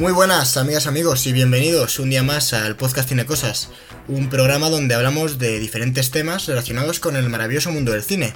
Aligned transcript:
Muy 0.00 0.12
buenas, 0.12 0.56
amigas, 0.56 0.86
amigos, 0.86 1.26
y 1.26 1.34
bienvenidos 1.34 1.98
un 1.98 2.08
día 2.08 2.22
más 2.22 2.54
al 2.54 2.74
podcast 2.74 3.06
Cine 3.06 3.26
Cosas, 3.26 3.68
un 4.08 4.30
programa 4.30 4.70
donde 4.70 4.94
hablamos 4.94 5.38
de 5.38 5.58
diferentes 5.60 6.10
temas 6.10 6.46
relacionados 6.46 7.00
con 7.00 7.16
el 7.16 7.28
maravilloso 7.28 7.70
mundo 7.70 7.92
del 7.92 8.02
cine. 8.02 8.32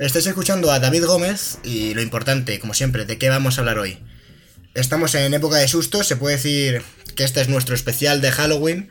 Estáis 0.00 0.26
escuchando 0.26 0.72
a 0.72 0.80
David 0.80 1.04
Gómez 1.04 1.58
y 1.62 1.94
lo 1.94 2.02
importante, 2.02 2.58
como 2.58 2.74
siempre, 2.74 3.04
¿de 3.04 3.16
qué 3.16 3.28
vamos 3.28 3.56
a 3.56 3.60
hablar 3.60 3.78
hoy? 3.78 4.00
Estamos 4.74 5.14
en 5.14 5.34
época 5.34 5.58
de 5.58 5.68
susto, 5.68 6.02
se 6.02 6.16
puede 6.16 6.34
decir 6.34 6.82
que 7.14 7.22
este 7.22 7.40
es 7.40 7.48
nuestro 7.48 7.76
especial 7.76 8.20
de 8.20 8.32
Halloween. 8.32 8.90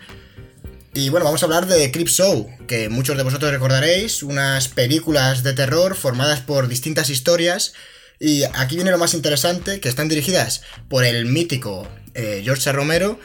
Y 0.94 1.10
bueno, 1.10 1.26
vamos 1.26 1.44
a 1.44 1.46
hablar 1.46 1.68
de 1.68 1.92
Creep 1.92 2.08
Show, 2.08 2.50
que 2.70 2.88
muchos 2.88 3.18
de 3.18 3.24
vosotros 3.24 3.52
recordaréis, 3.52 4.24
unas 4.24 4.70
películas 4.70 5.44
de 5.44 5.52
terror 5.52 5.96
formadas 5.96 6.40
por 6.40 6.70
distintas 6.70 7.10
historias 7.10 7.74
y 8.20 8.44
aquí 8.44 8.76
viene 8.76 8.92
lo 8.92 8.98
más 8.98 9.14
interesante, 9.14 9.80
que 9.80 9.90
están 9.90 10.08
dirigidas 10.08 10.62
por 10.90 11.04
el 11.04 11.26
mítico 11.26 11.88
eh, 12.14 12.42
George 12.44 12.72
Romero 12.72 13.20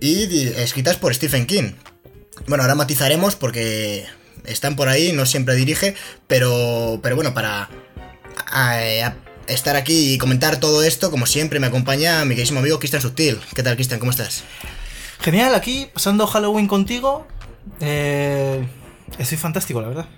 y 0.00 0.48
escritas 0.48 0.96
por 0.96 1.14
Stephen 1.14 1.46
King. 1.46 1.72
Bueno, 2.46 2.62
ahora 2.62 2.74
matizaremos 2.74 3.36
porque 3.36 4.06
están 4.44 4.76
por 4.76 4.88
ahí, 4.88 5.12
no 5.12 5.26
siempre 5.26 5.54
dirige, 5.54 5.94
pero, 6.26 7.00
pero 7.02 7.16
bueno, 7.16 7.34
para 7.34 7.68
estar 9.46 9.76
aquí 9.76 10.14
y 10.14 10.18
comentar 10.18 10.60
todo 10.60 10.82
esto, 10.82 11.10
como 11.10 11.26
siempre, 11.26 11.60
me 11.60 11.66
acompaña 11.66 12.24
mi 12.24 12.30
queridísimo 12.30 12.60
amigo 12.60 12.78
Cristian 12.78 13.02
Sutil. 13.02 13.40
¿Qué 13.54 13.62
tal, 13.62 13.74
Cristian? 13.74 13.98
¿Cómo 13.98 14.10
estás? 14.10 14.44
Genial, 15.20 15.54
aquí 15.54 15.88
pasando 15.92 16.26
Halloween 16.26 16.68
contigo. 16.68 17.26
Eh, 17.80 18.66
estoy 19.18 19.38
fantástico, 19.38 19.80
la 19.80 19.88
verdad. 19.88 20.08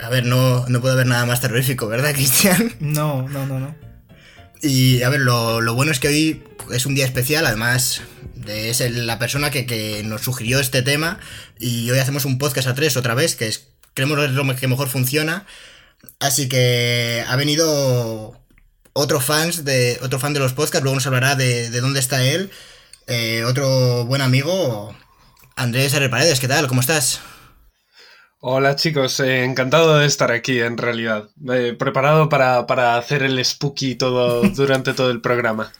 A 0.00 0.08
ver, 0.08 0.26
no, 0.26 0.66
no 0.68 0.80
puede 0.80 0.94
haber 0.94 1.06
nada 1.06 1.26
más 1.26 1.40
terrorífico, 1.40 1.88
¿verdad, 1.88 2.12
Cristian? 2.14 2.74
No, 2.80 3.28
no, 3.28 3.46
no, 3.46 3.58
no. 3.58 3.74
Y 4.62 5.02
a 5.02 5.08
ver, 5.08 5.20
lo, 5.20 5.74
bueno 5.74 5.92
es 5.92 6.00
que 6.00 6.08
hoy 6.08 6.44
es 6.72 6.86
un 6.86 6.94
día 6.94 7.04
especial, 7.04 7.46
además 7.46 8.02
es 8.46 8.80
la 8.90 9.18
persona 9.18 9.50
que, 9.50 10.02
nos 10.04 10.22
sugirió 10.22 10.60
este 10.60 10.82
tema 10.82 11.18
y 11.58 11.90
hoy 11.90 11.98
hacemos 11.98 12.24
un 12.24 12.38
podcast 12.38 12.68
a 12.68 12.74
tres 12.74 12.96
otra 12.96 13.14
vez, 13.14 13.36
que 13.36 13.48
es, 13.48 13.68
creemos 13.94 14.30
lo 14.30 14.56
que 14.56 14.68
mejor 14.68 14.88
funciona. 14.88 15.46
Así 16.20 16.48
que 16.48 17.24
ha 17.26 17.36
venido 17.36 18.40
otro, 18.92 19.20
fans 19.20 19.64
de, 19.64 19.98
otro 20.02 20.18
fan 20.18 20.32
de 20.32 20.40
los 20.40 20.52
podcasts, 20.52 20.82
luego 20.82 20.94
nos 20.94 21.06
hablará 21.06 21.34
de, 21.34 21.70
dónde 21.80 22.00
está 22.00 22.24
él. 22.24 22.50
Eh, 23.06 23.44
otro 23.44 24.04
buen 24.06 24.22
amigo, 24.22 24.96
Andrés 25.54 25.94
R. 25.94 26.08
Paredes, 26.08 26.40
¿qué 26.40 26.48
tal? 26.48 26.66
¿Cómo 26.66 26.80
estás? 26.80 27.20
Hola 28.48 28.76
chicos, 28.76 29.18
eh, 29.18 29.42
encantado 29.42 29.98
de 29.98 30.06
estar 30.06 30.30
aquí 30.30 30.60
en 30.60 30.78
realidad. 30.78 31.28
Eh, 31.52 31.74
preparado 31.76 32.28
para, 32.28 32.96
hacer 32.96 33.24
el 33.24 33.44
spooky 33.44 33.96
todo 33.96 34.42
durante 34.42 34.94
todo 34.94 35.10
el 35.10 35.20
programa. 35.20 35.72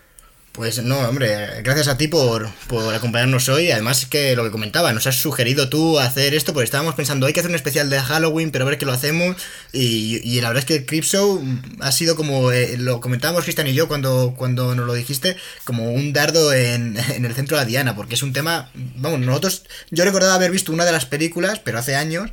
Pues 0.56 0.82
no, 0.82 0.98
hombre, 1.00 1.60
gracias 1.62 1.86
a 1.86 1.98
ti 1.98 2.08
por, 2.08 2.48
acompañarnos 2.94 3.50
hoy. 3.50 3.70
Además 3.70 4.06
que 4.06 4.34
lo 4.34 4.42
que 4.42 4.50
comentaba, 4.50 4.90
nos 4.94 5.06
has 5.06 5.16
sugerido 5.16 5.68
tú 5.68 5.98
hacer 5.98 6.32
esto, 6.32 6.54
porque 6.54 6.64
estábamos 6.64 6.94
pensando, 6.94 7.26
hay 7.26 7.34
que 7.34 7.40
hacer 7.40 7.50
un 7.50 7.56
especial 7.56 7.90
de 7.90 8.00
Halloween, 8.00 8.50
pero 8.50 8.64
a 8.64 8.68
ver 8.70 8.78
que 8.78 8.86
lo 8.86 8.92
hacemos. 8.92 9.36
Y, 9.74 10.40
la 10.40 10.48
verdad 10.48 10.60
es 10.60 10.64
que 10.64 10.76
el 10.76 10.86
Creep 10.86 11.04
Show 11.04 11.44
ha 11.80 11.92
sido 11.92 12.16
como, 12.16 12.52
eh, 12.52 12.78
lo 12.78 13.02
comentábamos 13.02 13.44
Cristian 13.44 13.66
y 13.66 13.74
yo 13.74 13.86
cuando, 13.86 14.32
cuando 14.34 14.74
nos 14.74 14.86
lo 14.86 14.94
dijiste, 14.94 15.36
como 15.64 15.92
un 15.92 16.14
dardo 16.14 16.54
en, 16.54 16.96
en, 17.14 17.26
el 17.26 17.34
centro 17.34 17.58
de 17.58 17.64
la 17.64 17.68
diana, 17.68 17.94
porque 17.94 18.14
es 18.14 18.22
un 18.22 18.32
tema, 18.32 18.70
vamos, 18.74 19.20
nosotros, 19.20 19.64
yo 19.90 20.04
recordaba 20.06 20.36
haber 20.36 20.52
visto 20.52 20.72
una 20.72 20.86
de 20.86 20.92
las 20.92 21.04
películas, 21.04 21.60
pero 21.62 21.78
hace 21.78 21.96
años, 21.96 22.30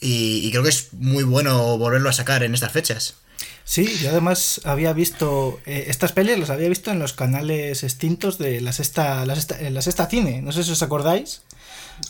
y, 0.00 0.50
creo 0.50 0.62
que 0.62 0.68
es 0.68 0.88
muy 0.92 1.24
bueno 1.24 1.76
volverlo 1.78 2.08
a 2.08 2.14
sacar 2.14 2.42
en 2.42 2.54
estas 2.54 2.72
fechas. 2.72 3.16
Sí, 3.68 3.98
yo 4.00 4.10
además 4.10 4.60
había 4.62 4.92
visto 4.92 5.58
eh, 5.66 5.86
estas 5.88 6.12
pelis, 6.12 6.38
las 6.38 6.50
había 6.50 6.68
visto 6.68 6.92
en 6.92 7.00
los 7.00 7.12
canales 7.12 7.82
extintos 7.82 8.38
de 8.38 8.60
la 8.60 8.72
sexta, 8.72 9.26
la 9.26 9.34
sexta, 9.34 9.58
la 9.70 9.82
sexta 9.82 10.06
cine, 10.06 10.40
no 10.40 10.52
sé 10.52 10.62
si 10.62 10.70
os 10.70 10.82
acordáis. 10.84 11.42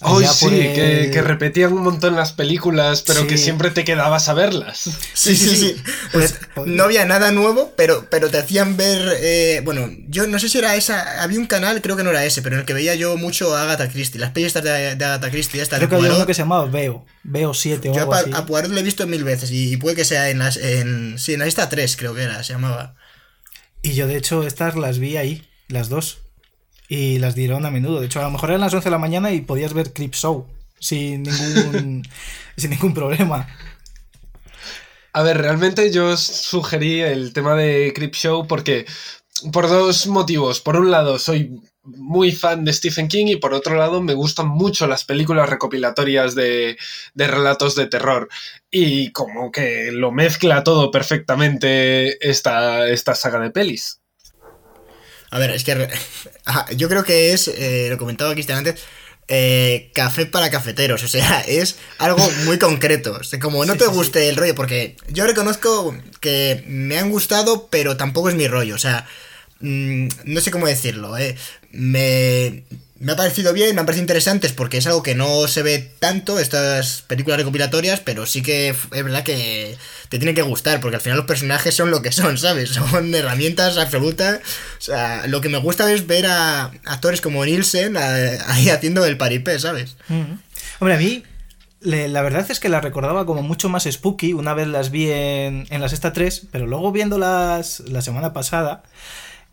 Hoy 0.02 0.26
sí, 0.26 0.48
que, 0.48 1.22
repetían 1.22 1.72
un 1.72 1.82
montón 1.82 2.16
las 2.16 2.32
películas, 2.32 3.02
pero 3.02 3.26
que 3.26 3.38
siempre 3.38 3.70
te 3.70 3.84
quedabas 3.84 4.28
a 4.28 4.34
verlas. 4.34 4.90
Sí, 5.14 5.34
sí, 5.34 5.56
sí. 5.56 5.76
Pues, 6.12 6.38
pues, 6.54 6.66
no 6.68 6.84
había 6.84 7.06
nada 7.06 7.32
nuevo, 7.32 7.72
pero, 7.76 8.06
pero 8.10 8.28
te 8.28 8.38
hacían 8.38 8.76
ver. 8.76 9.16
Eh, 9.20 9.62
bueno, 9.64 9.90
yo 10.08 10.26
no 10.26 10.38
sé 10.38 10.50
si 10.50 10.58
era 10.58 10.76
esa. 10.76 11.22
Había 11.22 11.38
un 11.38 11.46
canal, 11.46 11.80
creo 11.80 11.96
que 11.96 12.04
no 12.04 12.10
era 12.10 12.24
ese, 12.24 12.42
pero 12.42 12.56
en 12.56 12.60
el 12.60 12.66
que 12.66 12.74
veía 12.74 12.94
yo 12.94 13.16
mucho 13.16 13.56
a 13.56 13.62
Agatha 13.62 13.88
Christie. 13.88 14.20
Las 14.20 14.32
películas 14.32 14.64
de, 14.64 15.04
Agatha 15.04 15.30
Christie. 15.30 15.62
Esta 15.62 15.78
creo 15.78 15.88
que 15.88 15.96
había 15.96 16.14
uno 16.14 16.26
que 16.26 16.34
se 16.34 16.42
llamaba 16.42 16.66
Veo. 16.66 17.06
Veo 17.22 17.54
7 17.54 17.88
o 17.88 17.94
yo 17.94 18.00
algo 18.00 18.14
a, 18.14 18.18
así. 18.18 18.30
a 18.34 18.44
Poirot 18.44 18.70
lo 18.70 18.78
he 18.78 18.82
visto 18.82 19.06
mil 19.06 19.24
veces 19.24 19.50
y, 19.50 19.76
puede 19.78 19.96
que 19.96 20.04
sea 20.04 20.28
en 20.28 20.40
las. 20.40 20.58
En, 20.58 21.18
sí, 21.18 21.32
en 21.32 21.40
la 21.40 21.46
lista 21.46 21.68
3, 21.68 21.96
creo 21.96 22.14
que 22.14 22.22
era, 22.22 22.42
se 22.42 22.52
llamaba. 22.52 22.96
Y 23.82 23.94
yo, 23.94 24.06
de 24.06 24.16
hecho, 24.16 24.46
estas 24.46 24.76
las 24.76 24.98
vi 24.98 25.16
ahí, 25.16 25.48
las 25.68 25.88
dos 25.88 26.25
y 26.88 27.18
las 27.18 27.34
dieron 27.34 27.66
a 27.66 27.70
menudo. 27.70 28.00
De 28.00 28.06
hecho, 28.06 28.20
a 28.20 28.24
lo 28.24 28.30
mejor 28.30 28.50
eran 28.50 28.60
las 28.60 28.74
11 28.74 28.84
de 28.84 28.90
la 28.90 28.98
mañana 28.98 29.32
y 29.32 29.40
podías 29.40 29.72
ver 29.72 29.92
Clip 29.92 30.14
Show 30.14 30.46
sin 30.78 31.22
ningún, 31.22 32.02
sin 32.56 32.70
ningún 32.70 32.94
problema. 32.94 33.48
A 35.12 35.22
ver, 35.22 35.38
realmente 35.38 35.90
yo 35.90 36.16
sugerí 36.16 37.00
el 37.00 37.32
tema 37.32 37.54
de 37.54 37.92
Crip 37.94 38.14
Show 38.14 38.46
porque 38.46 38.84
por 39.52 39.68
dos 39.68 40.06
motivos. 40.06 40.60
Por 40.60 40.76
un 40.76 40.90
lado, 40.90 41.18
soy 41.18 41.58
muy 41.82 42.32
fan 42.32 42.64
de 42.64 42.72
Stephen 42.72 43.08
King 43.08 43.26
y 43.28 43.36
por 43.36 43.54
otro 43.54 43.76
lado 43.76 44.02
me 44.02 44.14
gustan 44.14 44.48
mucho 44.48 44.86
las 44.86 45.04
películas 45.04 45.48
recopilatorias 45.48 46.34
de, 46.34 46.76
de, 47.14 47.26
relatos 47.28 47.76
de 47.76 47.86
terror 47.86 48.28
y 48.70 49.12
como 49.12 49.50
que 49.52 49.90
lo 49.92 50.10
mezcla 50.10 50.64
todo 50.64 50.90
perfectamente 50.90 52.28
esta, 52.28 52.88
esta 52.88 53.14
saga 53.14 53.40
de 53.40 53.50
pelis. 53.50 54.00
A 55.36 55.38
ver, 55.38 55.50
es 55.50 55.64
que 55.64 55.88
yo 56.76 56.88
creo 56.88 57.04
que 57.04 57.34
es, 57.34 57.48
eh, 57.48 57.88
lo 57.90 57.98
comentaba 57.98 58.32
Cristian 58.32 58.56
antes, 58.58 58.80
eh, 59.28 59.90
café 59.92 60.24
para 60.24 60.48
cafeteros, 60.48 61.02
o 61.02 61.08
sea, 61.08 61.40
es 61.46 61.76
algo 61.98 62.26
muy 62.46 62.58
concreto. 62.58 63.20
como 63.42 63.66
no 63.66 63.76
te 63.76 63.86
guste 63.86 64.30
el 64.30 64.36
rollo, 64.36 64.54
porque 64.54 64.96
yo 65.08 65.26
reconozco 65.26 65.94
que 66.20 66.64
me 66.66 66.98
han 66.98 67.10
gustado, 67.10 67.68
pero 67.68 67.98
tampoco 67.98 68.30
es 68.30 68.34
mi 68.34 68.48
rollo, 68.48 68.76
o 68.76 68.78
sea, 68.78 69.06
mm, 69.60 70.08
no 70.24 70.40
sé 70.40 70.50
cómo 70.50 70.66
decirlo, 70.66 71.18
eh. 71.18 71.36
Me, 71.70 72.64
me 72.98 73.12
ha 73.12 73.16
parecido 73.16 73.52
bien, 73.52 73.74
me 73.74 73.80
han 73.80 73.86
parecido 73.86 74.04
interesantes 74.04 74.52
porque 74.52 74.78
es 74.78 74.86
algo 74.86 75.02
que 75.02 75.14
no 75.14 75.48
se 75.48 75.62
ve 75.62 75.78
tanto, 75.98 76.38
estas 76.38 77.02
películas 77.02 77.38
recopilatorias, 77.38 78.00
pero 78.00 78.24
sí 78.24 78.42
que 78.42 78.70
es 78.70 79.04
verdad 79.04 79.22
que 79.22 79.76
te 80.08 80.18
tiene 80.18 80.34
que 80.34 80.42
gustar, 80.42 80.80
porque 80.80 80.96
al 80.96 81.02
final 81.02 81.18
los 81.18 81.26
personajes 81.26 81.74
son 81.74 81.90
lo 81.90 82.00
que 82.00 82.12
son, 82.12 82.38
¿sabes? 82.38 82.70
Son 82.70 83.14
herramientas 83.14 83.76
absolutas. 83.76 84.40
O 84.78 84.80
sea, 84.80 85.26
lo 85.26 85.40
que 85.40 85.48
me 85.48 85.58
gusta 85.58 85.92
es 85.92 86.06
ver 86.06 86.26
a 86.26 86.70
actores 86.84 87.20
como 87.20 87.44
Nielsen 87.44 87.96
ahí 87.96 88.70
haciendo 88.70 89.04
el 89.04 89.18
paripé, 89.18 89.58
¿sabes? 89.58 89.96
Hombre, 90.78 90.94
a 90.94 90.98
mí 90.98 91.22
la 91.80 92.22
verdad 92.22 92.50
es 92.50 92.60
que 92.60 92.70
las 92.70 92.82
recordaba 92.82 93.26
como 93.26 93.42
mucho 93.42 93.68
más 93.68 93.84
spooky, 93.84 94.32
una 94.32 94.54
vez 94.54 94.68
las 94.68 94.90
vi 94.90 95.10
en, 95.10 95.66
en 95.68 95.80
la 95.80 95.88
sexta 95.88 96.12
3, 96.12 96.48
pero 96.50 96.66
luego 96.66 96.92
viéndolas 96.92 97.80
la 97.80 98.00
semana 98.00 98.32
pasada... 98.32 98.82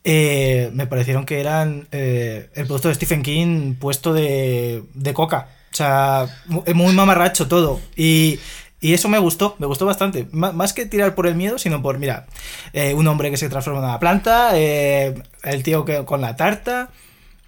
Eh, 0.04 0.70
me 0.74 0.86
parecieron 0.86 1.26
que 1.26 1.40
eran 1.40 1.88
eh, 1.92 2.50
el 2.56 2.66
producto 2.66 2.90
de 2.90 2.96
Stephen 2.96 3.24
King 3.24 3.76
puesto 3.76 4.14
de, 4.14 4.84
de 4.94 5.14
coca. 5.14 5.50
O 5.72 5.76
sea, 5.76 6.28
muy 6.46 6.94
mamarracho 6.94 7.48
todo. 7.48 7.80
Y, 7.96 8.40
y, 8.80 8.94
eso 8.94 9.10
me 9.10 9.18
gustó, 9.18 9.56
me 9.60 9.66
gustó 9.66 9.86
bastante. 9.86 10.28
más 10.32 10.74
que 10.74 10.86
tirar 10.86 11.16
por 11.16 11.26
el 11.26 11.36
miedo, 11.36 11.58
sino 11.58 11.82
por, 11.82 11.98
mira, 11.98 12.28
eh, 12.74 12.94
un 12.94 13.08
hombre 13.08 13.32
que 13.32 13.38
se 13.38 13.50
transforma 13.50 13.80
en 13.80 13.86
una 13.86 14.00
planta, 14.00 14.58
el 14.58 15.64
tío 15.64 15.86
que, 15.86 16.06
con 16.06 16.22
la 16.22 16.36
tarta. 16.36 16.90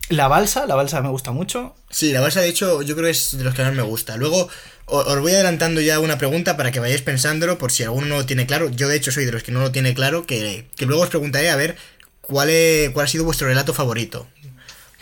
La 0.09 0.27
balsa, 0.27 0.67
la 0.67 0.75
balsa 0.75 1.01
me 1.01 1.09
gusta 1.09 1.31
mucho. 1.31 1.75
Sí, 1.89 2.11
la 2.11 2.21
balsa 2.21 2.41
de 2.41 2.49
hecho 2.49 2.83
yo 2.83 2.95
creo 2.95 3.05
que 3.05 3.11
es 3.11 3.37
de 3.37 3.43
los 3.43 3.55
que 3.55 3.63
más 3.63 3.73
me 3.73 3.81
gusta. 3.81 4.17
Luego 4.17 4.47
os 4.85 5.19
voy 5.19 5.31
adelantando 5.33 5.81
ya 5.81 5.99
una 5.99 6.19
pregunta 6.19 6.57
para 6.57 6.71
que 6.71 6.79
vayáis 6.79 7.01
pensándolo 7.01 7.57
por 7.57 7.71
si 7.71 7.83
alguno 7.83 8.05
no 8.05 8.17
lo 8.17 8.25
tiene 8.25 8.45
claro. 8.45 8.69
Yo 8.69 8.87
de 8.87 8.97
hecho 8.97 9.11
soy 9.11 9.25
de 9.25 9.31
los 9.31 9.41
que 9.41 9.51
no 9.51 9.61
lo 9.61 9.71
tiene 9.71 9.95
claro, 9.95 10.27
que, 10.27 10.67
que 10.75 10.85
luego 10.85 11.01
os 11.01 11.09
preguntaré 11.09 11.49
a 11.49 11.55
ver 11.55 11.75
¿cuál, 12.27 12.49
cuál 12.93 13.05
ha 13.05 13.09
sido 13.09 13.23
vuestro 13.23 13.47
relato 13.47 13.73
favorito? 13.73 14.27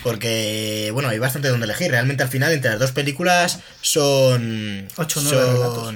Porque, 0.04 0.90
bueno, 0.94 1.10
hay 1.10 1.18
bastante 1.18 1.48
donde 1.48 1.66
elegir. 1.66 1.92
Realmente 1.92 2.24
al 2.24 2.30
final, 2.30 2.52
entre 2.52 2.72
las 2.72 2.80
dos 2.80 2.92
películas, 2.92 3.60
son. 3.82 4.88
Ocho 4.98 5.22
relatos. 5.22 5.96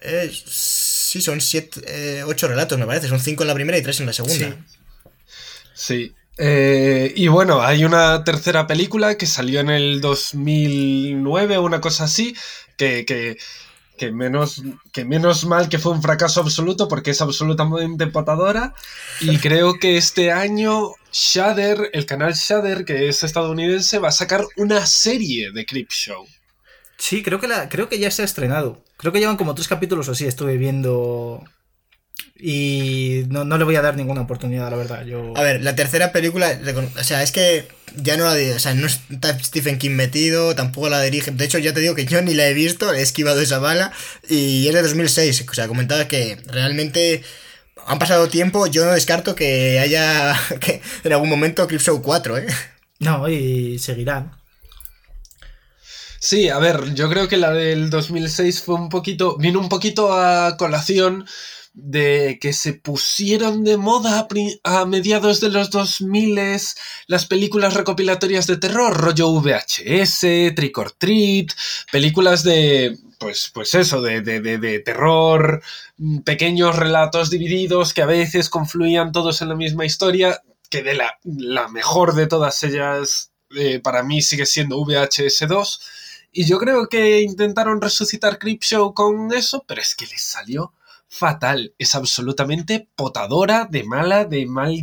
Eh, 0.00 0.32
sí, 0.32 1.20
son 1.20 1.40
siete, 1.40 1.80
eh, 1.86 2.22
ocho 2.24 2.48
relatos, 2.48 2.78
me 2.78 2.86
parece. 2.86 3.08
Son 3.08 3.20
cinco 3.20 3.42
en 3.42 3.48
la 3.48 3.54
primera 3.54 3.76
y 3.76 3.82
tres 3.82 4.00
en 4.00 4.06
la 4.06 4.12
segunda. 4.12 4.56
Sí. 5.74 6.14
Eh, 6.38 7.12
y 7.16 7.28
bueno, 7.28 7.62
hay 7.62 7.84
una 7.84 8.22
tercera 8.24 8.66
película 8.66 9.16
que 9.16 9.26
salió 9.26 9.60
en 9.60 9.70
el 9.70 10.00
2009 10.00 11.56
o 11.56 11.62
una 11.62 11.80
cosa 11.80 12.04
así, 12.04 12.34
que, 12.76 13.04
que 13.04 13.36
que 13.98 14.10
menos, 14.10 14.62
que 14.92 15.04
menos 15.04 15.44
mal 15.44 15.68
que 15.68 15.78
fue 15.78 15.92
un 15.92 16.00
fracaso 16.00 16.40
absoluto 16.40 16.88
porque 16.88 17.10
es 17.10 17.20
absolutamente 17.20 18.06
potadora. 18.06 18.74
Y 19.20 19.36
creo 19.38 19.78
que 19.78 19.98
este 19.98 20.32
año 20.32 20.92
Shudder, 21.12 21.90
el 21.92 22.06
canal 22.06 22.32
Shudder, 22.32 22.86
que 22.86 23.10
es 23.10 23.22
estadounidense, 23.22 23.98
va 23.98 24.08
a 24.08 24.12
sacar 24.12 24.46
una 24.56 24.86
serie 24.86 25.52
de 25.52 25.66
Creep 25.66 25.90
Show. 25.90 26.26
Sí, 26.96 27.22
creo 27.22 27.38
que, 27.38 27.48
la, 27.48 27.68
creo 27.68 27.90
que 27.90 27.98
ya 27.98 28.10
se 28.10 28.22
ha 28.22 28.24
estrenado. 28.24 28.82
Creo 28.96 29.12
que 29.12 29.20
llevan 29.20 29.36
como 29.36 29.54
tres 29.54 29.68
capítulos 29.68 30.08
o 30.08 30.12
así, 30.12 30.26
estuve 30.26 30.56
viendo 30.56 31.44
Y 32.40 33.24
no, 33.28 33.44
no 33.44 33.58
le 33.58 33.64
voy 33.64 33.74
a 33.76 33.82
dar 33.82 33.96
ninguna 33.96 34.20
oportunidad, 34.20 34.70
la 34.70 34.76
verdad. 34.76 35.04
Yo... 35.04 35.36
A 35.36 35.42
ver, 35.42 35.62
la 35.62 35.74
tercera 35.74 36.12
película, 36.12 36.56
o 36.98 37.04
sea, 37.04 37.22
es 37.22 37.32
que 37.32 37.66
ya 37.96 38.16
no 38.16 38.24
la 38.24 38.54
o 38.54 38.58
sea, 38.58 38.74
no 38.74 38.86
está 38.86 39.36
Stephen 39.42 39.78
King 39.78 39.90
metido, 39.90 40.54
tampoco 40.54 40.88
la 40.88 41.02
dirige. 41.02 41.32
De 41.32 41.44
hecho, 41.44 41.58
ya 41.58 41.74
te 41.74 41.80
digo 41.80 41.96
que 41.96 42.06
yo 42.06 42.22
ni 42.22 42.34
la 42.34 42.46
he 42.46 42.54
visto, 42.54 42.92
he 42.94 43.02
esquivado 43.02 43.40
esa 43.40 43.58
bala 43.58 43.92
y 44.28 44.68
es 44.68 44.74
de 44.74 44.82
2006. 44.82 45.46
O 45.50 45.54
sea, 45.54 45.66
comentaba 45.66 46.06
que 46.06 46.38
realmente 46.46 47.22
han 47.86 47.98
pasado 47.98 48.28
tiempo, 48.28 48.66
yo 48.66 48.84
no 48.84 48.92
descarto 48.92 49.34
que 49.34 49.80
haya 49.80 50.38
que 50.60 50.80
en 51.04 51.12
algún 51.12 51.28
momento 51.28 51.66
Show 51.68 52.02
4, 52.02 52.38
¿eh? 52.38 52.46
No, 53.00 53.28
y 53.28 53.78
seguirán. 53.78 54.32
Sí, 56.20 56.48
a 56.48 56.58
ver, 56.58 56.94
yo 56.94 57.08
creo 57.08 57.28
que 57.28 57.36
la 57.36 57.52
del 57.52 57.90
2006 57.90 58.62
fue 58.62 58.74
un 58.74 58.88
poquito, 58.88 59.36
vino 59.38 59.60
un 59.60 59.68
poquito 59.68 60.12
a 60.12 60.56
colación 60.56 61.26
de 61.80 62.38
que 62.40 62.52
se 62.52 62.72
pusieron 62.72 63.62
de 63.62 63.76
moda 63.76 64.26
a, 64.64 64.84
mediados 64.84 65.40
de 65.40 65.48
los 65.48 65.70
2000 65.70 66.40
las 67.06 67.26
películas 67.26 67.74
recopilatorias 67.74 68.48
de 68.48 68.56
terror, 68.56 68.96
rollo 68.96 69.30
VHS, 69.30 70.54
Trick 70.56 70.76
or 70.76 70.90
Treat, 70.90 71.52
películas 71.92 72.42
de, 72.42 72.98
pues, 73.18 73.52
pues 73.54 73.74
eso, 73.74 74.02
de, 74.02 74.22
de, 74.22 74.40
de, 74.40 74.58
de 74.58 74.80
terror, 74.80 75.62
mm, 75.98 76.18
pequeños 76.18 76.74
relatos 76.74 77.30
divididos 77.30 77.94
que 77.94 78.02
a 78.02 78.06
veces 78.06 78.50
confluían 78.50 79.12
todos 79.12 79.40
en 79.40 79.48
la 79.48 79.54
misma 79.54 79.86
historia, 79.86 80.42
que 80.70 80.82
de 80.82 80.94
la, 80.94 81.16
la 81.22 81.68
mejor 81.68 82.14
de 82.16 82.26
todas 82.26 82.60
ellas 82.64 83.30
eh, 83.56 83.78
para 83.78 84.02
mí 84.02 84.20
sigue 84.20 84.46
siendo 84.46 84.84
VHS 84.84 85.46
2. 85.46 85.80
Y 86.32 86.44
yo 86.44 86.58
creo 86.58 86.88
que 86.88 87.22
intentaron 87.22 87.80
resucitar 87.80 88.38
Creepshow 88.38 88.92
con 88.94 89.32
eso, 89.32 89.64
pero 89.66 89.80
es 89.80 89.94
que 89.94 90.06
les 90.06 90.22
salió 90.22 90.72
fatal. 91.08 91.74
Es 91.78 91.94
absolutamente 91.94 92.88
potadora, 92.94 93.66
de 93.70 93.84
mala, 93.84 94.24
de 94.24 94.46
mal 94.46 94.74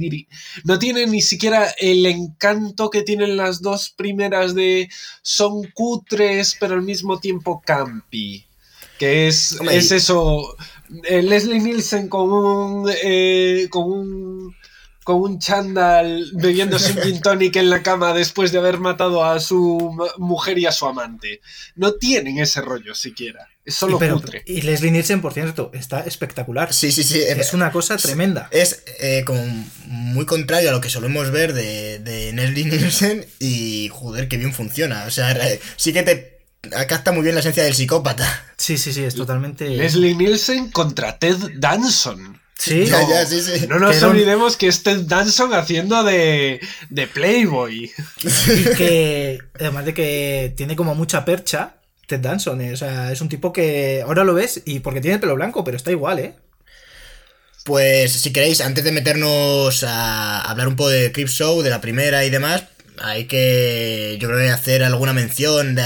No 0.63 0.79
tiene 0.79 1.05
ni 1.07 1.21
siquiera 1.21 1.67
el 1.79 2.05
encanto 2.05 2.89
que 2.89 3.03
tienen 3.03 3.37
las 3.37 3.61
dos 3.61 3.91
primeras 3.91 4.55
de 4.55 4.89
son 5.21 5.63
cutres, 5.73 6.57
pero 6.59 6.73
al 6.75 6.81
mismo 6.81 7.19
tiempo 7.19 7.61
campi. 7.65 8.45
Que 8.99 9.27
es, 9.27 9.57
Hombre, 9.59 9.77
es 9.77 9.91
eso. 9.91 10.55
eh, 11.03 11.21
Leslie 11.21 11.59
Nielsen 11.59 12.07
con 12.09 12.31
un. 12.31 12.91
eh, 13.03 13.67
con 13.69 13.91
un 13.91 14.55
con 15.03 15.21
un 15.21 15.37
chándal 15.37 16.31
bebiéndose 16.33 16.93
un 16.93 17.03
gin 17.03 17.21
tonic 17.21 17.57
en 17.57 17.69
la 17.69 17.83
cama 17.83 18.11
después 18.11 18.51
de 18.51 18.57
haber 18.57 18.79
matado 18.79 19.23
a 19.23 19.39
su 19.39 19.95
mujer 20.17 20.57
y 20.57 20.65
a 20.65 20.71
su 20.71 20.87
amante. 20.87 21.41
No 21.75 21.93
tienen 21.93 22.39
ese 22.39 22.59
rollo 22.61 22.95
siquiera. 22.95 23.47
Es 23.65 23.75
solo 23.75 23.97
y, 23.97 23.99
pero- 23.99 24.15
cutre. 24.21 24.43
y 24.45 24.61
Leslie 24.61 24.91
Nielsen, 24.91 25.21
por 25.21 25.33
cierto, 25.33 25.71
está 25.73 26.01
espectacular. 26.01 26.71
Sí, 26.73 26.91
sí, 26.91 27.03
sí. 27.03 27.19
Es 27.21 27.53
una 27.53 27.71
cosa 27.71 27.97
tremenda. 27.97 28.47
Es 28.51 28.83
eh, 28.99 29.23
como 29.25 29.43
muy 29.87 30.25
contrario 30.25 30.69
a 30.69 30.71
lo 30.71 30.81
que 30.81 30.89
solemos 30.89 31.31
ver 31.31 31.53
de, 31.53 31.97
de 31.99 32.31
Leslie 32.33 32.65
Nielsen 32.65 33.25
y 33.39 33.89
joder, 33.91 34.27
que 34.27 34.37
bien 34.37 34.53
funciona. 34.53 35.05
O 35.05 35.11
sea, 35.11 35.35
sí 35.77 35.93
que 35.93 36.03
te 36.03 36.35
capta 36.87 37.11
muy 37.11 37.23
bien 37.23 37.33
la 37.35 37.41
esencia 37.41 37.63
del 37.63 37.73
psicópata. 37.75 38.45
Sí, 38.57 38.77
sí, 38.77 38.93
sí, 38.93 39.03
es 39.03 39.15
totalmente. 39.15 39.67
Leslie 39.67 40.13
Nielsen 40.15 40.69
contra 40.71 41.17
Ted 41.17 41.37
Danson. 41.55 42.39
Sí, 42.57 42.85
Ya, 42.85 43.01
No, 43.01 43.09
ya, 43.09 43.25
sí, 43.25 43.41
sí. 43.41 43.67
No 43.67 43.79
nos 43.79 44.01
olvidemos 44.01 44.55
que 44.57 44.67
es 44.67 44.81
Ted 44.81 45.01
Danson 45.01 45.53
haciendo 45.53 46.03
de, 46.03 46.59
de 46.89 47.07
Playboy. 47.07 47.91
y 48.23 48.75
que 48.77 49.39
además 49.59 49.85
de 49.85 49.93
que 49.93 50.53
tiene 50.55 50.75
como 50.75 50.95
mucha 50.95 51.25
percha, 51.25 51.75
Ted 52.07 52.19
Danson, 52.19 52.61
eh, 52.61 52.73
o 52.73 52.77
sea, 52.77 53.11
es 53.11 53.21
un 53.21 53.29
tipo 53.29 53.51
que 53.51 54.03
ahora 54.05 54.23
lo 54.23 54.33
ves 54.33 54.61
y 54.65 54.79
porque 54.79 55.01
tiene 55.01 55.15
el 55.15 55.21
pelo 55.21 55.35
blanco, 55.35 55.63
pero 55.63 55.77
está 55.77 55.91
igual, 55.91 56.19
¿eh? 56.19 56.35
Pues 57.63 58.11
si 58.11 58.31
queréis, 58.31 58.61
antes 58.61 58.83
de 58.83 58.91
meternos 58.91 59.83
a 59.83 60.41
hablar 60.41 60.67
un 60.67 60.75
poco 60.75 60.89
de 60.89 61.11
Crip 61.11 61.27
Show, 61.29 61.63
de 61.63 61.71
la 61.71 61.81
primera 61.81 62.23
y 62.23 62.29
demás, 62.29 62.65
hay 62.99 63.25
que, 63.25 64.17
yo 64.19 64.27
creo 64.27 64.39
que 64.39 64.51
hacer 64.51 64.83
alguna 64.83 65.13
mención 65.13 65.73
de... 65.75 65.83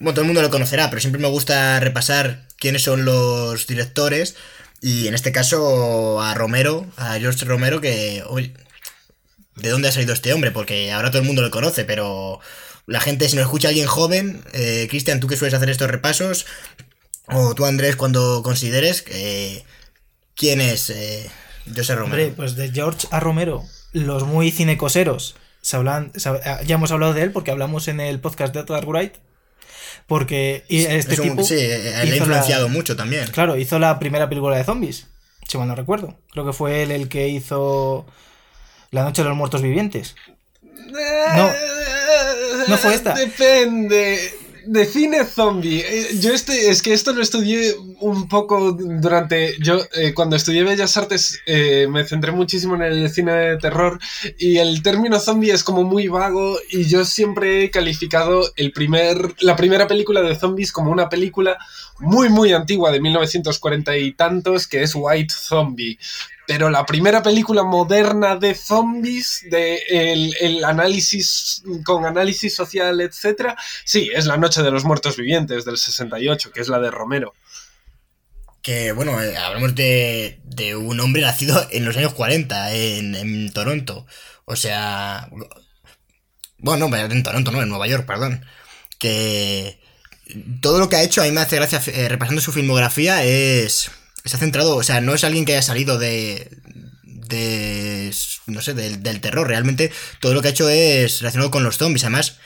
Bueno, 0.00 0.14
todo 0.14 0.22
el 0.22 0.26
mundo 0.26 0.42
lo 0.42 0.50
conocerá, 0.50 0.90
pero 0.90 1.00
siempre 1.00 1.22
me 1.22 1.28
gusta 1.28 1.78
repasar 1.80 2.46
quiénes 2.58 2.82
son 2.82 3.04
los 3.04 3.66
directores. 3.68 4.34
Y 4.80 5.06
en 5.06 5.14
este 5.14 5.32
caso 5.32 6.20
a 6.20 6.34
Romero, 6.34 6.86
a 6.96 7.14
George 7.18 7.44
Romero, 7.44 7.80
que... 7.80 8.24
Oye, 8.28 8.52
¿de 9.56 9.68
dónde 9.70 9.88
ha 9.88 9.92
salido 9.92 10.12
este 10.12 10.32
hombre? 10.32 10.50
Porque 10.50 10.90
ahora 10.92 11.10
todo 11.10 11.22
el 11.22 11.26
mundo 11.26 11.42
lo 11.42 11.50
conoce, 11.50 11.84
pero 11.84 12.40
la 12.86 13.00
gente, 13.00 13.28
si 13.28 13.36
nos 13.36 13.44
escucha 13.44 13.68
alguien 13.68 13.86
joven, 13.86 14.42
eh, 14.52 14.86
Cristian, 14.90 15.20
tú 15.20 15.26
que 15.26 15.36
sueles 15.36 15.54
hacer 15.54 15.70
estos 15.70 15.90
repasos, 15.90 16.46
o 17.28 17.54
tú 17.54 17.64
Andrés, 17.64 17.96
cuando 17.96 18.42
consideres, 18.42 19.04
eh, 19.08 19.64
¿quién 20.36 20.60
es 20.60 20.90
eh, 20.90 21.30
José 21.74 21.94
Romero? 21.94 22.22
Hombre, 22.24 22.34
pues 22.36 22.56
de 22.56 22.70
George 22.70 23.06
A. 23.10 23.20
Romero, 23.20 23.62
los 23.92 24.24
muy 24.26 24.50
cinecoseros, 24.50 25.36
se 25.62 25.76
hablan, 25.76 26.12
se- 26.16 26.30
ya 26.66 26.74
hemos 26.74 26.90
hablado 26.92 27.14
de 27.14 27.22
él 27.22 27.32
porque 27.32 27.50
hablamos 27.50 27.88
en 27.88 28.00
el 28.00 28.20
podcast 28.20 28.54
de 28.54 28.64
Dark 28.64 28.86
Wright. 28.86 29.14
Porque 30.06 30.64
este 30.68 30.98
Es 31.14 31.18
un- 31.18 31.30
tipo. 31.30 31.44
sí, 31.44 31.54
eh, 31.56 31.78
le 32.04 32.12
ha 32.12 32.16
influenciado 32.16 32.66
la- 32.68 32.72
mucho 32.72 32.94
también. 32.94 33.26
Claro, 33.30 33.56
hizo 33.56 33.78
la 33.78 33.98
primera 33.98 34.28
película 34.28 34.56
de 34.58 34.64
zombies, 34.64 35.06
si 35.48 35.56
mal 35.56 35.66
no 35.68 35.74
recuerdo. 35.74 36.18
Creo 36.32 36.44
que 36.44 36.52
fue 36.52 36.82
él 36.82 36.90
el 36.90 37.08
que 37.08 37.28
hizo 37.28 38.04
La 38.90 39.02
Noche 39.02 39.22
de 39.22 39.28
los 39.30 39.38
Muertos 39.38 39.62
Vivientes. 39.62 40.14
No. 40.92 41.52
No 42.68 42.78
fue 42.78 42.94
esta. 42.94 43.14
Depende. 43.14 44.32
De 44.66 44.86
cine 44.86 45.26
zombie. 45.26 45.84
Eh, 45.86 46.18
Yo 46.20 46.32
este, 46.32 46.70
es 46.70 46.80
que 46.80 46.94
esto 46.94 47.12
lo 47.12 47.20
estudié 47.20 47.74
un 48.00 48.28
poco 48.28 48.72
durante. 48.72 49.56
Yo, 49.60 49.80
eh, 49.92 50.14
cuando 50.14 50.36
estudié 50.36 50.62
Bellas 50.62 50.96
Artes, 50.96 51.38
eh, 51.44 51.86
me 51.90 52.04
centré 52.04 52.32
muchísimo 52.32 52.74
en 52.74 52.82
el 52.82 53.10
cine 53.10 53.32
de 53.32 53.56
terror. 53.58 53.98
Y 54.38 54.56
el 54.56 54.82
término 54.82 55.20
zombie 55.20 55.52
es 55.52 55.62
como 55.62 55.84
muy 55.84 56.08
vago. 56.08 56.56
Y 56.70 56.84
yo 56.84 57.04
siempre 57.04 57.64
he 57.64 57.70
calificado 57.70 58.50
el 58.56 58.72
primer, 58.72 59.34
la 59.40 59.54
primera 59.54 59.86
película 59.86 60.22
de 60.22 60.34
zombies 60.34 60.72
como 60.72 60.90
una 60.90 61.10
película 61.10 61.58
muy, 61.98 62.30
muy 62.30 62.54
antigua 62.54 62.90
de 62.90 63.00
1940 63.00 63.96
y 63.98 64.12
tantos, 64.12 64.66
que 64.66 64.82
es 64.82 64.94
White 64.94 65.34
Zombie. 65.34 65.98
Pero 66.46 66.68
la 66.68 66.84
primera 66.84 67.22
película 67.22 67.62
moderna 67.62 68.36
de 68.36 68.54
zombies, 68.54 69.46
de 69.50 69.82
el, 70.40 70.64
análisis 70.64 71.62
con 71.84 72.04
análisis 72.04 72.54
social, 72.54 73.00
etcétera, 73.00 73.56
sí, 73.84 74.10
es 74.14 74.26
La 74.26 74.36
Noche 74.36 74.62
de 74.62 74.70
los 74.70 74.84
Muertos 74.84 75.16
Vivientes 75.16 75.64
del 75.64 75.78
68, 75.78 76.52
que 76.52 76.60
es 76.60 76.68
la 76.68 76.80
de 76.80 76.90
Romero. 76.90 77.34
Que 78.60 78.92
bueno, 78.92 79.20
eh, 79.22 79.36
hablamos 79.36 79.74
de, 79.74 80.40
de 80.44 80.76
un 80.76 81.00
hombre 81.00 81.22
nacido 81.22 81.66
en 81.70 81.84
los 81.84 81.96
años 81.96 82.14
40 82.14 82.74
en, 82.74 83.52
Toronto. 83.52 84.06
O 84.44 84.56
sea. 84.56 85.28
Bueno, 86.58 86.88
no, 86.88 86.96
en 86.96 87.22
Toronto, 87.22 87.50
no, 87.52 87.62
en 87.62 87.68
Nueva 87.68 87.86
York, 87.86 88.06
perdón. 88.06 88.44
Que 88.98 89.78
todo 90.60 90.78
lo 90.78 90.88
que 90.88 90.96
ha 90.96 91.02
hecho, 91.02 91.20
a 91.20 91.24
mí 91.24 91.32
me 91.32 91.42
hace 91.42 91.56
gracia, 91.56 91.80
eh, 91.86 92.08
repasando 92.08 92.40
su 92.40 92.52
filmografía, 92.52 93.24
es. 93.24 93.90
Se 94.24 94.36
ha 94.36 94.38
centrado, 94.38 94.76
o 94.76 94.82
sea, 94.82 95.00
no 95.00 95.14
es 95.14 95.24
alguien 95.24 95.44
que 95.44 95.52
haya 95.52 95.62
salido 95.62 95.98
de. 95.98 96.50
de. 97.02 98.14
no 98.46 98.62
sé, 98.62 98.74
del, 98.74 99.02
del 99.02 99.20
terror. 99.20 99.46
Realmente 99.46 99.92
todo 100.20 100.34
lo 100.34 100.42
que 100.42 100.48
ha 100.48 100.52
hecho 100.52 100.68
es 100.68 101.20
relacionado 101.20 101.50
con 101.50 101.64
los 101.64 101.76
zombies. 101.76 102.04
Además, 102.04 102.38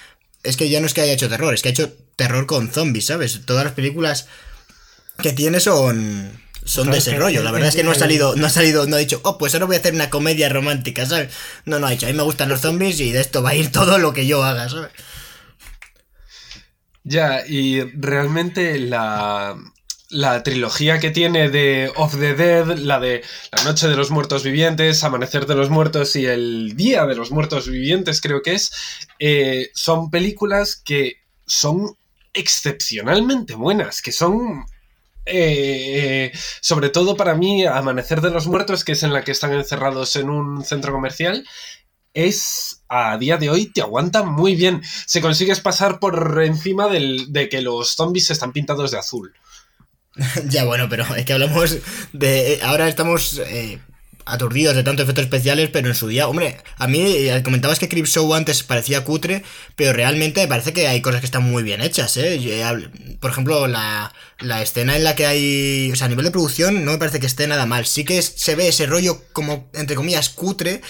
es 0.43 0.57
que 0.57 0.69
ya 0.69 0.81
no 0.81 0.87
es 0.87 0.95
que 0.95 1.01
haya 1.03 1.13
hecho 1.13 1.29
terror, 1.29 1.55
es 1.55 1.63
que 1.63 1.69
ha 1.69 1.73
hecho 1.73 1.93
terror 2.17 2.47
con 2.47 2.71
zombies, 2.71 3.07
¿sabes? 3.07 3.41
Todas 3.45 3.65
las 3.65 3.75
películas 3.75 4.29
que 5.23 5.33
tiene 5.33 5.61
son. 5.61 6.41
Son 6.65 6.85
Claro, 6.85 6.93
de 6.93 6.99
es 6.99 7.07
ese 7.07 7.17
rollo. 7.17 7.43
La 7.43 7.53
verdad 7.53 7.71
es 7.71 7.77
que 7.77 7.85
no 7.85 7.93
ha 7.93 7.95
salido, 7.95 8.37
no 8.37 8.47
ha 8.47 8.51
salido, 8.51 8.87
no 8.87 8.97
ha 8.97 8.99
dicho, 8.99 9.21
oh, 9.25 9.39
pues 9.39 9.55
ahora 9.55 9.65
voy 9.65 9.77
a 9.77 9.79
hacer 9.79 9.95
una 9.95 10.11
comedia 10.11 10.51
romántica, 10.51 11.07
¿sabes? 11.07 11.33
No, 11.65 11.79
no 11.79 11.87
ha 11.87 11.91
dicho, 11.91 12.07
a 12.07 12.11
mí 12.11 12.15
me 12.15 12.25
gustan 12.25 12.51
los 12.51 12.61
zombies 12.61 13.01
y 13.01 13.11
de 13.11 13.21
esto 13.21 13.43
va 13.43 13.51
a 13.51 13.55
ir 13.55 13.73
todo 13.73 13.97
lo 13.99 14.13
que 14.13 14.27
yo 14.27 14.43
haga, 14.45 14.69
¿sabes? 14.69 14.91
Ya, 17.05 17.47
y 17.47 17.81
realmente 17.93 18.79
la, 18.79 19.57
la 20.11 20.43
trilogía 20.43 20.99
que 21.01 21.11
tiene 21.11 21.51
de 21.51 21.93
Of 21.97 22.19
the 22.19 22.35
Dead, 22.35 22.67
la 22.79 22.99
de 22.99 23.23
La 23.53 23.65
Noche 23.65 23.89
de 23.89 23.97
los 23.97 24.11
Muertos 24.11 24.43
Vivientes, 24.43 25.05
Amanecer 25.05 25.47
de 25.47 25.55
los 25.55 25.69
Muertos 25.71 26.17
y 26.17 26.25
El 26.27 26.77
Día 26.77 27.05
de 27.07 27.15
los 27.15 27.31
Muertos 27.31 27.69
Vivientes, 27.69 28.21
creo 28.21 28.41
que 28.43 28.55
es, 28.55 28.73
eh, 29.19 29.71
son 29.75 30.11
películas 30.11 30.77
que 30.77 31.17
son 31.47 31.95
excepcionalmente 32.33 33.55
buenas, 33.55 34.01
que 34.01 34.13
son... 34.13 34.65
eh, 35.27 36.33
sobre 36.63 36.89
todo 36.89 37.17
para 37.17 37.35
mí, 37.35 37.67
Amanecer 37.67 38.21
de 38.23 38.31
los 38.31 38.47
Muertos, 38.47 38.85
que 38.85 38.93
es 38.93 39.03
en 39.03 39.13
la 39.13 39.25
que 39.25 39.33
están 39.33 39.53
encerrados 39.53 40.17
en 40.17 40.31
un 40.31 40.65
centro 40.65 40.93
comercial, 40.93 41.45
es 42.15 42.83
a 42.89 43.17
día 43.19 43.37
de 43.37 43.51
hoy 43.51 43.67
te 43.67 43.83
aguanta 43.83 44.23
muy 44.23 44.55
bien. 44.55 44.83
Si 45.07 45.21
consigues 45.21 45.61
pasar 45.61 45.99
por 46.01 46.43
encima 46.43 46.89
del- 46.89 47.31
de 47.33 47.49
que 47.51 47.61
los 47.61 47.91
zombies 47.95 48.31
están 48.31 48.53
pintados 48.53 48.91
de 48.91 48.99
azul. 48.99 49.35
ya, 50.49 50.65
bueno, 50.65 50.89
pero 50.89 51.05
es 51.15 51.25
que 51.25 51.33
hablamos 51.33 51.79
de. 52.13 52.61
Ahora 52.63 52.89
estamos. 52.89 53.39
eh, 53.47 53.79
aturdidos 54.29 54.77
de 54.77 54.83
tantos 54.83 55.05
efectos 55.05 55.25
especiales, 55.25 55.71
pero 55.73 55.89
en 55.89 55.95
su 55.95 56.07
día, 56.07 56.29
hombre, 56.29 56.59
a 56.77 56.87
mí 56.87 57.01
eh, 57.01 57.43
comentabas 57.43 57.79
que 57.79 57.89
Show 57.89 58.35
antes 58.35 58.63
parecía 58.63 59.03
cutre, 59.03 59.43
pero 59.75 59.93
realmente 59.93 60.43
me 60.43 60.49
parece 60.49 60.73
que 60.73 60.87
hay 60.87 61.01
cosas 61.01 61.21
que 61.21 61.27
están 61.27 61.45
muy 61.45 61.63
bien 61.63 61.81
hechas, 61.81 62.17
¿eh? 62.19 62.39
Por 63.21 63.31
ejemplo, 63.31 63.67
la, 63.67 64.13
la 64.41 64.63
escena 64.63 64.97
en 64.97 65.05
la 65.05 65.15
que 65.15 65.27
hay, 65.27 65.91
o 65.93 65.97
sea, 65.97 66.07
a 66.07 66.11
nivel 66.11 66.27
de 66.27 66.31
producción 66.31 66.85
no 66.85 66.93
me 66.93 66.99
parece 66.99 67.21
que 67.21 67.27
esté 67.27 67.47
nada 67.47 67.67
mal, 67.67 67.87
sí 67.87 68.05
que 68.05 68.21
se 68.21 68.55
ve 68.55 68.69
ese 68.69 68.87
rollo 68.87 69.23
como, 69.33 69.71
entre 69.75 69.97
comillas, 69.97 70.29
cutre, 70.29 70.83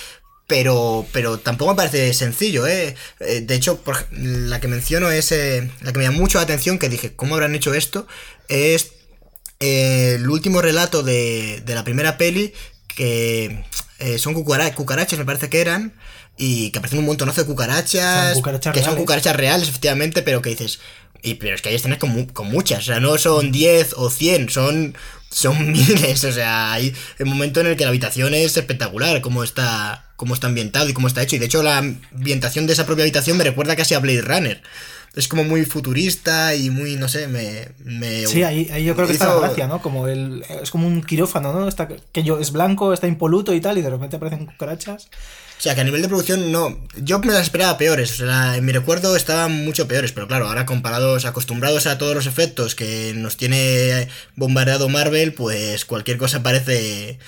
pero, 0.46 1.06
pero 1.12 1.38
tampoco 1.38 1.72
me 1.72 1.76
parece 1.76 2.12
sencillo, 2.14 2.66
¿eh? 2.66 2.96
eh 3.20 3.40
de 3.42 3.54
hecho, 3.54 3.82
la 4.10 4.60
que 4.60 4.68
menciono 4.68 5.10
es, 5.10 5.30
eh, 5.30 5.70
la 5.82 5.92
que 5.92 5.98
me 5.98 6.04
llama 6.04 6.18
mucho 6.18 6.38
la 6.38 6.44
atención, 6.44 6.78
que 6.78 6.88
dije, 6.88 7.14
¿cómo 7.14 7.34
habrán 7.34 7.54
hecho 7.54 7.74
esto? 7.74 8.06
Es 8.48 8.97
el 9.60 10.28
último 10.28 10.62
relato 10.62 11.02
de, 11.02 11.62
de 11.64 11.74
la 11.74 11.84
primera 11.84 12.16
peli 12.16 12.52
que 12.86 13.64
eh, 13.98 14.18
son 14.18 14.34
cucarachas, 14.34 15.18
me 15.18 15.24
parece 15.24 15.48
que 15.48 15.60
eran, 15.60 15.92
y 16.36 16.70
que 16.70 16.78
aparecen 16.78 17.00
un 17.00 17.06
montonazo 17.06 17.40
de 17.40 17.46
cucarachas, 17.46 18.40
que 18.72 18.82
son 18.82 18.96
cucarachas 18.96 19.36
reales, 19.36 19.68
efectivamente, 19.68 20.22
pero 20.22 20.40
que 20.40 20.50
dices, 20.50 20.78
y, 21.22 21.34
pero 21.34 21.56
es 21.56 21.62
que 21.62 21.70
hay 21.70 21.74
escenas 21.74 21.98
con, 21.98 22.26
con 22.26 22.48
muchas, 22.48 22.80
o 22.80 22.82
sea, 22.82 23.00
no 23.00 23.18
son 23.18 23.50
10 23.50 23.94
o 23.96 24.08
100, 24.08 24.50
son, 24.50 24.96
son 25.30 25.72
miles, 25.72 26.22
o 26.24 26.32
sea, 26.32 26.72
hay 26.72 26.94
un 27.18 27.28
momento 27.28 27.60
en 27.60 27.66
el 27.66 27.76
que 27.76 27.84
la 27.84 27.90
habitación 27.90 28.34
es 28.34 28.56
espectacular, 28.56 29.20
cómo 29.20 29.42
está, 29.42 30.06
cómo 30.16 30.34
está 30.34 30.46
ambientado 30.46 30.88
y 30.88 30.92
cómo 30.92 31.08
está 31.08 31.22
hecho, 31.22 31.36
y 31.36 31.40
de 31.40 31.46
hecho 31.46 31.64
la 31.64 31.78
ambientación 31.78 32.68
de 32.68 32.74
esa 32.74 32.86
propia 32.86 33.02
habitación 33.02 33.36
me 33.36 33.44
recuerda 33.44 33.74
casi 33.74 33.94
a 33.94 33.98
Blade 33.98 34.22
Runner 34.22 34.62
es 35.18 35.26
como 35.26 35.42
muy 35.42 35.64
futurista 35.64 36.54
y 36.54 36.70
muy, 36.70 36.94
no 36.94 37.08
sé, 37.08 37.26
me... 37.26 37.70
me 37.84 38.24
sí, 38.28 38.44
ahí, 38.44 38.68
ahí, 38.72 38.84
yo 38.84 38.94
creo 38.94 39.08
que 39.08 39.14
está 39.14 39.26
la 39.26 39.40
gracia, 39.40 39.66
¿no? 39.66 39.82
Como 39.82 40.06
el, 40.06 40.44
es 40.62 40.70
como 40.70 40.86
un 40.86 41.02
quirófano, 41.02 41.52
¿no? 41.52 41.66
Está, 41.66 41.88
que 41.88 42.22
yo, 42.22 42.38
es 42.38 42.52
blanco, 42.52 42.92
está 42.92 43.08
impoluto 43.08 43.52
y 43.52 43.60
tal, 43.60 43.78
y 43.78 43.82
de 43.82 43.90
repente 43.90 44.14
aparecen 44.14 44.46
cucarachas. 44.46 45.06
O 45.58 45.60
sea, 45.60 45.74
que 45.74 45.80
a 45.80 45.84
nivel 45.84 46.02
de 46.02 46.08
producción 46.08 46.52
no. 46.52 46.78
Yo 47.02 47.18
me 47.18 47.32
las 47.32 47.42
esperaba 47.42 47.76
peores. 47.78 48.12
O 48.12 48.26
sea, 48.26 48.56
en 48.56 48.64
mi 48.64 48.70
recuerdo 48.70 49.16
estaban 49.16 49.64
mucho 49.64 49.88
peores. 49.88 50.12
Pero 50.12 50.28
claro, 50.28 50.46
ahora 50.46 50.66
comparados, 50.66 51.24
acostumbrados 51.24 51.88
a 51.88 51.98
todos 51.98 52.14
los 52.14 52.26
efectos 52.26 52.76
que 52.76 53.12
nos 53.16 53.36
tiene 53.36 54.06
bombardeado 54.36 54.88
Marvel, 54.88 55.34
pues 55.34 55.84
cualquier 55.84 56.16
cosa 56.16 56.44
parece 56.44 57.18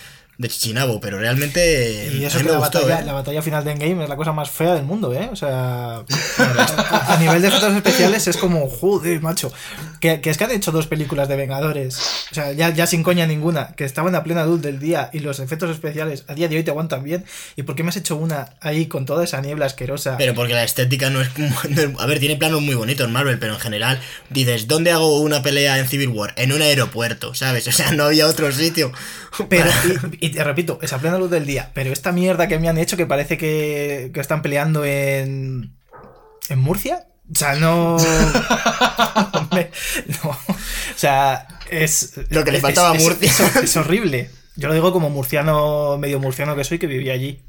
de 0.40 0.48
Chichinabo, 0.48 1.00
pero 1.00 1.18
realmente. 1.18 2.10
Y 2.14 2.24
eso 2.24 2.38
que 2.38 2.44
la, 2.44 2.58
batalla, 2.58 3.00
¿eh? 3.00 3.04
la 3.04 3.12
batalla 3.12 3.42
final 3.42 3.62
de 3.62 3.72
Endgame 3.72 4.04
es 4.04 4.08
la 4.08 4.16
cosa 4.16 4.32
más 4.32 4.48
fea 4.48 4.74
del 4.74 4.84
mundo, 4.84 5.12
¿eh? 5.12 5.28
O 5.30 5.36
sea. 5.36 5.96
a, 6.38 7.16
nivel 7.20 7.42
de 7.42 7.48
efectos 7.48 7.74
especiales 7.74 8.26
es 8.26 8.38
como, 8.38 8.66
joder, 8.70 9.20
macho. 9.20 9.52
Que, 10.00 10.18
es 10.24 10.38
que 10.38 10.44
han 10.44 10.50
hecho 10.52 10.72
dos 10.72 10.86
películas 10.86 11.28
de 11.28 11.36
Vengadores. 11.36 11.98
O 12.30 12.34
sea, 12.34 12.52
ya, 12.52 12.70
ya 12.70 12.86
sin 12.86 13.02
coña 13.02 13.26
ninguna. 13.26 13.74
Que 13.76 13.84
estaban 13.84 14.14
a 14.14 14.24
plena 14.24 14.46
luz 14.46 14.62
del 14.62 14.78
día 14.78 15.10
y 15.12 15.18
los 15.18 15.40
efectos 15.40 15.68
especiales 15.68 16.24
a 16.26 16.34
día 16.34 16.48
de 16.48 16.56
hoy 16.56 16.62
te 16.62 16.70
aguantan 16.70 17.04
bien. 17.04 17.26
¿Y 17.56 17.64
por 17.64 17.76
qué 17.76 17.82
me 17.82 17.90
has 17.90 17.98
hecho 17.98 18.16
una 18.16 18.54
ahí 18.62 18.86
con 18.86 19.04
toda 19.04 19.24
esa 19.24 19.42
niebla 19.42 19.66
asquerosa? 19.66 20.16
Pero 20.16 20.34
porque 20.34 20.54
la 20.54 20.64
estética 20.64 21.10
no 21.10 21.20
es. 21.20 21.28
A 21.98 22.06
ver, 22.06 22.18
tiene 22.18 22.36
planos 22.36 22.62
muy 22.62 22.74
bonitos 22.74 23.06
en 23.06 23.12
Marvel, 23.12 23.38
pero 23.38 23.52
en 23.52 23.60
general 23.60 24.00
dices, 24.30 24.68
¿dónde 24.68 24.90
hago 24.90 25.20
una 25.20 25.42
pelea 25.42 25.78
en 25.78 25.86
Civil 25.86 26.08
War? 26.08 26.32
En 26.38 26.52
un 26.52 26.62
aeropuerto, 26.62 27.34
¿sabes? 27.34 27.68
O 27.68 27.72
sea, 27.72 27.92
no 27.92 28.04
había 28.04 28.26
otro 28.26 28.50
sitio. 28.52 28.90
Pero, 29.48 29.70
y, 30.20 30.29
te 30.30 30.44
repito, 30.44 30.78
es 30.82 30.92
a 30.92 30.98
plena 30.98 31.18
luz 31.18 31.30
del 31.30 31.46
día. 31.46 31.70
Pero 31.74 31.92
esta 31.92 32.12
mierda 32.12 32.48
que 32.48 32.58
me 32.58 32.68
han 32.68 32.78
hecho 32.78 32.96
que 32.96 33.06
parece 33.06 33.38
que, 33.38 34.10
que 34.12 34.20
están 34.20 34.42
peleando 34.42 34.84
en. 34.84 35.76
¿En 36.48 36.58
Murcia? 36.58 37.06
O 37.32 37.34
sea, 37.38 37.54
no. 37.54 37.96
no. 40.22 40.30
O 40.30 40.36
sea, 40.96 41.46
es. 41.70 42.14
Lo 42.30 42.44
que 42.44 42.52
le 42.52 42.60
faltaba 42.60 42.90
a 42.90 42.94
Murcia. 42.94 43.30
Es, 43.62 43.76
horrible. 43.76 44.30
Yo 44.56 44.68
lo 44.68 44.74
digo 44.74 44.92
como 44.92 45.10
murciano, 45.10 45.96
medio 45.96 46.18
murciano 46.18 46.56
que 46.56 46.64
soy, 46.64 46.78
que 46.78 46.86
vivía 46.86 47.12
allí. 47.12 47.44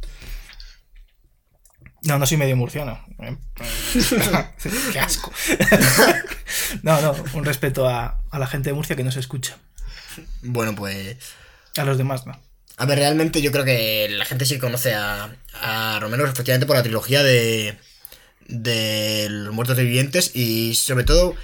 No, 2.03 2.17
no 2.17 2.25
soy 2.25 2.37
medio 2.37 2.55
murciano. 2.55 2.99
Qué 4.93 4.99
asco. 4.99 5.31
no, 6.83 7.01
no, 7.01 7.15
un 7.33 7.45
respeto 7.45 7.87
a, 7.87 8.21
a 8.29 8.39
la 8.39 8.47
gente 8.47 8.69
de 8.69 8.73
Murcia 8.73 8.95
que 8.95 9.03
no 9.03 9.11
se 9.11 9.19
escucha. 9.19 9.57
Bueno, 10.41 10.75
pues. 10.75 11.17
A 11.77 11.85
los 11.85 11.97
demás 11.97 12.25
no. 12.25 12.39
A 12.81 12.85
ver, 12.87 12.97
realmente 12.97 13.43
yo 13.43 13.51
creo 13.51 13.63
que 13.63 14.07
la 14.09 14.25
gente 14.25 14.43
sí 14.43 14.57
conoce 14.57 14.95
a, 14.95 15.29
a 15.61 15.99
Romero 15.99 16.25
efectivamente 16.25 16.65
por 16.65 16.75
la 16.75 16.81
trilogía 16.81 17.21
de, 17.21 17.77
de 18.47 19.27
los 19.29 19.53
muertos 19.53 19.77
vivientes 19.77 20.31
y 20.33 20.73
sobre 20.73 21.03
todo 21.03 21.35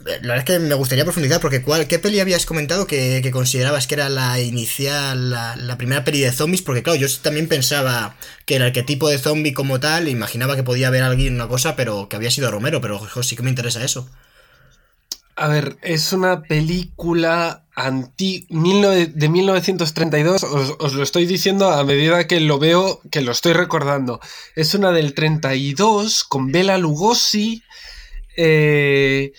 la 0.00 0.18
verdad 0.18 0.36
es 0.36 0.44
que 0.44 0.58
me 0.58 0.74
gustaría 0.74 1.04
profundizar 1.04 1.40
porque 1.40 1.62
¿cuál, 1.62 1.88
¿qué 1.88 1.98
peli 1.98 2.20
habías 2.20 2.44
comentado 2.44 2.86
que, 2.86 3.26
considerabas 3.32 3.86
que 3.86 3.94
era 3.94 4.10
la 4.10 4.38
inicial, 4.38 5.30
la, 5.30 5.78
primera 5.78 6.04
peli 6.04 6.20
de 6.20 6.30
zombies? 6.30 6.60
Porque 6.60 6.82
claro, 6.82 6.98
yo 6.98 7.08
también 7.22 7.48
pensaba 7.48 8.14
que 8.44 8.56
el 8.56 8.62
arquetipo 8.62 9.08
de 9.08 9.16
zombie 9.16 9.54
como 9.54 9.80
tal, 9.80 10.08
imaginaba 10.08 10.56
que 10.56 10.62
podía 10.62 10.88
haber 10.88 11.04
alguien 11.04 11.36
una 11.36 11.48
cosa, 11.48 11.74
pero 11.74 12.10
que 12.10 12.16
había 12.16 12.30
sido 12.30 12.50
Romero, 12.50 12.82
pero 12.82 13.00
sí 13.22 13.34
que 13.34 13.42
me 13.42 13.48
interesa 13.48 13.82
eso. 13.82 14.10
A 15.36 15.48
ver, 15.48 15.78
es 15.80 16.12
una 16.12 16.42
película 16.42 17.65
anti 17.76 18.46
de 18.48 19.28
1932, 19.28 20.42
os, 20.42 20.94
lo 20.94 21.02
estoy 21.02 21.26
diciendo 21.26 21.70
a 21.70 21.84
medida 21.84 22.26
que 22.26 22.40
lo 22.40 22.58
veo, 22.58 23.00
que 23.10 23.20
lo 23.20 23.32
estoy 23.32 23.52
recordando. 23.52 24.18
Es 24.56 24.74
una 24.74 24.92
del 24.92 25.12
32 25.12 26.24
con 26.24 26.50
Bela 26.50 26.78
Lugosi, 26.78 27.62
eh, 28.36 29.32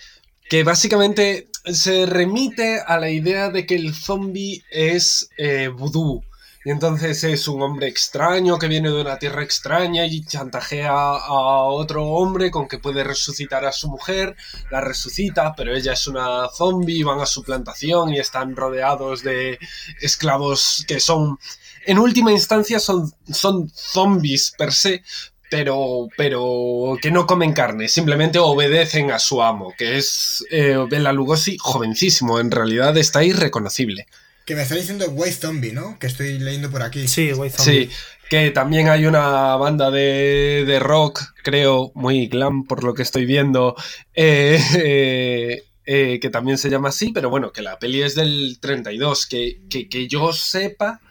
que 0.48 0.62
básicamente 0.62 1.48
se 1.64 2.06
remite 2.06 2.80
a 2.80 2.98
la 2.98 3.10
idea 3.10 3.50
de 3.50 3.66
que 3.66 3.74
el 3.74 3.92
zombie 3.92 4.62
es 4.70 5.28
eh, 5.36 5.68
vudú. 5.68 6.22
Y 6.64 6.70
entonces 6.70 7.22
es 7.22 7.46
un 7.46 7.62
hombre 7.62 7.86
extraño 7.86 8.58
que 8.58 8.66
viene 8.66 8.90
de 8.90 9.00
una 9.00 9.18
tierra 9.18 9.44
extraña 9.44 10.04
y 10.06 10.24
chantajea 10.24 10.90
a 10.92 11.62
otro 11.64 12.04
hombre 12.04 12.50
con 12.50 12.66
que 12.66 12.78
puede 12.78 13.04
resucitar 13.04 13.64
a 13.64 13.72
su 13.72 13.88
mujer, 13.88 14.36
la 14.70 14.80
resucita, 14.80 15.54
pero 15.56 15.74
ella 15.74 15.92
es 15.92 16.06
una 16.08 16.48
zombie, 16.48 17.04
van 17.04 17.20
a 17.20 17.26
su 17.26 17.44
plantación 17.44 18.12
y 18.12 18.18
están 18.18 18.56
rodeados 18.56 19.22
de 19.22 19.58
esclavos 20.00 20.84
que 20.88 20.98
son, 20.98 21.38
en 21.86 21.98
última 21.98 22.32
instancia, 22.32 22.80
son, 22.80 23.12
son 23.32 23.70
zombies 23.70 24.52
per 24.58 24.72
se, 24.72 25.04
pero, 25.50 26.08
pero 26.16 26.98
que 27.00 27.12
no 27.12 27.26
comen 27.26 27.52
carne, 27.52 27.88
simplemente 27.88 28.40
obedecen 28.40 29.12
a 29.12 29.20
su 29.20 29.42
amo, 29.42 29.74
que 29.78 29.96
es 29.96 30.44
eh, 30.50 30.76
Bela 30.90 31.12
Lugosi, 31.12 31.56
jovencísimo, 31.58 32.40
en 32.40 32.50
realidad 32.50 32.96
está 32.96 33.22
irreconocible. 33.22 34.06
Que 34.48 34.54
me 34.54 34.62
está 34.62 34.76
diciendo 34.76 35.04
White 35.10 35.42
Zombie, 35.42 35.72
¿no? 35.72 35.98
Que 35.98 36.06
estoy 36.06 36.38
leyendo 36.38 36.70
por 36.70 36.82
aquí. 36.82 37.06
Sí, 37.06 37.34
White 37.34 37.58
Zombie. 37.58 37.84
Sí, 37.84 37.90
que 38.30 38.50
también 38.50 38.88
hay 38.88 39.04
una 39.04 39.56
banda 39.56 39.90
de, 39.90 40.78
rock, 40.80 41.20
creo, 41.44 41.92
muy 41.94 42.28
glam 42.28 42.64
por 42.64 42.82
lo 42.82 42.94
que 42.94 43.02
estoy 43.02 43.26
viendo, 43.26 43.76
eh, 44.14 44.58
eh, 44.74 45.64
eh, 45.84 46.18
que 46.18 46.30
también 46.30 46.56
se 46.56 46.70
llama 46.70 46.88
así, 46.88 47.12
pero 47.12 47.28
bueno, 47.28 47.52
que 47.52 47.60
la 47.60 47.78
peli 47.78 48.00
es 48.00 48.14
del 48.14 48.56
32, 48.58 49.26
que, 49.26 49.60
que, 49.68 50.08
yo 50.08 50.32
sepa, 50.32 51.02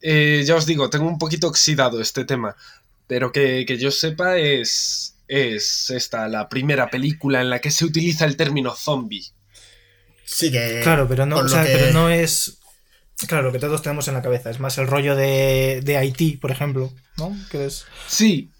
ya 0.00 0.56
os 0.56 0.64
digo, 0.64 0.88
tengo 0.88 1.06
un 1.06 1.18
poquito 1.18 1.48
oxidado 1.48 2.00
este 2.00 2.24
tema, 2.24 2.56
pero 3.06 3.30
que, 3.30 3.66
yo 3.78 3.90
sepa 3.90 4.38
es, 4.38 5.16
es 5.28 5.90
esta, 5.90 6.28
la 6.28 6.48
primera 6.48 6.88
película 6.88 7.42
en 7.42 7.50
la 7.50 7.60
que 7.60 7.70
se 7.70 7.84
utiliza 7.84 8.24
el 8.24 8.38
término 8.38 8.74
zombie. 8.74 9.33
Sí 10.24 10.50
que. 10.50 10.80
Claro, 10.82 11.06
pero 11.08 11.26
no, 11.26 11.42
pero 11.46 11.92
no 11.92 12.10
es. 12.10 12.58
Claro, 13.28 13.44
lo 13.44 13.52
que 13.52 13.58
todos 13.58 13.82
tenemos 13.82 14.08
en 14.08 14.14
la 14.14 14.22
cabeza. 14.22 14.50
Es 14.50 14.60
más 14.60 14.76
el 14.78 14.86
rollo 14.86 15.14
de, 15.14 15.80
de 15.82 15.96
Haití, 15.96 16.36
por 16.36 16.50
ejemplo. 16.50 16.92
¿No? 17.16 17.36
Que 17.50 17.66
es... 17.66 17.84
Sí. 18.08 18.50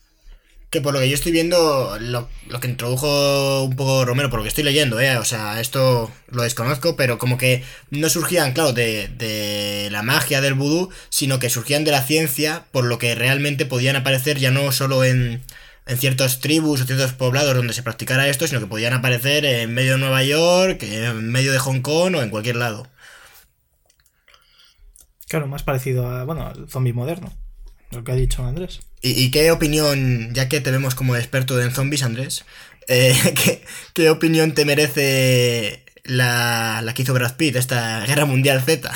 Que 0.70 0.80
por 0.80 0.92
lo 0.92 1.00
que 1.00 1.08
yo 1.08 1.14
estoy 1.14 1.32
viendo, 1.32 1.96
lo, 2.00 2.28
que 2.60 2.68
introdujo 2.68 3.62
un 3.62 3.76
poco 3.76 4.04
Romero, 4.04 4.30
por 4.30 4.40
lo 4.40 4.42
que 4.42 4.48
estoy 4.48 4.64
leyendo, 4.64 4.98
¿eh? 5.00 5.18
O 5.18 5.24
sea, 5.24 5.60
esto 5.60 6.10
lo 6.28 6.42
desconozco, 6.42 6.96
pero 6.96 7.16
como 7.16 7.38
que 7.38 7.62
no 7.90 8.08
surgían, 8.08 8.52
claro, 8.52 8.72
de, 8.72 9.08
de 9.08 9.88
la 9.92 10.02
magia 10.02 10.40
del 10.40 10.54
vudú, 10.54 10.90
sino 11.10 11.38
que 11.38 11.50
surgían 11.50 11.84
de 11.84 11.92
la 11.92 12.02
ciencia, 12.02 12.64
por 12.72 12.84
lo 12.84 12.98
que 12.98 13.14
realmente 13.14 13.66
podían 13.66 13.94
aparecer 13.94 14.38
ya 14.38 14.50
no 14.50 14.72
solo 14.72 15.04
en 15.04 15.42
en 15.86 15.98
ciertas 15.98 16.40
tribus 16.40 16.80
o 16.80 16.84
ciertos 16.84 17.12
poblados 17.12 17.54
donde 17.54 17.74
se 17.74 17.82
practicara 17.82 18.28
esto, 18.28 18.46
sino 18.46 18.60
que 18.60 18.66
podían 18.66 18.92
aparecer 18.92 19.44
en 19.44 19.74
medio 19.74 19.92
de 19.92 19.98
Nueva 19.98 20.22
York, 20.22 20.82
en 20.82 21.30
medio 21.30 21.52
de 21.52 21.58
Hong 21.58 21.80
Kong 21.80 22.16
o 22.16 22.22
en 22.22 22.30
cualquier 22.30 22.56
lado. 22.56 22.88
Claro, 25.28 25.46
más 25.46 25.62
parecido 25.62 26.08
a, 26.08 26.24
bueno, 26.24 26.46
al 26.46 26.68
zombie 26.68 26.92
moderno, 26.92 27.32
lo 27.90 28.04
que 28.04 28.12
ha 28.12 28.16
dicho 28.16 28.44
Andrés. 28.44 28.80
¿Y, 29.02 29.30
qué 29.30 29.50
opinión, 29.50 30.32
ya 30.32 30.48
que 30.48 30.62
te 30.62 30.70
vemos 30.70 30.94
como 30.94 31.14
experto 31.14 31.60
en 31.60 31.72
zombies, 31.72 32.04
Andrés, 32.04 32.46
eh, 32.88 33.14
¿qué, 33.94 34.10
opinión 34.10 34.54
te 34.54 34.64
merece 34.64 35.84
la, 36.04 36.80
la 36.82 36.94
que 36.94 37.02
hizo 37.02 37.12
Brad 37.12 37.36
Pitt, 37.36 37.56
esta 37.56 38.06
Guerra 38.06 38.24
Mundial 38.24 38.62
Z? 38.62 38.90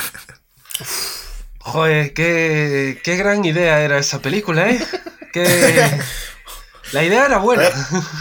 Joder, 1.59 2.15
qué, 2.15 2.99
qué 3.05 3.17
gran 3.17 3.45
idea 3.45 3.83
era 3.83 3.99
esa 3.99 4.23
película, 4.23 4.71
¿eh? 4.71 4.81
Qué... 5.33 5.45
La 6.93 7.05
idea 7.05 7.27
era 7.27 7.39
buena. 7.39 7.69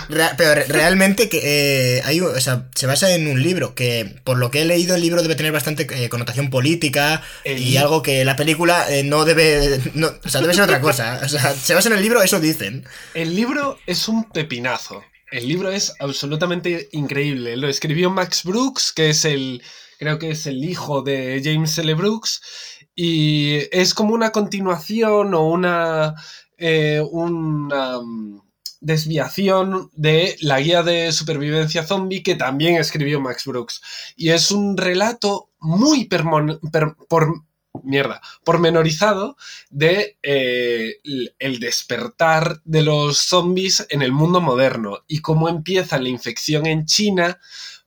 Pero, 0.38 0.62
realmente 0.67 1.29
que 1.29 1.97
eh, 1.97 2.01
hay, 2.03 2.19
o 2.19 2.39
sea, 2.41 2.67
se 2.75 2.86
basa 2.86 3.13
en 3.13 3.27
un 3.27 3.41
libro 3.41 3.75
que, 3.75 4.19
por 4.24 4.38
lo 4.38 4.51
que 4.51 4.62
he 4.62 4.65
leído, 4.65 4.95
el 4.95 5.01
libro 5.01 5.21
debe 5.21 5.36
tener 5.36 5.51
bastante 5.51 5.88
eh, 5.89 6.09
connotación 6.09 6.50
política 6.50 7.21
y 7.45 7.77
algo 7.77 8.01
que 8.01 8.25
la 8.25 8.36
película 8.36 8.86
eh, 8.89 9.03
no 9.03 9.25
debe. 9.25 9.79
o 10.24 10.29
sea, 10.29 10.41
debe 10.41 10.53
ser 10.53 10.63
otra 10.63 10.81
cosa. 10.81 11.21
O 11.24 11.29
sea, 11.29 11.53
se 11.53 11.74
basa 11.74 11.89
en 11.89 11.95
el 11.95 12.01
libro, 12.01 12.21
eso 12.21 12.39
dicen. 12.39 12.86
El 13.13 13.36
libro 13.36 13.77
es 13.86 14.07
un 14.07 14.29
pepinazo. 14.29 15.03
El 15.31 15.47
libro 15.47 15.71
es 15.71 15.93
absolutamente 16.00 16.89
increíble. 16.91 17.57
Lo 17.57 17.67
escribió 17.67 18.09
Max 18.09 18.43
Brooks, 18.43 18.91
que 18.91 19.09
es 19.09 19.25
el. 19.25 19.62
Creo 20.00 20.19
que 20.19 20.31
es 20.31 20.45
el 20.45 20.63
hijo 20.63 21.01
de 21.01 21.41
James 21.43 21.77
L. 21.77 21.93
Brooks. 21.95 22.41
Y 22.95 23.59
es 23.71 23.93
como 23.93 24.13
una 24.13 24.31
continuación 24.31 25.33
o 25.33 25.47
una. 25.47 26.15
una 27.12 28.00
desviación 28.81 29.89
de 29.93 30.36
la 30.41 30.60
guía 30.60 30.84
de 30.84 31.12
supervivencia 31.12 31.84
zombie 31.84 32.24
que 32.24 32.36
también 32.36 32.75
escribió 32.75 33.19
Max 33.19 33.46
Brooks. 33.46 33.81
Y 34.15 34.29
es 34.29 34.51
un 34.51 34.77
relato 34.77 35.50
muy 35.60 36.05
por 36.05 37.43
mierda, 37.84 38.22
pormenorizado 38.43 39.38
de 39.69 40.17
eh, 40.24 40.96
el 41.39 41.60
despertar 41.60 42.62
de 42.63 42.84
los 42.84 43.17
zombies 43.17 43.86
en 43.89 44.01
el 44.01 44.12
mundo 44.12 44.41
moderno 44.41 45.03
y 45.07 45.19
cómo 45.22 45.50
empieza 45.50 46.00
la 46.00 46.10
infección 46.10 46.65
en 46.65 46.86
China, 46.86 47.39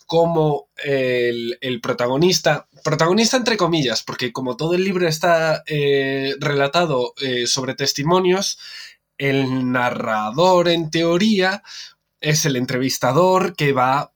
cómo 0.07 0.71
el, 0.77 1.81
protagonista, 1.81 2.69
protagonista 2.83 3.37
entre 3.37 3.57
comillas, 3.57 4.03
porque 4.03 4.33
como 4.33 4.57
todo 4.57 4.75
el 4.75 4.85
libro 4.85 5.07
está 5.07 5.63
eh, 5.67 6.35
relatado 6.41 7.15
eh, 7.21 7.47
sobre 7.47 7.75
testimonios, 7.75 8.59
el 9.21 9.71
narrador, 9.71 10.71
en 10.71 10.91
teoría, 10.91 11.63
es 12.23 12.47
el 12.47 12.57
entrevistador 12.57 13.55
que 13.55 13.73
va, 13.73 14.13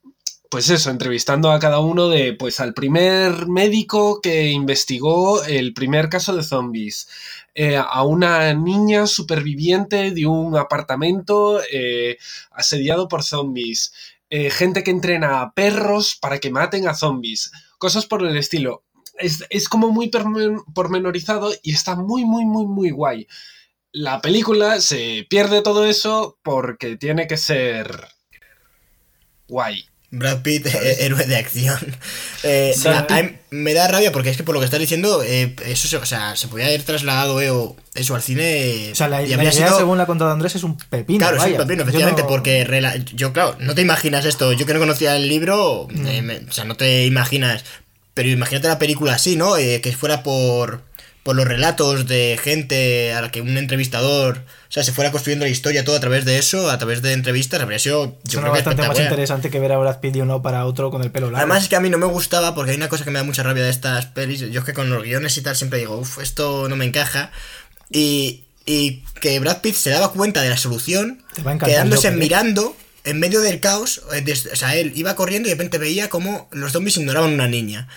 pues 0.48 0.70
eso, 0.70 0.90
entrevistando 0.90 1.52
a 1.52 1.58
cada 1.58 1.80
uno 1.80 2.08
de, 2.08 2.32
pues 2.32 2.58
al 2.58 2.72
primer 2.72 3.46
médico 3.46 4.22
que 4.22 4.48
investigó 4.48 5.44
el 5.44 5.74
primer 5.74 6.08
caso 6.08 6.34
de 6.34 6.42
zombies, 6.42 7.06
eh, 7.54 7.76
a 7.76 8.02
una 8.02 8.54
niña 8.54 9.06
superviviente 9.06 10.10
de 10.10 10.26
un 10.26 10.56
apartamento 10.56 11.60
eh, 11.70 12.16
asediado 12.50 13.06
por 13.06 13.22
zombies, 13.22 13.92
eh, 14.30 14.48
gente 14.48 14.82
que 14.82 14.90
entrena 14.90 15.42
a 15.42 15.52
perros 15.52 16.16
para 16.16 16.38
que 16.38 16.50
maten 16.50 16.88
a 16.88 16.94
zombies, 16.94 17.52
cosas 17.76 18.06
por 18.06 18.24
el 18.24 18.38
estilo. 18.38 18.84
Es, 19.18 19.44
es 19.50 19.68
como 19.68 19.90
muy 19.90 20.10
pormenorizado 20.74 21.52
y 21.62 21.72
está 21.72 21.94
muy, 21.94 22.24
muy, 22.24 22.46
muy, 22.46 22.66
muy 22.66 22.90
guay 22.90 23.28
la 23.94 24.20
película 24.20 24.80
se 24.80 25.24
pierde 25.30 25.62
todo 25.62 25.86
eso 25.86 26.36
porque 26.42 26.96
tiene 26.96 27.28
que 27.28 27.36
ser 27.36 28.08
guay. 29.48 29.86
Brad 30.10 30.42
Pitt, 30.42 30.66
héroe 30.98 31.24
de 31.26 31.36
acción. 31.36 31.78
Eh, 32.46 32.74
me 33.48 33.72
da 33.72 33.88
rabia 33.88 34.12
porque 34.12 34.28
es 34.28 34.36
que 34.36 34.42
por 34.42 34.54
lo 34.54 34.60
que 34.60 34.66
estás 34.66 34.78
diciendo, 34.78 35.22
eh, 35.22 35.56
eso 35.64 35.88
se, 35.88 35.96
o 35.96 36.04
sea, 36.04 36.36
se 36.36 36.46
podía 36.46 36.66
haber 36.66 36.82
trasladado 36.82 37.40
eh, 37.40 37.50
eso 37.94 38.14
al 38.14 38.20
cine. 38.20 38.90
O 38.92 38.94
sea, 38.94 39.08
la, 39.08 39.22
idea, 39.22 39.50
según 39.50 39.96
la 39.96 40.04
ha 40.04 40.06
contado 40.06 40.30
Andrés, 40.30 40.54
es 40.54 40.62
un 40.62 40.76
pepino. 40.76 41.20
Claro, 41.20 41.38
es 41.38 41.52
un 41.52 41.56
pepino, 41.56 41.84
efectivamente, 41.84 42.22
porque 42.24 42.68
yo, 43.14 43.32
claro, 43.32 43.56
no 43.60 43.74
te 43.74 43.80
imaginas 43.80 44.26
esto. 44.26 44.52
Yo 44.52 44.66
que 44.66 44.74
no 44.74 44.80
conocía 44.80 45.16
el 45.16 45.26
libro, 45.26 45.84
o 45.84 45.88
sea, 46.50 46.64
no 46.64 46.76
te 46.76 47.06
imaginas. 47.06 47.64
Pero 48.12 48.28
imagínate 48.28 48.68
la 48.68 48.78
película 48.78 49.14
así, 49.14 49.36
¿no? 49.36 49.54
que 49.54 49.96
fuera 49.98 50.22
por 50.22 50.82
por 51.24 51.34
los 51.34 51.48
relatos 51.48 52.06
de 52.06 52.38
gente 52.40 53.14
a 53.14 53.22
la 53.22 53.30
que 53.30 53.40
un 53.40 53.56
entrevistador, 53.56 54.36
o 54.68 54.72
sea, 54.72 54.84
se 54.84 54.92
fuera 54.92 55.10
construyendo 55.10 55.46
la 55.46 55.50
historia 55.50 55.82
todo 55.82 55.96
a 55.96 56.00
través 56.00 56.26
de 56.26 56.36
eso, 56.36 56.70
a 56.70 56.76
través 56.76 57.00
de 57.00 57.14
entrevistas, 57.14 57.62
habría 57.62 57.78
sido 57.78 58.18
yo 58.24 58.40
creo 58.40 58.52
bastante 58.52 58.86
más 58.86 59.00
interesante 59.00 59.50
que 59.50 59.58
ver 59.58 59.72
a 59.72 59.78
Brad 59.78 60.00
Pitt 60.00 60.16
y 60.16 60.20
uno 60.20 60.42
para 60.42 60.66
otro 60.66 60.90
con 60.90 61.02
el 61.02 61.10
pelo 61.10 61.30
largo. 61.30 61.38
Además 61.38 61.62
es 61.62 61.70
que 61.70 61.76
a 61.76 61.80
mí 61.80 61.88
no 61.88 61.96
me 61.96 62.04
gustaba 62.04 62.54
porque 62.54 62.72
hay 62.72 62.76
una 62.76 62.90
cosa 62.90 63.04
que 63.04 63.10
me 63.10 63.18
da 63.18 63.24
mucha 63.24 63.42
rabia 63.42 63.64
de 63.64 63.70
estas 63.70 64.04
pelis, 64.04 64.40
yo 64.40 64.60
es 64.60 64.66
que 64.66 64.74
con 64.74 64.90
los 64.90 65.02
guiones 65.02 65.34
y 65.38 65.40
tal 65.40 65.56
siempre 65.56 65.78
digo, 65.78 65.96
uff, 65.96 66.18
esto 66.18 66.68
no 66.68 66.76
me 66.76 66.84
encaja 66.84 67.30
y, 67.90 68.44
y 68.66 69.02
que 69.18 69.40
Brad 69.40 69.62
Pitt 69.62 69.76
se 69.76 69.90
daba 69.90 70.12
cuenta 70.12 70.42
de 70.42 70.50
la 70.50 70.58
solución 70.58 71.22
quedándose 71.64 72.10
mirando 72.10 72.76
en 73.04 73.18
medio 73.18 73.40
del 73.40 73.60
caos, 73.60 74.02
eh, 74.12 74.34
o 74.52 74.56
sea, 74.56 74.76
él 74.76 74.92
iba 74.94 75.16
corriendo 75.16 75.48
y 75.48 75.52
de 75.52 75.56
repente 75.56 75.78
veía 75.78 76.10
como 76.10 76.48
los 76.52 76.72
zombies 76.72 76.98
ignoraban 76.98 77.30
a 77.30 77.34
una 77.34 77.48
niña 77.48 77.88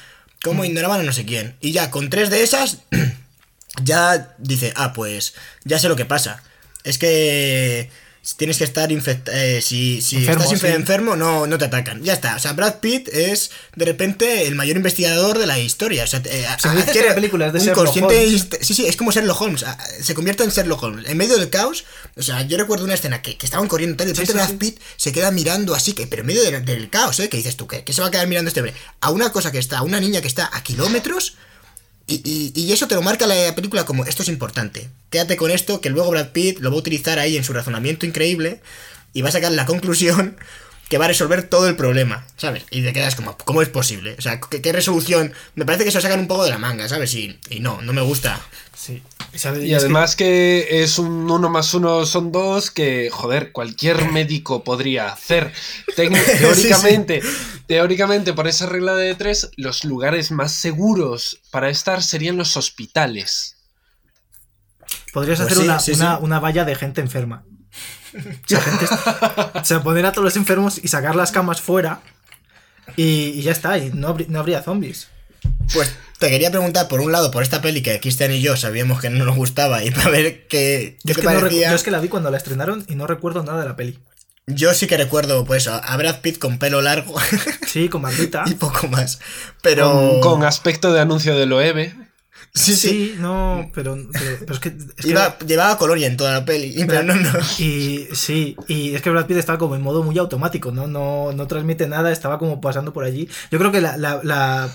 cómo 0.44 0.66
ignoraban 0.66 1.02
a 1.02 1.04
no 1.04 1.14
sé 1.14 1.26
quién. 1.26 1.56
Y 1.62 1.72
ya 1.72 1.92
con 1.92 2.10
tres 2.10 2.30
de 2.30 2.44
esas, 2.44 2.80
ya 3.84 4.36
dice, 4.38 4.74
ah, 4.76 4.94
pues 4.94 5.34
ya 5.64 5.80
sé 5.80 5.90
lo 5.90 5.96
que 5.96 6.06
pasa. 6.06 6.44
Es 6.84 6.98
que 6.98 7.90
tienes 8.36 8.58
que 8.58 8.66
estar 8.66 8.92
infectado. 8.92 9.38
Eh, 9.38 9.62
si, 9.62 10.00
estás 10.00 10.52
enfermo, 10.64 11.16
no, 11.16 11.48
no 11.48 11.58
te 11.58 11.66
atacan. 11.66 12.04
Ya 12.04 12.14
está. 12.14 12.36
O 12.36 12.40
sea, 12.40 12.54
Brad 12.54 12.80
Pitt 12.80 13.08
es 13.10 13.52
de 13.76 13.86
repente 13.86 14.48
el 14.48 14.56
mayor 14.56 14.76
investigador 14.76 15.38
de 15.38 15.46
la 15.46 15.60
historia. 15.60 16.04
O 16.04 16.08
sea, 16.08 16.22
eh, 16.26 16.46
se 16.60 17.14
películas 17.14 17.54
de 17.54 17.60
Sherlock 17.60 17.96
Holmes. 17.96 18.48
Sí, 18.62 18.74
sí, 18.74 18.86
es 18.86 18.98
como 18.98 19.12
Sherlock 19.12 19.40
Holmes. 19.40 19.66
Se 20.02 20.14
convierte 20.14 20.44
en 20.44 20.50
Sherlock 20.50 20.84
Holmes. 20.84 21.10
En 21.10 21.18
medio 21.18 21.38
del 21.38 21.50
caos. 21.50 21.86
O 22.16 22.24
sea, 22.24 22.42
yo 22.42 22.58
recuerdo 22.58 22.84
una 22.84 22.96
escena 22.96 23.22
que, 23.22 23.38
estaban 23.42 23.68
corriendo 23.68 23.96
tal 23.96 24.08
y 24.08 24.12
de 24.12 24.20
repente 24.20 24.34
Brad 24.34 24.58
Pitt 24.58 24.80
se 24.98 25.12
queda 25.12 25.32
mirando 25.32 25.74
así, 25.74 25.94
que, 25.94 26.08
pero 26.08 26.22
en 26.22 26.28
medio 26.28 26.44
del, 26.44 26.90
caos, 26.90 27.20
¿eh? 27.20 27.30
Que 27.30 27.38
dices 27.38 27.56
tú, 27.56 27.68
¿qué, 27.68 27.84
¿qué 27.84 27.94
se 27.94 28.02
va 28.02 28.08
a 28.08 28.12
quedar 28.12 28.28
mirando 28.28 28.50
este 28.50 28.60
hombre? 28.60 28.76
A 29.00 29.12
una 29.12 29.32
cosa 29.32 29.52
que 29.52 29.60
está, 29.60 29.80
a 29.80 29.82
una 29.84 30.00
niña 30.00 30.22
que 30.22 30.28
está 30.28 30.50
a 30.52 30.64
kilómetros 30.64 31.38
y, 32.08 32.72
eso 32.72 32.88
te 32.88 32.96
lo 32.96 33.02
marca 33.02 33.28
la 33.28 33.54
película 33.54 33.86
como 33.86 34.06
esto 34.06 34.24
es 34.24 34.30
importante. 34.30 34.90
Quédate 35.10 35.36
con 35.36 35.52
esto, 35.52 35.82
que 35.82 35.90
luego 35.90 36.10
Brad 36.10 36.30
Pitt 36.30 36.60
lo 36.60 36.70
va 36.70 36.78
a 36.78 36.80
utilizar 36.80 37.20
ahí 37.20 37.36
en 37.36 37.44
su 37.44 37.54
razonamiento 37.54 38.06
increíble 38.06 38.62
y 39.14 39.22
va 39.22 39.30
a 39.30 39.34
sacar 39.34 39.52
la 39.52 39.66
conclusión 39.66 40.38
que 40.88 40.98
va 40.98 41.06
a 41.06 41.10
resolver 41.10 41.44
todo 41.44 41.68
el 41.68 41.76
problema, 41.76 42.26
¿sabes? 42.38 42.64
Y 42.72 42.82
te 42.82 42.94
quedas 42.94 43.16
como, 43.16 43.38
¿cómo 43.38 43.62
es 43.62 43.68
posible? 43.68 44.16
O 44.18 44.22
sea, 44.22 44.40
¿qué, 44.40 44.72
resolución? 44.72 45.34
Me 45.56 45.66
parece 45.66 45.84
que 45.84 45.92
se 45.92 45.98
lo 45.98 46.02
sacan 46.02 46.22
un 46.22 46.28
poco 46.28 46.46
de 46.46 46.50
la 46.50 46.58
manga, 46.58 46.88
¿sabes? 46.88 47.14
Y, 47.14 47.38
y 47.50 47.60
no, 47.60 47.82
no 47.82 47.92
me 47.92 48.02
gusta. 48.02 48.40
Sí. 48.74 49.02
Y, 49.34 49.74
además 49.74 50.16
que... 50.16 50.82
es 50.82 50.98
un 50.98 51.30
uno 51.30 51.50
más 51.50 51.74
uno 51.74 52.06
son 52.06 52.32
dos 52.32 52.72
que, 52.72 53.10
joder, 53.12 53.52
cualquier 53.52 54.12
médico 54.12 54.64
podría 54.64 55.12
hacer. 55.12 55.54
teóricamente, 55.96 57.22
teóricamente, 57.68 58.34
por 58.34 58.48
esa 58.48 58.66
regla 58.66 58.96
de 58.96 59.14
tres, 59.16 59.52
los 59.58 59.84
lugares 59.84 60.32
más 60.32 60.52
seguros 60.52 61.42
para 61.52 61.70
estar 61.70 62.02
serían 62.02 62.38
los 62.38 62.58
hospitales. 62.58 63.58
Podrías 65.14 65.40
pues 65.40 65.52
hacer 65.52 65.96
una, 65.96 66.18
una, 66.20 66.40
valla 66.40 66.66
de 66.66 66.76
gente 66.76 67.02
enferma. 67.02 67.44
O 68.16 69.66
sea, 69.66 69.82
poner 69.84 70.06
a 70.06 70.12
todos 70.12 70.26
los 70.26 70.36
enfermos 70.38 70.80
y 70.82 70.88
sacar 70.88 71.16
las 71.16 71.32
camas 71.32 71.62
fuera 71.62 72.02
y, 72.96 73.42
ya 73.42 73.52
está, 73.52 73.78
y 73.78 73.92
no, 73.92 74.16
no 74.28 74.40
habría 74.40 74.64
zombies. 74.64 75.10
Pues 75.74 75.96
te 76.20 76.30
quería 76.30 76.50
preguntar, 76.50 76.88
por 76.88 77.02
un 77.02 77.12
lado, 77.12 77.30
por 77.32 77.44
esta 77.44 77.62
peli 77.62 77.82
que 77.82 78.00
Cristian 78.00 78.32
y 78.32 78.42
yo 78.42 78.58
sabíamos 78.58 79.00
que 79.00 79.10
no 79.10 79.24
nos 79.24 79.36
gustaba 79.36 79.84
y 79.84 79.92
para 79.92 80.10
ver 80.10 80.48
qué, 80.48 80.98
yo 81.04 81.12
es 81.12 81.18
que 81.18 81.24
yo 81.24 81.76
es 81.76 81.84
que 81.84 81.92
la 81.92 82.00
vi 82.00 82.08
cuando 82.08 82.32
la 82.32 82.38
estrenaron 82.38 82.84
y 82.88 82.96
no 82.96 83.06
recuerdo 83.06 83.44
nada 83.44 83.62
de 83.62 83.68
la 83.68 83.76
peli. 83.76 84.00
Yo 84.50 84.74
sí 84.74 84.88
que 84.88 84.96
recuerdo, 84.96 85.44
pues, 85.44 85.68
a 85.68 85.98
Brad 85.98 86.22
Pitt 86.22 86.40
con 86.40 86.58
pelo 86.58 86.82
largo. 86.82 87.16
Sí, 87.68 87.90
con 87.90 88.02
barbita. 88.02 88.46
y 88.48 88.56
poco 88.56 88.88
más. 88.88 89.20
Pero... 89.62 90.22
Con, 90.22 90.46
aspecto 90.46 90.94
de 90.94 91.02
anuncio 91.02 91.38
de 91.38 91.46
Loewe. 91.46 91.94
Sí, 92.54 92.76
sí, 92.76 93.16
no, 93.20 93.70
pero, 93.74 93.98
es 94.50 94.60
que... 94.60 94.76
llevaba 95.46 95.78
colonia 95.78 96.08
en 96.08 96.16
toda 96.16 96.32
la 96.32 96.46
peli, 96.46 96.74
pero 96.88 97.04
no, 97.04 97.14
no. 97.14 97.30
Y 97.60 98.08
sí, 98.14 98.56
y 98.68 98.96
es 98.96 99.02
que 99.02 99.10
Brad 99.10 99.28
Pitt 99.28 99.38
estaba 99.38 99.60
como 99.60 99.76
en 99.76 99.82
modo 99.82 100.02
muy 100.02 100.18
automático, 100.18 100.72
¿no? 100.72 100.88
No, 100.88 101.34
no 101.34 101.46
transmite 101.46 101.88
nada, 101.88 102.12
estaba 102.12 102.40
como 102.40 102.62
pasando 102.62 102.94
por 102.94 103.04
allí. 103.04 103.30
Yo 103.52 103.60
creo 103.60 103.72
que 103.72 103.82
la 103.82 104.72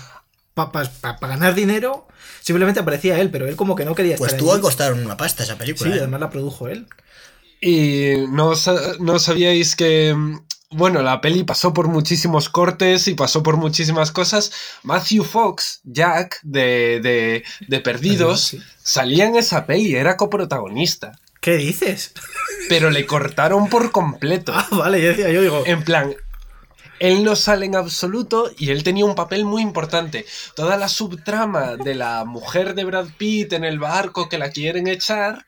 para 0.53 0.89
ganar 1.19 1.55
dinero, 1.55 2.07
simplemente 2.41 2.79
aparecía 2.79 3.19
él, 3.19 3.29
pero 3.31 3.47
él 3.47 3.55
como 3.55 3.75
que 3.75 3.85
no 3.85 3.95
quería 3.95 4.17
pues 4.17 4.33
estar. 4.33 4.39
Pues 4.39 4.49
tuvo 4.49 4.55
que 4.55 4.61
costar 4.61 4.93
una 4.93 5.17
pasta 5.17 5.43
esa 5.43 5.57
película. 5.57 5.89
Sí, 5.89 5.97
¿eh? 5.97 6.01
además 6.01 6.19
la 6.19 6.29
produjo 6.29 6.67
él. 6.67 6.87
Y 7.61 8.15
no, 8.29 8.53
no 8.99 9.19
sabíais 9.19 9.75
que. 9.75 10.15
Bueno, 10.69 11.03
la 11.03 11.21
peli 11.21 11.43
pasó 11.43 11.71
por 11.71 11.87
muchísimos 11.87 12.49
cortes 12.49 13.07
y 13.07 13.13
pasó 13.13 13.43
por 13.43 13.57
muchísimas 13.57 14.11
cosas. 14.11 14.51
Matthew 14.81 15.23
Fox, 15.23 15.81
Jack, 15.83 16.39
de, 16.41 17.43
de, 17.67 17.79
Perdidos, 17.79 18.57
salía 18.81 19.27
en 19.27 19.35
esa 19.35 19.67
peli, 19.67 19.95
era 19.95 20.17
coprotagonista. 20.17 21.19
¿Qué 21.41 21.57
dices? 21.57 22.13
Pero 22.69 22.89
le 22.89 23.05
cortaron 23.05 23.69
por 23.69 23.91
completo. 23.91 24.51
Ah, 24.55 24.67
vale, 24.71 25.01
yo, 25.01 25.11
yo 25.11 25.41
digo. 25.41 25.63
En 25.65 25.83
plan, 25.83 26.15
él 27.03 27.25
no 27.25 27.35
sale 27.35 27.65
en 27.65 27.75
absoluto 27.75 28.49
y 28.57 28.71
él 28.71 28.81
tenía 28.81 29.03
un 29.03 29.13
papel 29.13 29.43
muy 29.43 29.61
importante. 29.61 30.25
Toda 30.55 30.77
la 30.77 30.87
subtrama 30.87 31.75
de 31.75 31.95
la 31.95 32.23
mujer 32.23 32.75
de 32.75 32.85
Brad 32.85 33.09
Pitt 33.17 33.51
en 33.51 33.65
el 33.65 33.77
barco 33.77 34.29
que 34.29 34.37
la 34.37 34.51
quieren 34.51 34.87
echar 34.87 35.45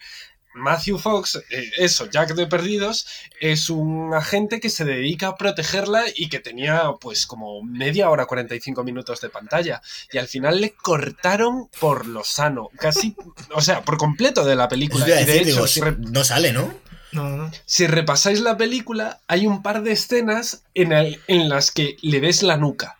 Matthew 0.53 0.97
Fox, 0.97 1.41
eh, 1.49 1.71
eso, 1.77 2.09
Jack 2.09 2.33
de 2.33 2.47
Perdidos, 2.47 3.07
es 3.39 3.69
un 3.69 4.13
agente 4.13 4.59
que 4.59 4.69
se 4.69 4.83
dedica 4.83 5.27
a 5.27 5.35
protegerla 5.37 6.03
y 6.13 6.27
que 6.27 6.39
tenía 6.39 6.91
pues 6.99 7.25
como 7.25 7.63
media 7.63 8.09
hora, 8.09 8.25
45 8.25 8.83
minutos 8.83 9.21
de 9.21 9.29
pantalla. 9.29 9.81
Y 10.11 10.17
al 10.17 10.27
final 10.27 10.59
le 10.59 10.71
cortaron 10.71 11.69
por 11.79 12.05
lo 12.05 12.25
sano, 12.25 12.69
casi, 12.77 13.15
o 13.53 13.61
sea, 13.61 13.81
por 13.83 13.97
completo 13.97 14.43
de 14.43 14.55
la 14.55 14.67
película. 14.67 15.05
de 15.05 15.39
hecho, 15.39 15.65
no 15.99 16.23
sale, 16.25 16.51
¿no? 16.51 16.73
No, 17.15 17.29
no, 17.29 17.37
no. 17.37 17.51
Si 17.65 17.87
repasáis 17.87 18.41
la 18.41 18.57
película, 18.57 19.21
hay 19.27 19.47
un 19.47 19.63
par 19.63 19.81
de 19.83 19.93
escenas 19.93 20.63
en, 20.73 20.91
el- 20.91 21.21
en 21.27 21.49
las 21.49 21.71
que 21.71 21.97
le 22.01 22.19
ves 22.19 22.43
la 22.43 22.57
nuca. 22.57 22.97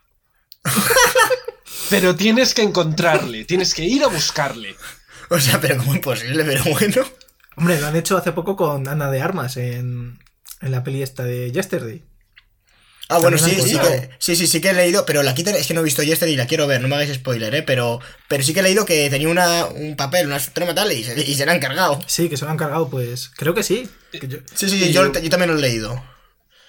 Pero 1.89 2.15
tienes 2.15 2.53
que 2.53 2.63
encontrarle, 2.63 3.45
tienes 3.45 3.73
que 3.73 3.83
ir 3.83 4.03
a 4.03 4.07
buscarle. 4.07 4.75
O 5.29 5.39
sea, 5.39 5.59
pero 5.59 5.77
como 5.77 5.95
imposible, 5.95 6.43
pero 6.43 6.63
bueno. 6.65 7.03
Hombre, 7.57 7.79
lo 7.79 7.87
han 7.87 7.95
hecho 7.95 8.17
hace 8.17 8.31
poco 8.31 8.55
con 8.55 8.87
Ana 8.87 9.09
de 9.09 9.21
Armas 9.21 9.57
en, 9.57 10.19
en 10.61 10.71
la 10.71 10.83
peli 10.83 11.01
esta 11.03 11.23
de 11.23 11.51
Yesterday. 11.51 12.03
Ah, 13.07 13.19
bueno, 13.19 13.37
sí, 13.37 13.51
sí, 13.61 13.77
que, 13.77 14.09
sí, 14.17 14.35
sí, 14.35 14.47
sí 14.47 14.61
que 14.61 14.69
he 14.71 14.73
leído, 14.73 15.05
pero 15.05 15.21
la 15.21 15.35
quita 15.35 15.51
es 15.51 15.67
que 15.67 15.73
no 15.75 15.81
he 15.81 15.83
visto 15.83 16.01
Yesterday 16.01 16.33
y 16.33 16.37
la 16.37 16.47
quiero 16.47 16.65
ver, 16.65 16.81
no 16.81 16.87
me 16.87 16.95
hagáis 16.95 17.13
spoiler, 17.13 17.53
¿eh? 17.53 17.61
Pero, 17.61 17.99
pero 18.27 18.43
sí 18.43 18.51
que 18.53 18.61
he 18.61 18.63
leído 18.63 18.83
que 18.85 19.09
tenía 19.11 19.29
una, 19.29 19.65
un 19.65 19.95
papel, 19.95 20.25
una 20.25 20.39
trama 20.39 20.73
tal 20.73 20.91
y 20.91 21.03
se, 21.03 21.19
y 21.21 21.35
se 21.35 21.45
la 21.45 21.51
han 21.51 21.59
cargado. 21.59 21.99
Sí, 22.07 22.29
que 22.29 22.37
se 22.37 22.45
lo 22.45 22.51
han 22.51 22.57
cargado, 22.57 22.89
pues 22.89 23.29
creo 23.35 23.53
que 23.53 23.61
sí. 23.61 23.87
Que 24.11 24.27
yo- 24.27 24.39
Sí, 24.55 24.69
sí, 24.69 24.91
yo, 24.91 25.11
yo 25.13 25.29
también 25.29 25.51
lo 25.51 25.57
he 25.57 25.61
leído. 25.61 26.03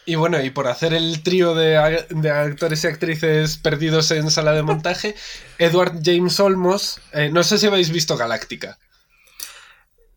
Y 0.04 0.14
bueno, 0.14 0.40
y 0.42 0.50
por 0.50 0.68
hacer 0.68 0.92
el 0.94 1.22
trío 1.22 1.54
de, 1.54 2.04
de 2.10 2.30
actores 2.30 2.84
y 2.84 2.86
actrices 2.86 3.56
perdidos 3.56 4.10
en 4.10 4.30
sala 4.30 4.52
de 4.52 4.62
montaje, 4.62 5.14
Edward 5.58 6.00
James 6.04 6.38
Olmos, 6.38 7.00
eh, 7.12 7.30
no 7.32 7.42
sé 7.44 7.56
si 7.58 7.66
habéis 7.66 7.90
visto 7.90 8.16
Galáctica. 8.16 8.78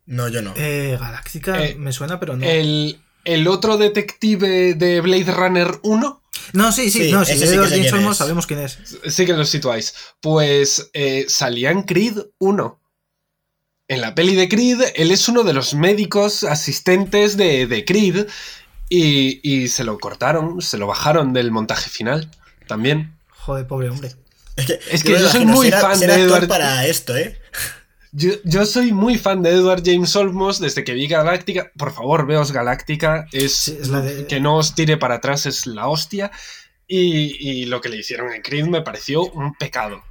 No, 0.06 0.28
yo 0.28 0.42
no. 0.42 0.52
Eh, 0.56 0.96
Galáctica 1.00 1.64
Eh, 1.64 1.76
me 1.76 1.92
suena, 1.92 2.20
pero 2.20 2.36
no. 2.36 2.44
El, 2.44 3.00
el 3.32 3.48
otro 3.48 3.76
detective 3.76 4.74
de 4.74 5.00
Blade 5.00 5.32
Runner 5.32 5.78
1, 5.82 6.22
no, 6.52 6.72
sí, 6.72 6.90
sí, 6.90 7.04
sí, 7.04 7.12
no, 7.12 7.24
si 7.24 7.32
sí 7.38 7.46
sé 7.46 7.56
James 7.56 7.92
Olmos 7.92 8.16
sabemos 8.16 8.46
quién 8.46 8.60
es. 8.60 8.78
sí 9.08 9.24
que 9.26 9.32
lo 9.34 9.44
situáis, 9.44 9.94
pues 10.20 10.90
eh, 10.94 11.26
salía 11.28 11.70
en 11.70 11.82
Creed 11.82 12.18
1. 12.38 12.80
En 13.88 14.00
la 14.00 14.14
peli 14.14 14.36
de 14.36 14.48
Creed, 14.48 14.80
él 14.94 15.10
es 15.10 15.28
uno 15.28 15.42
de 15.42 15.52
los 15.52 15.74
médicos 15.74 16.44
asistentes 16.44 17.36
de, 17.36 17.66
de 17.66 17.84
Creed 17.84 18.26
y, 18.88 19.40
y 19.48 19.68
se 19.68 19.82
lo 19.84 19.98
cortaron, 19.98 20.60
se 20.62 20.78
lo 20.78 20.86
bajaron 20.86 21.32
del 21.32 21.50
montaje 21.50 21.90
final 21.90 22.30
también. 22.68 23.16
Joder, 23.28 23.66
pobre 23.66 23.90
hombre. 23.90 24.12
Es 24.56 24.66
que, 24.66 24.80
es 24.90 25.02
que 25.02 25.12
yo 25.18 25.28
soy 25.28 25.44
muy 25.44 25.70
fan 25.72 25.98
ser 25.98 26.08
de 26.08 26.14
actor 26.22 26.38
Edward- 26.44 26.48
para 26.48 26.86
esto, 26.86 27.16
¿eh? 27.16 27.39
Yo, 28.12 28.32
yo 28.44 28.66
soy 28.66 28.92
muy 28.92 29.18
fan 29.18 29.42
de 29.42 29.50
Edward 29.50 29.82
James 29.84 30.14
Olmos 30.16 30.58
desde 30.60 30.82
que 30.82 30.94
vi 30.94 31.06
Galáctica. 31.06 31.70
Por 31.76 31.92
favor, 31.92 32.26
veos 32.26 32.50
Galáctica. 32.52 33.26
Es, 33.32 33.54
Sí, 33.54 33.78
es 33.80 33.88
la 33.88 34.00
de- 34.00 34.26
que 34.26 34.40
no 34.40 34.56
os 34.56 34.74
tire 34.74 34.96
para 34.96 35.16
atrás, 35.16 35.46
es 35.46 35.66
la 35.66 35.86
hostia. 35.88 36.30
Y, 36.88 37.36
y 37.38 37.66
lo 37.66 37.80
que 37.80 37.88
le 37.88 37.98
hicieron 37.98 38.32
en 38.32 38.42
Creed 38.42 38.64
me 38.66 38.82
pareció 38.82 39.22
un 39.22 39.54
pecado. 39.54 40.02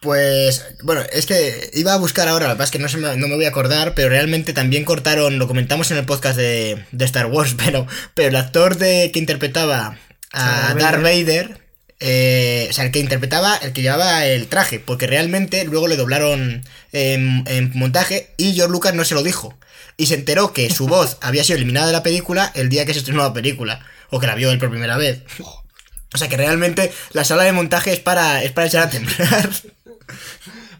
Pues, 0.00 0.66
bueno, 0.82 1.00
es 1.12 1.24
que 1.24 1.70
iba 1.74 1.94
a 1.94 1.98
buscar 1.98 2.28
ahora, 2.28 2.46
la 2.46 2.52
verdad 2.52 2.66
es 2.66 2.70
que 2.70 2.78
no, 2.78 2.88
se 2.88 2.98
me, 2.98 3.16
no 3.16 3.26
me 3.26 3.36
voy 3.36 3.46
a 3.46 3.48
acordar, 3.48 3.94
pero 3.94 4.10
realmente 4.10 4.52
también 4.52 4.84
cortaron, 4.84 5.38
lo 5.38 5.46
comentamos 5.48 5.90
en 5.90 5.96
el 5.96 6.04
podcast 6.04 6.36
de, 6.36 6.84
de 6.92 7.04
Star 7.06 7.26
Wars, 7.26 7.54
pero, 7.64 7.86
pero 8.12 8.28
el 8.28 8.36
actor 8.36 8.76
de, 8.76 9.10
que 9.12 9.18
interpretaba 9.18 9.96
a 10.32 10.74
Darth 10.74 10.78
Darth 10.78 11.02
Vader, 11.02 11.63
eh, 12.06 12.66
o 12.68 12.72
sea, 12.74 12.84
el 12.84 12.90
que 12.90 12.98
interpretaba, 12.98 13.56
el 13.56 13.72
que 13.72 13.80
llevaba 13.80 14.26
el 14.26 14.46
traje, 14.46 14.78
porque 14.78 15.06
realmente 15.06 15.64
luego 15.64 15.88
le 15.88 15.96
doblaron 15.96 16.62
en, 16.92 17.44
en 17.46 17.70
montaje 17.74 18.34
y 18.36 18.52
George 18.54 18.70
Lucas 18.72 18.92
no 18.94 19.04
se 19.06 19.14
lo 19.14 19.22
dijo. 19.22 19.56
Y 19.96 20.06
se 20.06 20.14
enteró 20.14 20.52
que 20.52 20.68
su 20.68 20.86
voz 20.86 21.16
había 21.22 21.42
sido 21.44 21.56
eliminada 21.56 21.86
de 21.86 21.92
la 21.94 22.02
película 22.02 22.52
el 22.54 22.68
día 22.68 22.84
que 22.84 22.92
se 22.92 22.98
estrenó 22.98 23.22
la 23.22 23.32
película, 23.32 23.80
o 24.10 24.20
que 24.20 24.26
la 24.26 24.34
vio 24.34 24.50
él 24.52 24.58
por 24.58 24.68
primera 24.70 24.96
vez. 24.98 25.22
O 26.14 26.18
sea 26.18 26.28
que 26.28 26.36
realmente 26.36 26.92
la 27.12 27.24
sala 27.24 27.42
de 27.44 27.52
montaje 27.52 27.92
es 27.94 28.00
para, 28.00 28.42
es 28.44 28.52
para 28.52 28.66
echar 28.66 28.82
a 28.84 28.90
temblar. 28.90 29.50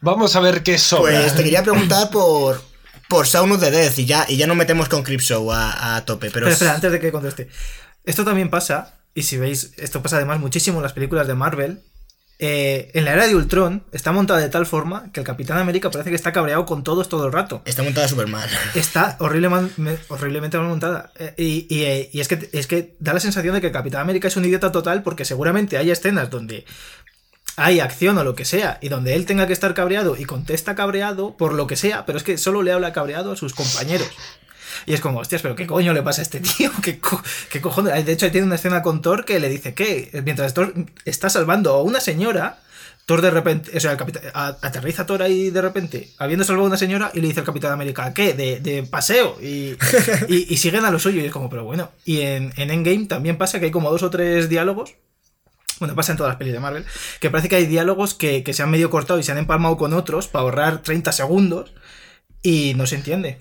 Vamos 0.01 0.37
a 0.37 0.41
ver 0.41 0.63
qué 0.63 0.79
sobra. 0.79 1.21
Pues 1.23 1.35
te 1.35 1.43
quería 1.43 1.63
preguntar 1.63 2.11
por, 2.11 2.63
por 3.09 3.27
Sound 3.27 3.53
of 3.55 3.61
the 3.61 3.71
Death 3.71 3.99
y 3.99 4.05
ya, 4.05 4.27
y 4.29 4.37
ya 4.37 4.47
no 4.47 4.55
metemos 4.55 4.89
con 4.89 5.03
Creepshow 5.03 5.51
a, 5.53 5.97
a 5.97 6.05
tope. 6.05 6.31
Pero 6.31 6.47
es- 6.47 6.53
espera, 6.55 6.75
antes 6.75 6.93
de 6.93 7.01
que 7.01 7.11
conteste. 7.11 7.49
Esto 8.05 8.25
también 8.25 8.51
pasa, 8.51 8.95
y 9.15 9.23
si 9.23 9.37
veis, 9.39 9.73
esto 9.79 10.03
pasa 10.03 10.17
además 10.17 10.41
muchísimo 10.41 10.79
en 10.79 10.83
las 10.83 10.93
películas 10.93 11.27
de 11.27 11.35
Marvel. 11.35 11.81
eh, 12.41 12.91
en 12.95 13.05
la 13.05 13.13
era 13.13 13.27
de 13.29 13.37
Ultron 13.37 13.85
está 13.93 14.11
montada 14.11 14.41
de 14.41 14.49
tal 14.49 14.67
forma 14.67 15.13
que 15.13 15.21
el 15.21 15.27
Capitán 15.27 15.59
América 15.59 15.91
parece 15.93 16.11
que 16.11 16.17
está 16.17 16.33
cabreado 16.33 16.67
con 16.67 16.83
todos 16.83 17.09
todo 17.09 17.27
el 17.27 17.33
rato. 17.33 17.63
está 17.65 17.83
montada 17.85 18.09
súper 18.09 18.27
mal. 18.27 18.49
Está 18.75 19.17
horrible 19.21 19.49
me- 19.77 19.99
horriblemente 20.09 20.59
mal 20.59 20.67
montada. 20.67 21.13
Eh, 21.17 21.33
y 21.39 21.67
y, 21.73 21.85
eh, 21.85 22.11
y 22.13 22.21
es, 22.21 22.27
que, 22.29 22.49
es 22.53 22.67
que 22.67 22.97
da 22.99 23.13
la 23.15 23.21
sensación 23.21 23.55
de 23.55 23.61
que 23.61 23.69
el 23.69 23.73
Capitán 23.73 24.01
América 24.01 24.27
es 24.29 24.37
un 24.37 24.45
idiota 24.45 24.73
total 24.73 25.05
porque 25.05 25.25
seguramente 25.25 25.79
hay 25.79 25.91
escenas 25.93 26.29
donde 26.29 26.65
hay 27.57 27.79
acción 27.79 28.19
o 28.19 28.25
lo 28.25 28.35
que 28.35 28.45
sea 28.45 28.79
y 28.83 28.89
donde 28.89 29.15
él 29.15 29.27
tenga 29.27 29.47
que 29.47 29.53
estar 29.53 29.73
cabreado 29.75 30.17
y 30.17 30.25
contesta 30.25 30.75
cabreado 30.75 31.37
por 31.37 31.53
lo 31.55 31.69
que 31.69 31.77
sea, 31.77 32.05
pero 32.05 32.19
es 32.19 32.25
que 32.25 32.37
solo 32.37 32.63
le 32.65 32.73
habla 32.73 32.93
cabreado 32.93 33.31
a 33.31 33.37
sus 33.37 33.55
compañeros. 33.55 34.09
Y 34.87 34.95
es 34.95 35.01
como, 35.01 35.19
hostias, 35.21 35.43
pero 35.43 35.55
¿qué 35.57 35.67
coño 35.67 35.93
le 35.93 36.03
pasa 36.03 36.23
a 36.23 36.25
este 36.25 36.41
tío? 36.41 36.71
¿Qué, 36.83 36.99
co- 37.01 37.23
qué 37.51 37.61
cojones? 37.61 38.05
De 38.05 38.13
hecho, 38.13 38.31
tiene 38.31 38.47
una 38.47 38.57
escena 38.57 38.83
con 38.83 39.03
Thor 39.03 39.25
que 39.25 39.41
le 39.41 39.49
dice 39.49 39.75
que 39.75 40.11
mientras 40.25 40.55
Thor 40.55 40.73
está 41.05 41.29
salvando 41.31 41.73
a 41.75 41.83
una 41.83 42.01
señora, 42.01 42.61
Thor 43.07 43.21
de 43.21 43.31
repente, 43.31 43.77
o 43.77 43.81
sea, 43.81 43.93
el 43.93 43.99
capitán, 43.99 44.23
a- 44.33 44.57
aterriza 44.63 45.05
Thor 45.05 45.23
ahí 45.23 45.51
de 45.51 45.61
repente, 45.61 46.09
habiendo 46.19 46.45
salvado 46.45 46.65
a 46.65 46.69
una 46.69 46.77
señora, 46.79 47.11
y 47.13 47.21
le 47.21 47.29
dice 47.29 47.41
al 47.41 47.47
Capitán 47.47 47.73
América, 47.73 48.15
¿qué? 48.15 48.33
De, 48.33 48.61
de 48.61 48.83
paseo. 48.85 49.37
Y, 49.43 49.77
y, 50.29 50.47
y 50.53 50.57
siguen 50.57 50.85
a 50.85 50.91
lo 50.91 50.99
suyo, 50.99 51.21
y 51.21 51.27
es 51.27 51.33
como, 51.33 51.51
pero 51.51 51.65
bueno. 51.65 51.91
Y 52.05 52.21
en, 52.23 52.53
en 52.57 52.71
Endgame 52.71 53.07
también 53.07 53.37
pasa 53.37 53.59
que 53.61 53.67
hay 53.67 53.71
como 53.71 53.91
dos 53.91 54.03
o 54.03 54.11
tres 54.11 54.49
diálogos. 54.49 54.95
Bueno, 55.81 55.95
pasa 55.97 56.13
en 56.13 56.19
todas 56.19 56.31
las 56.31 56.39
pelis 56.39 56.53
de 56.55 56.61
Marvel. 56.61 56.85
Que 57.21 57.31
parece 57.31 57.49
que 57.49 57.57
hay 57.57 57.67
diálogos 57.67 58.15
que, 58.15 58.43
que 58.45 58.55
se 58.55 58.63
han 58.63 58.71
medio 58.71 58.91
cortado 58.91 59.19
y 59.19 59.23
se 59.25 59.33
han 59.33 59.39
empalmado 59.39 59.77
con 59.77 59.93
otros 59.93 60.29
para 60.29 60.45
ahorrar 60.45 60.83
30 60.83 61.11
segundos. 61.13 61.75
Y 62.43 62.75
no 62.77 62.87
se 62.87 62.95
entiende. 62.95 63.39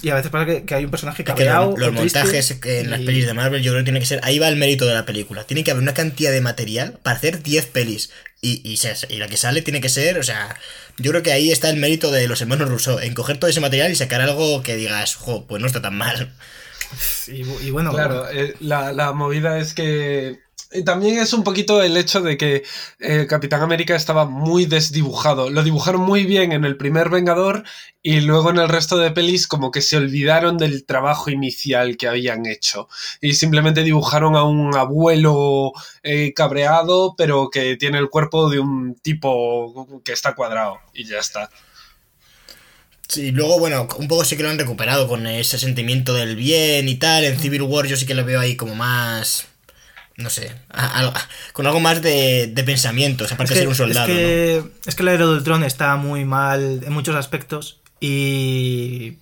Y 0.00 0.10
a 0.10 0.14
veces 0.14 0.30
pasa 0.30 0.46
que, 0.46 0.64
que 0.64 0.74
hay 0.74 0.84
un 0.84 0.90
personaje 0.90 1.24
Es 1.26 1.34
que 1.34 1.44
cabreado. 1.44 1.70
los, 1.72 1.78
los 1.78 1.92
montajes 1.92 2.52
que 2.60 2.80
en 2.80 2.90
las 2.90 3.00
pelis 3.00 3.26
de 3.26 3.34
Marvel 3.34 3.62
yo 3.62 3.72
creo 3.72 3.80
que 3.82 3.86
tiene 3.86 4.00
que 4.00 4.06
ser. 4.06 4.20
Ahí 4.22 4.38
va 4.38 4.48
el 4.48 4.56
mérito 4.56 4.86
de 4.86 4.94
la 4.94 5.04
película. 5.04 5.44
Tiene 5.44 5.64
que 5.64 5.70
haber 5.72 5.82
una 5.82 5.94
cantidad 5.94 6.30
de 6.32 6.40
material 6.40 6.98
para 7.02 7.16
hacer 7.16 7.42
10 7.42 7.66
pelis. 7.66 8.10
Y, 8.40 8.60
y, 8.68 8.76
se- 8.76 8.94
y 9.08 9.16
la 9.18 9.26
que 9.28 9.36
sale 9.36 9.62
tiene 9.62 9.80
que 9.80 9.88
ser, 9.88 10.18
o 10.18 10.22
sea, 10.22 10.56
yo 10.98 11.10
creo 11.10 11.22
que 11.24 11.32
ahí 11.32 11.50
está 11.50 11.68
el 11.70 11.76
mérito 11.78 12.12
de 12.12 12.28
los 12.28 12.40
hermanos 12.40 12.68
Rousseau, 12.68 13.00
en 13.00 13.14
coger 13.14 13.38
todo 13.38 13.50
ese 13.50 13.60
material 13.60 13.90
y 13.90 13.96
sacar 13.96 14.20
algo 14.20 14.62
que 14.62 14.76
digas, 14.76 15.16
jo, 15.16 15.46
pues 15.48 15.60
no 15.60 15.66
está 15.66 15.82
tan 15.82 15.96
mal. 15.96 16.32
Y, 17.26 17.42
y 17.66 17.70
bueno, 17.70 17.92
Claro, 17.92 18.28
eh, 18.30 18.54
la, 18.60 18.92
la 18.92 19.12
movida 19.12 19.58
es 19.58 19.74
que 19.74 20.40
también 20.84 21.18
es 21.18 21.32
un 21.32 21.44
poquito 21.44 21.82
el 21.82 21.96
hecho 21.96 22.20
de 22.20 22.36
que 22.36 22.62
eh, 22.98 23.26
Capitán 23.28 23.62
América 23.62 23.96
estaba 23.96 24.26
muy 24.26 24.66
desdibujado. 24.66 25.50
Lo 25.50 25.62
dibujaron 25.62 26.02
muy 26.02 26.24
bien 26.24 26.52
en 26.52 26.64
el 26.64 26.76
primer 26.76 27.08
Vengador 27.08 27.64
y 28.02 28.20
luego 28.20 28.50
en 28.50 28.58
el 28.58 28.68
resto 28.68 28.98
de 28.98 29.10
pelis 29.10 29.46
como 29.46 29.70
que 29.70 29.80
se 29.80 29.96
olvidaron 29.96 30.58
del 30.58 30.84
trabajo 30.84 31.30
inicial 31.30 31.96
que 31.96 32.08
habían 32.08 32.46
hecho 32.46 32.88
y 33.20 33.34
simplemente 33.34 33.82
dibujaron 33.82 34.36
a 34.36 34.44
un 34.44 34.76
abuelo 34.76 35.72
eh, 36.02 36.32
cabreado 36.34 37.14
pero 37.16 37.50
que 37.50 37.76
tiene 37.76 37.98
el 37.98 38.08
cuerpo 38.08 38.50
de 38.50 38.60
un 38.60 38.94
tipo 38.94 40.02
que 40.04 40.12
está 40.12 40.34
cuadrado 40.34 40.78
y 40.92 41.04
ya 41.04 41.18
está. 41.18 41.50
Sí, 43.08 43.30
luego, 43.30 43.58
bueno, 43.58 43.88
un 43.98 44.06
poco 44.06 44.22
sí 44.22 44.36
que 44.36 44.42
lo 44.42 44.50
han 44.50 44.58
recuperado 44.58 45.08
con 45.08 45.26
ese 45.26 45.58
sentimiento 45.58 46.12
del 46.12 46.36
bien 46.36 46.88
y 46.90 46.96
tal. 46.96 47.24
En 47.24 47.38
Civil 47.38 47.62
War 47.62 47.86
yo 47.86 47.96
sí 47.96 48.04
que 48.04 48.14
lo 48.14 48.22
veo 48.22 48.38
ahí 48.38 48.54
como 48.54 48.74
más. 48.74 49.46
No 50.18 50.30
sé, 50.30 50.50
a- 50.68 51.00
a- 51.06 51.28
con 51.52 51.66
algo 51.66 51.78
más 51.80 52.02
de, 52.02 52.48
de 52.52 52.64
pensamientos, 52.64 53.32
aparte 53.32 53.54
de 53.54 53.60
ser 53.60 53.68
un 53.68 53.74
soldado. 53.74 54.08
Es 54.08 54.14
que, 54.16 54.62
es 54.84 54.94
que 54.96 55.02
la 55.04 55.12
era 55.12 55.24
de 55.26 55.32
Ultron 55.32 55.62
está 55.64 55.96
muy 55.96 56.24
mal 56.26 56.80
en 56.84 56.92
muchos 56.92 57.14
aspectos. 57.16 57.80
Y. 58.00 59.12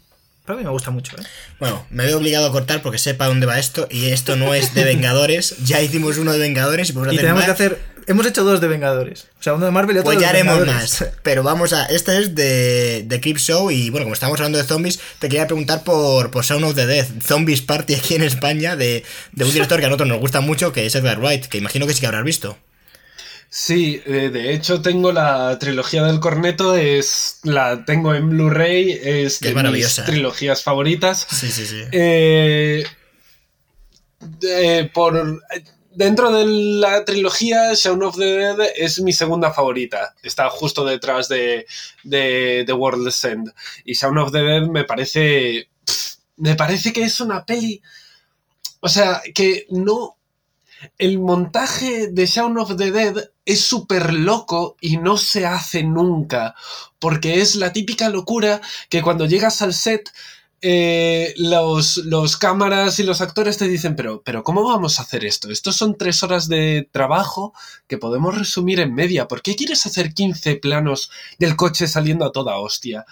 Pero 0.44 0.58
a 0.58 0.60
mí 0.60 0.64
me 0.64 0.70
gusta 0.70 0.90
mucho, 0.90 1.16
¿eh? 1.16 1.20
¿no? 1.20 1.26
Bueno, 1.58 1.86
me 1.90 2.04
veo 2.06 2.18
obligado 2.18 2.46
a 2.46 2.52
cortar 2.52 2.80
porque 2.80 2.98
sepa 2.98 3.26
dónde 3.26 3.46
va 3.46 3.58
esto. 3.58 3.88
Y 3.90 4.06
esto 4.06 4.36
no 4.36 4.54
es 4.54 4.74
de 4.74 4.84
Vengadores. 4.84 5.56
ya 5.64 5.82
hicimos 5.82 6.18
uno 6.18 6.32
de 6.32 6.38
Vengadores 6.38 6.88
y 6.90 6.92
podemos 6.92 7.14
Y 7.14 7.18
tenemos 7.18 7.38
más. 7.40 7.46
que 7.46 7.52
hacer. 7.52 7.95
Hemos 8.08 8.26
hecho 8.26 8.44
dos 8.44 8.60
de 8.60 8.68
Vengadores. 8.68 9.26
O 9.38 9.42
sea, 9.42 9.54
uno 9.54 9.64
de 9.64 9.72
Marvel 9.72 9.96
y 9.96 9.98
otro 9.98 10.10
Pues 10.12 10.18
de 10.18 10.22
ya 10.22 10.30
haremos 10.30 10.64
más. 10.66 11.04
Pero 11.22 11.42
vamos 11.42 11.72
a. 11.72 11.86
Este 11.86 12.18
es 12.18 12.34
de, 12.34 13.02
de 13.04 13.20
Creep 13.20 13.38
Show. 13.38 13.70
Y 13.70 13.90
bueno, 13.90 14.04
como 14.04 14.14
estamos 14.14 14.38
hablando 14.38 14.58
de 14.58 14.64
zombies, 14.64 15.00
te 15.18 15.28
quería 15.28 15.46
preguntar 15.46 15.82
por, 15.82 16.30
por 16.30 16.44
Sound 16.44 16.64
of 16.64 16.74
the 16.74 16.86
Death. 16.86 17.22
Zombies 17.24 17.62
Party 17.62 17.94
aquí 17.94 18.14
en 18.14 18.22
España. 18.22 18.76
De, 18.76 19.04
de 19.32 19.44
un 19.44 19.52
director 19.52 19.80
que 19.80 19.86
a 19.86 19.88
nosotros 19.88 20.08
nos 20.08 20.20
gusta 20.20 20.40
mucho, 20.40 20.72
que 20.72 20.86
es 20.86 20.94
Edgar 20.94 21.18
Wright. 21.18 21.46
Que 21.46 21.58
imagino 21.58 21.86
que 21.86 21.94
sí 21.94 22.00
que 22.00 22.06
habrás 22.06 22.24
visto. 22.24 22.56
Sí, 23.48 24.02
eh, 24.06 24.30
de 24.32 24.52
hecho 24.52 24.82
tengo 24.82 25.12
la 25.12 25.58
trilogía 25.58 26.02
del 26.02 26.20
corneto, 26.20 26.76
es 26.76 27.38
la 27.44 27.84
tengo 27.84 28.14
en 28.14 28.28
Blu-ray, 28.30 29.00
es 29.02 29.38
Que 29.38 29.54
de 29.54 29.70
mis 29.70 29.94
trilogías 30.04 30.62
favoritas. 30.62 31.26
Sí, 31.30 31.50
sí, 31.50 31.64
sí. 31.64 31.82
Eh, 31.92 32.84
por 34.92 35.42
dentro 35.96 36.30
de 36.30 36.44
la 36.46 37.04
trilogía, 37.04 37.72
Shaun 37.74 38.02
of 38.02 38.16
the 38.16 38.24
Dead 38.24 38.56
es 38.76 39.00
mi 39.00 39.12
segunda 39.12 39.52
favorita. 39.52 40.14
Está 40.22 40.48
justo 40.50 40.84
detrás 40.84 41.28
de, 41.28 41.66
The 42.08 42.72
World's 42.72 43.24
End. 43.24 43.52
Y 43.84 43.94
Shaun 43.94 44.18
of 44.18 44.30
the 44.30 44.42
Dead 44.42 44.66
me 44.68 44.84
parece. 44.84 45.68
me 46.36 46.54
parece 46.54 46.92
que 46.92 47.02
es 47.02 47.20
una 47.20 47.44
peli. 47.44 47.82
O 48.80 48.88
sea, 48.88 49.22
que 49.34 49.66
no. 49.70 50.16
El 50.98 51.18
montaje 51.18 52.08
de 52.08 52.26
Shaun 52.26 52.58
of 52.58 52.76
the 52.76 52.90
Dead 52.90 53.30
es 53.46 53.62
súper 53.62 54.12
loco 54.12 54.76
y 54.80 54.98
no 54.98 55.16
se 55.16 55.46
hace 55.46 55.82
nunca. 55.82 56.54
Porque 56.98 57.40
es 57.40 57.56
la 57.56 57.72
típica 57.72 58.10
locura 58.10 58.60
que 58.90 59.00
cuando 59.00 59.24
llegas 59.24 59.62
al 59.62 59.72
set 59.72 60.10
eh, 60.62 61.34
los, 61.36 61.98
los, 61.98 62.36
cámaras 62.36 62.98
y 62.98 63.02
los 63.02 63.20
actores 63.20 63.58
te 63.58 63.68
dicen, 63.68 63.94
pero, 63.94 64.22
pero 64.22 64.42
¿cómo 64.42 64.64
vamos 64.64 64.98
a 64.98 65.02
hacer 65.02 65.24
esto? 65.24 65.50
Estos 65.50 65.76
son 65.76 65.98
tres 65.98 66.22
horas 66.22 66.48
de 66.48 66.88
trabajo 66.90 67.52
que 67.86 67.98
podemos 67.98 68.36
resumir 68.36 68.80
en 68.80 68.94
media. 68.94 69.28
¿Por 69.28 69.42
qué 69.42 69.54
quieres 69.54 69.84
hacer 69.84 70.14
15 70.14 70.56
planos 70.56 71.10
del 71.38 71.56
coche 71.56 71.86
saliendo 71.86 72.24
a 72.24 72.32
toda 72.32 72.58
hostia? 72.58 73.04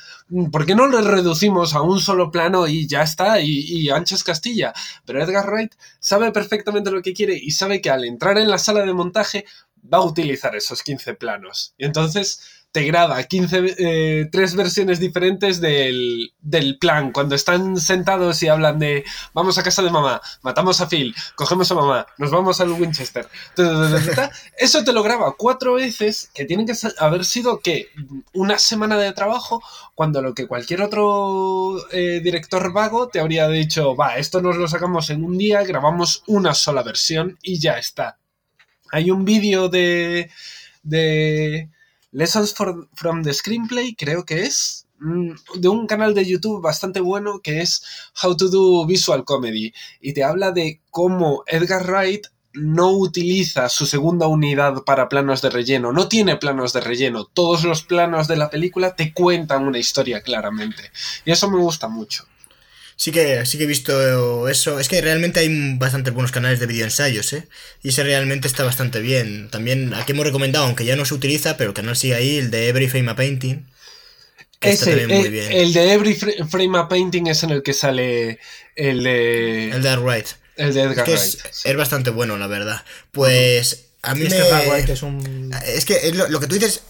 ¿Por 0.50 0.64
qué 0.64 0.74
no 0.74 0.86
lo 0.86 1.02
reducimos 1.02 1.74
a 1.74 1.82
un 1.82 2.00
solo 2.00 2.30
plano 2.30 2.66
y 2.66 2.86
ya 2.86 3.02
está? 3.02 3.40
Y, 3.40 3.50
y 3.50 3.90
anchas 3.90 4.24
Castilla. 4.24 4.72
Pero 5.04 5.22
Edgar 5.22 5.46
Wright 5.46 5.74
sabe 6.00 6.32
perfectamente 6.32 6.90
lo 6.90 7.02
que 7.02 7.12
quiere 7.12 7.36
y 7.36 7.50
sabe 7.50 7.80
que 7.80 7.90
al 7.90 8.04
entrar 8.04 8.38
en 8.38 8.50
la 8.50 8.58
sala 8.58 8.80
de 8.80 8.94
montaje 8.94 9.44
va 9.92 9.98
a 9.98 10.04
utilizar 10.04 10.56
esos 10.56 10.82
15 10.82 11.14
planos. 11.14 11.74
Y 11.76 11.84
entonces 11.84 12.63
te 12.74 12.82
graba 12.82 13.22
15, 13.22 13.76
eh, 13.78 14.28
tres 14.32 14.56
versiones 14.56 14.98
diferentes 14.98 15.60
del, 15.60 16.32
del, 16.40 16.76
plan. 16.76 17.12
Cuando 17.12 17.36
están 17.36 17.76
sentados 17.76 18.42
y 18.42 18.48
hablan 18.48 18.80
de 18.80 19.04
vamos 19.32 19.56
a 19.58 19.62
casa 19.62 19.80
de 19.80 19.92
mamá, 19.92 20.20
matamos 20.42 20.80
a 20.80 20.88
Phil, 20.88 21.14
cogemos 21.36 21.70
a 21.70 21.76
mamá, 21.76 22.04
nos 22.18 22.32
vamos 22.32 22.60
al 22.60 22.72
Winchester. 22.72 23.28
Eso 24.58 24.82
te 24.82 24.92
lo 24.92 25.04
graba 25.04 25.36
cuatro 25.38 25.74
veces 25.74 26.32
que 26.34 26.46
tienen 26.46 26.66
que 26.66 26.74
haber 26.98 27.24
sido 27.24 27.60
que 27.60 27.90
una 28.32 28.58
semana 28.58 28.98
de 28.98 29.12
trabajo 29.12 29.62
cuando 29.94 30.20
lo 30.20 30.34
que 30.34 30.48
cualquier 30.48 30.82
otro 30.82 31.76
eh, 31.92 32.20
director 32.24 32.72
vago 32.72 33.06
te 33.06 33.20
habría 33.20 33.46
dicho, 33.46 33.94
va, 33.94 34.16
esto 34.16 34.42
nos 34.42 34.56
lo 34.56 34.66
sacamos 34.66 35.10
en 35.10 35.22
un 35.22 35.38
día, 35.38 35.62
grabamos 35.62 36.24
una 36.26 36.54
sola 36.54 36.82
versión 36.82 37.38
y 37.40 37.60
ya 37.60 37.78
está. 37.78 38.18
Hay 38.90 39.12
un 39.12 39.24
vídeo 39.24 39.68
de... 39.68 40.28
de 40.82 41.68
Lessons 42.14 42.54
from 42.54 43.24
the 43.24 43.34
Screenplay, 43.34 43.96
creo 43.96 44.24
que 44.24 44.42
es, 44.44 44.86
mm, 45.00 45.32
de 45.56 45.68
un 45.68 45.88
canal 45.88 46.14
de 46.14 46.24
YouTube 46.24 46.62
bastante 46.62 47.00
bueno 47.00 47.40
que 47.40 47.60
es 47.60 47.82
How 48.22 48.36
to 48.36 48.48
Do 48.50 48.86
Visual 48.86 49.24
Comedy 49.24 49.74
y 50.00 50.12
te 50.12 50.22
habla 50.22 50.52
de 50.52 50.80
cómo 50.90 51.42
Edgar 51.48 51.84
Wright 51.84 52.28
no 52.52 52.92
utiliza 52.92 53.68
su 53.68 53.84
segunda 53.84 54.28
unidad 54.28 54.84
para 54.84 55.08
planos 55.08 55.42
de 55.42 55.50
relleno, 55.50 55.92
no 55.92 56.06
tiene 56.08 56.36
planos 56.36 56.72
de 56.72 56.82
relleno, 56.82 57.24
todos 57.24 57.64
los 57.64 57.82
planos 57.82 58.28
de 58.28 58.36
la 58.36 58.48
película 58.48 58.94
te 58.94 59.12
cuentan 59.12 59.66
una 59.66 59.78
historia 59.78 60.22
claramente 60.22 60.92
y 61.24 61.32
eso 61.32 61.50
me 61.50 61.58
gusta 61.58 61.88
mucho. 61.88 62.28
Sí 62.96 63.10
que, 63.10 63.44
sí 63.44 63.58
que 63.58 63.64
he 63.64 63.66
visto 63.66 64.48
eso. 64.48 64.78
Es 64.78 64.88
que 64.88 65.00
realmente 65.00 65.40
hay 65.40 65.76
bastantes 65.76 66.14
buenos 66.14 66.32
canales 66.32 66.60
de 66.60 66.66
videoensayos, 66.66 67.32
¿eh? 67.32 67.48
Y 67.82 67.88
ese 67.88 68.04
realmente 68.04 68.46
está 68.46 68.62
bastante 68.64 69.00
bien. 69.00 69.50
También 69.50 69.92
aquí 69.94 70.12
hemos 70.12 70.26
recomendado, 70.26 70.66
aunque 70.66 70.84
ya 70.84 70.96
no 70.96 71.04
se 71.04 71.14
utiliza, 71.14 71.56
pero 71.56 71.70
el 71.70 71.74
canal 71.74 71.96
sigue 71.96 72.14
ahí, 72.14 72.38
el 72.38 72.50
de 72.50 72.68
Every 72.68 72.88
Frame 72.88 73.10
a 73.10 73.16
Painting. 73.16 73.66
ese, 74.60 75.06
muy 75.08 75.28
bien. 75.28 75.50
el 75.50 75.72
de 75.72 75.92
Every 75.92 76.14
Frame 76.14 76.78
a 76.78 76.88
Painting 76.88 77.26
es 77.26 77.42
en 77.42 77.50
el 77.50 77.62
que 77.62 77.72
sale 77.72 78.38
el 78.76 79.02
de... 79.02 79.70
El 79.70 79.82
de 79.82 79.88
Edgar 79.88 80.00
Wright. 80.00 80.26
El 80.56 80.72
de 80.72 80.82
Edgar 80.82 81.06
Wright. 81.08 81.38
Es, 81.64 81.76
bastante 81.76 82.10
bueno, 82.10 82.38
la 82.38 82.46
verdad. 82.46 82.84
Pues 83.10 83.86
a 84.02 84.14
mí 84.14 84.28
me... 84.28 84.92
es, 84.92 85.02
un... 85.02 85.52
es 85.66 85.84
que 85.84 86.12
lo, 86.12 86.38
que 86.38 86.46
tú 86.46 86.54
dices 86.54 86.82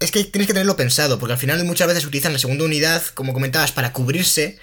es 0.00 0.12
que 0.12 0.22
tienes 0.24 0.46
que 0.46 0.52
tenerlo 0.52 0.76
pensado, 0.76 1.18
porque 1.18 1.32
al 1.32 1.38
final 1.38 1.64
muchas 1.64 1.88
veces 1.88 2.04
utilizan 2.04 2.32
la 2.32 2.38
segunda 2.38 2.64
unidad, 2.64 3.02
como 3.14 3.32
comentabas, 3.32 3.72
para 3.72 3.92
cubrirse, 3.92 4.58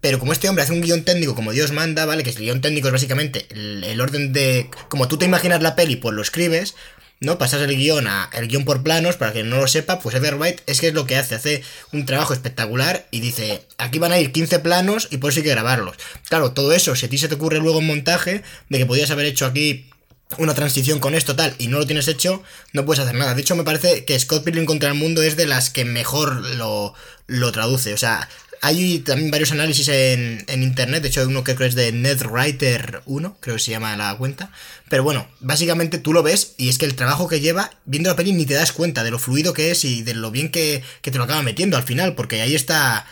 pero 0.00 0.18
como 0.18 0.32
este 0.32 0.48
hombre 0.48 0.62
hace 0.62 0.72
un 0.72 0.80
guion 0.80 1.04
técnico 1.04 1.34
como 1.34 1.52
Dios 1.52 1.72
manda, 1.72 2.06
¿vale? 2.06 2.22
Que 2.22 2.30
el 2.30 2.36
guion 2.36 2.60
técnico 2.60 2.88
es 2.88 2.92
básicamente 2.92 3.46
el, 3.50 4.00
orden 4.00 4.32
de... 4.32 4.70
Como 4.88 5.08
tú 5.08 5.18
te 5.18 5.24
imaginas 5.24 5.62
la 5.62 5.74
peli, 5.74 5.96
pues 5.96 6.14
lo 6.14 6.22
escribes, 6.22 6.74
¿no? 7.18 7.38
Pasas 7.38 7.60
el 7.62 7.76
guion 7.76 8.06
a 8.06 8.30
el 8.32 8.48
guion 8.48 8.64
por 8.64 8.82
planos, 8.82 9.16
para 9.16 9.32
que 9.32 9.42
no 9.42 9.56
lo 9.56 9.66
sepa, 9.66 9.98
pues 9.98 10.18
Wright 10.18 10.60
es 10.66 10.80
que 10.80 10.88
es 10.88 10.94
lo 10.94 11.06
que 11.06 11.16
hace, 11.16 11.34
hace 11.34 11.62
un 11.92 12.06
trabajo 12.06 12.32
espectacular 12.32 13.08
y 13.10 13.20
dice, 13.20 13.66
aquí 13.78 13.98
van 13.98 14.12
a 14.12 14.18
ir 14.18 14.32
15 14.32 14.60
planos 14.60 15.08
y 15.10 15.18
por 15.18 15.30
eso 15.30 15.40
hay 15.40 15.44
que 15.44 15.50
grabarlos. 15.50 15.96
Claro, 16.28 16.52
todo 16.52 16.72
eso, 16.72 16.94
si 16.94 17.06
a 17.06 17.08
ti 17.08 17.18
se 17.18 17.28
te 17.28 17.34
ocurre 17.34 17.58
luego 17.58 17.80
en 17.80 17.86
montaje, 17.86 18.42
de 18.68 18.78
que 18.78 18.86
podías 18.86 19.10
haber 19.10 19.26
hecho 19.26 19.44
aquí 19.44 19.90
una 20.38 20.54
transición 20.54 21.00
con 21.00 21.14
esto 21.14 21.34
tal 21.34 21.54
y 21.58 21.66
no 21.66 21.78
lo 21.78 21.86
tienes 21.86 22.06
hecho, 22.06 22.42
no 22.72 22.86
puedes 22.86 23.00
hacer 23.00 23.16
nada. 23.16 23.34
De 23.34 23.40
hecho, 23.42 23.56
me 23.56 23.64
parece 23.64 24.04
que 24.04 24.18
Scott 24.18 24.44
Pilgrim 24.44 24.64
contra 24.64 24.88
el 24.88 24.94
mundo 24.94 25.22
es 25.22 25.36
de 25.36 25.46
las 25.46 25.70
que 25.70 25.84
mejor 25.84 26.36
lo, 26.56 26.94
lo 27.26 27.52
traduce. 27.52 27.92
O 27.92 27.98
sea, 27.98 28.28
hay 28.62 28.98
también 28.98 29.30
varios 29.30 29.52
análisis 29.52 29.88
en, 29.88 30.44
internet, 30.48 31.02
de 31.02 31.08
hecho 31.08 31.20
hay 31.20 31.26
uno 31.26 31.44
que 31.44 31.54
creo 31.54 31.68
es 31.68 31.74
de 31.74 31.94
NetWriter1, 31.94 33.34
creo 33.40 33.56
que 33.56 33.62
se 33.62 33.70
llama 33.70 33.96
la 33.96 34.14
cuenta. 34.16 34.50
Pero 34.88 35.02
bueno, 35.02 35.26
básicamente 35.40 35.98
tú 35.98 36.12
lo 36.12 36.22
ves 36.22 36.54
y 36.58 36.68
es 36.68 36.76
que 36.76 36.84
el 36.84 36.94
trabajo 36.94 37.26
que 37.26 37.40
lleva, 37.40 37.70
viendo 37.86 38.10
la 38.10 38.16
peli 38.16 38.32
ni 38.32 38.44
te 38.44 38.54
das 38.54 38.72
cuenta 38.72 39.02
de 39.02 39.10
lo 39.10 39.18
fluido 39.18 39.54
que 39.54 39.70
es 39.70 39.84
y 39.84 40.02
de 40.02 40.14
lo 40.14 40.30
bien 40.30 40.50
que, 40.50 40.82
te 41.02 41.16
lo 41.16 41.24
acaba 41.24 41.42
metiendo 41.42 41.76
al 41.76 41.84
final, 41.84 42.14
porque 42.14 42.42
ahí 42.42 42.54
está 42.54 43.06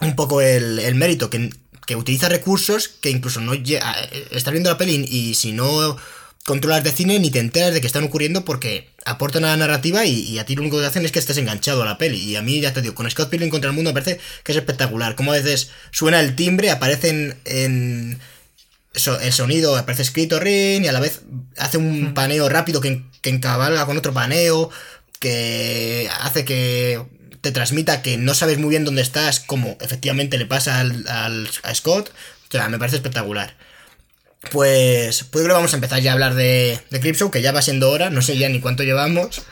un 0.00 0.14
poco 0.14 0.42
el, 0.42 0.94
mérito, 0.96 1.30
que, 1.30 1.50
que 1.86 1.96
utiliza 1.96 2.28
recursos 2.28 2.88
que 2.88 3.10
incluso 3.10 3.40
no... 3.40 3.54
Estás 3.54 4.52
viendo 4.52 4.70
la 4.70 4.78
peli 4.78 5.06
y 5.08 5.34
si 5.34 5.52
no 5.52 5.96
controlas 6.48 6.82
de 6.82 6.92
cine 6.92 7.18
ni 7.18 7.30
te 7.30 7.40
enteras 7.40 7.74
de 7.74 7.82
que 7.82 7.86
están 7.86 8.04
ocurriendo 8.04 8.42
porque 8.42 8.88
aportan 9.04 9.44
a 9.44 9.48
la 9.48 9.58
narrativa 9.58 10.06
y, 10.06 10.38
a 10.38 10.46
ti 10.46 10.56
lo 10.56 10.62
único 10.62 10.80
que 10.80 10.86
hacen 10.86 11.04
es 11.04 11.12
que 11.12 11.18
estés 11.18 11.36
enganchado 11.36 11.82
a 11.82 11.84
la 11.84 11.98
peli. 11.98 12.16
Y 12.16 12.36
a 12.36 12.42
mí, 12.42 12.58
ya 12.58 12.72
te 12.72 12.80
digo, 12.80 12.94
con 12.94 13.08
Scott 13.10 13.28
Pilgrim 13.28 13.50
contra 13.50 13.68
el 13.68 13.76
mundo 13.76 13.90
me 13.90 14.00
parece 14.00 14.18
que 14.42 14.52
es 14.52 14.56
espectacular. 14.56 15.14
Como 15.14 15.32
a 15.32 15.36
veces 15.36 15.70
suena 15.90 16.20
el 16.20 16.34
timbre, 16.36 16.70
aparecen 16.70 17.36
en... 17.44 18.18
el 18.94 19.32
sonido 19.34 19.76
aparece 19.76 20.00
escrito 20.00 20.40
ring 20.40 20.84
y 20.84 20.88
a 20.88 20.92
la 20.92 21.00
vez 21.00 21.20
hace 21.58 21.76
un 21.76 22.14
paneo 22.14 22.48
rápido 22.48 22.80
que, 22.80 23.04
que 23.20 23.28
encabalga 23.28 23.84
con 23.84 23.98
otro 23.98 24.14
paneo 24.14 24.70
que 25.20 26.08
hace 26.22 26.46
que 26.46 27.04
te 27.42 27.52
transmita 27.52 28.00
que 28.00 28.16
no 28.16 28.32
sabes 28.32 28.58
muy 28.58 28.70
bien 28.70 28.86
dónde 28.86 29.02
estás, 29.02 29.40
como 29.40 29.76
efectivamente 29.82 30.38
le 30.38 30.46
pasa 30.46 30.80
al, 30.80 31.50
a 31.62 31.74
Scott. 31.74 32.08
O 32.08 32.50
sea, 32.50 32.70
me 32.70 32.78
parece 32.78 32.96
espectacular. 32.96 33.54
Pues, 34.50 35.24
pues 35.24 35.44
creo 35.44 35.46
que 35.48 35.52
vamos 35.52 35.72
a 35.72 35.76
empezar 35.76 36.00
ya 36.00 36.12
a 36.12 36.14
hablar 36.14 36.34
de, 36.34 36.80
de 36.90 37.00
Cripshow, 37.00 37.30
que 37.30 37.42
ya 37.42 37.52
va 37.52 37.62
siendo 37.62 37.90
hora, 37.90 38.10
no 38.10 38.22
sé 38.22 38.38
ya 38.38 38.48
ni 38.48 38.60
cuánto 38.60 38.82
llevamos. 38.82 39.42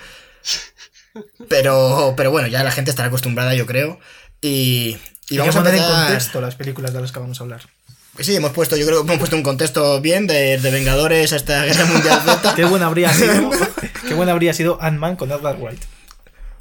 Pero, 1.49 2.15
pero 2.17 2.31
bueno, 2.31 2.49
ya 2.49 2.63
la 2.63 2.71
gente 2.71 2.91
estará 2.91 3.09
acostumbrada, 3.09 3.55
yo 3.55 3.67
creo. 3.67 3.99
Y, 4.41 4.97
y 5.29 5.39
vamos 5.39 5.57
a 5.57 5.61
poner 5.61 5.77
en 5.77 5.83
contexto 5.83 6.41
las 6.41 6.55
películas 6.55 6.93
de 6.93 7.01
las 7.01 7.13
que 7.13 7.19
vamos 7.19 7.41
a 7.41 7.45
hablar. 7.45 7.63
Sí, 8.19 8.35
hemos 8.35 8.53
puesto, 8.53 8.77
yo 8.77 8.87
creo 8.87 9.03
que 9.03 9.09
hemos 9.09 9.19
puesto 9.19 9.37
un 9.37 9.43
contexto 9.43 10.01
bien 10.01 10.27
de, 10.27 10.59
de 10.59 10.71
Vengadores 10.71 11.33
hasta 11.33 11.65
Guerra 11.65 11.85
Mundial 11.85 12.23
Z. 12.25 12.55
qué 12.57 12.65
buena 12.65 12.87
habría 12.87 13.13
sido, 13.13 13.51
qué 14.09 14.15
buena 14.15 14.33
habría 14.33 14.55
sido 14.55 14.79
Ant-Man 14.81 15.17
con 15.17 15.31
Edward 15.31 15.59
White. 15.59 15.87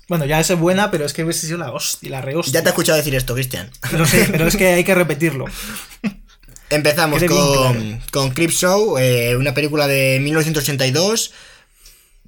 Bueno, 0.07 0.25
ya 0.25 0.39
es 0.39 0.53
buena, 0.55 0.91
pero 0.91 1.05
es 1.05 1.13
que 1.13 1.23
hubiese 1.23 1.47
sido 1.47 1.57
la 1.57 1.71
hostia, 1.71 2.09
la 2.11 2.21
re 2.21 2.35
Ya 2.45 2.61
te 2.61 2.67
he 2.67 2.69
escuchado 2.69 2.97
decir 2.97 3.15
esto, 3.15 3.33
Cristian. 3.33 3.71
Lo 3.93 4.05
sé, 4.05 4.27
pero 4.31 4.47
es 4.47 4.55
que 4.55 4.67
hay 4.67 4.83
que 4.83 4.93
repetirlo. 4.93 5.45
Empezamos 6.69 7.23
con, 7.23 8.01
con 8.11 8.31
Crip 8.31 8.51
Show, 8.51 8.97
eh, 8.97 9.35
una 9.35 9.53
película 9.53 9.87
de 9.87 10.19
1982, 10.21 11.31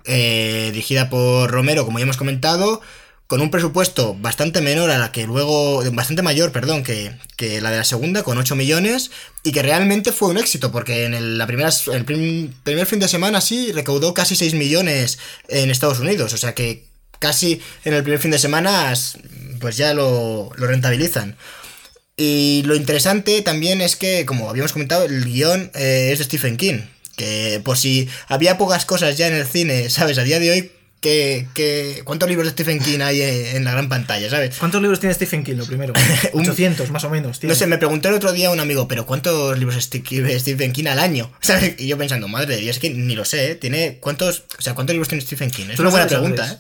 eh, 0.06 0.70
dirigida 0.72 1.10
por 1.10 1.50
Romero, 1.50 1.86
como 1.86 1.98
ya 1.98 2.04
hemos 2.04 2.18
comentado, 2.18 2.82
con 3.26 3.42
un 3.42 3.50
presupuesto 3.50 4.16
bastante 4.16 4.62
menor 4.62 4.90
a 4.92 4.98
la 5.00 5.12
que 5.12 5.26
luego, 5.26 5.84
bastante 5.92 6.22
mayor, 6.22 6.52
perdón, 6.52 6.84
que, 6.84 7.18
la 7.62 7.72
de 7.72 7.78
la 7.78 7.84
segunda, 7.84 8.24
con 8.24 8.38
8 8.38 8.56
millones, 8.56 9.12
y 9.44 9.52
que 9.52 9.64
realmente 9.64 10.12
fue 10.12 10.30
un 10.30 10.38
éxito, 10.38 10.72
porque 10.72 11.06
en 11.06 11.14
el, 11.16 11.38
la 11.38 11.48
primera, 11.48 11.70
el 11.92 12.06
primer 12.06 12.86
fin 12.86 13.00
de 13.00 13.08
semana 13.08 13.42
sí 13.42 13.72
recaudó 13.72 14.14
casi 14.14 14.36
6 14.36 14.54
millones 14.54 15.18
en 15.50 15.72
Estados 15.72 16.00
Unidos, 16.00 16.34
o 16.34 16.38
sea 16.38 16.54
que 16.54 16.86
casi 17.20 17.60
en 17.84 17.96
el 17.96 18.04
primer 18.04 18.20
fin 18.20 18.32
de 18.32 18.40
semana 18.40 18.94
pues 19.60 19.78
ya 19.78 19.94
lo, 19.94 20.52
lo 20.56 20.68
rentabilizan. 20.68 21.36
Y 22.18 22.64
lo 22.66 22.76
interesante 22.76 23.44
también 23.44 23.80
es 23.80 23.96
que, 23.96 24.26
como 24.26 24.50
habíamos 24.50 24.74
comentado, 24.74 25.06
el 25.06 25.24
guion 25.24 25.70
eh, 25.76 26.10
es 26.12 26.18
de 26.18 26.26
Stephen 26.26 26.58
King. 26.58 26.82
Que 27.16 27.62
por 27.64 27.78
si 27.78 28.10
había 28.28 28.58
pocas 28.58 28.86
cosas 28.86 29.18
ya 29.18 29.28
en 29.28 29.36
el 29.36 29.46
cine, 29.46 29.90
¿sabes? 29.92 30.18
A 30.18 30.24
día 30.24 30.40
de 30.40 30.52
hoy, 30.52 30.72
¿qué, 31.00 32.02
cuántos 32.06 32.28
libros 32.28 32.48
de 32.48 32.52
Stephen 32.52 32.80
King 32.80 33.02
hay 33.02 33.22
en, 33.22 33.64
la 33.64 33.72
gran 33.72 33.88
pantalla, 33.88 34.30
¿sabes? 34.30 34.56
¿Cuántos 34.58 34.82
libros 34.82 35.00
tiene 35.00 35.14
Stephen 35.14 35.44
King, 35.44 35.56
lo 35.58 35.66
primero? 35.66 35.94
800, 36.34 36.90
más 36.90 37.04
o 37.04 37.10
menos. 37.12 37.44
No 37.44 37.54
sé, 37.56 37.68
me 37.68 37.78
preguntó 37.78 38.10
el 38.10 38.16
otro 38.16 38.32
día 38.34 38.50
un 38.50 38.60
amigo, 38.60 38.88
¿pero 38.88 39.06
cuántos 39.06 39.58
libros 39.58 39.78
escribe 39.78 40.40
Stephen 40.40 40.74
King 40.74 40.88
al 40.88 41.00
año? 41.00 41.32
¿Sabes? 41.42 41.76
Y 41.78 41.88
yo 41.88 41.98
pensando, 41.98 42.28
madre 42.28 42.56
de 42.56 42.62
Dios, 42.62 42.78
es 42.78 42.82
que 42.82 42.90
ni 42.90 43.16
lo 43.16 43.26
sé, 43.26 43.52
¿eh? 43.52 43.56
Tiene, 43.56 43.98
¿cuántos, 44.00 44.44
o 44.58 44.62
sea, 44.62 44.74
¿cuántos 44.74 44.94
libros 44.94 45.08
tiene 45.08 45.24
Stephen 45.24 45.52
King? 45.52 45.66
Es 45.72 45.80
una 45.80 45.90
buena 45.90 46.08
pregunta, 46.08 46.52
¿eh? 46.52 46.58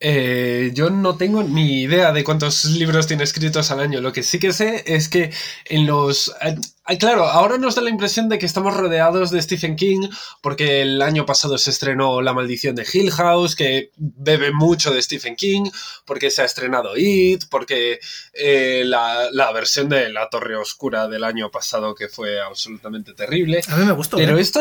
Eh, 0.00 0.70
yo 0.74 0.90
no 0.90 1.16
tengo 1.16 1.42
ni 1.42 1.82
idea 1.82 2.12
de 2.12 2.22
cuántos 2.22 2.64
libros 2.66 3.08
tiene 3.08 3.24
escritos 3.24 3.70
al 3.70 3.80
año. 3.80 4.00
Lo 4.00 4.12
que 4.12 4.22
sí 4.22 4.38
que 4.38 4.52
sé 4.52 4.84
es 4.86 5.08
que 5.08 5.32
en 5.64 5.86
los... 5.86 6.32
Eh, 6.40 6.98
claro, 6.98 7.26
ahora 7.26 7.58
nos 7.58 7.74
da 7.74 7.82
la 7.82 7.90
impresión 7.90 8.28
de 8.28 8.38
que 8.38 8.46
estamos 8.46 8.76
rodeados 8.76 9.30
de 9.30 9.42
Stephen 9.42 9.74
King 9.74 10.08
porque 10.40 10.82
el 10.82 11.02
año 11.02 11.26
pasado 11.26 11.58
se 11.58 11.70
estrenó 11.70 12.22
La 12.22 12.32
maldición 12.32 12.76
de 12.76 12.86
Hill 12.90 13.10
House, 13.10 13.56
que 13.56 13.90
bebe 13.96 14.52
mucho 14.52 14.92
de 14.92 15.02
Stephen 15.02 15.34
King, 15.34 15.68
porque 16.04 16.30
se 16.30 16.42
ha 16.42 16.44
estrenado 16.44 16.96
It, 16.96 17.44
porque 17.50 17.98
eh, 18.34 18.84
la, 18.86 19.28
la, 19.32 19.50
versión 19.52 19.88
de 19.88 20.10
La 20.10 20.28
Torre 20.30 20.56
Oscura 20.56 21.08
del 21.08 21.24
año 21.24 21.50
pasado 21.50 21.94
que 21.94 22.08
fue 22.08 22.40
absolutamente 22.40 23.14
terrible. 23.14 23.62
A 23.68 23.76
mí 23.76 23.84
me 23.84 23.92
gustó. 23.92 24.16
Pero 24.16 24.38
esto... 24.38 24.60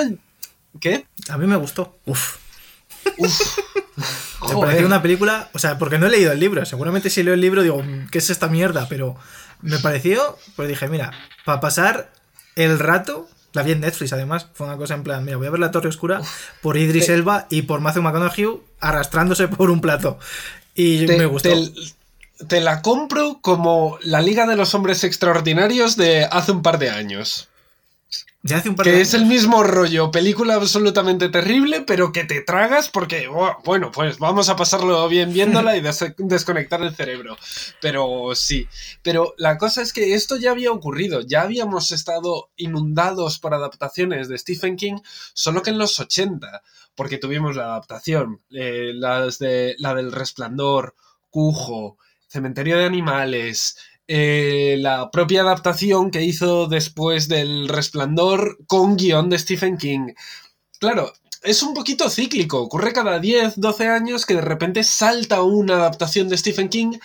¿Qué? 0.80 1.06
A 1.30 1.38
mí 1.38 1.47
me 1.47 1.56
gustó. 1.56 1.97
Uf. 2.06 2.47
Uf. 3.17 3.58
Me 4.54 4.62
pareció 4.62 4.86
una 4.86 5.02
película, 5.02 5.50
o 5.54 5.60
sea, 5.60 5.78
porque 5.80 5.98
no 5.98 6.06
he 6.06 6.10
leído 6.10 6.32
el 6.32 6.39
libro. 6.39 6.63
Seguramente 6.65 7.10
si 7.10 7.24
leo 7.24 7.34
el 7.34 7.41
libro 7.41 7.63
digo, 7.63 7.84
¿qué 8.12 8.20
es 8.20 8.30
esta 8.30 8.48
mierda? 8.48 8.88
Pero 8.88 9.15
Me 9.62 9.80
pareció, 9.80 10.38
pues 10.56 10.70
dije, 10.70 10.88
mira, 10.88 11.12
para 11.46 11.60
pasar 11.60 12.12
el 12.56 12.78
rato, 12.80 13.28
la 13.54 13.63
vi 13.63 13.72
en 13.72 13.82
Netflix 13.82 14.13
además, 14.13 14.48
fue 14.54 14.67
una 14.67 14.78
cosa 14.78 14.93
en 14.93 15.04
plan, 15.04 15.26
mira, 15.26 15.38
voy 15.38 15.48
a 15.48 15.50
ver 15.52 15.60
La 15.60 15.72
Torre 15.72 15.89
Oscura 15.89 16.22
por 16.62 16.78
Idris 16.78 17.10
Elba 17.10 17.48
y 17.50 17.63
por 17.63 17.82
Matthew 17.82 18.04
McConaughey 18.04 18.48
arrastrándose 18.80 19.48
por 19.48 19.72
un 19.72 19.82
plato. 19.82 20.20
Y 20.76 21.06
Te- 21.08 21.17
me 21.17 21.26
gustó. 21.26 21.50
Te, 21.50 22.46
te 22.48 22.62
la 22.62 22.84
compro 22.84 23.39
como 23.41 23.98
la 24.04 24.22
Liga 24.22 24.46
de 24.46 24.56
los 24.56 24.76
Hombres 24.76 25.04
Extraordinarios 25.04 25.98
de 25.98 26.26
hace 26.26 26.52
un 26.52 26.62
par 26.62 26.78
de 26.78 26.91
años. 26.91 27.50
Ya 28.48 28.58
hace 28.58 28.70
un 28.70 28.76
par 28.76 28.86
de 28.86 28.92
Que 28.94 29.02
es 29.02 29.14
el 29.14 29.26
mismo 29.26 29.62
rollo, 29.62 30.10
película 30.10 30.56
absolutamente 30.56 31.28
terrible, 31.28 31.82
pero 31.82 32.14
que 32.14 32.24
te 32.24 32.40
tragas 32.42 32.88
porque, 32.88 33.28
oh, 33.28 33.58
bueno, 33.66 33.92
pues 33.92 34.20
vamos 34.20 34.48
a 34.48 34.56
pasarlo 34.56 35.08
bien 35.10 35.34
viéndola 35.34 35.76
y 35.76 35.82
des- 35.82 36.14
desconectar 36.18 36.82
el 36.82 36.96
cerebro. 36.96 37.36
Pero 37.82 38.34
sí, 38.36 38.66
pero 39.04 39.34
la 39.38 39.58
cosa 39.58 39.82
es 39.82 39.92
que 39.92 40.14
esto 40.14 40.38
ya 40.38 40.52
había 40.52 40.72
ocurrido, 40.72 41.20
ya 41.22 41.42
habíamos 41.42 41.92
estado 41.92 42.50
inundados 42.56 43.38
por 43.40 43.54
adaptaciones 43.54 44.30
de 44.30 44.38
Stephen 44.38 44.78
King, 44.78 45.00
solo 45.34 45.62
que 45.62 45.72
en 45.72 45.78
los 45.78 46.00
80, 46.00 46.62
porque 46.96 47.18
tuvimos 47.18 47.58
la 47.58 47.66
adaptación, 47.66 48.42
eh, 48.52 48.92
las 48.94 49.40
de, 49.40 49.76
la 49.80 49.94
del 49.94 50.12
Resplandor, 50.14 50.96
Cujo, 51.30 51.98
Cementerio 52.30 52.78
de 52.78 52.86
Animales, 52.86 53.78
eh, 54.08 54.78
la 54.80 55.12
propia 55.12 55.41
adaptación 55.41 56.12
que 56.12 56.24
hizo 56.24 56.67
después 56.67 57.28
del 57.28 57.67
Resplandor 57.67 58.58
con 58.67 58.96
guion 58.96 59.30
de 59.30 59.39
Stephen 59.39 59.78
King. 59.78 60.13
Claro, 60.80 61.13
es 61.43 61.63
un 61.63 61.74
poquito 61.74 62.10
cíclico, 62.10 62.62
ocurre 62.62 62.93
cada 62.93 63.20
10, 63.20 63.60
12 63.60 63.88
años 63.88 64.26
que 64.26 64.36
de 64.36 64.41
repente 64.41 64.84
salta 64.84 65.41
una 65.41 65.76
adaptación 65.76 66.30
de 66.30 66.38
Stephen 66.38 66.70
King 66.70 66.98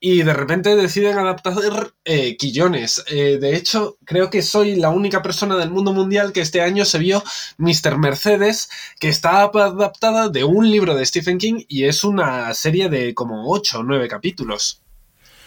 y 0.00 0.22
de 0.22 0.32
repente 0.32 0.74
deciden 0.76 1.18
adaptar 1.18 1.92
eh, 2.04 2.36
quillones. 2.38 3.04
Eh, 3.08 3.38
de 3.38 3.54
hecho, 3.54 3.98
creo 4.06 4.30
que 4.30 4.40
soy 4.40 4.76
la 4.76 4.88
única 4.88 5.20
persona 5.22 5.56
del 5.56 5.70
mundo 5.70 5.92
mundial 5.92 6.32
que 6.32 6.40
este 6.40 6.62
año 6.62 6.86
se 6.86 6.98
vio 6.98 7.22
Mr. 7.58 7.98
Mercedes, 7.98 8.70
que 8.98 9.10
está 9.10 9.42
adaptada 9.42 10.30
de 10.30 10.44
un 10.44 10.70
libro 10.70 10.94
de 10.94 11.04
Stephen 11.04 11.36
King 11.36 11.64
y 11.68 11.84
es 11.84 12.02
una 12.02 12.52
serie 12.54 12.88
de 12.88 13.14
como 13.14 13.50
8 13.50 13.80
o 13.80 13.82
9 13.82 14.08
capítulos. 14.08 14.82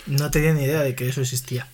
No 0.07 0.31
tenía 0.31 0.53
ni 0.53 0.63
idea 0.63 0.81
de 0.81 0.95
que 0.95 1.07
eso 1.07 1.21
existía. 1.21 1.67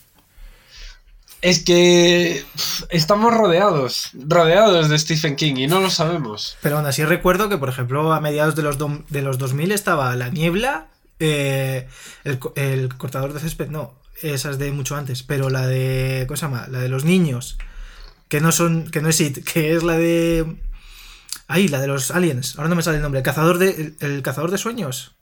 Es 1.41 1.63
que 1.63 2.43
estamos 2.89 3.33
rodeados, 3.33 4.09
rodeados 4.13 4.89
de 4.89 4.99
Stephen 4.99 5.37
King 5.37 5.55
y 5.55 5.67
no 5.67 5.79
lo 5.79 5.89
sabemos. 5.89 6.57
Pero 6.61 6.77
aún 6.77 6.85
así 6.85 7.05
recuerdo 7.05 7.47
que, 7.47 7.57
por 7.57 7.69
ejemplo, 7.69 8.11
a 8.11 8.19
mediados 8.19 8.55
de 8.55 8.63
los, 8.63 8.77
de 8.77 9.21
los 9.21 9.37
2000 9.37 9.71
estaba 9.71 10.13
La 10.17 10.27
Niebla, 10.29 10.87
eh, 11.19 11.87
el, 12.25 12.39
el 12.55 12.89
cortador 12.97 13.31
de 13.31 13.39
césped, 13.39 13.69
no, 13.69 13.93
esa 14.21 14.49
es 14.49 14.57
de 14.57 14.71
mucho 14.71 14.97
antes, 14.97 15.23
pero 15.23 15.49
la 15.49 15.65
de, 15.65 16.25
¿cómo 16.27 16.35
se 16.35 16.45
llama? 16.45 16.67
La 16.69 16.79
de 16.79 16.89
los 16.89 17.05
niños, 17.05 17.57
que 18.27 18.41
no 18.41 18.51
son, 18.51 18.89
que 18.91 19.01
no 19.01 19.09
es 19.09 19.21
It, 19.21 19.43
que 19.43 19.75
es 19.75 19.83
la 19.83 19.97
de... 19.97 20.57
Ahí, 21.47 21.67
la 21.67 21.79
de 21.79 21.87
los 21.87 22.11
aliens, 22.11 22.57
ahora 22.57 22.69
no 22.69 22.75
me 22.75 22.83
sale 22.83 22.97
el 22.97 23.03
nombre, 23.03 23.19
el 23.19 23.25
cazador 23.25 23.57
de, 23.57 23.69
el, 23.69 23.95
el 24.01 24.21
cazador 24.21 24.51
de 24.51 24.57
sueños. 24.57 25.15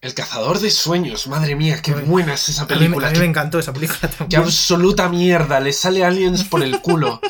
El 0.00 0.12
cazador 0.12 0.60
de 0.60 0.70
sueños, 0.70 1.26
madre 1.28 1.54
mía, 1.56 1.80
qué 1.80 1.92
buena 1.94 2.34
es 2.34 2.48
esa 2.50 2.62
A 2.62 2.66
mí, 2.66 2.72
me- 2.74 2.78
película. 2.80 3.06
a 3.06 3.10
mí 3.10 3.14
qué 3.14 3.20
me 3.20 3.26
encantó 3.26 3.58
esa 3.58 3.72
película 3.72 4.00
Qué 4.02 4.08
también. 4.08 4.42
absoluta 4.42 5.08
mierda, 5.08 5.60
le 5.60 5.72
sale 5.72 6.04
aliens 6.04 6.44
por 6.44 6.62
el 6.62 6.80
culo. 6.82 7.20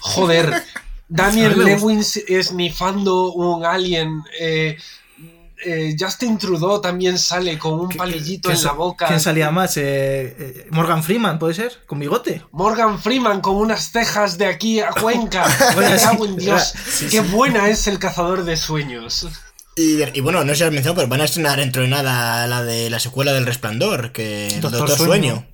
Joder, 0.00 0.62
Daniel 1.08 1.56
Lewis 1.64 2.16
esnifando 2.26 3.32
un 3.32 3.64
alien. 3.64 4.22
eh, 4.40 4.76
eh, 5.64 5.96
Justin 5.98 6.36
Trudeau 6.36 6.80
también 6.82 7.16
sale 7.18 7.58
con 7.58 7.80
un 7.80 7.88
¿Qué- 7.88 7.96
palillito 7.96 8.50
en 8.50 8.62
la 8.62 8.72
boca. 8.72 9.06
¿Quién 9.06 9.20
salía 9.20 9.50
más? 9.50 9.76
Eh, 9.76 10.66
Morgan 10.70 11.02
Freeman, 11.02 11.38
¿puede 11.38 11.54
ser? 11.54 11.82
¿Con 11.86 11.98
bigote? 11.98 12.42
Morgan 12.52 12.98
Freeman 13.00 13.40
con 13.40 13.56
unas 13.56 13.90
cejas 13.90 14.36
de 14.36 14.46
aquí 14.46 14.80
a 14.80 14.90
Cuenca. 14.90 15.46
Bueno, 15.74 15.96
sí, 15.98 16.34
Dios. 16.38 16.74
sí, 16.90 17.06
Qué 17.08 17.20
buena 17.20 17.68
es 17.70 17.86
el 17.86 17.98
cazador 17.98 18.44
de 18.44 18.56
sueños. 18.58 19.26
Y, 19.76 20.02
y 20.02 20.20
bueno, 20.20 20.42
no 20.42 20.52
sé 20.52 20.56
si 20.56 20.64
has 20.64 20.72
mencionado, 20.72 20.96
pero 20.96 21.08
van 21.08 21.20
a 21.20 21.24
estrenar 21.24 21.58
dentro 21.58 21.82
de 21.82 21.88
nada 21.88 22.46
la 22.46 22.64
de 22.64 22.88
la 22.88 22.98
secuela 22.98 23.34
del 23.34 23.44
Resplandor, 23.44 24.10
que 24.10 24.48
Doctor 24.60 24.80
Doctor, 24.80 24.96
Sueño. 24.96 25.34
Sueño. 25.34 25.46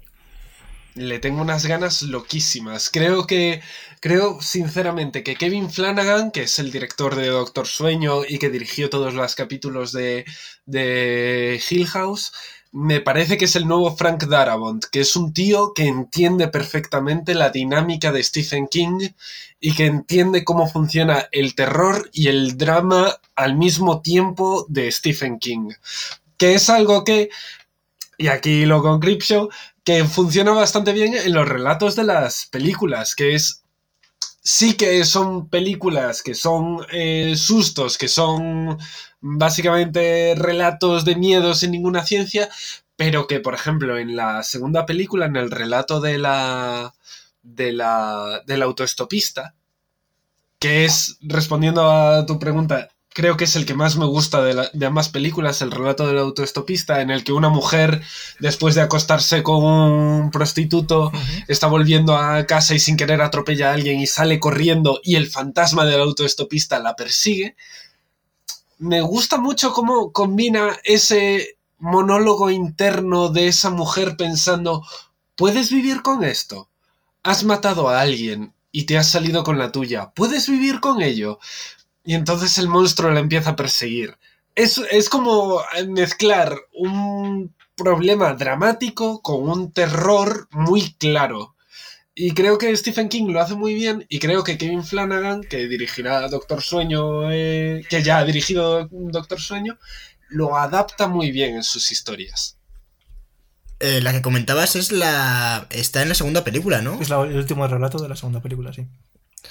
Le 0.94 1.18
tengo 1.18 1.42
unas 1.42 1.66
ganas 1.66 2.02
loquísimas. 2.02 2.88
Creo 2.90 3.26
que. 3.26 3.60
Creo 4.00 4.42
sinceramente 4.42 5.22
que 5.22 5.36
Kevin 5.36 5.70
Flanagan, 5.70 6.32
que 6.32 6.42
es 6.42 6.58
el 6.58 6.72
director 6.72 7.14
de 7.14 7.28
Doctor 7.28 7.68
Sueño 7.68 8.22
y 8.28 8.40
que 8.40 8.50
dirigió 8.50 8.90
todos 8.90 9.14
los 9.14 9.36
capítulos 9.36 9.92
de, 9.92 10.24
de 10.66 11.62
Hill 11.70 11.86
House, 11.86 12.32
me 12.72 13.00
parece 13.00 13.36
que 13.36 13.44
es 13.44 13.54
el 13.54 13.68
nuevo 13.68 13.94
Frank 13.94 14.24
Darabont, 14.24 14.86
que 14.86 15.00
es 15.00 15.14
un 15.14 15.34
tío 15.34 15.74
que 15.74 15.86
entiende 15.86 16.48
perfectamente 16.48 17.34
la 17.34 17.50
dinámica 17.50 18.12
de 18.12 18.22
Stephen 18.22 18.66
King 18.66 19.10
y 19.60 19.74
que 19.74 19.84
entiende 19.84 20.42
cómo 20.42 20.66
funciona 20.66 21.28
el 21.32 21.54
terror 21.54 22.08
y 22.14 22.28
el 22.28 22.56
drama 22.56 23.14
al 23.36 23.56
mismo 23.56 24.00
tiempo 24.00 24.64
de 24.70 24.90
Stephen 24.90 25.38
King. 25.38 25.68
Que 26.38 26.54
es 26.54 26.70
algo 26.70 27.04
que, 27.04 27.28
y 28.16 28.28
aquí 28.28 28.64
lo 28.64 28.82
con 28.82 29.00
Creepshow, 29.00 29.50
que 29.84 30.04
funciona 30.04 30.52
bastante 30.52 30.92
bien 30.92 31.14
en 31.14 31.34
los 31.34 31.46
relatos 31.46 31.94
de 31.94 32.04
las 32.04 32.46
películas, 32.46 33.14
que 33.14 33.34
es 33.34 33.62
sí 34.42 34.74
que 34.74 35.04
son 35.04 35.48
películas 35.48 36.22
que 36.22 36.34
son 36.34 36.84
eh, 36.90 37.34
sustos, 37.36 37.96
que 37.96 38.08
son 38.08 38.78
básicamente 39.22 40.34
relatos 40.36 41.04
de 41.06 41.16
miedo 41.16 41.54
sin 41.54 41.70
ninguna 41.72 42.04
ciencia, 42.04 42.48
pero 42.96 43.26
que, 43.26 43.40
por 43.40 43.54
ejemplo, 43.54 43.98
en 43.98 44.16
la 44.16 44.42
segunda 44.42 44.86
película, 44.86 45.26
en 45.26 45.36
el 45.36 45.50
relato 45.50 46.00
de 46.00 46.18
la. 46.18 46.94
de 47.42 47.72
la. 47.72 48.42
del 48.46 48.62
autoestopista, 48.62 49.54
que 50.58 50.84
es, 50.84 51.18
respondiendo 51.20 51.90
a 51.90 52.24
tu 52.26 52.38
pregunta, 52.38 52.90
creo 53.08 53.36
que 53.36 53.44
es 53.44 53.56
el 53.56 53.66
que 53.66 53.74
más 53.74 53.96
me 53.96 54.06
gusta 54.06 54.42
de, 54.42 54.54
la- 54.54 54.70
de 54.72 54.86
ambas 54.86 55.08
películas, 55.08 55.60
el 55.60 55.70
relato 55.70 56.06
del 56.06 56.18
autoestopista, 56.18 57.00
en 57.00 57.10
el 57.10 57.24
que 57.24 57.32
una 57.32 57.48
mujer, 57.48 58.02
después 58.38 58.74
de 58.74 58.80
acostarse 58.82 59.42
con 59.42 59.64
un 59.64 60.30
prostituto, 60.30 61.10
está 61.48 61.66
volviendo 61.66 62.16
a 62.16 62.46
casa 62.46 62.74
y 62.74 62.78
sin 62.78 62.96
querer 62.96 63.20
atropella 63.20 63.70
a 63.70 63.74
alguien 63.74 64.00
y 64.00 64.06
sale 64.06 64.38
corriendo 64.38 65.00
y 65.02 65.16
el 65.16 65.26
fantasma 65.28 65.84
del 65.84 66.00
autoestopista 66.00 66.78
la 66.78 66.94
persigue. 66.96 67.56
Me 68.82 69.00
gusta 69.00 69.36
mucho 69.38 69.72
cómo 69.72 70.10
combina 70.10 70.76
ese 70.82 71.56
monólogo 71.78 72.50
interno 72.50 73.28
de 73.28 73.46
esa 73.46 73.70
mujer 73.70 74.16
pensando, 74.16 74.84
¿puedes 75.36 75.70
vivir 75.70 76.02
con 76.02 76.24
esto? 76.24 76.68
Has 77.22 77.44
matado 77.44 77.88
a 77.88 78.00
alguien 78.00 78.54
y 78.72 78.86
te 78.86 78.98
has 78.98 79.08
salido 79.08 79.44
con 79.44 79.56
la 79.56 79.70
tuya. 79.70 80.10
¿Puedes 80.16 80.48
vivir 80.48 80.80
con 80.80 81.00
ello? 81.00 81.38
Y 82.02 82.14
entonces 82.14 82.58
el 82.58 82.66
monstruo 82.66 83.12
la 83.12 83.20
empieza 83.20 83.50
a 83.50 83.56
perseguir. 83.56 84.18
Es, 84.56 84.78
es 84.90 85.08
como 85.08 85.60
mezclar 85.86 86.56
un 86.74 87.54
problema 87.76 88.34
dramático 88.34 89.22
con 89.22 89.48
un 89.48 89.70
terror 89.70 90.48
muy 90.50 90.94
claro. 90.94 91.51
Y 92.14 92.32
creo 92.32 92.58
que 92.58 92.76
Stephen 92.76 93.08
King 93.08 93.28
lo 93.30 93.40
hace 93.40 93.54
muy 93.54 93.72
bien 93.74 94.04
y 94.08 94.18
creo 94.18 94.44
que 94.44 94.58
Kevin 94.58 94.84
Flanagan, 94.84 95.42
que 95.42 95.66
dirigirá 95.66 96.28
Doctor 96.28 96.60
Sueño, 96.62 97.30
eh, 97.32 97.84
que 97.88 98.02
ya 98.02 98.18
ha 98.18 98.24
dirigido 98.24 98.86
Doctor 98.90 99.40
Sueño, 99.40 99.78
lo 100.28 100.56
adapta 100.56 101.08
muy 101.08 101.30
bien 101.30 101.56
en 101.56 101.62
sus 101.62 101.90
historias. 101.90 102.58
Eh, 103.80 104.00
la 104.02 104.12
que 104.12 104.22
comentabas 104.22 104.76
es 104.76 104.92
la. 104.92 105.66
está 105.70 106.02
en 106.02 106.10
la 106.10 106.14
segunda 106.14 106.44
película, 106.44 106.82
¿no? 106.82 107.00
Es 107.00 107.08
la- 107.08 107.22
el 107.22 107.34
último 107.36 107.66
relato 107.66 107.98
de 107.98 108.08
la 108.08 108.16
segunda 108.16 108.40
película, 108.40 108.72
sí. 108.72 108.86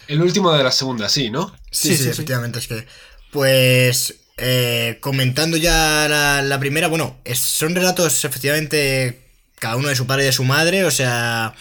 El 0.07 0.21
último 0.21 0.53
de 0.53 0.63
la 0.63 0.71
segunda, 0.71 1.09
sí, 1.09 1.29
¿no? 1.29 1.49
Sí, 1.71 1.89
Sí, 1.89 1.97
sí, 1.97 2.03
sí, 2.03 2.09
efectivamente. 2.09 2.59
Es 2.59 2.67
que. 2.67 2.85
Pues. 3.31 4.17
eh, 4.43 4.97
comentando 5.01 5.55
ya 5.57 6.07
la, 6.09 6.41
la 6.41 6.59
primera, 6.59 6.87
bueno, 6.87 7.17
es- 7.25 7.39
son 7.39 7.75
relatos 7.75 8.23
efectivamente. 8.25 9.19
Cada 9.59 9.75
uno 9.75 9.89
de 9.89 9.95
su 9.95 10.07
padre 10.07 10.23
y 10.23 10.25
de 10.27 10.31
su 10.31 10.43
madre, 10.45 10.85
o 10.85 10.91
sea. 10.91 11.53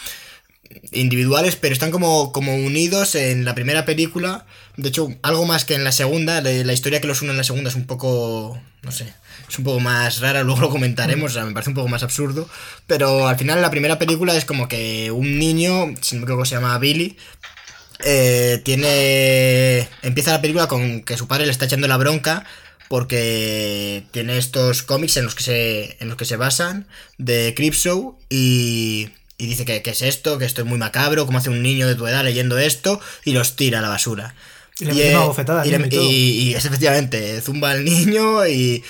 Individuales, 0.93 1.57
pero 1.57 1.73
están 1.73 1.91
como, 1.91 2.33
como 2.33 2.55
unidos 2.55 3.15
en 3.15 3.45
la 3.45 3.55
primera 3.55 3.85
película. 3.85 4.47
De 4.77 4.89
hecho, 4.89 5.09
algo 5.23 5.45
más 5.47 5.65
que 5.65 5.75
en 5.75 5.85
la 5.85 5.93
segunda. 5.93 6.41
la 6.41 6.73
historia 6.73 7.01
que 7.01 7.07
los 7.07 7.23
une 7.23 7.33
en 7.33 7.37
la 7.37 7.45
segunda 7.45 7.71
es 7.71 7.77
un 7.77 7.87
poco. 7.87 8.61
no 8.83 8.93
sé. 8.93 9.13
Es 9.49 9.59
un 9.59 9.65
poco 9.65 9.81
más 9.81 10.21
rara, 10.21 10.43
luego 10.45 10.61
lo 10.61 10.71
comentaremos, 10.71 11.33
o 11.33 11.35
sea, 11.35 11.45
me 11.45 11.53
parece 11.53 11.71
un 11.71 11.77
poco 11.77 11.89
más 11.89 12.03
absurdo. 12.03 12.49
Pero 12.87 13.29
al 13.29 13.37
final 13.37 13.61
la 13.61 13.71
primera 13.71 13.99
película 13.99 14.37
es 14.37 14.45
como 14.45 14.69
que 14.69 15.11
un 15.11 15.39
niño, 15.39 15.95
si 16.01 16.15
no 16.15 16.21
me 16.21 16.25
equivoco 16.25 16.45
se 16.45 16.55
llama 16.55 16.79
Billy, 16.79 17.17
eh, 18.05 18.61
tiene. 18.65 19.89
Empieza 20.03 20.33
la 20.33 20.41
película 20.41 20.69
con 20.69 21.03
que 21.03 21.17
su 21.17 21.27
padre 21.27 21.47
le 21.47 21.53
está 21.53 21.67
echando 21.67 21.89
la 21.89 21.97
bronca 21.97 22.45
porque 22.89 24.05
tiene 24.11 24.37
estos 24.37 24.83
cómics 24.83 25.17
en 25.17 25.25
los 25.25 25.37
que 25.37 25.45
se, 25.45 25.97
en 26.01 26.09
los 26.09 26.17
que 26.17 26.25
se 26.25 26.37
basan 26.37 26.89
de 27.19 27.55
Creepshow 27.57 28.19
y, 28.29 29.11
y 29.41 29.47
dice 29.47 29.65
que, 29.65 29.83
que 29.83 29.91
es 29.91 30.03
esto, 30.03 30.39
que 30.39 30.45
esto 30.45 30.61
es 30.63 30.67
muy 30.69 30.79
macabro, 30.79 31.27
como 31.27 31.39
hace 31.39 31.51
un 31.51 31.63
niño 31.63 31.87
de 31.89 31.95
tu 31.95 32.07
edad 32.07 32.23
leyendo 32.25 32.59
esto 32.59 33.01
y 33.25 33.33
los 33.33 33.57
tira 33.57 33.79
a 33.79 33.83
la 33.83 33.89
basura. 33.89 34.35
Y 34.79 34.85
le 34.87 34.95
mete 34.95 35.11
una 35.17 35.25
bofetada 35.27 35.67
y, 35.67 35.71
le- 35.71 35.87
y 35.87 35.91
todo. 35.91 36.03
y- 36.03 36.07
y 36.51 36.55
es 36.55 36.65
efectivamente, 36.65 37.41
zumba 37.41 37.71
al 37.73 37.85
niño 37.85 38.47
y 38.47 38.83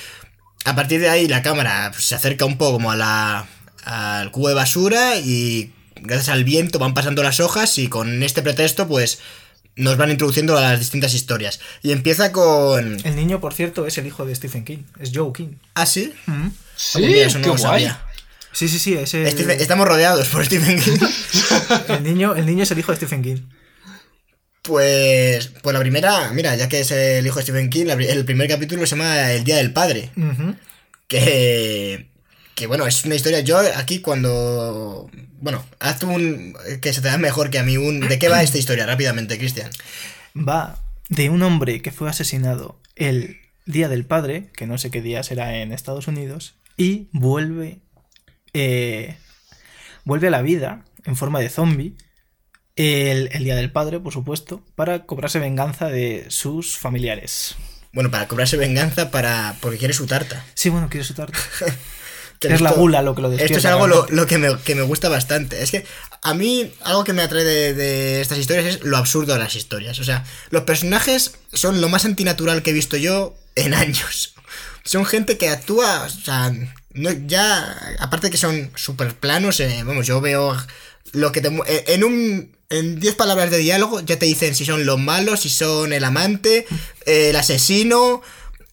a 0.64 0.74
partir 0.76 1.01
de 1.01 1.09
ahí 1.09 1.26
la 1.28 1.42
cámara 1.42 1.90
pues, 1.92 2.05
se 2.05 2.14
acerca 2.14 2.44
un 2.44 2.59
poco 2.59 2.74
como 2.74 2.90
a 2.92 2.96
la, 2.96 3.46
al 3.84 4.30
cubo 4.30 4.48
de 4.48 4.55
basura 4.55 5.16
y 5.16 5.72
gracias 6.03 6.28
al 6.28 6.44
viento 6.44 6.78
van 6.78 6.94
pasando 6.94 7.22
las 7.22 7.40
hojas 7.40 7.78
y 7.78 7.88
con 7.88 8.22
este 8.22 8.42
pretexto 8.42 8.86
pues 8.86 9.18
nos 9.76 9.96
van 9.96 10.11
introduciendo 10.11 10.59
a 10.59 10.61
las 10.61 10.78
distintas 10.80 11.14
historias. 11.14 11.59
Y 11.82 11.92
empieza 11.92 12.32
con... 12.32 12.98
El 13.05 13.16
niño, 13.16 13.40
por 13.40 13.55
cierto, 13.55 13.86
es 13.86 13.96
el 13.98 14.07
hijo 14.07 14.26
de 14.26 14.34
Stephen 14.34 14.64
King, 14.64 14.78
es 14.98 15.11
Joe 15.14 15.32
King. 15.32 15.55
¿Ah, 15.74 15.86
sí? 15.86 16.12
Sí, 16.76 16.98
Mira, 17.01 17.26
eso 17.26 17.38
no 17.38 17.42
qué 17.44 17.48
lo 17.51 17.55
guay. 17.57 17.62
sabía. 17.84 18.03
Sí, 18.53 18.68
sí, 18.68 18.78
sí, 18.78 18.96
Stephen- 19.26 19.61
Estamos 19.61 19.86
rodeados 19.86 20.28
por 20.28 20.44
Stephen 20.44 20.78
King. 20.80 20.98
el 21.88 22.03
niño, 22.03 22.34
el 22.34 22.46
niño 22.46 22.62
es 22.64 22.70
el 22.70 22.78
hijo 22.78 22.92
de 22.92 22.96
Stephen 22.96 23.22
King. 23.22 23.36
Pues, 24.62 25.48
pues 25.62 25.72
la 25.72 25.80
primera, 25.80 26.32
mira, 26.32 26.55
ya 26.55 26.68
que 26.68 26.80
es 26.80 26.90
el 26.90 27.26
hijo 27.26 27.36
de 27.38 27.42
Stephen 27.44 27.70
King, 27.70 27.86
la 27.86 27.94
el 27.94 28.24
primer 28.24 28.46
capítulo 28.48 28.84
se 28.86 28.94
llama 28.96 29.32
El 29.32 29.44
Día 29.44 29.57
del 29.57 29.72
Padre. 29.72 30.11
Que, 31.09 32.11
que 32.55 32.66
bueno, 32.66 32.86
es 32.86 33.05
una 33.05 33.14
historia. 33.14 33.40
Yo 33.40 33.59
aquí 33.76 34.01
cuando. 34.01 35.11
Bueno, 35.40 35.64
haz 35.78 36.03
un. 36.03 36.55
que 36.82 36.92
se 36.92 37.01
te 37.01 37.09
da 37.09 37.16
mejor 37.18 37.51
que 37.51 37.59
a 37.59 37.62
mí 37.62 37.76
un. 37.78 38.01
¿De 38.01 38.18
qué 38.18 38.28
va 38.28 38.42
esta 38.42 38.59
historia? 38.59 38.84
Rápidamente, 38.86 39.38
Cristian. 39.38 39.70
Va 40.36 40.78
de 41.09 41.30
un 41.30 41.42
hombre 41.42 41.80
que 41.82 41.90
fue 41.90 42.09
asesinado 42.11 42.78
el 42.96 43.38
Día 43.66 43.88
del 43.88 44.05
Padre, 44.05 44.51
que 44.55 44.66
no 44.66 44.76
sé 44.78 44.90
qué 44.90 45.01
día 45.01 45.22
será 45.22 45.57
en 45.59 45.72
Estados 45.72 46.07
Unidos, 46.07 46.55
y 46.76 47.09
vuelve, 47.12 47.78
eh, 48.55 49.16
vuelve 50.05 50.28
a 50.28 50.30
la 50.30 50.42
vida 50.42 50.84
en 51.05 51.16
forma 51.16 51.40
de 51.40 51.48
zombie 51.48 51.96
el, 52.76 53.28
el 53.32 53.44
Día 53.44 53.57
del 53.57 53.72
Padre, 53.72 54.01
por 54.01 54.12
supuesto, 54.12 54.64
para 54.74 55.05
cobrarse 55.07 55.38
venganza 55.38 55.88
de 55.88 56.26
sus 56.28 56.78
familiares. 56.78 57.57
Bueno, 57.92 58.11
para 58.11 58.28
cobrarse 58.28 58.57
venganza 58.57 59.11
para. 59.11 59.57
porque 59.61 59.78
quiere 59.78 59.94
su 59.94 60.07
tarta. 60.07 60.44
Sí, 60.55 60.68
bueno, 60.68 60.88
quiero 60.88 61.05
su 61.05 61.14
tarta. 61.14 61.38
Que 62.40 62.55
es 62.55 62.62
la 62.62 62.72
gula 62.72 63.03
lo 63.03 63.14
que 63.14 63.20
lo 63.20 63.28
despierta. 63.28 63.55
Esto 63.59 63.68
es 63.68 63.70
algo 63.70 63.86
lo 63.86 64.26
que, 64.26 64.38
me, 64.38 64.57
que 64.61 64.74
me 64.74 64.80
gusta 64.80 65.11
bastante. 65.11 65.62
Es 65.62 65.70
que 65.70 65.84
a 66.22 66.32
mí 66.32 66.72
algo 66.80 67.05
que 67.05 67.12
me 67.12 67.20
atrae 67.20 67.44
de, 67.44 67.74
de 67.74 68.22
estas 68.22 68.38
historias 68.38 68.64
es 68.64 68.82
lo 68.82 68.96
absurdo 68.96 69.34
de 69.34 69.38
las 69.38 69.57
historias. 69.57 69.98
O 69.98 70.05
sea, 70.05 70.24
los 70.48 70.62
personajes 70.62 71.36
son 71.53 71.82
lo 71.82 71.90
más 71.90 72.07
antinatural 72.07 72.62
que 72.62 72.70
he 72.70 72.72
visto 72.72 72.96
yo 72.96 73.36
en 73.57 73.74
años. 73.74 74.34
Son 74.84 75.05
gente 75.05 75.36
que 75.36 75.51
actúa, 75.51 76.05
o 76.05 76.09
sea, 76.09 76.51
no, 76.95 77.11
ya, 77.26 77.97
aparte 77.99 78.26
de 78.26 78.30
que 78.32 78.36
son 78.38 78.70
súper 78.74 79.14
planos, 79.14 79.61
eh, 79.61 79.82
vamos, 79.84 80.07
yo 80.07 80.20
veo 80.20 80.57
lo 81.12 81.32
que 81.32 81.41
te... 81.41 81.49
eh, 81.66 81.84
En 81.88 82.05
un... 82.05 82.59
En 82.72 83.01
10 83.01 83.16
palabras 83.16 83.51
de 83.51 83.59
diálogo 83.59 83.99
ya 83.99 84.16
te 84.16 84.26
dicen 84.26 84.55
si 84.55 84.64
son 84.64 84.86
los 84.86 84.97
malos, 84.97 85.41
si 85.41 85.49
son 85.51 85.93
el 85.93 86.05
amante, 86.05 86.66
eh, 87.05 87.30
el 87.30 87.36
asesino, 87.36 88.22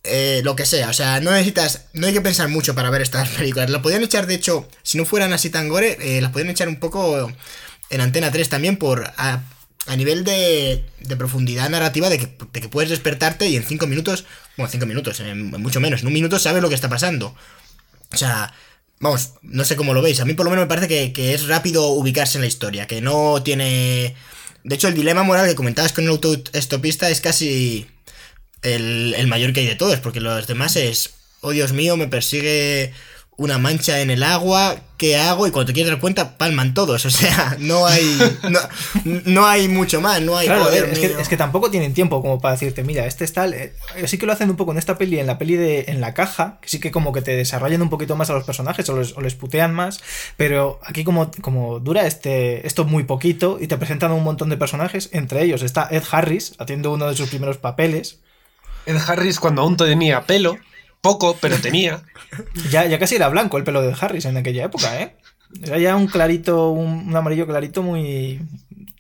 eh, 0.04 0.42
lo 0.44 0.56
que 0.56 0.68
sea. 0.68 0.90
O 0.90 0.94
sea, 0.94 1.20
no 1.20 1.32
necesitas, 1.32 1.86
no 1.94 2.06
hay 2.06 2.14
que 2.14 2.22
pensar 2.22 2.48
mucho 2.48 2.76
para 2.76 2.92
ver 2.92 3.02
estas 3.02 3.28
películas. 3.38 3.72
La 3.72 3.82
podían 3.82 4.04
echar, 4.04 4.28
de 4.28 4.36
hecho, 4.36 4.70
si 4.84 5.00
no 5.00 5.06
fueran 5.06 5.34
así 5.34 5.50
tan 5.50 5.68
gore, 5.68 5.98
eh, 6.00 6.22
las 6.22 6.32
podían 6.32 6.52
echar 6.52 6.68
un 6.68 6.80
poco 6.80 7.32
en 7.90 8.02
Antena 8.02 8.30
3 8.32 8.50
también 8.50 8.78
por 8.78 9.12
a, 9.18 9.42
a 9.88 9.96
nivel 9.96 10.24
de, 10.24 10.86
de 11.00 11.16
profundidad 11.18 11.68
narrativa 11.70 12.08
de 12.10 12.20
que, 12.20 12.38
de 12.54 12.62
que 12.62 12.70
puedes 12.70 12.92
despertarte 12.92 13.48
y 13.50 13.56
en 13.56 13.64
5 13.64 13.88
minutos, 13.88 14.26
bueno, 14.58 14.70
5 14.72 14.86
minutos, 14.86 15.20
en, 15.22 15.28
en 15.28 15.62
mucho 15.62 15.80
menos, 15.80 16.02
en 16.02 16.08
un 16.08 16.14
minuto 16.14 16.38
sabes 16.38 16.62
lo 16.62 16.70
que 16.70 16.76
está 16.76 16.88
pasando. 16.88 17.36
O 18.14 18.18
sea, 18.18 18.54
vamos, 19.00 19.34
no 19.42 19.64
sé 19.66 19.76
cómo 19.76 19.94
lo 19.94 20.02
veis. 20.02 20.20
A 20.20 20.26
mí 20.26 20.34
por 20.34 20.46
lo 20.46 20.50
menos 20.50 20.66
me 20.66 20.70
parece 20.70 20.88
que, 20.88 21.14
que 21.14 21.34
es 21.34 21.48
rápido 21.48 21.88
ubicarse 21.88 22.38
en 22.38 22.42
la 22.42 22.48
historia, 22.48 22.88
que 22.88 23.02
no 23.02 23.42
tiene... 23.44 24.16
De 24.64 24.76
hecho, 24.76 24.88
el 24.90 24.96
dilema 24.96 25.24
moral 25.24 25.48
que 25.48 25.56
comentabas 25.56 25.94
con 25.94 26.04
el 26.04 26.10
autoestopista 26.10 27.10
es 27.10 27.22
casi 27.22 27.88
el, 28.62 29.14
el 29.16 29.28
mayor 29.28 29.54
que 29.54 29.62
hay 29.62 29.68
de 29.68 29.76
todos, 29.76 30.00
porque 30.00 30.20
los 30.20 30.48
demás 30.48 30.76
es, 30.76 31.12
oh 31.42 31.52
Dios 31.52 31.72
mío, 31.74 31.96
me 31.96 32.08
persigue 32.08 32.94
una 33.38 33.60
mancha 33.60 34.02
en 34.02 34.10
el 34.10 34.24
agua, 34.24 34.78
¿qué 34.98 35.16
hago? 35.16 35.46
Y 35.46 35.52
cuando 35.52 35.68
te 35.68 35.74
quieres 35.74 35.92
dar 35.92 36.00
cuenta, 36.02 36.38
palman 36.38 36.74
todos, 36.74 37.06
o 37.06 37.12
sea, 37.12 37.56
no 37.60 37.86
hay, 37.86 38.04
no, 38.50 38.60
no 39.26 39.46
hay 39.46 39.68
mucho 39.68 40.02
más, 40.02 40.22
no 40.22 40.36
hay... 40.36 40.48
Claro, 40.48 40.72
Dios 40.72 40.88
es, 40.92 41.00
que, 41.00 41.08
mío. 41.10 41.20
es 41.20 41.30
que 41.30 41.38
tampoco 41.38 41.70
tienen 41.70 41.94
tiempo 41.94 42.20
como 42.22 42.42
para 42.42 42.54
decirte, 42.56 42.84
mira, 42.84 43.06
este 43.06 43.24
es 43.26 43.34
tal. 43.34 43.54
eh, 43.54 43.74
sí 44.08 44.18
que 44.18 44.26
lo 44.26 44.34
hacen 44.34 44.50
un 44.50 44.56
poco 44.56 44.72
en 44.72 44.80
esta 44.80 44.98
peli, 44.98 45.20
en 45.20 45.28
la 45.28 45.38
peli 45.38 45.56
de 45.56 45.86
En 45.88 46.02
la 46.02 46.16
caja, 46.16 46.58
que 46.62 46.68
sí 46.68 46.80
que 46.80 46.90
como 46.90 47.14
que 47.14 47.22
te 47.22 47.36
desarrollan 47.36 47.84
un 47.84 47.92
poquito 47.92 48.16
más 48.16 48.32
a 48.32 48.34
los 48.34 48.44
personajes 48.44 48.90
o 48.90 48.98
les, 48.98 49.16
o 49.16 49.22
les 49.22 49.36
putean 49.36 49.72
más, 49.72 50.02
pero 50.36 50.80
aquí 50.84 51.04
como, 51.04 51.30
como 51.42 51.80
dura 51.80 52.08
este, 52.08 52.66
esto 52.66 52.86
muy 52.86 53.04
poquito 53.04 53.60
y 53.62 53.68
te 53.68 53.78
presentan 53.78 54.12
un 54.14 54.24
montón 54.24 54.50
de 54.50 54.58
personajes, 54.58 55.10
entre 55.14 55.44
ellos 55.44 55.62
está 55.62 55.88
Ed 55.92 56.04
Harris 56.10 56.56
haciendo 56.58 56.92
uno 56.92 57.08
de 57.08 57.16
sus 57.16 57.30
primeros 57.30 57.58
papeles. 57.58 58.18
Ed 58.88 58.98
Harris 59.06 59.40
cuando 59.40 59.62
aún 59.62 59.78
tenía 59.78 60.24
pelo, 60.24 60.58
poco, 61.08 61.38
pero 61.40 61.58
tenía. 61.58 62.02
Ya, 62.70 62.86
ya 62.86 63.00
casi 63.00 63.16
era 63.16 63.30
blanco 63.30 63.58
el 63.58 63.64
pelo 63.64 63.82
de 63.82 63.96
Harris 63.98 64.26
en 64.26 64.36
aquella 64.36 64.66
época, 64.66 65.02
¿eh? 65.02 65.16
Era 65.64 65.80
ya 65.80 65.96
un 65.96 66.08
clarito, 66.08 66.72
un, 66.72 67.08
un 67.08 67.16
amarillo 67.16 67.48
clarito 67.48 67.82
muy... 67.82 68.42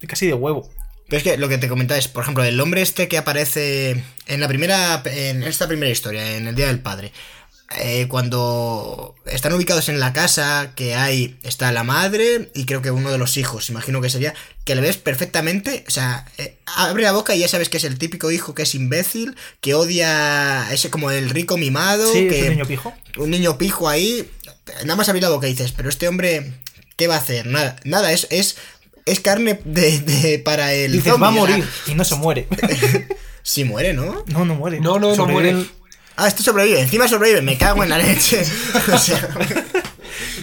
casi 0.07 0.27
de 0.27 0.33
huevo. 0.33 0.69
Pero 1.09 1.17
es 1.17 1.23
que 1.23 1.37
lo 1.37 1.49
que 1.49 1.57
te 1.57 1.67
comentaba 1.67 1.97
es, 1.97 2.07
por 2.07 2.23
ejemplo, 2.23 2.43
el 2.43 2.59
hombre 2.59 2.81
este 2.81 3.09
que 3.09 3.17
aparece 3.17 4.01
en 4.27 4.39
la 4.39 4.47
primera, 4.47 5.01
en 5.05 5.43
esta 5.43 5.67
primera 5.67 5.91
historia, 5.91 6.37
en 6.37 6.47
el 6.47 6.55
Día 6.55 6.67
del 6.67 6.79
Padre, 6.79 7.11
eh, 7.75 8.07
cuando 8.07 9.13
están 9.25 9.51
ubicados 9.53 9.89
en 9.89 9.99
la 9.99 10.13
casa, 10.13 10.71
que 10.75 10.95
hay, 10.95 11.37
está 11.43 11.71
la 11.71 11.83
madre 11.83 12.49
y 12.55 12.65
creo 12.65 12.81
que 12.81 12.91
uno 12.91 13.11
de 13.11 13.17
los 13.17 13.35
hijos, 13.37 13.69
imagino 13.69 13.99
que 14.01 14.09
sería, 14.09 14.33
que 14.63 14.73
le 14.75 14.81
ves 14.81 14.97
perfectamente, 14.97 15.83
o 15.87 15.91
sea, 15.91 16.25
eh, 16.37 16.57
abre 16.65 17.03
la 17.03 17.11
boca 17.11 17.35
y 17.35 17.39
ya 17.39 17.47
sabes 17.47 17.67
que 17.69 17.77
es 17.77 17.83
el 17.83 17.97
típico 17.97 18.31
hijo 18.31 18.53
que 18.53 18.63
es 18.63 18.73
imbécil, 18.75 19.35
que 19.59 19.73
odia, 19.75 20.71
ese 20.71 20.89
como 20.89 21.11
el 21.11 21.29
rico 21.29 21.57
mimado, 21.57 22.11
Sí, 22.11 22.27
que 22.29 22.39
es 22.39 22.43
un 22.45 22.49
niño 22.55 22.65
pijo. 22.65 22.93
un 23.17 23.29
niño 23.31 23.57
pijo 23.57 23.89
ahí, 23.89 24.29
nada 24.83 24.95
más 24.95 25.09
abrir 25.09 25.23
la 25.23 25.29
boca 25.29 25.47
y 25.47 25.51
dices, 25.51 25.73
pero 25.73 25.89
este 25.89 26.07
hombre, 26.07 26.53
¿qué 26.95 27.07
va 27.07 27.15
a 27.15 27.19
hacer? 27.19 27.47
Nada, 27.47 27.75
nada, 27.83 28.11
es, 28.13 28.27
es, 28.31 28.55
es 29.05 29.19
carne 29.19 29.59
de, 29.65 29.99
de- 29.99 30.39
para 30.39 30.73
el 30.73 30.93
Dices, 30.93 31.11
zombie, 31.11 31.21
va 31.21 31.27
a 31.27 31.31
o 31.31 31.33
sea, 31.47 31.55
morir 31.57 31.69
y 31.87 31.95
no 31.95 32.05
se 32.05 32.15
muere. 32.15 32.47
Sí 33.43 33.63
muere, 33.63 33.93
¿no? 33.93 34.25
No, 34.27 34.43
no 34.43 34.55
muere. 34.55 34.81
No, 34.81 34.99
no, 34.99 35.07
no 35.09 35.15
Sobrevive 35.15 35.53
muere. 35.53 35.69
Ah, 36.17 36.27
este 36.27 36.43
sobrevive, 36.43 36.79
encima 36.81 37.07
sobrevive, 37.07 37.41
me 37.41 37.57
cago 37.57 37.83
en 37.83 37.89
la 37.89 37.97
leche. 37.99 38.41
O 38.93 38.97
sea, 38.97 39.29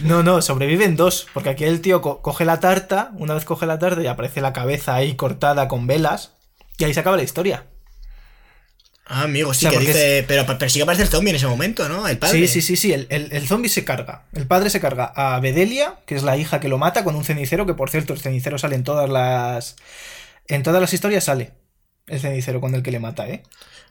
No, 0.05 0.23
no, 0.23 0.41
sobreviven 0.43 0.97
dos, 0.97 1.27
porque 1.35 1.49
aquí 1.51 1.65
el 1.65 1.81
tío 1.81 2.01
co- 2.01 2.23
coge 2.23 2.45
la 2.45 2.61
tarta, 2.61 3.11
una 3.17 3.35
vez 3.35 3.45
coge 3.45 3.67
la 3.67 3.79
tarta 3.79 4.01
y 4.03 4.07
aparece 4.07 4.41
la 4.41 4.53
cabeza 4.53 4.95
ahí 4.95 5.15
cortada 5.17 5.67
con 5.69 5.87
velas, 5.87 6.33
y 6.79 6.85
ahí 6.85 6.95
se 6.95 7.01
acaba 7.01 7.17
la 7.17 7.23
historia. 7.23 7.65
ah, 9.07 9.23
amigo, 9.23 9.53
sí 9.55 9.67
O 9.67 9.71
sea, 9.71 9.79
que 9.81 9.85
dice, 9.87 10.25
pero, 10.29 10.45
pero 10.47 10.69
sí 10.71 10.79
que 10.79 10.83
aparece 10.85 11.03
el 11.05 11.09
zombie 11.09 11.31
en 11.31 11.37
ese 11.37 11.47
momento, 11.47 11.89
¿no? 11.89 12.07
El 12.07 12.19
padre. 12.19 12.39
Sí, 12.47 12.49
sí, 12.49 12.63
sí, 12.63 12.77
sí, 12.77 12.93
el, 12.93 13.07
el, 13.11 13.33
el 13.33 13.49
zombie 13.49 13.69
se 13.69 13.85
carga. 13.85 14.25
El 14.33 14.47
padre 14.47 14.71
se 14.71 14.81
carga 14.81 15.07
a 15.17 15.41
Bedelia, 15.41 15.97
que 16.07 16.15
es 16.15 16.23
la 16.23 16.37
hija 16.37 16.61
que 16.61 16.69
lo 16.69 16.79
mata, 16.79 17.03
con 17.03 17.17
un 17.17 17.25
cenicero, 17.25 17.67
que 17.67 17.75
por 17.75 17.91
cierto, 17.91 18.13
el 18.13 18.21
cenicero 18.21 18.59
sale 18.59 18.77
en 18.77 18.85
todas 18.85 19.09
las... 19.11 19.77
En 20.47 20.63
todas 20.63 20.81
las 20.81 20.93
historias 20.93 21.25
sale 21.25 21.53
el 22.07 22.21
cenicero 22.21 22.61
con 22.61 22.75
el 22.75 22.83
que 22.83 22.91
le 22.93 23.01
mata, 23.01 23.27
¿eh? 23.29 23.43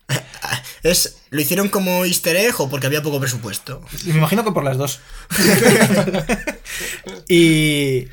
Es, 0.84 1.18
¿Lo 1.30 1.42
hicieron 1.42 1.70
como 1.70 2.04
easter 2.06 2.36
egg 2.36 2.60
o 2.60 2.70
porque 2.70 2.88
había 2.88 3.02
poco 3.02 3.20
presupuesto? 3.20 3.82
Me 4.06 4.18
imagino 4.18 4.44
que 4.44 4.52
por 4.52 4.64
las 4.64 4.78
dos. 4.78 5.00
y. 7.30 8.08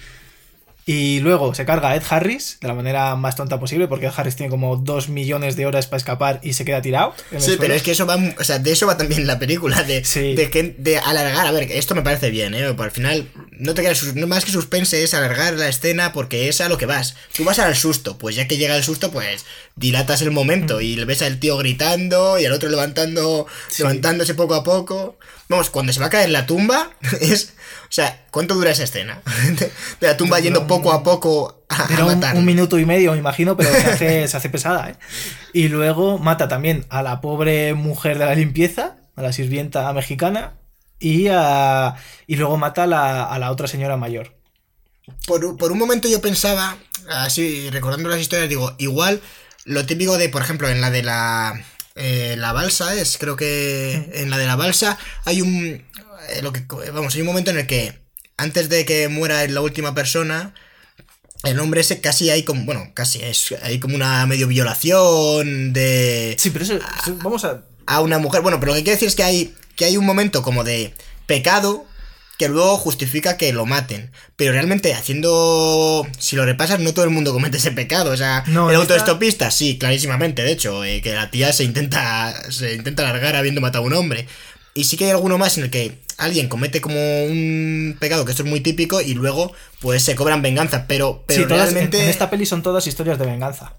Y 0.93 1.21
luego 1.21 1.55
se 1.55 1.65
carga 1.65 1.91
a 1.91 1.95
Ed 1.95 2.03
Harris 2.11 2.59
de 2.61 2.67
la 2.67 2.75
manera 2.75 3.15
más 3.15 3.37
tonta 3.37 3.61
posible, 3.61 3.87
porque 3.87 4.07
Ed 4.07 4.13
Harris 4.17 4.35
tiene 4.35 4.51
como 4.51 4.77
dos 4.77 5.09
millones 5.09 5.55
de 5.55 5.65
horas 5.65 5.87
para 5.87 5.99
escapar 5.99 6.41
y 6.43 6.55
se 6.55 6.65
queda 6.65 6.83
tirado. 6.83 7.15
Sí, 7.31 7.39
suelo. 7.41 7.59
pero 7.61 7.75
es 7.75 7.83
que 7.85 7.93
eso 7.93 8.07
va, 8.07 8.19
o 8.39 8.43
sea, 8.43 8.59
de 8.59 8.73
eso 8.73 8.89
va 8.89 8.97
también 8.97 9.25
la 9.29 9.39
película, 9.39 9.85
de, 9.85 10.05
Sí. 10.05 10.35
de, 10.35 10.51
que, 10.51 10.75
de 10.77 10.99
alargar, 10.99 11.47
a 11.47 11.53
ver, 11.53 11.71
esto 11.71 11.95
me 11.95 12.03
parece 12.03 12.31
bien, 12.31 12.55
¿eh? 12.55 12.63
Pero 12.71 12.83
al 12.83 12.91
final, 12.91 13.29
no 13.53 13.75
te 13.75 13.83
quedas, 13.83 14.03
no 14.17 14.27
más 14.27 14.45
que 14.45 14.51
suspense 14.51 15.05
es 15.05 15.15
alargar 15.15 15.55
la 15.55 15.69
escena 15.69 16.13
porque 16.13 16.49
es 16.49 16.61
a 16.61 16.69
lo 16.69 16.77
que 16.77 16.87
vas. 16.87 17.15
Tú 17.37 17.45
vas 17.45 17.61
al 17.61 17.77
susto, 17.77 18.19
pues 18.19 18.35
ya 18.35 18.49
que 18.49 18.57
llega 18.57 18.75
el 18.77 18.83
susto, 18.83 19.13
pues 19.13 19.45
dilatas 19.77 20.23
el 20.23 20.33
momento 20.33 20.81
y 20.81 20.97
le 20.97 21.05
ves 21.05 21.23
al 21.23 21.39
tío 21.39 21.57
gritando 21.57 22.37
y 22.41 22.47
al 22.47 22.53
otro 22.53 22.69
levantando, 22.69 23.47
Sí. 23.69 23.83
levantándose 23.85 24.35
poco 24.35 24.57
a 24.57 24.65
poco. 24.65 25.19
Vamos, 25.51 25.69
cuando 25.69 25.93
se 25.93 25.99
va 25.99 26.07
a 26.07 26.11
caer 26.11 26.31
la 26.31 26.47
tumba, 26.47 26.93
es, 27.21 27.55
o 27.83 27.93
sea, 27.93 28.25
¿cuánto 28.31 28.55
dura 28.55 28.71
esa 28.71 28.85
escena? 28.85 29.21
De, 29.59 30.07
la 30.07 30.17
tumba 30.17 30.39
yendo 30.39 30.69
poco 30.69 30.93
a 30.93 31.03
poco 31.03 31.65
a, 31.69 31.87
a 31.87 31.93
Era 31.93 32.05
un, 32.05 32.15
matar. 32.15 32.37
un 32.37 32.45
minuto 32.45 32.79
y 32.79 32.87
medio, 32.87 33.13
me 33.13 33.19
imagino, 33.19 33.57
pero 33.57 33.73
se 33.73 33.91
hace, 33.91 34.29
se 34.29 34.37
hace 34.37 34.49
pesada, 34.49 34.91
¿eh? 34.91 34.95
Y 35.53 35.67
luego 35.67 36.19
mata 36.19 36.47
también 36.47 36.87
a 36.89 37.03
la 37.03 37.21
pobre 37.21 37.75
mujer 37.75 38.17
de 38.19 38.27
la 38.27 38.37
limpieza, 38.37 38.99
a 39.17 39.23
la 39.23 39.33
sirvienta 39.33 39.93
mexicana, 39.93 40.53
y, 41.01 41.27
a, 41.33 41.97
y 42.29 42.37
luego 42.37 42.57
mata 42.57 42.85
a 42.85 42.87
la, 42.87 43.25
a 43.25 43.39
la 43.41 43.51
otra 43.51 43.67
señora 43.67 43.97
mayor. 43.97 44.37
por, 45.27 45.57
por 45.57 45.73
un 45.73 45.79
momento 45.79 46.07
yo 46.07 46.21
pensaba, 46.21 46.77
así 47.09 47.69
recordando 47.71 48.09
las 48.09 48.21
historias, 48.21 48.49
digo, 48.49 48.77
igual 48.79 49.21
lo 49.65 49.85
típico 49.85 50.17
de, 50.17 50.29
por 50.29 50.43
ejemplo, 50.43 50.69
en 50.69 50.81
la 50.81 50.93
de 50.93 51.03
la, 51.03 51.61
eh, 51.95 52.37
la 52.39 52.53
balsa, 52.53 52.95
es, 52.95 53.19
creo 53.19 53.37
que 53.37 54.11
en 54.15 54.31
la 54.31 54.39
de 54.39 54.47
la 54.47 54.57
balsa 54.57 54.99
hay 55.25 55.43
un, 55.43 55.65
eh, 56.31 56.43
lo 56.43 56.53
que, 56.53 56.65
vamos, 56.93 57.15
hay 57.15 57.21
un 57.21 57.27
momento 57.27 57.51
en 57.51 57.59
el 57.59 57.67
que 57.67 57.99
antes 58.37 58.69
de 58.69 58.85
que 58.85 59.09
muera 59.09 59.47
la 59.49 59.61
última 59.61 59.95
persona, 59.95 60.55
el 61.45 61.59
hombre 61.59 61.81
ese 61.83 62.01
casi 62.01 62.31
hay 62.31 62.43
como, 62.43 62.65
bueno, 62.65 62.91
casi 62.95 63.23
es, 63.23 63.55
hay 63.63 63.79
como 63.81 63.95
una 63.97 64.27
medio 64.27 64.47
violación 64.47 65.73
de 65.73 66.37
Sí, 66.39 66.51
pero 66.51 66.65
eso, 66.65 66.75
eso- 66.77 67.17
vamos 67.23 67.45
a... 67.45 67.63
a 67.87 68.01
una 68.01 68.19
mujer. 68.19 68.43
Bueno, 68.43 68.61
pero 68.61 68.73
lo 68.73 68.77
que 68.77 68.83
quiero 68.85 68.97
decir 68.97 69.09
es 69.09 69.17
que 69.17 69.25
hay, 69.25 69.55
que 69.77 69.85
hay 69.87 69.97
un 69.97 70.05
momento 70.07 70.43
como 70.43 70.65
de 70.65 70.95
pecado 71.27 71.87
que 72.41 72.49
luego 72.49 72.79
justifica 72.79 73.37
que 73.37 73.53
lo 73.53 73.67
maten. 73.67 74.11
Pero 74.37 74.53
realmente 74.53 74.95
haciendo, 74.95 76.07
si 76.19 76.37
lo 76.37 76.47
repasas, 76.47 76.81
no 76.81 76.95
todo 76.95 77.05
el 77.05 77.11
mundo 77.11 77.33
comete 77.35 77.59
ese 77.59 77.71
pecado. 77.71 78.11
O 78.13 78.17
sea, 78.17 78.45
No, 78.47 78.71
el 78.71 78.81
esta- 78.81 78.95
autoestopista, 78.95 79.51
sí, 79.51 79.77
clarísimamente. 79.79 80.43
De 80.43 80.53
hecho, 80.53 80.83
eh, 80.83 81.03
que 81.03 81.13
la 81.13 81.31
tía 81.31 81.53
se 81.53 81.65
intenta, 81.65 82.35
se 82.51 82.75
intenta 82.75 83.03
largar 83.03 83.37
habiendo 83.37 83.61
matado 83.61 83.85
a 83.85 83.87
un 83.89 83.93
hombre. 83.93 84.27
Y 84.73 84.85
sí 84.85 84.97
que 84.97 85.05
hay 85.05 85.11
alguno 85.11 85.37
más 85.37 85.59
en 85.59 85.65
el 85.65 85.71
que 85.71 85.99
alguien 86.17 86.49
comete 86.49 86.81
como 86.81 86.97
un 87.25 87.97
pecado, 88.01 88.25
que 88.25 88.31
esto 88.31 88.43
es 88.45 88.49
muy 88.49 88.61
típico, 88.61 89.01
y 89.03 89.15
luego 89.15 89.53
pues 89.81 90.03
se 90.03 90.15
cobran 90.15 90.41
venganza. 90.43 90.87
Pero, 90.89 91.25
pero 91.27 91.43
sí, 91.43 91.49
todas, 91.49 91.69
en- 91.69 91.75
realmente... 91.75 92.03
en, 92.03 92.09
esta 92.09 92.31
peli 92.31 92.47
son 92.47 92.63
todas 92.63 92.87
historias 92.87 93.19
de 93.19 93.27
venganza. 93.27 93.75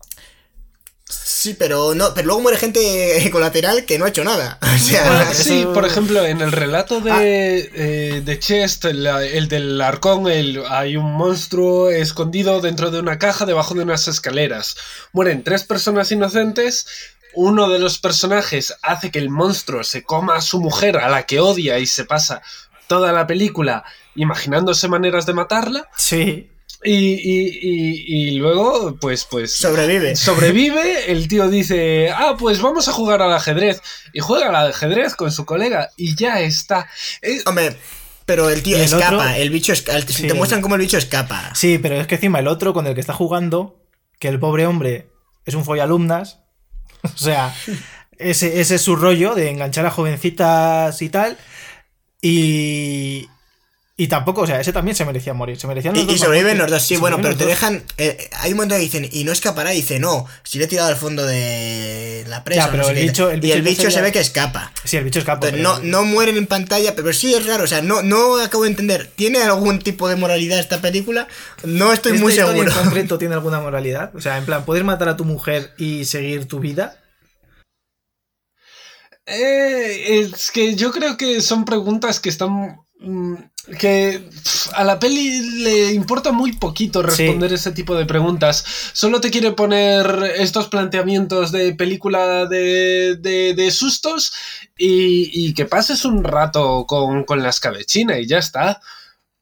Sí, 1.41 1.55
pero 1.55 1.95
no, 1.95 2.13
pero 2.13 2.27
luego 2.27 2.41
muere 2.41 2.59
gente 2.59 2.79
colateral 3.31 3.85
que 3.85 3.97
no 3.97 4.05
ha 4.05 4.09
hecho 4.09 4.23
nada. 4.23 4.59
O 4.75 4.77
sea, 4.77 5.03
pero 5.27 5.33
sí, 5.33 5.65
por 5.73 5.85
ejemplo, 5.85 6.23
en 6.23 6.39
el 6.41 6.51
relato 6.51 7.01
de, 7.01 7.11
Ah. 7.11 7.19
eh, 7.23 8.21
de 8.23 8.39
Chest, 8.39 8.85
la- 8.85 9.25
el 9.25 9.47
del 9.47 9.81
arcón, 9.81 10.27
el- 10.27 10.61
hay 10.69 10.97
un 10.97 11.11
monstruo 11.13 11.89
escondido 11.89 12.61
dentro 12.61 12.91
de 12.91 12.99
una 12.99 13.17
caja 13.17 13.47
debajo 13.47 13.73
de 13.73 13.81
unas 13.81 14.07
escaleras. 14.07 14.75
Mueren 15.13 15.43
tres 15.43 15.63
personas 15.63 16.11
inocentes. 16.11 16.85
Uno 17.33 17.69
de 17.69 17.79
los 17.79 17.97
personajes 17.97 18.75
hace 18.83 19.09
que 19.09 19.17
el 19.17 19.29
monstruo 19.29 19.83
se 19.83 20.03
coma 20.03 20.35
a 20.35 20.41
su 20.41 20.59
mujer, 20.61 20.97
a 20.97 21.09
la 21.09 21.23
que 21.25 21.39
odia, 21.39 21.79
y 21.79 21.87
se 21.87 22.05
pasa 22.05 22.41
toda 22.87 23.11
la 23.13 23.25
película 23.25 23.83
imaginándose 24.15 24.87
maneras 24.89 25.25
de 25.25 25.33
matarla. 25.33 25.87
Sí. 25.97 26.50
Y, 26.83 26.93
y- 26.93 27.59
y- 27.61 28.27
y 28.29 28.31
luego, 28.37 28.95
pues, 28.99 29.25
pues. 29.25 29.53
sobrevive. 29.53 30.15
Sobrevive, 30.15 31.11
el 31.11 31.27
tío 31.27 31.47
dice, 31.49 32.09
ah, 32.09 32.35
pues 32.39 32.59
vamos 32.61 32.87
a 32.87 32.91
jugar 32.91 33.21
al 33.21 33.31
ajedrez. 33.33 33.81
Y 34.13 34.19
juega 34.19 34.49
al 34.49 34.71
ajedrez 34.71 35.15
con 35.15 35.31
su 35.31 35.45
colega 35.45 35.91
y 35.95 36.15
ya 36.15 36.39
está. 36.39 36.89
Eh, 37.21 37.39
Hombre, 37.45 37.77
pero 38.25 38.49
el 38.49 38.63
tío 38.63 38.77
¿Y 38.77 38.79
el 38.81 38.85
escapa, 38.85 39.15
otro? 39.15 39.29
el 39.29 39.49
bicho 39.51 39.73
escapa. 39.73 40.01
Sí. 40.07 40.27
Te 40.27 40.33
muestran 40.33 40.61
cómo 40.61 40.75
el 40.75 40.81
bicho 40.81 40.97
escapa. 40.97 41.53
Sí, 41.53 41.77
pero 41.77 42.01
es 42.01 42.07
que 42.07 42.15
encima 42.15 42.39
el 42.39 42.47
otro 42.47 42.73
con 42.73 42.87
el 42.87 42.95
que 42.95 43.01
está 43.01 43.13
jugando, 43.13 43.79
que 44.17 44.27
el 44.29 44.39
pobre 44.39 44.65
hombre 44.65 45.07
es 45.45 45.53
un 45.53 45.63
follalumnas, 45.65 46.39
o 47.03 47.17
sea, 47.17 47.53
ese, 48.17 48.59
ese 48.59 48.75
es 48.75 48.81
su 48.81 48.95
rollo 48.95 49.35
de 49.35 49.49
enganchar 49.49 49.85
a 49.85 49.91
jovencitas 49.91 50.99
y 51.01 51.09
tal, 51.09 51.37
y, 52.21 53.27
y 53.97 54.07
tampoco, 54.07 54.41
o 54.41 54.47
sea, 54.47 54.59
ese 54.59 54.73
también 54.73 54.95
se 54.95 55.05
merecía 55.05 55.33
morir, 55.33 55.59
se 55.59 55.67
merecían 55.67 55.93
los 55.93 56.03
Y, 56.03 56.07
dos 56.07 56.15
y 56.15 56.17
sobreviven 56.19 56.57
los 56.57 56.71
dos, 56.71 56.81
sí, 56.81 56.97
bueno, 56.97 57.17
pero 57.21 57.35
te 57.37 57.43
dos. 57.43 57.49
dejan. 57.49 57.83
eh, 57.97 58.29
hay 58.39 58.51
un 58.51 58.57
momento 58.57 58.75
que 58.75 58.81
dicen, 58.81 59.07
y 59.11 59.23
no 59.25 59.31
escapará, 59.31 59.73
y 59.73 59.77
dice, 59.77 59.99
no, 59.99 60.25
si 60.43 60.57
le 60.57 60.65
he 60.65 60.67
tirado 60.67 60.87
al 60.89 60.95
fondo 60.95 61.23
de 61.25 62.23
la 62.27 62.43
presa. 62.43 62.65
Ya, 62.65 62.71
pero 62.71 62.89
el 62.89 62.95
qué". 62.95 63.03
bicho- 63.03 63.29
el 63.29 63.43
y 63.45 63.51
el 63.51 63.61
bicho 63.61 63.83
bicho 63.83 63.91
se 63.91 64.01
ve 64.01 64.11
que 64.11 64.19
escapa. 64.19 64.71
Sí, 64.85 64.97
el 64.97 65.03
bicho 65.03 65.19
escapa. 65.19 65.47
Entonces, 65.49 65.67
pero- 65.67 65.83
no, 65.83 66.03
no 66.03 66.05
mueren 66.05 66.37
en 66.37 66.47
pantalla, 66.47 66.95
pero 66.95 67.13
sí 67.13 67.33
es 67.35 67.45
raro, 67.45 67.65
o 67.65 67.67
sea, 67.67 67.81
no, 67.83 68.01
no 68.01 68.37
acabo 68.37 68.63
de 68.63 68.69
entender. 68.71 69.11
¿Tiene 69.15 69.43
algún 69.43 69.77
tipo 69.79 70.07
de 70.09 70.15
moralidad 70.15 70.57
esta 70.59 70.81
película? 70.81 71.27
No 71.63 71.93
estoy 71.93 72.13
¿Esta 72.13 72.23
muy 72.23 72.33
seguro. 72.33 72.71
en 72.71 72.77
concreto 72.77 73.17
tiene 73.19 73.35
alguna 73.35 73.59
moralidad? 73.59 74.15
O 74.15 74.21
sea, 74.21 74.37
en 74.39 74.45
plan, 74.45 74.65
¿puedes 74.65 74.83
matar 74.83 75.09
a 75.09 75.17
tu 75.17 75.25
mujer 75.25 75.73
y 75.77 76.05
seguir 76.05 76.47
tu 76.47 76.59
vida? 76.59 76.97
eh, 79.25 80.19
es 80.33 80.51
que 80.51 80.75
yo 80.75 80.91
creo 80.91 81.17
que 81.17 81.41
son 81.41 81.65
preguntas 81.65 82.19
que 82.19 82.29
están. 82.29 82.77
Que 83.79 84.21
a 84.73 84.83
la 84.83 84.99
peli 84.99 85.61
le 85.63 85.93
importa 85.93 86.31
muy 86.31 86.53
poquito 86.53 87.01
responder 87.01 87.53
ese 87.53 87.71
tipo 87.71 87.95
de 87.95 88.05
preguntas. 88.05 88.65
Solo 88.93 89.21
te 89.21 89.29
quiere 89.31 89.51
poner 89.51 90.33
estos 90.37 90.67
planteamientos 90.67 91.51
de 91.51 91.73
película 91.75 92.45
de, 92.47 93.17
de- 93.17 93.53
de 93.53 93.71
sustos 93.71 94.33
y, 94.77 95.29
y 95.33 95.53
que 95.53 95.65
pases 95.65 96.05
un 96.05 96.23
rato 96.23 96.85
con, 96.87 97.23
con 97.23 97.41
la 97.43 97.49
escabechina 97.49 98.17
y 98.19 98.27
ya 98.27 98.39
está. 98.39 98.81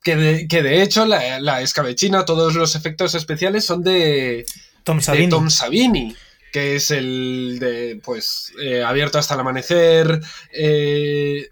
Que 0.03 0.15
de, 0.15 0.47
que 0.47 0.63
de 0.63 0.81
hecho 0.81 1.05
la, 1.05 1.39
la 1.41 1.61
escabechina, 1.61 2.23
todos 2.25 2.55
los 2.55 2.75
efectos 2.75 3.15
especiales 3.15 3.65
son 3.65 3.83
de, 3.83 4.45
Tom 4.85 4.97
de 4.97 5.03
Savini. 5.03 5.29
Tom 5.29 5.49
Savini, 5.49 6.15
que 6.53 6.75
es 6.77 6.89
el 6.91 7.57
de, 7.59 7.99
pues, 8.03 8.53
eh, 8.61 8.81
abierto 8.81 9.17
hasta 9.17 9.33
el 9.33 9.41
amanecer. 9.41 10.21
eh, 10.53 11.49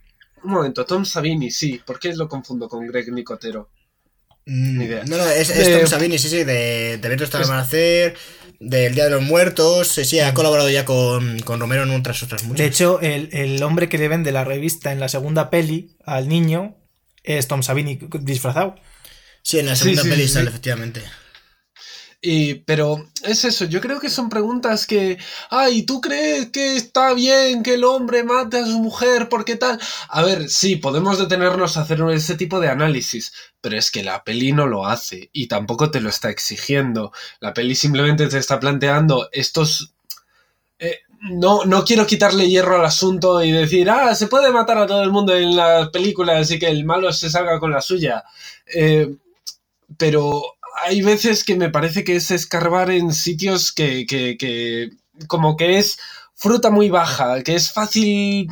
un 0.47 0.53
momento, 0.53 0.85
Tom 0.85 1.05
Savini, 1.05 1.51
sí, 1.51 1.79
¿por 1.85 1.99
qué 1.99 2.13
lo 2.15 2.27
confundo 2.27 2.67
con 2.69 2.87
Greg 2.87 3.11
Nicotero? 3.13 3.69
Mm, 4.45 4.77
Ni 4.77 4.85
idea. 4.85 5.09
No, 5.09 5.17
no, 5.17 5.27
es, 5.29 5.71
Tom 5.71 5.85
Savini, 5.87 6.17
sí, 6.17 6.29
sí, 6.29 6.43
de, 6.43 6.97
de 6.97 7.09
Beto 7.09 7.23
hasta 7.25 7.37
el 7.37 7.43
Es- 7.43 7.49
amanecer, 7.49 8.15
del 8.59 8.95
Día 8.95 9.05
de 9.05 9.09
los 9.11 9.21
Muertos, 9.21 9.89
sí, 9.89 10.05
sí, 10.05 10.19
ha 10.19 10.33
colaborado 10.33 10.69
ya 10.69 10.85
con, 10.85 11.39
con 11.41 11.59
Romero 11.59 11.83
en 11.83 11.91
otras 11.91 12.23
otras 12.23 12.43
muchas. 12.43 12.57
De 12.57 12.65
hecho, 12.65 12.99
el, 13.01 13.29
el 13.33 13.61
hombre 13.63 13.89
que 13.89 13.97
le 13.97 14.07
vende 14.07 14.31
la 14.31 14.43
revista 14.43 14.91
en 14.91 14.99
la 14.99 15.09
segunda 15.09 15.49
peli 15.49 15.95
al 16.05 16.27
niño 16.27 16.77
es 17.23 17.47
Tom 17.47 17.61
Savini 17.63 17.99
disfrazado. 18.21 18.75
sí, 19.41 19.59
en 19.59 19.65
la 19.67 19.75
Sí, 19.75 19.95
segunda 19.95 20.01
sí, 20.01 20.09
peli 20.09 20.23
sí, 20.23 20.27
sale, 20.27 20.49
sí. 20.49 20.49
efectivamente. 20.49 21.01
Y, 22.19 22.55
pero 22.55 23.07
es 23.23 23.45
eso, 23.45 23.65
yo 23.65 23.79
creo 23.79 23.99
que 23.99 24.09
son 24.09 24.27
preguntas 24.29 24.87
que, 24.87 25.19
ay, 25.51 25.83
¿tú 25.83 26.01
crees 26.01 26.49
que 26.51 26.75
está 26.75 27.13
bien 27.13 27.61
que 27.61 27.75
el 27.75 27.83
hombre 27.83 28.23
mate 28.23 28.57
a 28.57 28.65
su 28.65 28.79
mujer? 28.79 29.29
¿Por 29.29 29.45
qué 29.45 29.55
tal? 29.55 29.79
A 30.09 30.23
ver, 30.23 30.49
sí, 30.49 30.77
podemos 30.77 31.19
detenernos 31.19 31.77
a 31.77 31.81
hacer 31.81 32.01
ese 32.11 32.35
tipo 32.35 32.59
de 32.59 32.69
análisis, 32.69 33.33
pero 33.61 33.77
es 33.77 33.91
que 33.91 34.03
la 34.03 34.23
peli 34.23 34.51
no 34.51 34.65
lo 34.65 34.87
hace 34.87 35.29
y 35.31 35.47
tampoco 35.47 35.91
te 35.91 36.01
lo 36.01 36.09
está 36.09 36.29
exigiendo. 36.31 37.11
La 37.39 37.53
peli 37.53 37.75
simplemente 37.75 38.27
te 38.27 38.39
está 38.39 38.59
planteando 38.59 39.29
estos... 39.31 39.93
eh, 40.79 40.99
no, 41.21 41.65
no 41.65 41.83
quiero 41.85 42.05
quitarle 42.07 42.47
hierro 42.49 42.75
al 42.79 42.85
asunto 42.85 43.43
y 43.43 43.51
decir, 43.51 43.89
ah, 43.89 44.15
se 44.15 44.27
puede 44.27 44.51
matar 44.51 44.77
a 44.79 44.87
todo 44.87 45.03
el 45.03 45.11
mundo 45.11 45.35
en 45.35 45.55
las 45.55 45.89
películas 45.89 46.51
y 46.51 46.59
que 46.59 46.67
el 46.67 46.85
malo 46.85 47.11
se 47.13 47.29
salga 47.29 47.59
con 47.59 47.71
la 47.71 47.81
suya. 47.81 48.23
Eh, 48.73 49.15
pero 49.97 50.56
hay 50.83 51.01
veces 51.01 51.43
que 51.43 51.55
me 51.55 51.69
parece 51.69 52.03
que 52.03 52.15
es 52.15 52.31
escarbar 52.31 52.91
en 52.91 53.13
sitios 53.13 53.71
que, 53.71 54.05
que- 54.05 54.37
que 54.37 54.91
como 55.27 55.57
que 55.57 55.79
es 55.79 55.97
fruta 56.35 56.69
muy 56.69 56.89
baja, 56.89 57.41
que 57.41 57.55
es 57.55 57.71
fácil 57.71 58.47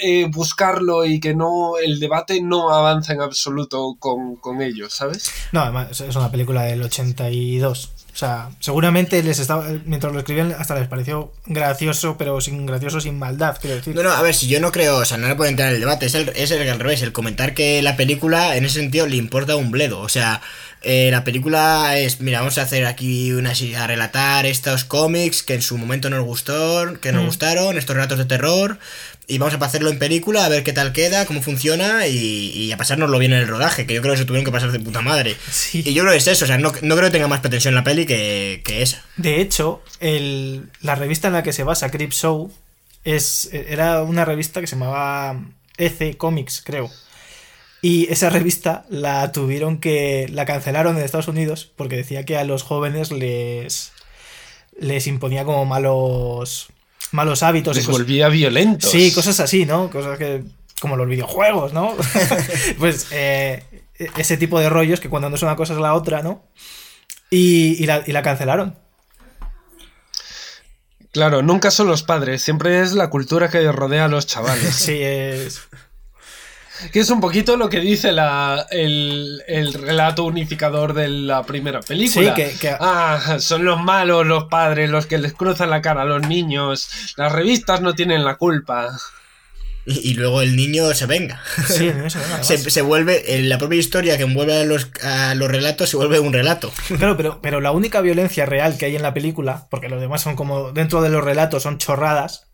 eh, 0.00 0.26
buscarlo 0.30 1.04
y 1.04 1.18
que 1.18 1.34
no 1.34 1.76
el 1.76 1.98
debate 1.98 2.40
no 2.40 2.70
avanza 2.72 3.12
en 3.12 3.20
absoluto 3.20 3.96
con, 3.98 4.36
con 4.36 4.62
ello, 4.62 4.88
¿sabes? 4.88 5.30
No, 5.50 5.62
además 5.62 6.00
es 6.00 6.14
una 6.14 6.30
película 6.30 6.62
del 6.62 6.82
82. 6.82 7.90
O 8.12 8.16
sea, 8.18 8.50
seguramente 8.58 9.22
les 9.22 9.38
estaba, 9.38 9.64
mientras 9.84 10.12
lo 10.12 10.18
escribían 10.18 10.52
hasta 10.58 10.74
les 10.76 10.88
pareció 10.88 11.32
gracioso, 11.46 12.16
pero 12.18 12.40
sin 12.40 12.66
gracioso, 12.66 13.00
sin 13.00 13.16
maldad, 13.18 13.56
quiero 13.60 13.76
decir. 13.76 13.94
No, 13.94 14.02
no, 14.02 14.10
a 14.10 14.22
ver, 14.22 14.34
si 14.34 14.48
yo 14.48 14.58
no 14.60 14.72
creo, 14.72 14.96
o 14.98 15.04
sea, 15.04 15.18
no 15.18 15.28
le 15.28 15.36
puedo 15.36 15.48
entrar 15.50 15.68
en 15.68 15.74
el 15.74 15.80
debate, 15.80 16.06
es 16.06 16.14
el, 16.16 16.28
es 16.30 16.50
el 16.50 16.68
al 16.68 16.80
revés, 16.80 17.02
el 17.02 17.12
comentar 17.12 17.54
que 17.54 17.80
la 17.82 17.96
película 17.96 18.56
en 18.56 18.64
ese 18.64 18.80
sentido 18.80 19.06
le 19.06 19.14
importa 19.16 19.54
un 19.54 19.70
bledo, 19.70 20.00
o 20.00 20.08
sea, 20.08 20.40
eh, 20.82 21.10
la 21.10 21.24
película 21.24 21.98
es, 21.98 22.20
mira, 22.20 22.38
vamos 22.40 22.58
a 22.58 22.62
hacer 22.62 22.86
aquí 22.86 23.32
una, 23.32 23.52
a 23.76 23.86
relatar 23.86 24.46
estos 24.46 24.84
cómics 24.84 25.42
que 25.42 25.54
en 25.54 25.62
su 25.62 25.76
momento 25.78 26.08
nos 26.10 26.24
gustó, 26.24 26.98
que 27.00 27.12
nos 27.12 27.22
Mm. 27.22 27.26
gustaron, 27.26 27.78
estos 27.78 27.94
relatos 27.96 28.18
de 28.18 28.24
terror, 28.26 28.78
y 29.26 29.38
vamos 29.38 29.54
a 29.60 29.64
hacerlo 29.66 29.90
en 29.90 29.98
película, 29.98 30.44
a 30.44 30.48
ver 30.48 30.62
qué 30.62 30.72
tal 30.72 30.92
queda, 30.92 31.26
cómo 31.26 31.42
funciona, 31.42 32.06
y, 32.06 32.16
y 32.54 32.72
a 32.72 32.76
pasárnoslo 32.76 33.18
bien 33.18 33.32
en 33.32 33.40
el 33.40 33.48
rodaje, 33.48 33.86
que 33.86 33.94
yo 33.94 34.00
creo 34.02 34.14
que 34.14 34.18
se 34.20 34.24
tuvieron 34.24 34.44
que 34.44 34.52
pasar 34.52 34.72
de 34.72 34.80
puta 34.80 35.00
madre. 35.02 35.36
Sí. 35.50 35.82
Y 35.84 35.92
yo 35.94 36.02
creo 36.02 36.12
que 36.12 36.18
es 36.18 36.26
eso, 36.28 36.44
o 36.44 36.48
sea, 36.48 36.58
no, 36.58 36.72
no 36.82 36.96
creo 36.96 37.08
que 37.08 37.12
tenga 37.12 37.28
más 37.28 37.40
pretensión 37.40 37.74
la 37.74 37.84
peli 37.84 38.06
que, 38.06 38.62
que 38.64 38.82
esa. 38.82 39.02
De 39.16 39.40
hecho, 39.40 39.82
el- 40.00 40.70
la 40.80 40.94
revista 40.94 41.28
en 41.28 41.34
la 41.34 41.42
que 41.42 41.52
se 41.52 41.64
basa 41.64 41.90
Crip 41.90 42.12
Show 42.12 42.52
es, 43.04 43.50
era 43.52 44.02
una 44.02 44.24
revista 44.24 44.60
que 44.60 44.66
se 44.66 44.76
llamaba 44.76 45.40
EC 45.76 46.16
Comics, 46.16 46.62
creo. 46.64 46.90
Y 47.80 48.10
esa 48.10 48.30
revista 48.30 48.84
la 48.88 49.30
tuvieron 49.32 49.78
que. 49.78 50.28
la 50.32 50.44
cancelaron 50.44 50.96
en 50.96 51.04
Estados 51.04 51.28
Unidos 51.28 51.70
porque 51.76 51.96
decía 51.96 52.24
que 52.24 52.36
a 52.36 52.44
los 52.44 52.62
jóvenes 52.62 53.12
les. 53.12 53.92
les 54.78 55.06
imponía 55.06 55.44
como 55.44 55.64
malos. 55.64 56.68
malos 57.12 57.42
hábitos. 57.42 57.76
Les 57.76 57.86
volvía 57.86 58.28
violentos. 58.28 58.90
Sí, 58.90 59.12
cosas 59.12 59.38
así, 59.40 59.64
¿no? 59.64 59.90
Cosas 59.90 60.18
que. 60.18 60.42
como 60.80 60.96
los 60.96 61.08
videojuegos, 61.08 61.72
¿no? 61.72 61.94
pues 62.78 63.06
eh, 63.12 63.62
ese 64.16 64.36
tipo 64.36 64.58
de 64.58 64.68
rollos 64.68 65.00
que 65.00 65.08
cuando 65.08 65.28
no 65.28 65.36
es 65.36 65.42
una 65.42 65.56
cosa 65.56 65.74
es 65.74 65.80
la 65.80 65.94
otra, 65.94 66.22
¿no? 66.22 66.42
Y, 67.30 67.82
y 67.82 67.86
la, 67.86 68.02
y 68.06 68.12
la 68.12 68.22
cancelaron. 68.22 68.76
Claro, 71.12 71.42
nunca 71.42 71.70
son 71.70 71.86
los 71.88 72.02
padres, 72.02 72.42
siempre 72.42 72.80
es 72.80 72.92
la 72.92 73.08
cultura 73.08 73.48
que 73.48 73.70
rodea 73.72 74.06
a 74.06 74.08
los 74.08 74.26
chavales. 74.26 74.74
Sí, 74.74 74.98
es. 75.00 75.62
Que 76.92 77.00
es 77.00 77.10
un 77.10 77.20
poquito 77.20 77.56
lo 77.56 77.68
que 77.68 77.80
dice 77.80 78.12
la, 78.12 78.66
el, 78.70 79.42
el 79.48 79.72
relato 79.74 80.24
unificador 80.24 80.94
de 80.94 81.08
la 81.08 81.42
primera 81.42 81.80
película. 81.80 82.34
Sí, 82.36 82.42
que- 82.42 82.56
que- 82.58 82.76
Ah, 82.80 83.36
son 83.40 83.64
los 83.64 83.80
malos 83.82 84.26
los 84.26 84.44
padres 84.44 84.88
los 84.90 85.06
que 85.06 85.18
les 85.18 85.32
cruzan 85.32 85.70
la 85.70 85.82
cara 85.82 86.02
a 86.02 86.04
los 86.04 86.26
niños. 86.28 86.88
Las 87.16 87.32
revistas 87.32 87.80
no 87.80 87.94
tienen 87.94 88.24
la 88.24 88.36
culpa. 88.36 88.88
Y, 89.86 90.10
y 90.10 90.14
luego 90.14 90.42
el 90.42 90.54
niño 90.54 90.92
se 90.92 91.06
venga. 91.06 91.40
Sí, 91.66 91.90
se, 92.42 92.58
se 92.70 92.82
vuelve, 92.82 93.36
en 93.36 93.48
la 93.48 93.56
propia 93.58 93.78
historia 93.78 94.18
que 94.18 94.24
envuelve 94.24 94.60
a 94.60 94.64
los, 94.64 94.90
a 95.02 95.34
los 95.34 95.48
relatos 95.50 95.88
se 95.88 95.96
vuelve 95.96 96.20
un 96.20 96.32
relato. 96.34 96.70
Claro, 96.98 97.16
pero, 97.16 97.38
pero 97.42 97.60
la 97.62 97.70
única 97.72 98.00
violencia 98.02 98.44
real 98.44 98.76
que 98.76 98.84
hay 98.84 98.96
en 98.96 99.02
la 99.02 99.14
película, 99.14 99.66
porque 99.70 99.88
los 99.88 100.00
demás 100.00 100.20
son 100.20 100.36
como. 100.36 100.72
dentro 100.72 101.00
de 101.00 101.08
los 101.08 101.24
relatos 101.24 101.62
son 101.62 101.78
chorradas, 101.78 102.48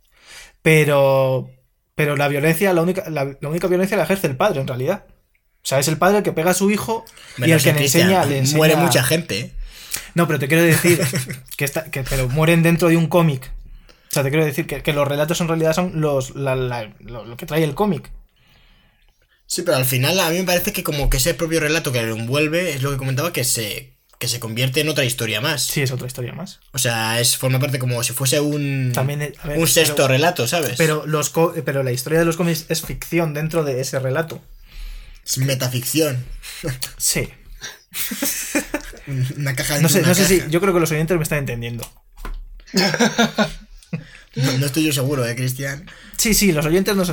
pero. 0.62 1.50
Pero 1.94 2.16
la 2.16 2.28
violencia, 2.28 2.72
la 2.72 2.82
única, 2.82 3.08
la, 3.08 3.24
la 3.40 3.48
única 3.48 3.68
violencia 3.68 3.96
la 3.96 4.02
ejerce 4.04 4.26
el 4.26 4.36
padre, 4.36 4.60
en 4.60 4.66
realidad. 4.66 5.04
O 5.08 5.66
sea, 5.66 5.78
es 5.78 5.88
el 5.88 5.96
padre 5.96 6.18
el 6.18 6.22
que 6.24 6.32
pega 6.32 6.50
a 6.50 6.54
su 6.54 6.70
hijo 6.70 7.04
y 7.38 7.50
el 7.52 7.62
que 7.62 7.72
le 7.72 7.82
enseña, 7.82 8.24
le 8.24 8.38
enseña- 8.38 8.56
Muere 8.58 8.76
mucha 8.76 9.02
gente. 9.02 9.38
¿eh? 9.40 9.52
No, 10.14 10.26
pero 10.26 10.38
te 10.38 10.48
quiero 10.48 10.62
decir 10.62 11.00
que, 11.56 11.64
está, 11.64 11.90
que 11.90 12.02
pero 12.02 12.28
mueren 12.28 12.62
dentro 12.62 12.88
de 12.88 12.96
un 12.96 13.06
cómic. 13.06 13.50
O 14.10 14.14
sea, 14.14 14.22
te 14.22 14.30
quiero 14.30 14.44
decir 14.44 14.66
que, 14.66 14.82
que 14.82 14.92
los 14.92 15.06
relatos 15.08 15.40
en 15.40 15.48
realidad 15.48 15.72
son 15.72 16.00
los, 16.00 16.34
la- 16.34 16.56
la- 16.56 16.92
lo, 17.00 17.24
lo 17.24 17.36
que 17.36 17.46
trae 17.46 17.64
el 17.64 17.74
cómic. 17.74 18.10
Sí, 19.46 19.62
pero 19.62 19.76
al 19.76 19.84
final 19.84 20.18
a 20.20 20.30
mí 20.30 20.38
me 20.38 20.44
parece 20.44 20.72
que 20.72 20.82
como 20.82 21.08
que 21.10 21.18
ese 21.18 21.34
propio 21.34 21.60
relato 21.60 21.92
que 21.92 22.02
lo 22.02 22.14
envuelve 22.16 22.70
es 22.74 22.82
lo 22.82 22.90
que 22.90 22.96
comentaba 22.96 23.32
que 23.32 23.44
se, 23.44 23.93
que 24.24 24.28
se 24.28 24.40
convierte 24.40 24.80
en 24.80 24.88
otra 24.88 25.04
historia 25.04 25.42
más. 25.42 25.62
Sí, 25.66 25.82
es 25.82 25.90
otra 25.92 26.06
historia 26.06 26.32
más. 26.32 26.60
O 26.72 26.78
sea, 26.78 27.20
es 27.20 27.36
forma 27.36 27.58
parte 27.60 27.78
como 27.78 28.02
si 28.02 28.14
fuese 28.14 28.40
un, 28.40 28.92
También, 28.94 29.18
ver, 29.44 29.58
un 29.58 29.68
sexto 29.68 29.96
pero- 29.96 30.08
relato, 30.08 30.46
¿sabes? 30.48 30.76
Pero, 30.78 31.04
los 31.06 31.30
pero 31.64 31.82
la 31.82 31.92
historia 31.92 32.18
de 32.18 32.24
los 32.24 32.38
cómics 32.38 32.64
es 32.70 32.80
ficción 32.80 33.34
dentro 33.34 33.64
de 33.64 33.82
ese 33.82 33.98
relato. 33.98 34.42
Es 35.26 35.36
metaficción. 35.38 36.24
Sí. 36.96 37.28
Una 39.36 39.54
caja 39.54 39.78
No 39.80 39.88
sé, 39.90 39.98
una 39.98 40.08
no 40.08 40.14
sé 40.14 40.26
si. 40.26 40.42
Yo 40.50 40.60
creo 40.62 40.72
que 40.72 40.80
los 40.80 40.90
oyentes 40.90 41.16
me 41.18 41.22
están 41.22 41.40
entendiendo. 41.40 41.86
No, 44.36 44.52
no 44.58 44.66
estoy 44.66 44.84
yo 44.84 44.92
seguro, 44.92 45.24
¿eh, 45.26 45.36
Cristian? 45.36 45.88
Sí, 46.16 46.32
sí, 46.34 46.52
los 46.52 46.66
oyentes 46.66 46.96
nos 46.96 47.12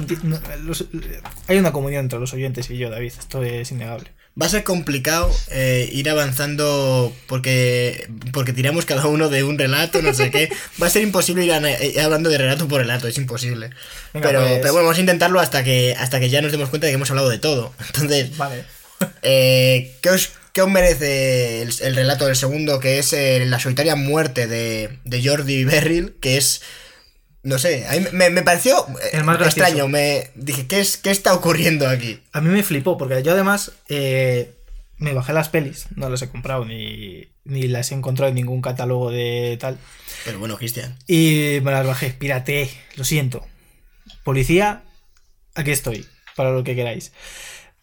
Hay 1.48 1.58
una 1.58 1.72
comunión 1.72 2.06
entre 2.06 2.20
los 2.20 2.34
oyentes 2.34 2.70
y 2.70 2.78
yo, 2.78 2.90
David. 2.90 3.12
Esto 3.20 3.44
es 3.44 3.72
innegable. 3.72 4.12
Va 4.42 4.46
a 4.46 4.50
ser 4.50 4.64
complicado 4.64 5.30
eh, 5.50 5.90
ir 5.92 6.10
avanzando 6.10 7.14
porque 7.28 8.08
porque 8.32 8.54
tiramos 8.54 8.86
cada 8.86 9.06
uno 9.08 9.28
de 9.28 9.44
un 9.44 9.58
relato, 9.60 10.02
no 10.02 10.14
sé 10.14 10.32
qué. 10.32 10.50
Va 10.82 10.88
a 10.88 10.90
ser 10.90 11.02
imposible 11.02 11.44
ir, 11.44 11.52
a- 11.52 11.84
ir 11.84 12.00
hablando 12.00 12.30
de 12.30 12.38
relato 12.38 12.68
por 12.68 12.80
relato, 12.80 13.08
es 13.10 13.18
imposible. 13.18 13.72
Venga, 14.14 14.28
pero, 14.28 14.40
pues. 14.42 14.60
pero 14.62 14.72
bueno, 14.74 14.86
vamos 14.86 14.98
a 14.98 15.02
intentarlo 15.02 15.40
hasta 15.42 15.64
que 15.66 15.96
hasta 16.00 16.20
que 16.22 16.30
ya 16.30 16.42
nos 16.42 16.52
demos 16.54 16.70
cuenta 16.70 16.88
de 16.88 16.92
que 16.92 16.96
hemos 16.96 17.10
hablado 17.10 17.28
de 17.30 17.40
todo. 17.40 17.74
Entonces, 17.88 18.38
Vale. 18.38 18.64
eh, 19.22 19.96
¿qué, 20.02 20.10
os, 20.12 20.30
qué 20.54 20.62
os 20.62 20.70
merece 20.70 21.62
el, 21.64 21.74
el 21.82 21.96
relato 21.96 22.26
del 22.26 22.38
segundo? 22.38 22.80
Que 22.80 23.00
es 23.00 23.12
eh, 23.12 23.44
la 23.46 23.60
solitaria 23.60 23.96
muerte 23.96 24.48
de, 24.48 24.98
de 25.04 25.28
Jordi 25.28 25.66
Berril, 25.66 26.14
que 26.22 26.38
es... 26.38 26.62
No 27.44 27.58
sé, 27.58 27.88
a 27.88 27.94
mí 27.94 28.06
me, 28.12 28.30
me 28.30 28.44
pareció 28.44 28.86
eh, 29.02 29.10
El 29.14 29.24
más 29.24 29.38
gracioso. 29.40 29.62
extraño. 29.68 29.88
Me 29.88 30.30
dije, 30.36 30.68
¿qué, 30.68 30.80
es, 30.80 30.98
¿qué 30.98 31.10
está 31.10 31.34
ocurriendo 31.34 31.88
aquí? 31.90 32.22
A 32.34 32.42
mí 32.42 32.50
me 32.50 32.62
flipó, 32.64 32.98
porque 32.98 33.24
yo 33.24 33.32
además 33.32 33.72
eh, 33.90 34.54
me 34.98 35.14
bajé 35.14 35.34
las 35.34 35.50
pelis, 35.50 35.88
no 35.96 36.08
las 36.10 36.22
he 36.22 36.30
comprado 36.30 36.66
ni, 36.66 37.30
ni 37.44 37.68
las 37.68 37.92
he 37.92 37.96
encontrado 37.96 38.30
en 38.30 38.36
ningún 38.36 38.62
catálogo 38.62 39.10
de 39.10 39.58
tal. 39.60 39.80
Pero 40.24 40.38
bueno, 40.38 40.56
Cristian. 40.58 40.96
Y 41.08 41.58
me 41.64 41.72
las 41.72 41.86
bajé, 41.88 42.12
pirateé, 42.12 42.70
lo 42.96 43.04
siento. 43.04 43.44
Policía, 44.24 44.84
aquí 45.56 45.72
estoy, 45.72 46.06
para 46.36 46.52
lo 46.52 46.64
que 46.64 46.76
queráis. 46.76 47.12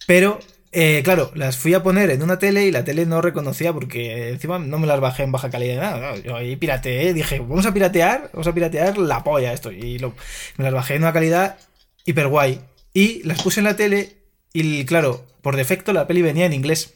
Pero, 0.07 0.39
eh, 0.73 1.01
claro, 1.05 1.31
las 1.35 1.57
fui 1.57 1.75
a 1.75 1.83
poner 1.83 2.11
en 2.11 2.23
una 2.23 2.39
tele 2.39 2.67
y 2.67 2.71
la 2.71 2.85
tele 2.85 3.07
no 3.07 3.21
reconocía 3.23 3.73
porque 3.73 4.29
encima 4.31 4.59
no 4.59 4.79
me 4.79 4.87
las 4.87 5.01
bajé 5.01 5.23
en 5.23 5.33
baja 5.33 5.51
calidad. 5.51 5.81
Nada, 6.01 6.17
yo 6.17 6.37
ahí 6.37 6.57
pirateé, 6.57 7.15
dije, 7.15 7.39
vamos 7.39 7.67
a 7.67 7.73
piratear, 7.73 8.31
vamos 8.33 8.47
a 8.47 8.53
piratear 8.55 8.99
la 8.99 9.25
polla 9.25 9.53
esto. 9.53 9.73
Y 9.73 9.99
lo- 9.99 10.15
me 10.57 10.65
las 10.65 10.73
bajé 10.75 10.95
en 10.97 11.03
una 11.03 11.13
calidad 11.13 11.59
hiper 12.05 12.29
guay. 12.29 12.61
Y 12.93 13.23
las 13.25 13.43
puse 13.43 13.61
en 13.61 13.65
la 13.65 13.77
tele 13.77 14.17
y, 14.53 14.85
claro, 14.85 15.27
por 15.43 15.57
defecto 15.57 15.93
la 15.93 16.07
peli 16.07 16.23
venía 16.23 16.47
en 16.47 16.53
inglés. 16.53 16.95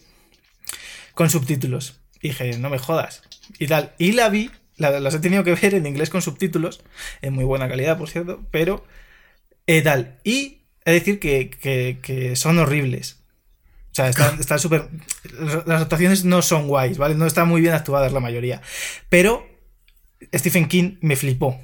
Con 1.14 1.30
subtítulos. 1.30 2.00
Y 2.20 2.28
dije, 2.28 2.56
no 2.58 2.70
me 2.70 2.78
jodas. 2.78 3.22
Y 3.58 3.66
tal. 3.66 3.92
Y 3.98 4.12
la 4.12 4.28
vi, 4.28 4.50
la- 4.76 5.00
las 5.00 5.14
he 5.14 5.18
tenido 5.18 5.44
que 5.44 5.54
ver 5.54 5.74
en 5.74 5.86
inglés 5.86 6.10
con 6.10 6.22
subtítulos. 6.22 6.82
En 7.20 7.32
muy 7.34 7.44
buena 7.44 7.68
calidad, 7.68 7.98
por 7.98 8.08
cierto. 8.08 8.42
Pero, 8.50 8.84
eh, 9.66 9.82
tal. 9.82 10.18
Y 10.24 10.62
de 10.84 10.92
decir 10.92 11.18
que- 11.20 11.50
que 12.02 12.36
son 12.36 12.58
horribles. 12.58 13.21
O 13.92 13.94
sea, 13.94 14.08
están 14.08 14.40
están 14.40 14.58
súper. 14.58 14.88
Las 15.66 15.82
actuaciones 15.82 16.24
no 16.24 16.40
son 16.40 16.66
guays, 16.66 16.96
¿vale? 16.96 17.14
No 17.14 17.26
están 17.26 17.46
muy 17.46 17.60
bien 17.60 17.74
actuadas 17.74 18.10
la 18.10 18.20
mayoría. 18.20 18.62
Pero 19.10 19.46
Stephen 20.34 20.66
King 20.66 20.96
me 21.02 21.14
flipó. 21.14 21.60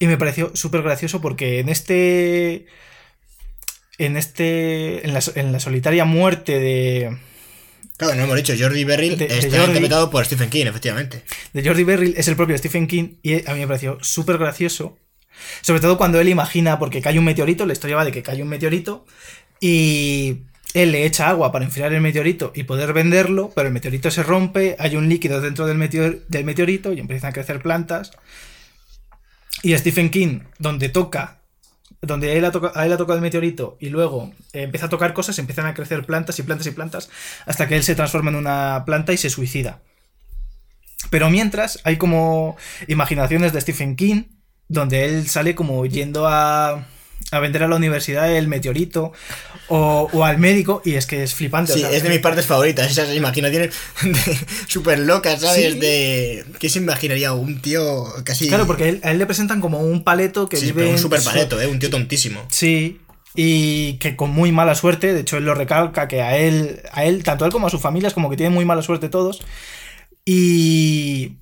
Y 0.00 0.08
me 0.08 0.18
pareció 0.18 0.50
súper 0.56 0.82
gracioso 0.82 1.20
porque 1.20 1.60
en 1.60 1.68
este. 1.68 2.66
En 3.98 4.16
este. 4.16 5.06
En 5.06 5.14
la, 5.14 5.20
en 5.36 5.52
la 5.52 5.60
solitaria 5.60 6.04
muerte 6.04 6.58
de. 6.58 7.16
Claro, 7.96 8.16
no 8.16 8.24
hemos 8.24 8.36
dicho, 8.36 8.54
Jordi 8.58 8.84
de 8.84 9.26
está 9.30 9.64
interpretado 9.64 10.10
por 10.10 10.24
Stephen 10.26 10.50
King, 10.50 10.66
efectivamente. 10.66 11.22
de 11.54 11.64
Jordi 11.64 11.84
Berril 11.84 12.14
es 12.16 12.28
el 12.28 12.36
propio 12.36 12.58
Stephen 12.58 12.88
King 12.88 13.14
y 13.22 13.48
a 13.48 13.54
mí 13.54 13.60
me 13.60 13.66
pareció 13.66 13.96
súper 14.02 14.36
gracioso. 14.36 14.98
Sobre 15.62 15.80
todo 15.80 15.96
cuando 15.96 16.20
él 16.20 16.28
imagina, 16.28 16.78
porque 16.78 17.00
cae 17.00 17.18
un 17.18 17.24
meteorito, 17.24 17.64
la 17.64 17.72
historia 17.72 17.96
va 17.96 18.04
de 18.04 18.12
que 18.12 18.22
cae 18.22 18.42
un 18.42 18.48
meteorito 18.48 19.06
y 19.60 20.42
él 20.82 20.92
le 20.92 21.06
echa 21.06 21.28
agua 21.28 21.52
para 21.52 21.64
enfriar 21.64 21.92
el 21.92 22.00
meteorito 22.00 22.52
y 22.54 22.64
poder 22.64 22.92
venderlo, 22.92 23.50
pero 23.54 23.68
el 23.68 23.74
meteorito 23.74 24.10
se 24.10 24.22
rompe, 24.22 24.76
hay 24.78 24.96
un 24.96 25.08
líquido 25.08 25.40
dentro 25.40 25.66
del, 25.66 25.78
meteor- 25.78 26.20
del 26.28 26.44
meteorito 26.44 26.92
y 26.92 27.00
empiezan 27.00 27.30
a 27.30 27.32
crecer 27.32 27.62
plantas. 27.62 28.12
Y 29.62 29.76
Stephen 29.76 30.10
King, 30.10 30.40
donde 30.58 30.88
toca, 30.88 31.38
donde 32.02 32.36
él 32.36 32.44
ha 32.44 32.50
toca- 32.52 32.72
a 32.74 32.84
él 32.86 32.92
ha 32.92 32.96
tocado 32.98 33.16
el 33.16 33.22
meteorito 33.22 33.76
y 33.80 33.88
luego 33.88 34.32
empieza 34.52 34.86
a 34.86 34.90
tocar 34.90 35.14
cosas, 35.14 35.38
empiezan 35.38 35.66
a 35.66 35.74
crecer 35.74 36.04
plantas 36.04 36.38
y 36.38 36.42
plantas 36.42 36.66
y 36.66 36.70
plantas 36.72 37.10
hasta 37.46 37.66
que 37.66 37.76
él 37.76 37.82
se 37.82 37.94
transforma 37.94 38.30
en 38.30 38.36
una 38.36 38.82
planta 38.84 39.12
y 39.12 39.16
se 39.16 39.30
suicida. 39.30 39.80
Pero 41.10 41.30
mientras 41.30 41.80
hay 41.84 41.96
como 41.96 42.56
imaginaciones 42.88 43.52
de 43.52 43.60
Stephen 43.60 43.96
King, 43.96 44.24
donde 44.68 45.04
él 45.04 45.28
sale 45.28 45.54
como 45.54 45.86
yendo 45.86 46.26
a, 46.26 46.86
a 47.32 47.40
vender 47.40 47.62
a 47.64 47.68
la 47.68 47.76
universidad 47.76 48.30
el 48.34 48.46
meteorito 48.48 49.12
o, 49.68 50.08
o 50.12 50.24
al 50.24 50.38
médico, 50.38 50.80
y 50.84 50.94
es 50.94 51.06
que 51.06 51.22
es 51.24 51.34
flipante. 51.34 51.72
o 51.72 51.74
Sí, 51.74 51.80
sea, 51.80 51.90
es 51.90 52.02
de 52.04 52.08
mis 52.08 52.20
partes 52.20 52.46
favoritas, 52.46 52.88
esas 52.90 53.12
imaginaciones 53.14 53.74
súper 54.68 55.00
locas, 55.00 55.40
¿sabes? 55.40 55.72
Sí. 55.74 55.78
De... 55.80 56.44
¿Qué 56.60 56.68
se 56.68 56.78
imaginaría 56.78 57.32
un 57.32 57.60
tío 57.60 58.04
casi... 58.24 58.46
Claro, 58.48 58.66
porque 58.66 58.84
a 58.84 58.88
él, 58.88 59.00
a 59.02 59.10
él 59.10 59.18
le 59.18 59.26
presentan 59.26 59.60
como 59.60 59.80
un 59.80 60.04
paleto 60.04 60.48
que 60.48 60.56
Sí, 60.56 60.66
vive 60.66 60.74
pero 60.82 60.88
un 60.90 60.96
en 60.96 61.02
súper 61.02 61.20
su- 61.20 61.30
paleto, 61.30 61.60
¿eh? 61.60 61.66
Un 61.66 61.78
tío 61.80 61.90
tontísimo. 61.90 62.46
Sí, 62.50 63.00
y 63.34 63.94
que 63.94 64.14
con 64.16 64.30
muy 64.30 64.52
mala 64.52 64.74
suerte, 64.76 65.12
de 65.12 65.20
hecho 65.20 65.36
él 65.36 65.44
lo 65.44 65.54
recalca 65.54 66.06
que 66.08 66.22
a 66.22 66.38
él, 66.38 66.80
a 66.92 67.04
él, 67.04 67.22
tanto 67.24 67.44
a 67.44 67.48
él 67.48 67.52
como 67.52 67.66
a 67.66 67.70
su 67.70 67.78
familia, 67.80 68.06
es 68.08 68.14
como 68.14 68.30
que 68.30 68.36
tienen 68.36 68.54
muy 68.54 68.64
mala 68.64 68.82
suerte 68.82 69.08
todos. 69.08 69.40
Y, 70.24 71.32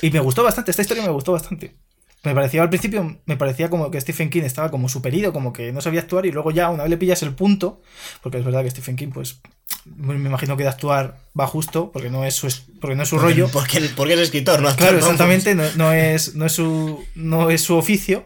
y 0.00 0.10
me 0.10 0.20
gustó 0.20 0.42
bastante, 0.42 0.70
esta 0.70 0.82
historia 0.82 1.02
me 1.02 1.10
gustó 1.10 1.32
bastante. 1.32 1.74
Me 2.24 2.34
parecía 2.34 2.62
al 2.62 2.68
principio, 2.68 3.18
me 3.26 3.36
parecía 3.36 3.68
como 3.68 3.90
que 3.90 4.00
Stephen 4.00 4.30
King 4.30 4.42
estaba 4.42 4.70
como 4.70 4.88
superido, 4.88 5.32
como 5.32 5.52
que 5.52 5.72
no 5.72 5.80
sabía 5.80 6.00
actuar, 6.00 6.24
y 6.24 6.30
luego 6.30 6.52
ya 6.52 6.70
una 6.70 6.84
vez 6.84 6.90
le 6.90 6.96
pillas 6.96 7.22
el 7.22 7.34
punto, 7.34 7.82
porque 8.22 8.38
es 8.38 8.44
verdad 8.44 8.62
que 8.62 8.70
Stephen 8.70 8.94
King, 8.94 9.08
pues 9.12 9.40
me 9.84 10.14
imagino 10.14 10.56
que 10.56 10.62
de 10.62 10.68
actuar 10.68 11.18
va 11.38 11.46
justo, 11.46 11.90
porque 11.90 12.10
no 12.10 12.24
es 12.24 12.34
su, 12.34 12.52
porque 12.80 12.94
no 12.94 13.02
es 13.02 13.08
su 13.08 13.18
rollo. 13.18 13.48
Porque, 13.52 13.80
porque 13.96 14.14
es 14.14 14.20
escritor, 14.20 14.60
¿no? 14.62 14.74
Claro, 14.76 14.92
Vamos. 14.92 15.04
exactamente, 15.04 15.54
no, 15.54 15.64
no 15.74 15.92
es, 15.92 16.36
no, 16.36 16.46
es 16.46 16.52
su, 16.52 17.04
no 17.16 17.50
es 17.50 17.62
su 17.62 17.76
oficio, 17.76 18.24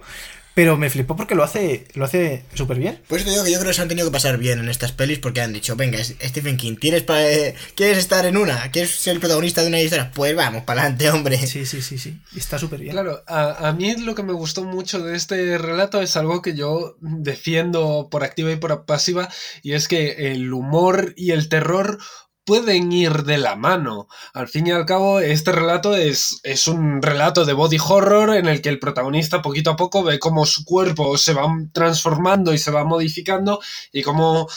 pero 0.57 0.79
me 0.79 0.89
flipó 0.89 1.17
porque 1.17 1.35
lo 1.35 1.45
hace 1.45 1.87
lo 1.93 2.07
hace 2.07 2.43
súper 2.55 2.79
bien. 2.79 2.99
Por 3.07 3.19
eso 3.19 3.27
te 3.27 3.33
digo 3.33 3.45
que 3.45 3.53
yo 3.53 3.59
creo 3.59 3.69
que 3.69 3.75
se 3.75 3.83
han 3.83 3.89
tenido 3.89 4.07
que 4.09 4.13
pasar 4.13 4.39
bien 4.39 4.59
en 4.59 4.71
estas 4.71 4.91
pelis 4.91 5.19
porque 5.19 5.43
han 5.43 5.53
dicho, 5.53 5.77
venga, 5.77 6.03
Stephen 6.03 6.57
King, 6.57 6.77
¿tienes 6.77 7.03
pa- 7.03 7.23
eh, 7.23 7.55
¿quieres 7.75 7.99
estar 7.99 8.25
en 8.25 8.39
una? 8.39 8.71
¿Quieres 8.71 8.91
ser 8.93 9.13
el 9.13 9.21
protagonista 9.21 9.61
de 9.61 9.69
una 9.69 9.81
historia? 9.83 10.11
Pues 10.15 10.35
vamos, 10.35 10.65
para 10.65 10.81
adelante, 10.81 11.11
hombre. 11.11 11.37
Sí, 11.47 11.67
sí, 11.67 11.83
sí, 11.83 11.99
sí, 11.99 12.19
está 12.35 12.59
súper 12.59 12.81
bien. 12.81 12.93
Claro, 12.93 13.23
a, 13.27 13.69
a 13.69 13.73
mí 13.75 13.97
lo 13.99 14.15
que 14.15 14.23
me 14.23 14.33
gustó 14.33 14.65
mucho 14.65 15.01
de 15.01 15.15
este 15.15 15.59
relato 15.59 16.01
es 16.01 16.17
algo 16.17 16.41
que 16.41 16.55
yo 16.55 16.97
defiendo 17.03 18.09
por 18.11 18.25
activa 18.25 18.51
y 18.51 18.57
por 18.57 18.87
pasiva, 18.87 19.29
y 19.63 19.75
es 19.75 19.89
que 19.89 20.33
el 20.33 20.51
humor 20.55 21.13
y 21.19 21.33
el 21.33 21.51
terror 21.51 21.99
pueden 22.47 22.93
ir 22.93 23.25
de 23.25 23.37
la 23.37 23.57
mano. 23.57 24.09
Al 24.33 24.49
fin 24.49 24.69
y 24.69 24.71
al 24.71 24.87
cabo, 24.87 25.21
este 25.21 25.53
relato 25.53 25.95
es, 25.95 26.41
es 26.45 26.69
un 26.69 27.03
relato 27.03 27.45
de 27.45 27.53
body 27.53 27.77
horror 27.87 28.35
en 28.35 28.47
el 28.47 28.63
que 28.63 28.71
el 28.71 28.79
protagonista 28.79 29.43
poquito 29.43 29.71
a 29.71 29.77
poco 29.77 30.03
ve 30.03 30.19
cómo 30.19 30.47
su 30.47 30.65
cuerpo 30.65 31.19
se 31.19 31.35
va 31.35 31.47
transformando 31.73 32.55
y 32.55 32.59
se 32.59 32.71
va 32.71 32.85
modificando 32.85 33.61
y 33.93 34.03
cómo 34.03 34.49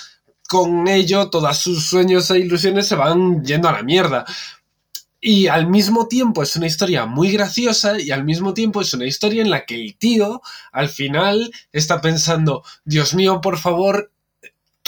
con 0.48 0.88
ello 0.88 1.30
todos 1.30 1.58
sus 1.58 1.88
sueños 1.88 2.30
e 2.32 2.40
ilusiones 2.40 2.88
se 2.88 2.96
van 2.96 3.44
yendo 3.44 3.68
a 3.68 3.74
la 3.74 3.84
mierda. 3.84 4.26
Y 5.20 5.48
al 5.48 5.68
mismo 5.68 6.08
tiempo 6.08 6.44
es 6.44 6.56
una 6.56 6.68
historia 6.68 7.06
muy 7.06 7.32
graciosa 7.32 8.00
y 8.00 8.12
al 8.12 8.24
mismo 8.24 8.54
tiempo 8.54 8.82
es 8.82 8.94
una 8.94 9.06
historia 9.06 9.42
en 9.42 9.50
la 9.50 9.66
que 9.66 9.76
el 9.76 9.98
tío 9.98 10.42
al 10.72 10.90
final 10.90 11.52
está 11.74 12.00
pensando, 12.02 12.64
Dios 12.86 13.14
mío, 13.16 13.42
por 13.42 13.58
favor, 13.58 14.12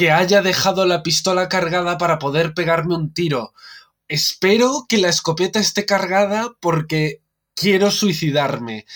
que 0.02 0.10
haya 0.10 0.42
dejado 0.42 0.88
la 0.88 1.04
pistola 1.04 1.48
cargada 1.48 2.00
para 2.00 2.18
poder 2.18 2.56
pegarme 2.56 2.96
un 2.96 3.14
tiro. 3.14 3.54
Espero 4.08 4.88
que 4.90 4.98
la 4.98 5.10
escopeta 5.10 5.60
esté 5.60 5.86
cargada 5.86 6.56
porque 6.60 7.22
quiero 7.54 7.92
suicidarme. 7.92 8.88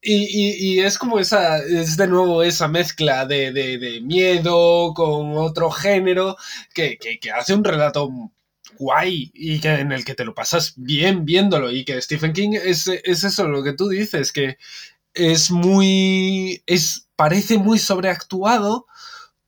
Y, 0.00 0.76
y- 0.76 0.80
es 0.80 0.96
como 0.96 1.18
esa, 1.18 1.58
es 1.58 1.98
de 1.98 2.06
nuevo 2.06 2.42
esa 2.42 2.68
mezcla 2.68 3.26
de, 3.26 3.52
de- 3.52 3.76
de 3.76 4.00
miedo 4.00 4.94
con 4.94 5.36
otro 5.36 5.70
género 5.70 6.36
que, 6.74 6.96
que- 6.96 7.20
que 7.20 7.30
hace 7.32 7.52
un 7.52 7.62
relato 7.64 8.08
guay 8.78 9.30
y 9.34 9.60
que 9.60 9.68
en 9.74 9.92
el 9.92 10.06
que 10.06 10.14
te 10.14 10.24
lo 10.24 10.34
pasas 10.34 10.72
bien 10.76 11.26
viéndolo 11.26 11.70
y 11.70 11.84
que 11.84 12.00
Stephen 12.00 12.32
King 12.32 12.52
es, 12.54 12.86
es 12.88 13.24
eso 13.24 13.46
lo 13.46 13.62
que 13.62 13.74
tú 13.74 13.90
dices 13.90 14.32
que 14.32 14.56
es 15.14 15.50
muy 15.50 16.62
es 16.66 17.08
parece 17.16 17.58
muy 17.58 17.78
sobreactuado 17.78 18.86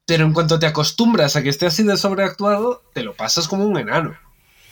pero 0.06 0.24
en 0.24 0.32
cuanto 0.32 0.58
te 0.58 0.66
acostumbras 0.66 1.36
a 1.36 1.42
que 1.42 1.48
esté 1.48 1.66
así 1.66 1.82
de 1.82 1.96
sobreactuado, 1.96 2.82
te 2.92 3.02
lo 3.02 3.14
pasas 3.14 3.48
como 3.48 3.64
un 3.64 3.78
enano. 3.78 4.16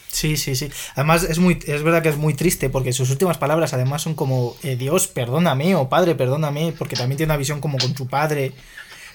Sí, 0.08 0.36
sí, 0.36 0.56
sí. 0.56 0.70
Además, 0.96 1.22
es, 1.22 1.38
muy, 1.38 1.58
es 1.66 1.82
verdad 1.84 2.02
que 2.02 2.08
es 2.08 2.16
muy 2.16 2.34
triste 2.34 2.68
porque 2.68 2.92
sus 2.92 3.10
últimas 3.10 3.38
palabras 3.38 3.72
además 3.72 4.02
son 4.02 4.14
como, 4.14 4.56
eh, 4.64 4.74
Dios, 4.74 5.06
perdóname, 5.06 5.76
o 5.76 5.88
Padre, 5.88 6.16
perdóname, 6.16 6.74
porque 6.76 6.96
también 6.96 7.16
tiene 7.16 7.32
una 7.32 7.38
visión 7.38 7.60
como 7.60 7.78
con 7.78 7.96
su 7.96 8.08
padre, 8.08 8.52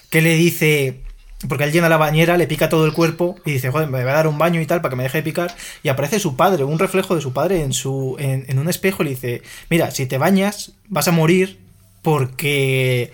que 0.08 0.22
le 0.22 0.34
dice, 0.36 1.02
porque 1.48 1.64
él 1.64 1.72
llena 1.72 1.90
la 1.90 1.98
bañera, 1.98 2.38
le 2.38 2.46
pica 2.46 2.70
todo 2.70 2.86
el 2.86 2.94
cuerpo 2.94 3.36
y 3.44 3.52
dice, 3.52 3.70
joder, 3.70 3.88
me 3.88 4.02
va 4.04 4.12
a 4.12 4.14
dar 4.14 4.26
un 4.26 4.38
baño 4.38 4.60
y 4.60 4.66
tal 4.66 4.80
para 4.80 4.90
que 4.90 4.96
me 4.96 5.02
deje 5.02 5.18
de 5.18 5.24
picar. 5.24 5.54
Y 5.82 5.90
aparece 5.90 6.18
su 6.18 6.34
padre, 6.34 6.64
un 6.64 6.78
reflejo 6.78 7.14
de 7.14 7.20
su 7.20 7.34
padre 7.34 7.62
en, 7.62 7.74
su, 7.74 8.16
en, 8.18 8.46
en 8.48 8.58
un 8.58 8.70
espejo 8.70 9.02
y 9.02 9.06
le 9.06 9.10
dice, 9.10 9.42
mira, 9.68 9.90
si 9.90 10.06
te 10.06 10.16
bañas 10.16 10.72
vas 10.88 11.08
a 11.08 11.12
morir 11.12 11.60
porque 12.00 13.12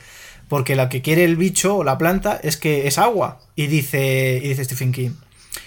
porque 0.53 0.76
lo 0.76 0.86
que 0.90 1.00
quiere 1.00 1.24
el 1.24 1.36
bicho 1.36 1.76
o 1.76 1.82
la 1.82 1.96
planta 1.96 2.38
es 2.42 2.59
que 2.59 2.86
es 2.86 2.98
agua. 2.98 3.40
Y 3.57 3.68
dice, 3.68 4.38
y 4.44 4.48
dice 4.48 4.66
Stephen 4.66 4.92
King, 4.92 5.12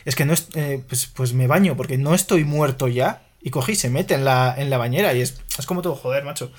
es 0.06 0.16
que 0.16 0.26
no 0.26 0.34
es, 0.34 0.46
eh, 0.54 0.80
pues, 0.88 1.08
pues 1.08 1.34
me 1.34 1.48
baño 1.48 1.76
porque 1.76 1.98
no 1.98 2.14
estoy 2.14 2.44
muerto 2.44 2.88
ya. 2.88 3.24
Y 3.42 3.50
cogí 3.50 3.72
y 3.72 3.78
se 3.78 3.90
mete 3.90 4.14
en 4.14 4.24
la, 4.24 4.54
en 4.56 4.70
la 4.70 4.78
bañera 4.78 5.12
y 5.16 5.22
es, 5.22 5.42
es 5.58 5.66
como 5.66 5.82
todo, 5.82 5.96
joder, 5.96 6.24
macho. 6.24 6.52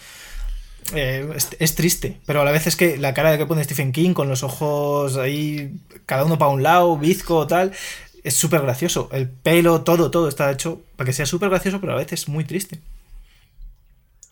Eh, 0.93 1.25
es, 1.37 1.51
es, 1.61 1.77
triste, 1.77 2.19
pero 2.27 2.41
a 2.41 2.45
la 2.45 2.51
vez 2.51 2.67
es 2.67 2.75
que 2.75 2.97
la 2.97 3.15
cara 3.15 3.31
de 3.31 3.39
que 3.39 3.47
pone 3.47 3.63
Stephen 3.63 3.93
King 3.93 4.13
con 4.13 4.29
los 4.29 4.43
ojos 4.43 5.17
ahí, 5.19 5.77
cada 6.05 6.25
uno 6.25 6.37
para 6.37 6.51
un 6.51 6.65
lado, 6.65 6.99
bizco, 6.99 7.47
tal, 7.47 7.71
es 8.25 8.35
súper 8.35 8.61
gracioso. 8.63 9.09
El 9.13 9.29
pelo, 9.29 9.83
todo, 9.83 10.11
todo 10.11 10.29
está 10.29 10.51
hecho 10.51 10.81
para 10.97 11.07
que 11.07 11.13
sea 11.13 11.27
súper 11.27 11.49
gracioso, 11.49 11.81
pero 11.81 11.93
a 11.93 11.97
veces 11.97 12.23
es 12.23 12.29
muy 12.29 12.43
triste. 12.43 12.81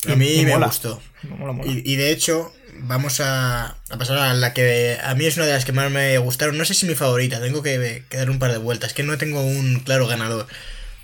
A 0.09 0.17
mí 0.17 0.33
y 0.33 0.45
me 0.45 0.55
mola. 0.55 0.67
gustó. 0.67 1.01
Mola, 1.39 1.53
mola. 1.53 1.71
Y, 1.71 1.81
y, 1.85 1.95
de 1.95 2.11
hecho, 2.11 2.53
vamos 2.81 3.21
a, 3.21 3.77
a, 3.91 3.99
pasar 3.99 4.19
a 4.19 4.35
la 4.35 4.53
que 4.55 4.99
a 5.03 5.15
mí 5.15 5.27
es 5.27 5.37
una 5.37 5.47
de 5.47 5.53
las 5.53 5.65
que 5.65 5.73
más 5.73 5.91
me 5.91 6.19
gustaron. 6.19 6.59
No 6.59 6.65
sé 6.65 6.75
si 6.75 6.87
mi 6.87 6.95
favorita, 6.95 7.41
tengo 7.41 7.63
que, 7.63 8.05
que 8.09 8.17
dar 8.17 8.31
un 8.31 8.39
par 8.39 8.53
de 8.53 8.59
vueltas, 8.59 8.95
que 8.95 9.03
no 9.03 9.19
tengo 9.19 9.43
un 9.43 9.81
claro 9.81 10.07
ganador. 10.07 10.47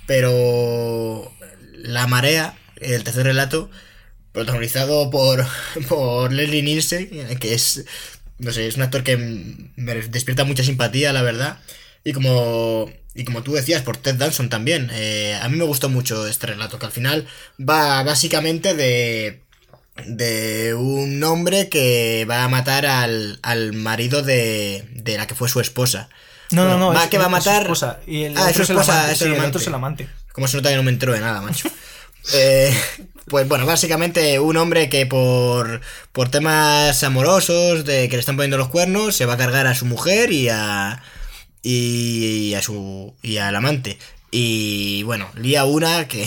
Pero 0.07 1.33
La 1.75 2.07
Marea, 2.07 2.57
el 2.77 3.05
tercer 3.05 3.25
relato, 3.25 3.71
protagonizado 4.33 5.11
por, 5.11 5.47
por 5.89 6.33
Leslie 6.33 6.63
Nielsen, 6.63 7.09
que 7.39 7.55
es, 7.55 7.85
no 8.39 8.53
sé, 8.53 8.67
es 8.67 8.77
un 8.77 8.83
actor 8.83 9.03
que 9.03 9.17
me 9.17 9.95
despierta 9.95 10.45
mucha 10.45 10.65
simpatía, 10.65 11.13
la 11.13 11.23
verdad. 11.23 11.59
Y 12.05 12.13
como, 12.13 12.91
y 13.15 13.25
como 13.25 13.43
tú 13.43 13.53
decías, 13.53 13.83
por 13.83 13.97
Ted 13.97 14.17
Danson 14.17 14.49
también. 14.49 14.91
Eh, 14.93 15.39
a 15.41 15.49
mí 15.49 15.57
me 15.57 15.65
gustó 15.65 15.89
mucho 15.89 16.27
este 16.27 16.47
relato, 16.47 16.79
que 16.79 16.87
al 16.87 16.93
final 16.93 17.27
va 17.59 18.03
básicamente 18.03 18.75
de 18.75 19.43
de 20.07 20.75
un 20.75 21.23
hombre 21.23 21.69
que 21.69 22.27
va 22.29 22.45
a 22.45 22.49
matar 22.49 22.87
al, 22.87 23.39
al 23.43 23.73
marido 23.73 24.23
de, 24.23 24.89
de, 24.93 25.17
la 25.17 25.27
que 25.27 25.35
fue 25.35 25.49
su 25.49 25.61
esposa. 25.61 26.09
No, 26.51 26.63
bueno, 26.63 26.79
no, 26.79 26.87
no. 26.87 26.95
Va, 26.95 27.05
es, 27.05 27.11
que 27.11 27.19
va 27.19 27.27
a 27.27 27.29
matar. 27.29 27.63
Es 27.63 27.67
su 27.67 27.73
esposa. 27.73 28.01
Y 28.07 28.25
el 28.25 28.37
ah, 28.37 28.47
otro 28.49 28.63
es 28.63 28.67
su 28.67 28.73
esposa, 28.73 29.13
es 29.13 29.23
el 29.23 29.23
amante. 29.23 29.23
es 29.23 29.23
Sí, 29.23 29.29
el 29.29 29.33
el 29.33 29.39
amante. 29.39 29.49
otro 29.49 29.61
es 29.61 29.67
el 29.67 29.75
amante. 29.75 30.09
Como 30.33 30.49
se 30.49 30.57
nota 30.57 30.71
que 30.71 30.77
no 30.77 30.83
me 30.83 30.91
entró 30.91 31.13
de 31.13 31.21
nada, 31.21 31.41
macho. 31.41 31.69
eh, 32.35 32.75
pues 33.27 33.47
bueno, 33.47 33.67
básicamente 33.67 34.41
un 34.41 34.57
hombre 34.57 34.89
que 34.89 35.07
por, 35.07 35.81
por 36.13 36.31
temas 36.31 37.03
amorosos, 37.05 37.85
de 37.85 38.09
que 38.09 38.17
le 38.17 38.21
están 38.21 38.37
poniendo 38.37 38.59
los 38.59 38.69
cuernos, 38.69 39.17
se 39.17 39.27
va 39.27 39.35
a 39.35 39.39
cargar 39.39 39.67
a 39.67 39.75
su 39.75 39.87
mujer 39.87 40.33
y 40.33 40.49
a. 40.49 41.03
y 41.63 42.55
a 42.55 42.63
su. 42.63 43.15
y 43.23 43.37
al 43.39 43.55
amante. 43.55 43.99
Y 44.31 45.03
bueno, 45.03 45.29
lía 45.37 45.65
una 45.65 46.07
que 46.07 46.27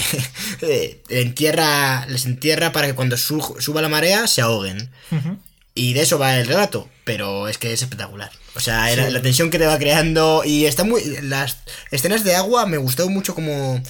entierra, 1.10 2.06
les 2.08 2.26
entierra 2.26 2.72
para 2.72 2.88
que 2.88 2.96
cuando 2.96 3.18
su, 3.18 3.56
suba 3.60 3.82
la 3.82 3.90
marea 3.90 4.28
se 4.28 4.42
ahoguen. 4.42 4.90
Uh 5.12 5.16
-huh. 5.16 5.38
Y 5.76 5.94
de 5.94 6.02
eso 6.02 6.20
va 6.20 6.38
el 6.38 6.48
relato, 6.48 6.90
pero 7.04 7.48
es 7.48 7.58
que 7.58 7.74
es 7.74 7.82
espectacular. 7.82 8.32
O 8.56 8.60
sea, 8.60 8.88
sí. 8.94 9.12
la 9.12 9.22
tensión 9.22 9.50
que 9.50 9.58
te 9.58 9.66
va 9.66 9.80
creando 9.80 10.44
y 10.46 10.66
está 10.66 10.84
muy... 10.84 11.02
Las 11.22 11.58
escenas 11.90 12.24
de 12.24 12.36
agua 12.36 12.66
me 12.66 12.78
gustó 12.78 13.10
mucho 13.10 13.34
como... 13.34 13.82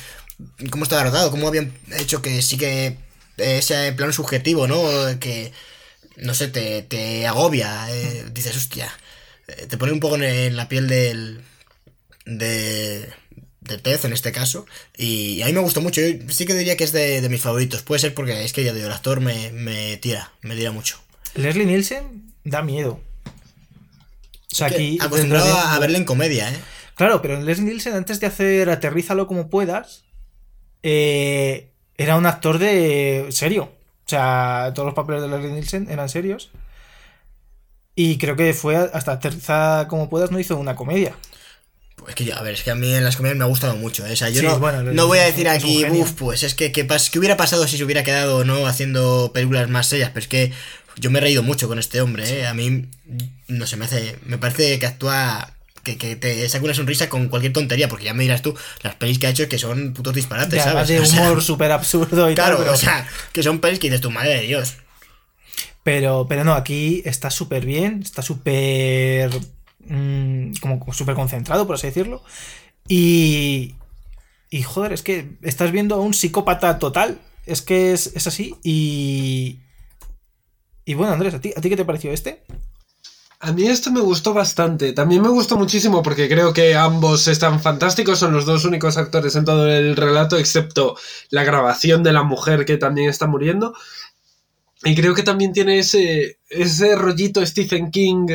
Cómo 0.70 0.84
estaba 0.84 1.04
rodado, 1.04 1.32
cómo 1.32 1.48
habían 1.48 1.74
hecho 1.98 2.22
que 2.22 2.42
sí 2.42 2.58
que 2.58 2.98
ese 3.38 3.92
plano 3.94 4.14
subjetivo, 4.14 4.68
¿no? 4.68 4.84
Que, 5.20 5.52
no 6.18 6.34
sé, 6.34 6.48
te, 6.48 6.84
te 6.84 7.28
agobia. 7.28 7.88
Eh, 7.90 8.26
dices, 8.32 8.56
hostia, 8.56 8.92
te 9.68 9.78
pone 9.78 9.92
un 9.92 10.00
poco 10.00 10.16
en 10.16 10.56
la 10.56 10.70
piel 10.70 10.88
del... 10.88 11.42
De, 12.26 13.10
de 13.64 13.78
Tez 13.78 14.06
en 14.06 14.14
este 14.14 14.32
caso. 14.32 14.66
Y 14.98 15.42
a 15.42 15.48
mí 15.48 15.54
me 15.54 15.60
gustó 15.62 15.82
mucho. 15.82 16.02
Yo 16.02 16.30
sí 16.30 16.46
que 16.46 16.54
diría 16.54 16.78
que 16.78 16.84
es 16.84 16.92
de, 16.92 17.22
de 17.22 17.30
mis 17.30 17.42
favoritos. 17.42 17.82
Puede 17.82 18.00
ser 18.00 18.14
porque 18.14 18.44
es 18.44 18.54
que 18.54 18.64
ya 18.64 18.74
digo, 18.74 18.88
el 18.88 18.94
actor 18.94 19.22
me, 19.22 19.52
me 19.52 19.98
tira, 19.98 20.32
me 20.42 20.56
tira 20.56 20.72
mucho. 20.72 21.00
Leslie 21.36 21.66
Nielsen 21.66 22.34
da 22.44 22.62
miedo. 22.62 23.00
O 24.52 24.56
sea, 24.56 24.68
aquí. 24.68 24.98
Acostumbrado 25.02 25.48
de... 25.48 25.54
a 25.54 25.80
verle 25.80 25.98
en 25.98 26.06
comedia, 26.06 26.52
¿eh? 26.52 26.58
Claro, 26.96 27.22
pero 27.22 27.42
Leslie 27.42 27.66
Nielsen, 27.66 27.94
antes 27.94 28.20
de 28.20 28.28
hacer 28.28 28.70
Aterrízalo 28.70 29.26
como 29.26 29.50
puedas, 29.50 30.04
eh, 30.84 31.72
era 31.98 32.18
un 32.18 32.26
actor 32.26 32.60
de 32.60 33.28
serio. 33.32 33.72
O 34.06 34.10
sea, 34.10 34.72
todos 34.76 34.86
los 34.86 34.96
papeles 34.96 35.22
de 35.24 35.30
Leslie 35.30 35.54
Nielsen 35.54 35.90
eran 35.90 36.10
serios. 36.10 36.52
Y 37.96 38.18
creo 38.18 38.36
que 38.36 38.54
fue 38.54 38.76
hasta 38.76 39.14
Aterriza 39.14 39.88
como 39.88 40.10
puedas, 40.10 40.32
no 40.32 40.40
hizo 40.40 40.58
una 40.58 40.76
comedia. 40.76 41.16
Es 42.08 42.16
que 42.16 42.26
yo, 42.26 42.38
a 42.38 42.42
ver, 42.42 42.54
es 42.54 42.64
que 42.64 42.72
a 42.72 42.76
mí 42.76 42.94
en 42.94 43.04
las 43.04 43.16
comedias 43.16 43.38
me 43.38 43.44
ha 43.44 43.48
gustado 43.48 43.76
mucho. 43.76 44.06
¿eh? 44.06 44.14
O 44.14 44.16
sea, 44.16 44.30
yo 44.30 44.42
sí, 44.42 44.46
no, 44.46 44.60
bueno, 44.60 44.84
no 44.84 45.08
voy 45.08 45.20
a 45.20 45.24
decir 45.24 45.48
aquí, 45.48 45.86
uff, 45.86 46.12
pues 46.14 46.44
es 46.44 46.54
que 46.54 46.72
¿qué, 46.72 46.88
¿qué, 46.88 47.20
hubiera 47.20 47.38
pasado 47.38 47.68
si 47.68 47.78
se 47.78 47.84
hubiera 47.84 48.04
quedado 48.04 48.38
o 48.38 48.44
no 48.44 48.68
haciendo 48.68 49.32
películas 49.34 49.70
más 49.70 49.88
serias. 49.88 50.12
Pero 50.14 50.24
es 50.24 50.28
que 50.28 50.52
yo 50.98 51.12
me 51.12 51.20
he 51.20 51.22
reído 51.22 51.44
mucho 51.44 51.68
con 51.68 51.80
este 51.80 52.02
hombre, 52.02 52.40
¿eh? 52.40 52.48
A 52.48 52.54
mí, 52.54 52.88
no 53.48 53.68
sé, 53.68 53.78
me 53.78 53.86
hace. 53.86 54.18
Me 54.26 54.38
parece 54.38 54.80
que 54.80 54.86
actúa. 54.86 55.50
Que, 55.84 55.98
que 55.98 56.16
te 56.16 56.48
saca 56.48 56.64
una 56.64 56.74
sonrisa 56.74 57.10
con 57.10 57.28
cualquier 57.28 57.52
tontería, 57.52 57.90
porque 57.90 58.06
ya 58.06 58.14
me 58.14 58.24
dirás 58.24 58.42
tú, 58.42 58.56
las 58.84 58.96
pelis 58.96 59.20
que 59.20 59.28
ha 59.28 59.32
hecho 59.32 59.50
que 59.50 59.58
son 59.58 59.92
putos 59.92 60.16
disparates, 60.16 60.64
ya, 60.64 60.72
¿sabes? 60.72 60.88
de 60.88 61.02
humor 61.02 61.32
o 61.34 61.36
sea, 61.36 61.42
súper 61.42 61.74
absurdo 61.74 62.32
y 62.32 62.36
claro, 62.36 62.56
tal. 62.56 62.64
Pero... 62.64 62.74
o 62.74 62.78
sea, 62.78 63.06
que 63.34 63.44
son 63.44 63.60
pelis 63.60 63.80
que 63.80 63.88
dices 63.88 64.00
tu 64.00 64.10
madre 64.10 64.36
de 64.36 64.42
Dios. 64.44 64.78
Pero, 65.84 66.26
pero 66.30 66.46
no, 66.46 66.54
aquí 66.54 67.02
está 67.06 67.30
súper 67.30 67.66
bien, 67.66 68.02
está 68.02 68.22
súper. 68.22 69.30
Mmm, 69.88 70.54
como 70.62 70.94
súper 70.94 71.16
concentrado, 71.16 71.66
por 71.68 71.76
así 71.76 71.88
decirlo. 71.88 72.24
Y. 72.88 73.76
Y 74.50 74.62
joder, 74.64 74.94
es 74.94 75.02
que 75.02 75.38
estás 75.42 75.72
viendo 75.72 75.96
a 75.96 76.00
un 76.00 76.14
psicópata 76.14 76.80
total. 76.80 77.20
Es 77.46 77.62
que 77.62 77.94
es, 77.94 78.12
es 78.16 78.28
así. 78.28 78.56
Y. 78.64 79.60
Y 80.86 80.94
bueno, 80.96 81.14
Andrés, 81.14 81.34
¿a 81.34 81.42
ti, 81.42 81.54
¿a 81.56 81.62
ti 81.62 81.70
qué 81.70 81.78
te 81.78 81.86
pareció 81.86 82.12
este? 82.12 82.44
A 83.40 83.52
mí 83.52 83.68
esto 83.68 83.92
me 83.92 84.00
gustó 84.00 84.34
bastante. 84.34 84.94
También 84.94 85.22
me 85.22 85.28
gustó 85.28 85.58
muchísimo 85.58 86.02
porque 86.02 86.30
creo 86.30 86.54
que 86.54 86.76
ambos 86.76 87.28
están 87.28 87.60
fantásticos. 87.60 88.20
Son 88.20 88.32
los 88.32 88.46
dos 88.46 88.64
únicos 88.64 88.96
actores 88.96 89.36
en 89.36 89.44
todo 89.44 89.70
el 89.70 89.98
relato, 89.98 90.38
excepto 90.38 90.96
la 91.30 91.44
grabación 91.44 92.04
de 92.04 92.14
la 92.14 92.24
mujer 92.24 92.64
que 92.64 92.78
también 92.78 93.10
está 93.10 93.28
muriendo. 93.28 93.74
Y 94.86 94.96
creo 94.96 95.14
que 95.14 95.24
también 95.24 95.52
tiene 95.52 95.80
ese, 95.80 96.40
ese 96.50 96.96
rollito 96.96 97.46
Stephen 97.46 97.92
King 97.92 98.28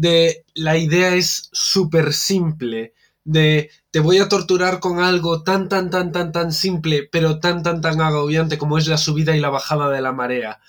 de 0.00 0.46
la 0.54 0.78
idea 0.78 1.14
es 1.14 1.50
súper 1.52 2.14
simple. 2.14 2.94
De 3.22 3.70
te 3.90 4.00
voy 4.00 4.18
a 4.18 4.28
torturar 4.30 4.80
con 4.80 5.00
algo 5.00 5.42
tan, 5.42 5.68
tan, 5.68 5.90
tan, 5.90 6.10
tan, 6.10 6.32
tan 6.32 6.52
simple, 6.52 7.06
pero 7.12 7.38
tan, 7.38 7.62
tan, 7.62 7.82
tan 7.82 8.00
agobiante 8.00 8.56
como 8.56 8.78
es 8.78 8.86
la 8.86 8.96
subida 8.96 9.36
y 9.36 9.40
la 9.40 9.50
bajada 9.50 9.90
de 9.90 10.00
la 10.00 10.12
marea. 10.12 10.60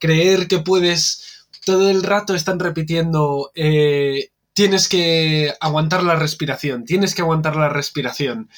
Creer 0.00 0.48
que 0.48 0.58
puedes 0.58 1.46
todo 1.64 1.88
el 1.88 2.02
rato 2.02 2.34
están 2.34 2.58
repitiendo, 2.58 3.52
eh, 3.54 4.30
tienes 4.54 4.88
que 4.88 5.54
aguantar 5.60 6.02
la 6.02 6.16
respiración, 6.16 6.84
tienes 6.84 7.14
que 7.14 7.22
aguantar 7.22 7.54
la 7.54 7.68
respiración. 7.68 8.50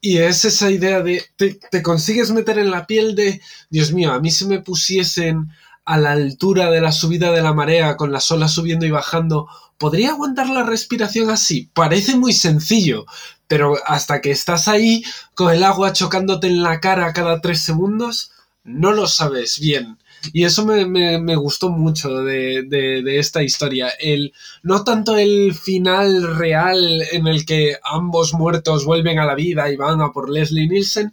Y 0.00 0.18
es 0.18 0.46
esa 0.46 0.70
idea 0.70 1.02
de, 1.02 1.22
te, 1.36 1.82
consigues 1.82 2.30
meter 2.30 2.58
en 2.58 2.70
la 2.70 2.86
piel 2.86 3.14
de, 3.14 3.42
Dios 3.68 3.92
mío, 3.92 4.12
a 4.12 4.20
mí 4.20 4.30
se 4.30 4.46
me 4.46 4.60
pusiesen 4.60 5.50
a 5.84 5.98
la 5.98 6.12
altura 6.12 6.70
de 6.70 6.80
la 6.80 6.92
subida 6.92 7.32
de 7.32 7.42
la 7.42 7.52
marea, 7.52 7.96
con 7.96 8.12
las 8.12 8.30
olas 8.30 8.52
subiendo 8.52 8.86
y 8.86 8.90
bajando, 8.90 9.48
¿podría 9.78 10.10
aguantar 10.10 10.48
la 10.48 10.62
respiración 10.62 11.30
así? 11.30 11.70
Parece 11.74 12.16
muy 12.16 12.32
sencillo, 12.32 13.06
pero 13.46 13.76
hasta 13.86 14.20
que 14.20 14.30
estás 14.30 14.68
ahí, 14.68 15.04
con 15.34 15.52
el 15.52 15.62
agua 15.62 15.92
chocándote 15.92 16.46
en 16.46 16.62
la 16.62 16.80
cara 16.80 17.12
cada 17.12 17.40
tres 17.40 17.60
segundos, 17.60 18.32
no 18.64 18.92
lo 18.92 19.06
sabes 19.06 19.58
bien. 19.60 19.98
Y 20.32 20.44
eso 20.44 20.64
me, 20.64 21.36
gustó 21.36 21.68
mucho 21.68 22.22
de, 22.22 22.62
de, 22.66 23.02
de, 23.02 23.18
esta 23.18 23.42
historia. 23.42 23.90
El, 24.00 24.32
no 24.62 24.82
tanto 24.82 25.16
el 25.16 25.54
final 25.54 26.36
real 26.36 27.02
en 27.12 27.26
el 27.26 27.44
que 27.44 27.76
ambos 27.82 28.32
muertos 28.32 28.86
vuelven 28.86 29.18
a 29.18 29.26
la 29.26 29.34
vida 29.34 29.70
y 29.70 29.76
van 29.76 30.00
a 30.00 30.12
por 30.12 30.30
Leslie 30.30 30.66
Nielsen, 30.66 31.12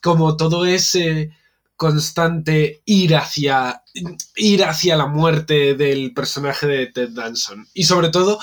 como 0.00 0.36
todo 0.36 0.64
ese 0.64 1.30
constante 1.78 2.82
ir 2.84 3.16
hacia, 3.16 3.82
ir 4.36 4.64
hacia 4.64 4.96
la 4.96 5.06
muerte 5.06 5.74
del 5.76 6.12
personaje 6.14 6.66
de 6.66 6.86
Ted 6.88 7.10
Danson. 7.12 7.68
Y 7.74 7.84
sobre 7.84 8.10
todo, 8.10 8.38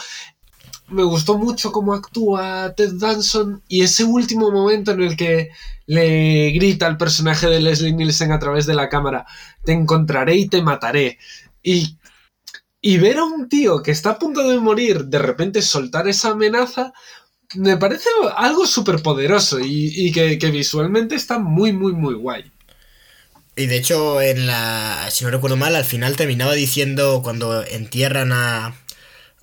me 0.87 1.03
gustó 1.03 1.37
mucho 1.37 1.71
cómo 1.71 1.93
actúa 1.93 2.73
Ted 2.75 2.93
Danson 2.95 3.63
y 3.67 3.83
ese 3.83 4.03
último 4.05 4.51
momento 4.51 4.91
en 4.91 5.01
el 5.03 5.17
que 5.17 5.49
le 5.87 6.51
grita 6.51 6.87
al 6.87 6.97
personaje 6.97 7.47
de 7.47 7.61
Leslie 7.61 7.93
Nielsen 7.93 8.31
a 8.31 8.39
través 8.39 8.65
de 8.67 8.75
la 8.75 8.89
cámara, 8.89 9.25
te 9.63 9.73
encontraré 9.73 10.35
y 10.37 10.49
te 10.49 10.61
mataré. 10.61 11.19
Y, 11.63 11.97
Y 12.81 12.97
ver 12.99 13.17
a 13.17 13.25
un 13.25 13.49
tío 13.49 13.81
que 13.83 13.91
está 13.91 14.11
a 14.11 14.19
punto 14.19 14.47
de 14.47 14.59
morir 14.59 15.05
de 15.05 15.19
repente 15.19 15.61
soltar 15.61 16.07
esa 16.07 16.29
amenaza, 16.31 16.93
me 17.55 17.77
parece 17.77 18.09
algo 18.37 18.65
súper 18.67 19.01
poderoso 19.01 19.59
y, 19.59 19.91
y 20.07 20.11
que, 20.11 20.37
que 20.39 20.51
visualmente 20.51 21.15
está 21.15 21.39
muy, 21.39 21.73
muy, 21.73 21.93
muy 21.93 22.15
guay. 22.15 22.51
Y 23.55 23.67
de 23.67 23.77
hecho, 23.77 24.21
en 24.21 24.47
la. 24.47 25.07
Si 25.11 25.23
no 25.23 25.31
recuerdo 25.31 25.55
mal, 25.57 25.75
al 25.75 25.85
final 25.85 26.15
terminaba 26.17 26.53
diciendo 26.53 27.21
cuando 27.23 27.63
entierran 27.65 28.31
a. 28.33 28.75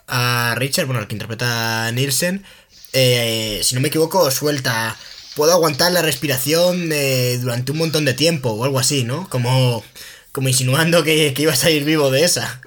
a 0.09 0.55
Richard, 0.59 0.87
bueno, 0.87 1.01
el 1.03 1.09
que 1.09 1.15
interpreta 1.17 1.87
a 1.89 1.93
Nielsen. 1.93 2.45
eh, 2.93 3.61
si 3.65 3.75
no 3.75 3.81
me 3.83 3.89
equivoco, 3.89 4.31
suelta. 4.31 4.97
Puedo 5.37 5.53
aguantar 5.53 5.93
la 5.93 6.03
respiración 6.03 6.91
eh, 6.93 7.39
durante 7.41 7.73
un 7.73 7.79
montón 7.79 8.05
de 8.07 8.15
tiempo 8.15 8.51
o 8.53 8.65
algo 8.65 8.79
así, 8.81 9.05
¿no? 9.05 9.29
Como. 9.31 9.85
Como 10.33 10.49
insinuando 10.49 11.05
que, 11.05 11.35
que 11.35 11.43
iba 11.43 11.53
a 11.53 11.57
salir 11.57 11.85
vivo 11.85 12.11
de 12.11 12.25
esa. 12.25 12.63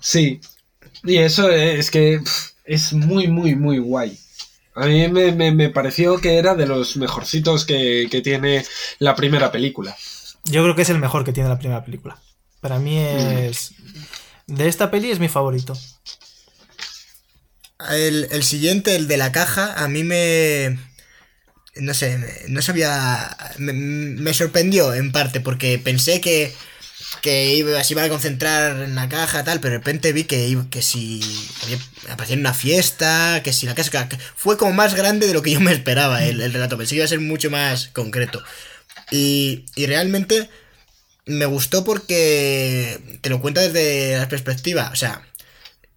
Sí. 0.00 0.40
Y 1.04 1.18
eso 1.18 1.50
es 1.50 1.90
que 1.90 2.20
es 2.64 2.92
muy, 2.92 3.28
muy, 3.28 3.54
muy 3.56 3.78
guay. 3.78 4.23
A 4.74 4.86
mí 4.86 5.06
me, 5.08 5.32
me- 5.32 5.52
me 5.52 5.70
pareció 5.70 6.18
que 6.18 6.36
era 6.38 6.54
de 6.54 6.66
los 6.66 6.96
mejorcitos 6.96 7.64
que, 7.64 8.08
que 8.10 8.20
tiene 8.22 8.64
la 8.98 9.14
primera 9.14 9.52
película. 9.52 9.96
Yo 10.44 10.62
creo 10.62 10.74
que 10.74 10.82
es 10.82 10.90
el 10.90 10.98
mejor 10.98 11.24
que 11.24 11.32
tiene 11.32 11.48
la 11.48 11.58
primera 11.58 11.84
película. 11.84 12.18
Para 12.60 12.78
mí 12.78 12.98
es. 12.98 13.72
De 14.46 14.68
esta 14.68 14.90
peli 14.90 15.10
es 15.10 15.20
mi 15.20 15.28
favorito. 15.28 15.74
El, 17.90 18.28
el 18.30 18.42
siguiente, 18.44 18.96
el 18.96 19.08
de 19.08 19.16
la 19.16 19.32
caja, 19.32 19.74
a 19.82 19.88
mí 19.88 20.04
me. 20.04 20.78
No 21.76 21.92
sé, 21.94 22.18
me- 22.18 22.32
no 22.48 22.62
sabía. 22.62 23.36
Me, 23.58 23.72
me 23.72 24.34
sorprendió 24.34 24.94
en 24.94 25.12
parte, 25.12 25.40
porque 25.40 25.78
pensé 25.78 26.20
que. 26.20 26.54
Que 27.22 27.54
iba, 27.54 27.82
se 27.82 27.94
iba 27.94 28.02
a 28.04 28.08
concentrar 28.08 28.82
en 28.82 28.94
la 28.94 29.08
caja, 29.08 29.44
tal, 29.44 29.60
pero 29.60 29.72
de 29.72 29.78
repente 29.78 30.12
vi 30.12 30.24
que, 30.24 30.58
que 30.70 30.82
si. 30.82 31.20
aparecía 32.10 32.34
en 32.34 32.40
una 32.40 32.54
fiesta, 32.54 33.40
que 33.42 33.52
si 33.52 33.66
la 33.66 33.74
casa. 33.74 34.08
fue 34.36 34.58
como 34.58 34.72
más 34.72 34.94
grande 34.94 35.26
de 35.26 35.34
lo 35.34 35.42
que 35.42 35.52
yo 35.52 35.60
me 35.60 35.72
esperaba 35.72 36.24
el, 36.24 36.40
el 36.40 36.52
relato. 36.52 36.76
Pensé 36.76 36.90
que 36.90 36.96
iba 36.96 37.04
a 37.04 37.08
ser 37.08 37.20
mucho 37.20 37.50
más 37.50 37.88
concreto. 37.88 38.42
Y, 39.10 39.64
y 39.74 39.86
realmente 39.86 40.48
me 41.26 41.46
gustó 41.46 41.84
porque 41.84 43.18
te 43.20 43.30
lo 43.30 43.40
cuenta 43.40 43.60
desde 43.62 44.18
la 44.18 44.28
perspectiva. 44.28 44.90
O 44.92 44.96
sea, 44.96 45.22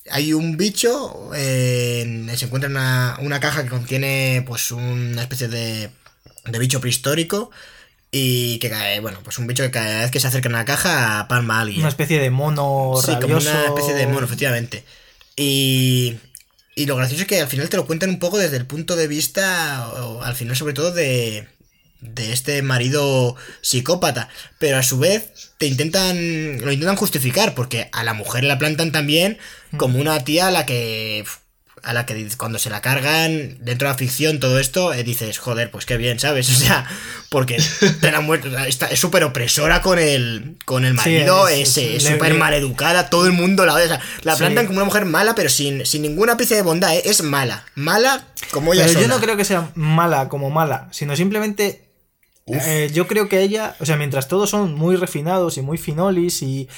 hay 0.10 0.34
un 0.34 0.58
bicho, 0.58 1.30
se 1.34 2.46
encuentra 2.46 2.70
una, 2.70 3.18
una 3.22 3.40
caja 3.40 3.64
que 3.64 3.70
contiene 3.70 4.44
pues 4.48 4.72
una 4.72 5.22
especie 5.22 5.48
de, 5.48 5.90
de 6.46 6.60
bicho 6.60 6.80
prehistórico 6.80 7.52
y 8.12 8.60
que 8.60 8.70
cae, 8.70 9.00
bueno, 9.00 9.20
pues 9.24 9.38
un 9.38 9.48
bicho 9.48 9.64
que 9.64 9.72
cada 9.72 10.02
vez 10.02 10.12
que 10.12 10.20
se 10.20 10.28
acerca 10.28 10.50
a 10.50 10.52
la 10.52 10.66
caja 10.66 11.28
palma 11.28 11.58
a 11.58 11.62
alguien. 11.62 11.82
Una 11.82 11.90
especie 11.90 12.20
de 12.20 12.30
mono 12.30 12.94
Sí, 13.04 13.14
como 13.22 13.38
una 13.38 13.66
especie 13.66 13.94
de 13.94 14.08
mono, 14.08 14.26
efectivamente. 14.26 14.84
Y, 15.36 16.16
y 16.76 16.86
lo 16.86 16.96
gracioso 16.96 17.24
es 17.24 17.28
que 17.28 17.42
al 17.42 17.48
final 17.48 17.70
te 17.70 17.78
lo 17.78 17.86
cuentan 17.86 18.10
un 18.10 18.20
poco 18.20 18.38
desde 18.38 18.58
el 18.58 18.66
punto 18.66 18.96
de 18.96 19.08
vista, 19.08 19.90
o 19.90 20.24
al 20.24 20.36
final 20.36 20.56
sobre 20.56 20.74
todo 20.74 20.92
de, 20.92 21.48
de 22.00 22.32
este 22.32 22.62
marido 22.62 23.36
psicópata. 23.62 24.30
Pero 24.58 24.78
a 24.78 24.84
su 24.84 24.98
vez 25.00 25.54
te 25.58 25.68
intentan, 25.68 26.62
lo 26.62 26.72
intentan 26.72 26.96
justificar, 26.96 27.56
porque 27.56 27.90
a 27.92 28.04
la 28.04 28.14
mujer 28.14 28.44
la 28.46 28.58
plantan 28.58 28.92
también 28.92 29.38
como 29.76 30.00
una 30.00 30.24
tía 30.24 30.48
a 30.48 30.52
la 30.52 30.66
que... 30.66 31.26
A 31.88 31.94
la 31.94 32.06
que 32.06 32.28
cuando 32.38 32.60
se 32.60 32.70
la 32.70 32.82
cargan 32.82 33.58
dentro 33.64 33.88
de 33.88 33.94
la 33.94 33.98
ficción, 33.98 34.40
todo 34.40 34.60
esto, 34.60 34.94
eh, 34.94 35.04
dices, 35.04 35.38
joder, 35.38 35.72
pues 35.72 35.86
qué 35.86 35.98
bien, 35.98 36.20
¿sabes? 36.20 36.50
O 36.58 36.60
sea, 36.60 36.86
porque 37.30 37.58
te 38.02 38.12
la 38.12 38.20
muerte, 38.20 38.50
está, 38.68 38.88
es 38.88 39.00
súper 39.00 39.24
opresora 39.24 39.82
con 39.82 39.98
el, 40.00 40.58
con 40.66 40.84
el 40.86 40.94
marido, 40.94 41.48
es- 41.48 41.78
es 41.78 41.78
es- 41.78 42.04
súper 42.04 42.34
le- 42.34 42.38
maleducada, 42.40 43.10
todo 43.10 43.26
el 43.26 43.32
mundo 43.34 43.66
la 43.66 43.74
odia. 43.74 43.86
O 43.86 43.88
sea, 43.88 44.02
la 44.24 44.34
Sí. 44.34 44.40
plantan 44.40 44.66
como 44.66 44.78
una 44.80 44.86
mujer 44.86 45.06
mala, 45.06 45.34
pero 45.36 45.50
sin, 45.50 45.86
sin 45.86 46.02
ninguna 46.02 46.36
pizca 46.38 46.56
de 46.56 46.62
bondad, 46.62 46.94
¿eh? 46.96 47.04
es 47.06 47.24
mala. 47.24 47.64
Mala 47.76 48.28
como 48.52 48.74
ella 48.74 48.86
Pero 48.88 49.02
yo 49.02 49.08
no 49.08 49.20
creo 49.20 49.38
que 49.38 49.46
sea 49.46 49.70
mala 49.76 50.28
como 50.30 50.50
mala, 50.50 50.90
sino 50.92 51.16
simplemente. 51.16 51.84
eh, 52.48 52.90
yo 52.94 53.08
creo 53.08 53.28
que 53.28 53.42
ella, 53.42 53.76
o 53.80 53.86
sea, 53.86 53.98
mientras 53.98 54.30
todos 54.30 54.50
son 54.50 54.74
muy 54.74 54.96
refinados 54.96 55.58
y 55.58 55.62
muy 55.62 55.78
finolis 55.78 56.42
y, 56.42 56.70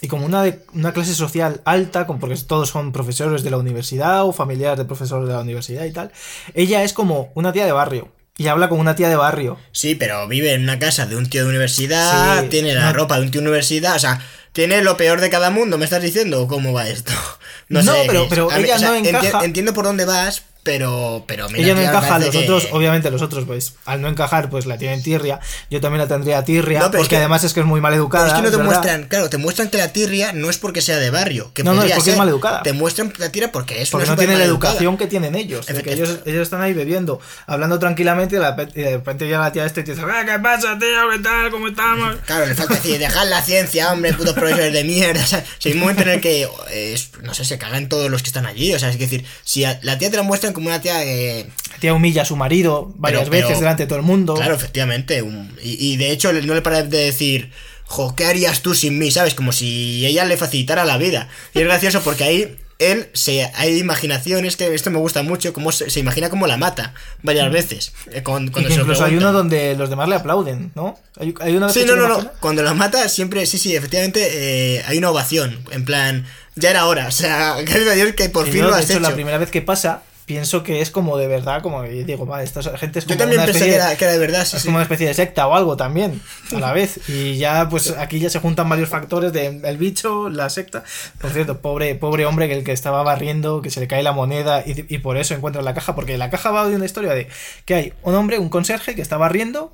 y 0.00 0.08
como 0.08 0.26
una, 0.26 0.42
de- 0.42 0.60
una 0.74 0.92
clase 0.92 1.14
social 1.14 1.60
alta, 1.64 2.06
como 2.06 2.18
porque 2.20 2.36
todos 2.36 2.68
son 2.68 2.92
profesores 2.92 3.42
de 3.42 3.50
la 3.50 3.56
universidad 3.58 4.24
o 4.24 4.32
familiares 4.32 4.78
de 4.78 4.84
profesores 4.84 5.26
de 5.28 5.34
la 5.34 5.40
universidad 5.40 5.84
y 5.84 5.92
tal, 5.92 6.12
ella 6.54 6.82
es 6.82 6.92
como 6.92 7.30
una 7.34 7.52
tía 7.52 7.64
de 7.66 7.72
barrio 7.72 8.08
y 8.38 8.48
habla 8.48 8.68
como 8.68 8.82
una 8.82 8.94
tía 8.94 9.08
de 9.08 9.16
barrio. 9.16 9.56
Sí, 9.72 9.94
pero 9.94 10.28
vive 10.28 10.52
en 10.52 10.62
una 10.64 10.78
casa 10.78 11.06
de 11.06 11.16
un 11.16 11.28
tío 11.30 11.42
de 11.44 11.48
universidad, 11.48 12.42
Sí, 12.42 12.48
tiene 12.50 12.74
la 12.74 12.86
no- 12.86 12.92
ropa 12.92 13.16
de 13.18 13.22
un 13.24 13.30
tío 13.30 13.40
de 13.40 13.46
universidad, 13.46 13.96
o 13.96 13.98
sea, 13.98 14.20
tiene 14.52 14.82
lo 14.82 14.96
peor 14.98 15.20
de 15.22 15.30
cada 15.30 15.50
mundo, 15.50 15.78
¿me 15.78 15.84
estás 15.84 16.02
diciendo? 16.02 16.42
¿O 16.42 16.46
¿Cómo 16.48 16.72
va 16.72 16.88
esto? 16.88 17.12
No, 17.68 17.80
pero- 18.06 18.28
pero 18.28 18.48
A 18.50 18.58
ella 18.60 18.78
no 18.78 18.94
enti- 18.94 19.08
encaja. 19.08 19.44
entiendo 19.44 19.72
por 19.74 19.84
dónde 19.86 20.04
vas, 20.04 20.44
pero... 20.66 21.24
pero 21.26 21.48
mira, 21.48 21.64
ella 21.64 21.74
no 21.74 21.80
encaja, 21.80 22.08
parece 22.08 22.26
los 22.32 22.36
que- 22.36 22.44
otros, 22.52 22.68
obviamente 22.72 23.10
los 23.10 23.22
otros, 23.22 23.44
pues 23.46 23.74
al 23.86 24.02
no 24.02 24.08
encajar, 24.08 24.50
pues 24.50 24.66
la 24.66 24.76
tienen 24.76 25.02
tirria. 25.02 25.40
Yo 25.70 25.80
también 25.80 26.00
la 26.02 26.08
tendría 26.08 26.44
tirria, 26.44 26.80
No, 26.80 26.90
pero 26.90 26.98
es 27.02 27.04
porque 27.06 27.14
que- 27.14 27.20
además 27.20 27.44
es 27.44 27.54
que 27.54 27.60
es 27.60 27.66
muy 27.66 27.80
mal 27.80 27.94
educada. 27.94 28.26
es 28.28 28.34
que 28.34 28.42
no 28.42 28.50
te 28.50 28.56
¿verdad? 28.56 28.64
muestran, 28.72 29.04
claro, 29.04 29.30
te 29.30 29.38
muestran 29.38 29.70
que 29.70 29.78
la 29.78 29.92
tirria 29.92 30.32
no 30.34 30.50
es 30.50 30.58
porque 30.58 30.82
sea 30.82 30.98
de 30.98 31.08
barrio, 31.10 31.52
que 31.54 31.62
No, 31.64 31.72
no, 31.72 31.82
es 31.82 31.92
porque 31.92 31.98
es 32.00 32.04
ser. 32.04 32.18
maleducada. 32.18 32.62
Te 32.62 32.72
muestran 32.74 33.12
la 33.18 33.30
tirria 33.30 33.50
porque 33.50 33.80
es 33.80 33.90
Porque 33.90 34.04
una 34.04 34.12
no 34.14 34.18
tienen 34.18 34.38
la 34.38 34.44
educación 34.44 34.98
que 34.98 35.06
tienen 35.06 35.34
ellos. 35.34 35.64
de 35.66 35.82
que 35.82 35.92
ellos, 35.92 36.18
ellos 36.26 36.42
están 36.42 36.60
ahí 36.60 36.72
bebiendo, 36.74 37.20
hablando 37.46 37.78
tranquilamente 37.78 38.36
y 38.36 38.38
de 38.82 38.90
repente- 38.96 39.24
llega 39.26 39.38
la 39.38 39.52
tía 39.52 39.64
este 39.64 39.80
y 39.80 39.84
te 39.84 39.92
dice, 39.94 40.04
"Ah, 40.06 40.24
¿qué 40.26 40.38
pasa, 40.40 40.76
tío? 40.78 40.88
¿Qué 41.12 41.18
tal? 41.20 41.50
¿Cómo 41.50 41.68
estamos? 41.68 42.16
Claro, 42.26 42.46
le 42.46 42.54
falta 42.54 42.74
decir, 42.74 42.98
dejad 42.98 43.28
la 43.28 43.40
ciencia, 43.42 43.92
hombre, 43.92 44.12
putos 44.14 44.34
profesores 44.34 44.72
de 44.72 44.84
mierda. 44.84 45.22
O 45.22 45.26
sea, 45.26 45.44
si 45.58 45.68
hay 45.68 45.74
un 45.74 45.80
momento 45.80 46.02
en 46.02 46.08
el 46.08 46.20
que, 46.20 46.48
eh, 46.70 46.96
no 47.22 47.34
sé, 47.34 47.44
se 47.44 47.58
cagan 47.58 47.88
todos 47.88 48.10
los 48.10 48.22
que 48.22 48.28
están 48.28 48.46
allí. 48.46 48.74
O 48.74 48.78
sea, 48.78 48.88
es 48.90 48.98
decir, 48.98 49.24
si 49.44 49.64
a- 49.64 49.78
la 49.82 49.98
tía 49.98 50.10
te 50.10 50.16
la 50.16 50.22
muestran 50.22 50.52
como 50.56 50.66
una 50.68 50.80
tía 50.80 51.04
eh, 51.04 51.46
La 51.70 51.78
tía 51.78 51.94
humilla 51.94 52.22
a 52.22 52.24
su 52.24 52.34
marido 52.34 52.92
varias 52.96 53.20
Pero- 53.22 53.30
pero- 53.30 53.46
veces 53.48 53.60
delante 53.60 53.84
de 53.84 53.86
todo 53.86 53.98
el 54.00 54.04
mundo. 54.04 54.34
Claro, 54.34 54.54
efectivamente. 54.56 55.22
un- 55.22 55.56
y, 55.62 55.92
y 55.92 55.96
de 55.96 56.10
hecho 56.10 56.32
no 56.32 56.54
le 56.54 56.62
para 56.62 56.82
de 56.82 56.98
decir, 57.04 57.50
jo, 57.84 58.16
¿qué 58.16 58.24
harías 58.24 58.62
tú 58.62 58.74
sin 58.74 58.98
mí? 58.98 59.10
¿Sabes? 59.12 59.34
Como 59.34 59.52
si 59.52 60.04
ella 60.04 60.24
le 60.24 60.36
facilitara 60.36 60.84
la 60.84 60.98
vida. 60.98 61.28
Y 61.54 61.60
es 61.60 61.64
gracioso 61.64 62.02
porque 62.02 62.24
ahí 62.24 62.56
él 62.78 63.08
se 63.14 63.50
hay 63.54 63.78
imaginaciones 63.78 64.56
que 64.58 64.74
esto 64.74 64.90
me 64.90 64.98
gusta 64.98 65.22
mucho, 65.22 65.54
como 65.54 65.72
se, 65.72 65.88
se 65.88 65.98
imagina 66.00 66.28
como 66.28 66.46
la 66.46 66.58
mata 66.58 66.92
varias 67.22 67.50
veces. 67.50 67.92
eh, 68.12 68.22
con- 68.22 68.48
y 68.48 68.50
cuando 68.50 68.68
que 68.68 68.74
se 68.74 68.80
incluso 68.80 69.02
hay 69.04 69.16
uno 69.16 69.32
donde 69.32 69.74
los 69.76 69.88
demás 69.88 70.08
le 70.10 70.16
aplauden, 70.16 70.72
¿no? 70.74 70.98
Hay, 71.18 71.32
hay 71.40 71.56
una 71.56 71.66
vez 71.66 71.74
Sí, 71.74 71.80
que 71.80 71.86
no, 71.86 71.96
no, 71.96 72.08
no. 72.08 72.30
Cuando 72.40 72.62
la 72.62 72.74
mata, 72.74 73.08
siempre, 73.08 73.46
sí, 73.46 73.56
sí, 73.58 73.74
efectivamente, 73.74 74.28
eh, 74.76 74.82
hay 74.86 74.98
una 74.98 75.10
ovación. 75.10 75.64
En 75.70 75.84
plan, 75.86 76.26
ya 76.54 76.68
era 76.70 76.84
hora. 76.86 77.06
O 77.08 77.12
sea, 77.12 77.54
gracias 77.62 77.88
a 77.88 77.92
Dios 77.92 78.12
que 78.14 78.28
por 78.28 78.46
Y 78.46 78.50
fin 78.52 78.60
yo, 78.60 78.66
lo 78.68 78.74
de 78.76 78.80
has 78.82 78.90
hecho, 78.90 78.98
hecho. 78.98 79.08
la 79.08 79.14
primera 79.14 79.38
vez 79.38 79.50
que 79.50 79.62
pasa, 79.62 80.02
pienso 80.26 80.62
que 80.64 80.80
es 80.80 80.90
como 80.90 81.16
de 81.16 81.28
verdad, 81.28 81.62
como 81.62 81.82
digo, 81.84 82.26
vale, 82.26 82.42
esta 82.44 82.60
gente 82.76 82.98
es 82.98 83.04
como 83.04 83.14
Yo 83.14 83.18
también 83.18 83.40
una 83.40 83.46
pensé 83.46 83.58
especie 83.60 83.66
que 83.66 83.78
de- 83.78 83.88
era, 83.88 83.96
que 83.96 84.04
era 84.04 84.12
de 84.12 84.18
verdad, 84.18 84.44
sí, 84.44 84.56
es 84.56 84.62
sí. 84.62 84.66
como 84.66 84.76
una 84.78 84.82
especie 84.82 85.06
de 85.06 85.14
secta 85.14 85.46
o 85.46 85.54
algo 85.54 85.76
también, 85.76 86.20
a 86.54 86.58
la 86.58 86.72
vez. 86.74 86.98
Y 87.08 87.36
ya, 87.38 87.68
pues 87.68 87.90
aquí 87.96 88.18
ya 88.18 88.28
se 88.28 88.40
juntan 88.40 88.68
varios 88.68 88.88
factores 88.88 89.32
de 89.32 89.46
el 89.62 89.76
bicho, 89.78 90.28
la 90.28 90.50
secta. 90.50 90.82
Por 91.20 91.30
cierto, 91.30 91.60
pobre, 91.60 91.94
pobre 91.94 92.26
hombre 92.26 92.48
que 92.48 92.54
el 92.54 92.64
que 92.64 92.72
estaba 92.72 93.02
barriendo, 93.04 93.62
que 93.62 93.70
se 93.70 93.78
le 93.80 93.86
cae 93.86 94.02
la 94.02 94.12
moneda 94.12 94.62
y, 94.66 94.84
y 94.92 94.98
por 94.98 95.16
eso 95.16 95.32
encuentra 95.34 95.62
la 95.62 95.74
caja, 95.74 95.94
porque 95.94 96.18
la 96.18 96.28
caja 96.28 96.50
va 96.50 96.68
de 96.68 96.74
una 96.74 96.84
historia 96.86 97.14
de 97.14 97.28
que 97.64 97.74
hay 97.74 97.92
un 98.02 98.14
hombre, 98.16 98.38
un 98.40 98.48
conserje, 98.48 98.96
que 98.96 99.02
está 99.02 99.16
barriendo, 99.16 99.72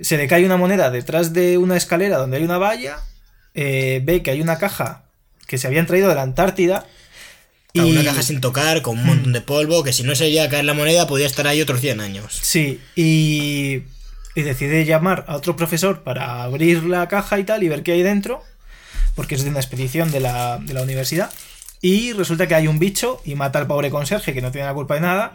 se 0.00 0.16
le 0.16 0.26
cae 0.28 0.44
una 0.46 0.56
moneda 0.56 0.90
detrás 0.90 1.32
de 1.34 1.58
una 1.58 1.76
escalera 1.76 2.16
donde 2.16 2.38
hay 2.38 2.44
una 2.44 2.58
valla, 2.58 2.96
eh, 3.54 4.00
ve 4.02 4.22
que 4.22 4.30
hay 4.30 4.40
una 4.40 4.56
caja 4.58 5.02
que 5.46 5.58
se 5.58 5.66
habían 5.66 5.86
traído 5.86 6.08
de 6.08 6.14
la 6.14 6.22
Antártida. 6.22 6.86
Claro, 7.72 7.88
y- 7.88 7.92
Una 7.92 8.04
caja 8.04 8.22
sin 8.22 8.40
tocar, 8.40 8.82
con 8.82 8.98
un 8.98 9.06
montón 9.06 9.32
de 9.32 9.40
polvo, 9.40 9.82
que 9.82 9.92
si 9.92 10.02
no 10.02 10.14
se 10.14 10.30
llega 10.30 10.44
a 10.44 10.48
caer 10.48 10.64
la 10.64 10.74
moneda, 10.74 11.06
podría 11.06 11.26
estar 11.26 11.46
ahí 11.46 11.60
otros 11.62 11.80
100 11.80 12.00
años. 12.00 12.38
Sí, 12.42 12.80
y, 12.96 13.82
y 14.34 14.42
decide 14.42 14.84
llamar 14.84 15.24
a 15.28 15.36
otro 15.36 15.56
profesor 15.56 16.02
para 16.02 16.42
abrir 16.42 16.82
la 16.84 17.08
caja 17.08 17.38
y 17.38 17.44
tal 17.44 17.62
y 17.62 17.68
ver 17.68 17.82
qué 17.82 17.92
hay 17.92 18.02
dentro, 18.02 18.42
porque 19.14 19.34
es 19.36 19.44
de 19.44 19.50
una 19.50 19.60
expedición 19.60 20.10
de 20.10 20.20
la, 20.20 20.58
de 20.58 20.74
la 20.74 20.82
universidad. 20.82 21.30
Y 21.80 22.12
resulta 22.12 22.46
que 22.46 22.54
hay 22.54 22.66
un 22.68 22.78
bicho 22.78 23.20
y 23.24 23.34
mata 23.34 23.58
al 23.58 23.66
pobre 23.66 23.90
conserje 23.90 24.32
que 24.34 24.40
no 24.42 24.52
tiene 24.52 24.66
la 24.66 24.74
culpa 24.74 24.94
de 24.94 25.00
nada. 25.00 25.32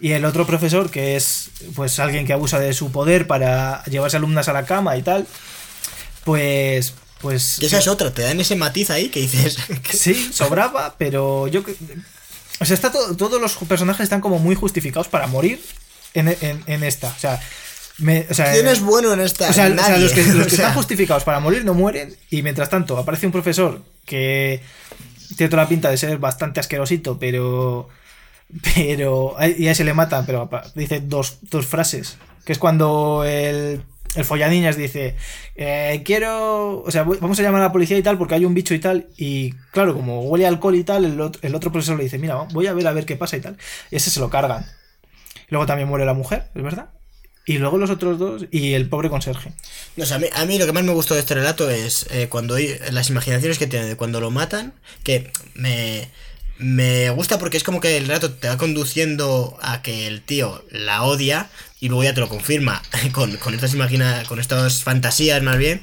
Y 0.00 0.12
el 0.12 0.24
otro 0.24 0.46
profesor, 0.46 0.90
que 0.90 1.16
es 1.16 1.50
pues 1.74 1.98
alguien 1.98 2.26
que 2.26 2.32
abusa 2.32 2.58
de 2.58 2.72
su 2.74 2.92
poder 2.92 3.26
para 3.26 3.82
llevarse 3.84 4.16
alumnas 4.18 4.48
a 4.48 4.52
la 4.52 4.64
cama 4.66 4.96
y 4.96 5.02
tal, 5.02 5.26
pues. 6.24 6.94
Pues. 7.20 7.58
Y 7.62 7.66
esa 7.66 7.78
es 7.78 7.88
otra, 7.88 8.12
te 8.12 8.22
dan 8.22 8.40
ese 8.40 8.56
matiz 8.56 8.90
ahí 8.90 9.08
que 9.08 9.20
dices. 9.20 9.56
Sí, 9.90 10.30
sobraba, 10.34 10.94
pero 10.98 11.48
yo. 11.48 11.62
O 12.60 12.64
sea, 12.64 12.74
está 12.74 12.90
todo- 12.92 13.16
todos 13.16 13.40
los 13.40 13.54
personajes 13.68 14.04
están 14.04 14.20
como 14.20 14.38
muy 14.38 14.54
justificados 14.54 15.08
para 15.08 15.26
morir 15.26 15.60
en, 16.14 16.28
en- 16.28 16.62
en 16.66 16.84
esta. 16.84 17.08
O 17.08 17.18
sea, 17.18 17.40
me- 17.98 18.26
o 18.30 18.34
sea, 18.34 18.52
¿Quién 18.52 18.66
es 18.68 18.80
bueno 18.80 19.12
en 19.12 19.20
esta? 19.20 19.48
o 19.48 19.52
sea, 19.52 19.66
o 19.66 19.68
sea, 19.68 19.74
Nadie. 19.74 20.02
los 20.04 20.12
que, 20.12 20.22
los 20.34 20.46
que 20.46 20.54
están 20.56 20.74
justificados 20.74 21.24
para 21.24 21.40
morir 21.40 21.64
no 21.64 21.74
mueren. 21.74 22.16
Y 22.30 22.42
mientras 22.42 22.68
tanto, 22.70 22.96
aparece 22.98 23.26
un 23.26 23.32
profesor 23.32 23.82
que 24.04 24.60
tiene 25.36 25.50
toda 25.50 25.62
la 25.64 25.68
pinta 25.68 25.90
de 25.90 25.96
ser 25.96 26.18
bastante 26.18 26.60
asquerosito, 26.60 27.18
pero. 27.18 27.88
Pero. 28.74 29.36
Y 29.58 29.66
a 29.68 29.72
ese 29.72 29.84
le 29.84 29.94
matan, 29.94 30.24
pero 30.26 30.48
dice 30.74 31.00
dos, 31.00 31.38
dos 31.42 31.66
frases. 31.66 32.16
Que 32.44 32.52
es 32.52 32.58
cuando 32.58 33.24
el, 33.26 33.82
el 34.16 34.24
follaniñas 34.24 34.76
dice, 34.76 35.16
eh, 35.54 36.02
quiero, 36.04 36.82
o 36.82 36.90
sea, 36.90 37.04
vamos 37.04 37.38
a 37.38 37.42
llamar 37.42 37.60
a 37.60 37.64
la 37.66 37.72
policía 37.72 37.98
y 37.98 38.02
tal 38.02 38.18
porque 38.18 38.34
hay 38.34 38.44
un 38.44 38.54
bicho 38.54 38.74
y 38.74 38.78
tal. 38.78 39.08
Y 39.16 39.52
claro, 39.72 39.94
como 39.94 40.22
huele 40.22 40.46
alcohol 40.46 40.74
y 40.74 40.84
tal, 40.84 41.04
el 41.04 41.20
otro, 41.20 41.40
el 41.42 41.54
otro 41.54 41.70
profesor 41.70 41.96
le 41.96 42.04
dice, 42.04 42.18
mira, 42.18 42.36
voy 42.52 42.66
a 42.66 42.72
ver 42.72 42.86
a 42.86 42.92
ver 42.92 43.06
qué 43.06 43.16
pasa 43.16 43.36
y 43.36 43.40
tal. 43.40 43.56
Y 43.90 43.96
ese 43.96 44.10
se 44.10 44.20
lo 44.20 44.30
cargan. 44.30 44.66
Luego 45.48 45.66
también 45.66 45.88
muere 45.88 46.04
la 46.04 46.14
mujer, 46.14 46.48
es 46.54 46.62
verdad. 46.62 46.90
Y 47.48 47.58
luego 47.58 47.78
los 47.78 47.90
otros 47.90 48.18
dos 48.18 48.46
y 48.50 48.72
el 48.72 48.88
pobre 48.88 49.08
conserje. 49.08 49.52
No, 49.96 50.04
a, 50.04 50.18
mí, 50.18 50.26
a 50.34 50.44
mí 50.46 50.58
lo 50.58 50.66
que 50.66 50.72
más 50.72 50.82
me 50.82 50.92
gustó 50.92 51.14
de 51.14 51.20
este 51.20 51.34
relato 51.34 51.70
es 51.70 52.06
eh, 52.10 52.28
cuando 52.28 52.56
las 52.90 53.08
imaginaciones 53.08 53.58
que 53.58 53.68
tiene 53.68 53.86
de 53.86 53.96
cuando 53.96 54.20
lo 54.20 54.32
matan, 54.32 54.72
que 55.04 55.30
me, 55.54 56.08
me 56.58 57.10
gusta 57.10 57.38
porque 57.38 57.56
es 57.56 57.64
como 57.64 57.80
que 57.80 57.96
el 57.96 58.06
relato 58.06 58.32
te 58.32 58.48
va 58.48 58.56
conduciendo 58.56 59.58
a 59.60 59.82
que 59.82 60.06
el 60.06 60.22
tío 60.22 60.64
la 60.70 61.02
odia 61.02 61.50
y 61.80 61.88
luego 61.88 62.04
ya 62.04 62.14
te 62.14 62.20
lo 62.20 62.28
confirma 62.28 62.82
con, 63.12 63.36
con 63.36 63.54
estas 63.54 63.74
imagina 63.74 64.22
con 64.28 64.40
estas 64.40 64.82
fantasías 64.82 65.42
más 65.42 65.58
bien 65.58 65.82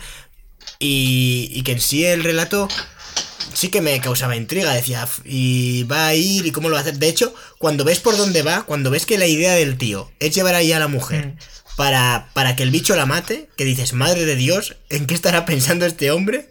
y, 0.80 1.50
y 1.52 1.62
que 1.64 1.74
en 1.74 1.82
sí 1.82 2.06
el 2.06 2.24
relato 2.24 2.68
sí 3.54 3.70
que 3.70 3.82
me 3.82 4.00
causaba 4.00 4.36
intriga, 4.36 4.74
decía, 4.74 5.08
y 5.24 5.84
va 5.84 6.08
a 6.08 6.16
ir 6.16 6.46
y 6.46 6.52
cómo 6.52 6.70
lo 6.70 6.74
va 6.74 6.80
a 6.80 6.82
hacer. 6.82 6.98
De 6.98 7.08
hecho, 7.08 7.34
cuando 7.58 7.84
ves 7.84 8.00
por 8.00 8.18
dónde 8.18 8.42
va, 8.42 8.64
cuando 8.64 8.90
ves 8.90 9.06
que 9.06 9.18
la 9.18 9.28
idea 9.28 9.54
del 9.54 9.78
tío 9.78 10.12
es 10.20 10.34
llevar 10.36 10.56
ahí 10.56 10.72
a 10.72 10.80
la 10.80 10.88
mujer 10.88 11.28
mm. 11.28 11.38
para, 11.76 12.30
para 12.34 12.56
que 12.56 12.64
el 12.64 12.72
bicho 12.72 12.96
la 12.96 13.06
mate, 13.06 13.50
que 13.56 13.66
dices, 13.66 13.94
madre 13.94 14.26
de 14.26 14.36
Dios, 14.36 14.76
¿en 14.90 15.06
qué 15.06 15.14
estará 15.14 15.46
pensando 15.46 15.86
este 15.86 16.12
hombre? 16.12 16.50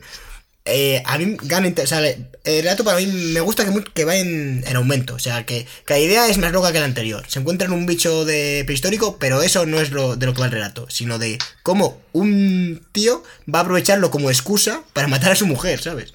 Eh, 0.64 1.02
a 1.06 1.18
mí 1.18 1.36
gana, 1.42 1.72
o 1.82 1.86
sea, 1.86 2.06
el 2.06 2.26
relato 2.44 2.84
para 2.84 2.98
mí 2.98 3.06
me 3.06 3.40
gusta 3.40 3.64
que, 3.94 4.04
va 4.04 4.14
en, 4.16 4.64
aumento, 4.76 5.14
o 5.14 5.18
sea, 5.18 5.44
que, 5.44 5.66
que, 5.86 5.94
la 5.94 5.98
idea 5.98 6.28
es 6.28 6.38
más 6.38 6.52
loca 6.52 6.72
que 6.72 6.78
la 6.78 6.84
anterior. 6.84 7.24
Se 7.26 7.40
encuentra 7.40 7.66
en 7.66 7.72
un 7.72 7.84
bicho 7.84 8.24
de 8.24 8.62
prehistórico, 8.64 9.18
pero 9.18 9.42
eso 9.42 9.66
no 9.66 9.80
es 9.80 9.90
lo 9.90 10.14
de 10.14 10.26
lo 10.26 10.34
que 10.34 10.40
va 10.40 10.46
el 10.46 10.52
relato, 10.52 10.86
sino 10.88 11.18
de 11.18 11.38
cómo 11.64 12.00
un 12.12 12.86
tío 12.92 13.24
va 13.52 13.60
a 13.60 13.62
aprovecharlo 13.62 14.10
como 14.12 14.30
excusa 14.30 14.82
para 14.92 15.08
matar 15.08 15.32
a 15.32 15.36
su 15.36 15.46
mujer, 15.46 15.80
¿sabes? 15.82 16.14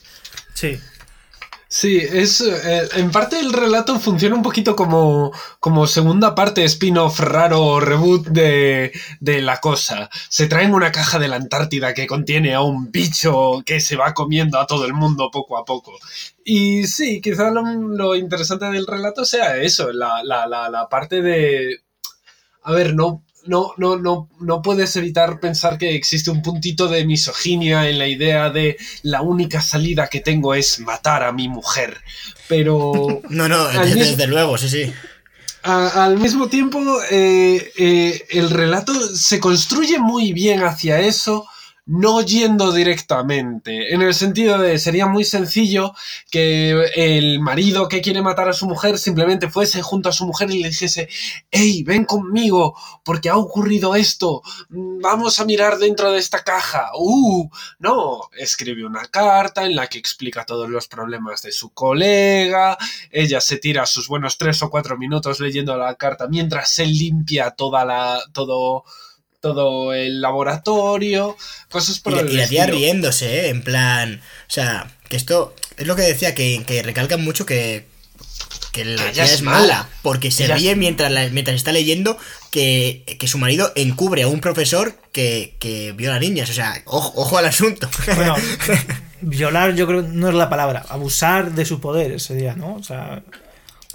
Sí. 0.54 0.80
Sí, 1.70 1.98
es 1.98 2.40
eh, 2.42 2.88
en 2.94 3.12
parte 3.12 3.40
el 3.40 3.52
relato 3.52 4.00
funciona 4.00 4.36
un 4.36 4.42
poquito 4.42 4.76
como, 4.76 5.34
como 5.60 5.86
segunda 5.86 6.34
parte 6.34 6.64
spin-off 6.64 7.20
raro 7.20 7.82
reboot 7.82 8.28
de, 8.28 8.94
de, 9.20 9.42
la 9.42 9.60
cosa. 9.60 10.10
Se 10.30 10.48
traen 10.48 10.74
una 10.74 10.94
caja 10.94 11.20
de 11.20 11.28
la 11.28 11.36
Antártida 11.36 11.94
que 11.94 12.08
contiene 12.08 12.54
a 12.54 12.62
un 12.62 12.90
bicho 12.92 13.64
que 13.66 13.82
se 13.82 13.98
va 13.98 14.14
comiendo 14.14 14.60
a 14.60 14.68
todo 14.68 14.86
el 14.86 14.94
mundo 14.94 15.30
poco 15.30 15.58
a 15.58 15.66
poco. 15.66 15.92
Y 16.46 16.88
sí, 16.88 17.20
quizá 17.22 17.52
lo, 17.52 17.64
lo 17.64 18.16
interesante 18.16 18.68
del 18.68 18.88
relato 18.88 19.26
sea 19.26 19.58
eso, 19.58 19.92
la, 19.92 20.24
la, 20.24 20.48
la, 20.48 20.70
la 20.70 20.88
parte 20.88 21.22
de... 21.22 21.82
A 22.64 22.72
ver, 22.72 22.96
no, 22.96 23.24
no, 23.48 23.74
no, 23.78 23.98
no, 23.98 24.30
no 24.40 24.62
puedes 24.62 24.96
evitar 24.96 25.40
pensar 25.40 25.78
que 25.78 25.96
existe 25.96 26.30
un 26.30 26.42
puntito 26.42 26.88
de 26.88 27.06
misoginia 27.06 27.90
en 27.90 27.98
la 27.98 28.08
idea 28.08 28.50
de 28.50 28.78
la 29.04 29.22
única 29.22 29.62
salida 29.62 30.08
que 30.08 30.20
tengo 30.20 30.54
es 30.54 30.80
matar 30.80 31.24
a 31.24 31.32
mi 31.32 31.50
mujer. 31.50 31.98
Pero. 32.48 33.22
No, 33.30 33.48
no, 33.48 33.68
desde, 33.68 34.28
luego, 34.28 34.58
sí, 34.58 34.70
sí. 34.70 34.94
al 35.64 36.18
mismo 36.18 36.48
tiempo, 36.48 36.82
eh, 37.12 37.72
eh, 37.78 38.26
el 38.30 38.50
relato 38.50 38.94
se 39.16 39.40
construye 39.40 40.00
muy 40.00 40.34
bien 40.34 40.64
hacia 40.64 41.00
eso 41.00 41.46
no 41.88 42.22
yendo 42.22 42.72
directamente, 42.72 43.94
en 43.94 44.02
el 44.02 44.14
sentido 44.14 44.58
de 44.58 44.78
sería 44.78 45.08
muy 45.08 45.24
sencillo 45.24 45.94
que 46.30 46.92
el 46.96 47.40
marido 47.40 47.88
que 47.88 48.02
quiere 48.02 48.22
matar 48.22 48.50
a 48.50 48.54
su 48.54 48.68
mujer 48.68 48.98
simplemente 48.98 49.50
fuese 49.50 49.82
junto 49.82 50.10
a 50.10 50.12
su 50.14 50.26
mujer 50.26 50.52
y 50.52 50.62
le 50.62 50.70
dijese, 50.70 51.08
hey, 51.50 51.84
ven 51.84 52.06
conmigo, 52.06 52.76
porque 53.04 53.30
ha 53.30 53.38
ocurrido 53.38 53.96
esto, 53.96 54.42
vamos 54.70 55.40
a 55.40 55.46
mirar 55.46 55.78
dentro 55.78 56.12
de 56.12 56.20
esta 56.20 56.44
caja. 56.44 56.92
Uh, 56.98 57.50
no, 57.80 58.30
escribe 58.38 58.86
una 58.86 59.06
carta 59.06 59.66
en 59.66 59.76
la 59.76 59.88
que 59.88 59.98
explica 59.98 60.46
todos 60.46 60.70
los 60.70 60.88
problemas 60.88 61.42
de 61.42 61.52
su 61.52 61.70
colega, 61.70 62.78
ella 63.12 63.40
se 63.40 63.58
tira 63.58 63.86
sus 63.86 64.08
buenos 64.08 64.38
tres 64.38 64.62
o 64.62 64.70
cuatro 64.70 64.98
minutos 64.98 65.40
leyendo 65.40 65.78
la 65.78 65.96
carta 65.96 66.28
mientras 66.28 66.70
se 66.70 66.86
limpia 66.86 67.52
toda 67.52 67.86
la, 67.86 68.22
todo, 68.34 68.84
todo 69.40 69.94
el 69.94 70.22
laboratorio, 70.22 71.38
cosas 71.70 72.00
por 72.00 72.14
y, 72.14 72.20
el 72.20 72.32
Y 72.32 72.38
la 72.38 72.48
tía 72.48 72.66
riéndose, 72.66 73.46
¿eh? 73.46 73.50
en 73.50 73.62
plan. 73.62 74.22
O 74.48 74.52
sea, 74.52 74.92
que 75.10 75.18
esto 75.18 75.54
es 75.78 75.88
lo 75.88 75.96
que 75.96 76.02
decía, 76.04 76.34
que, 76.34 76.64
que 76.66 76.82
recalcan 76.84 77.24
mucho 77.24 77.46
que, 77.46 77.86
que 78.72 78.86
la 78.86 79.12
tía 79.12 79.26
es 79.26 79.42
mala, 79.42 79.90
porque 80.02 80.32
se 80.32 80.48
ríe 80.48 80.76
mientras, 80.76 81.32
mientras 81.32 81.56
está 81.56 81.72
leyendo 81.72 82.18
que, 82.52 83.18
que, 83.20 83.28
su 83.28 83.38
marido 83.38 83.72
encubre 83.76 84.24
a 84.24 84.28
un 84.28 84.42
profesor 84.42 84.96
que, 85.12 85.56
que 85.60 85.92
viola 85.92 86.20
niñas. 86.20 86.50
O 86.50 86.54
sea, 86.54 86.82
ojo, 86.86 87.14
ojo 87.16 87.38
al 87.38 87.46
asunto. 87.46 87.90
Bueno, 88.16 88.36
violar 89.22 89.76
yo 89.76 89.88
creo 89.88 90.02
no 90.02 90.30
es 90.30 90.36
la 90.36 90.50
palabra, 90.50 90.86
abusar 90.90 91.52
de 91.54 91.66
su 91.66 91.80
poder 91.80 92.14
ese 92.14 92.36
día, 92.36 92.56
¿no? 92.56 92.76
O 92.76 92.84
sea... 92.84 93.24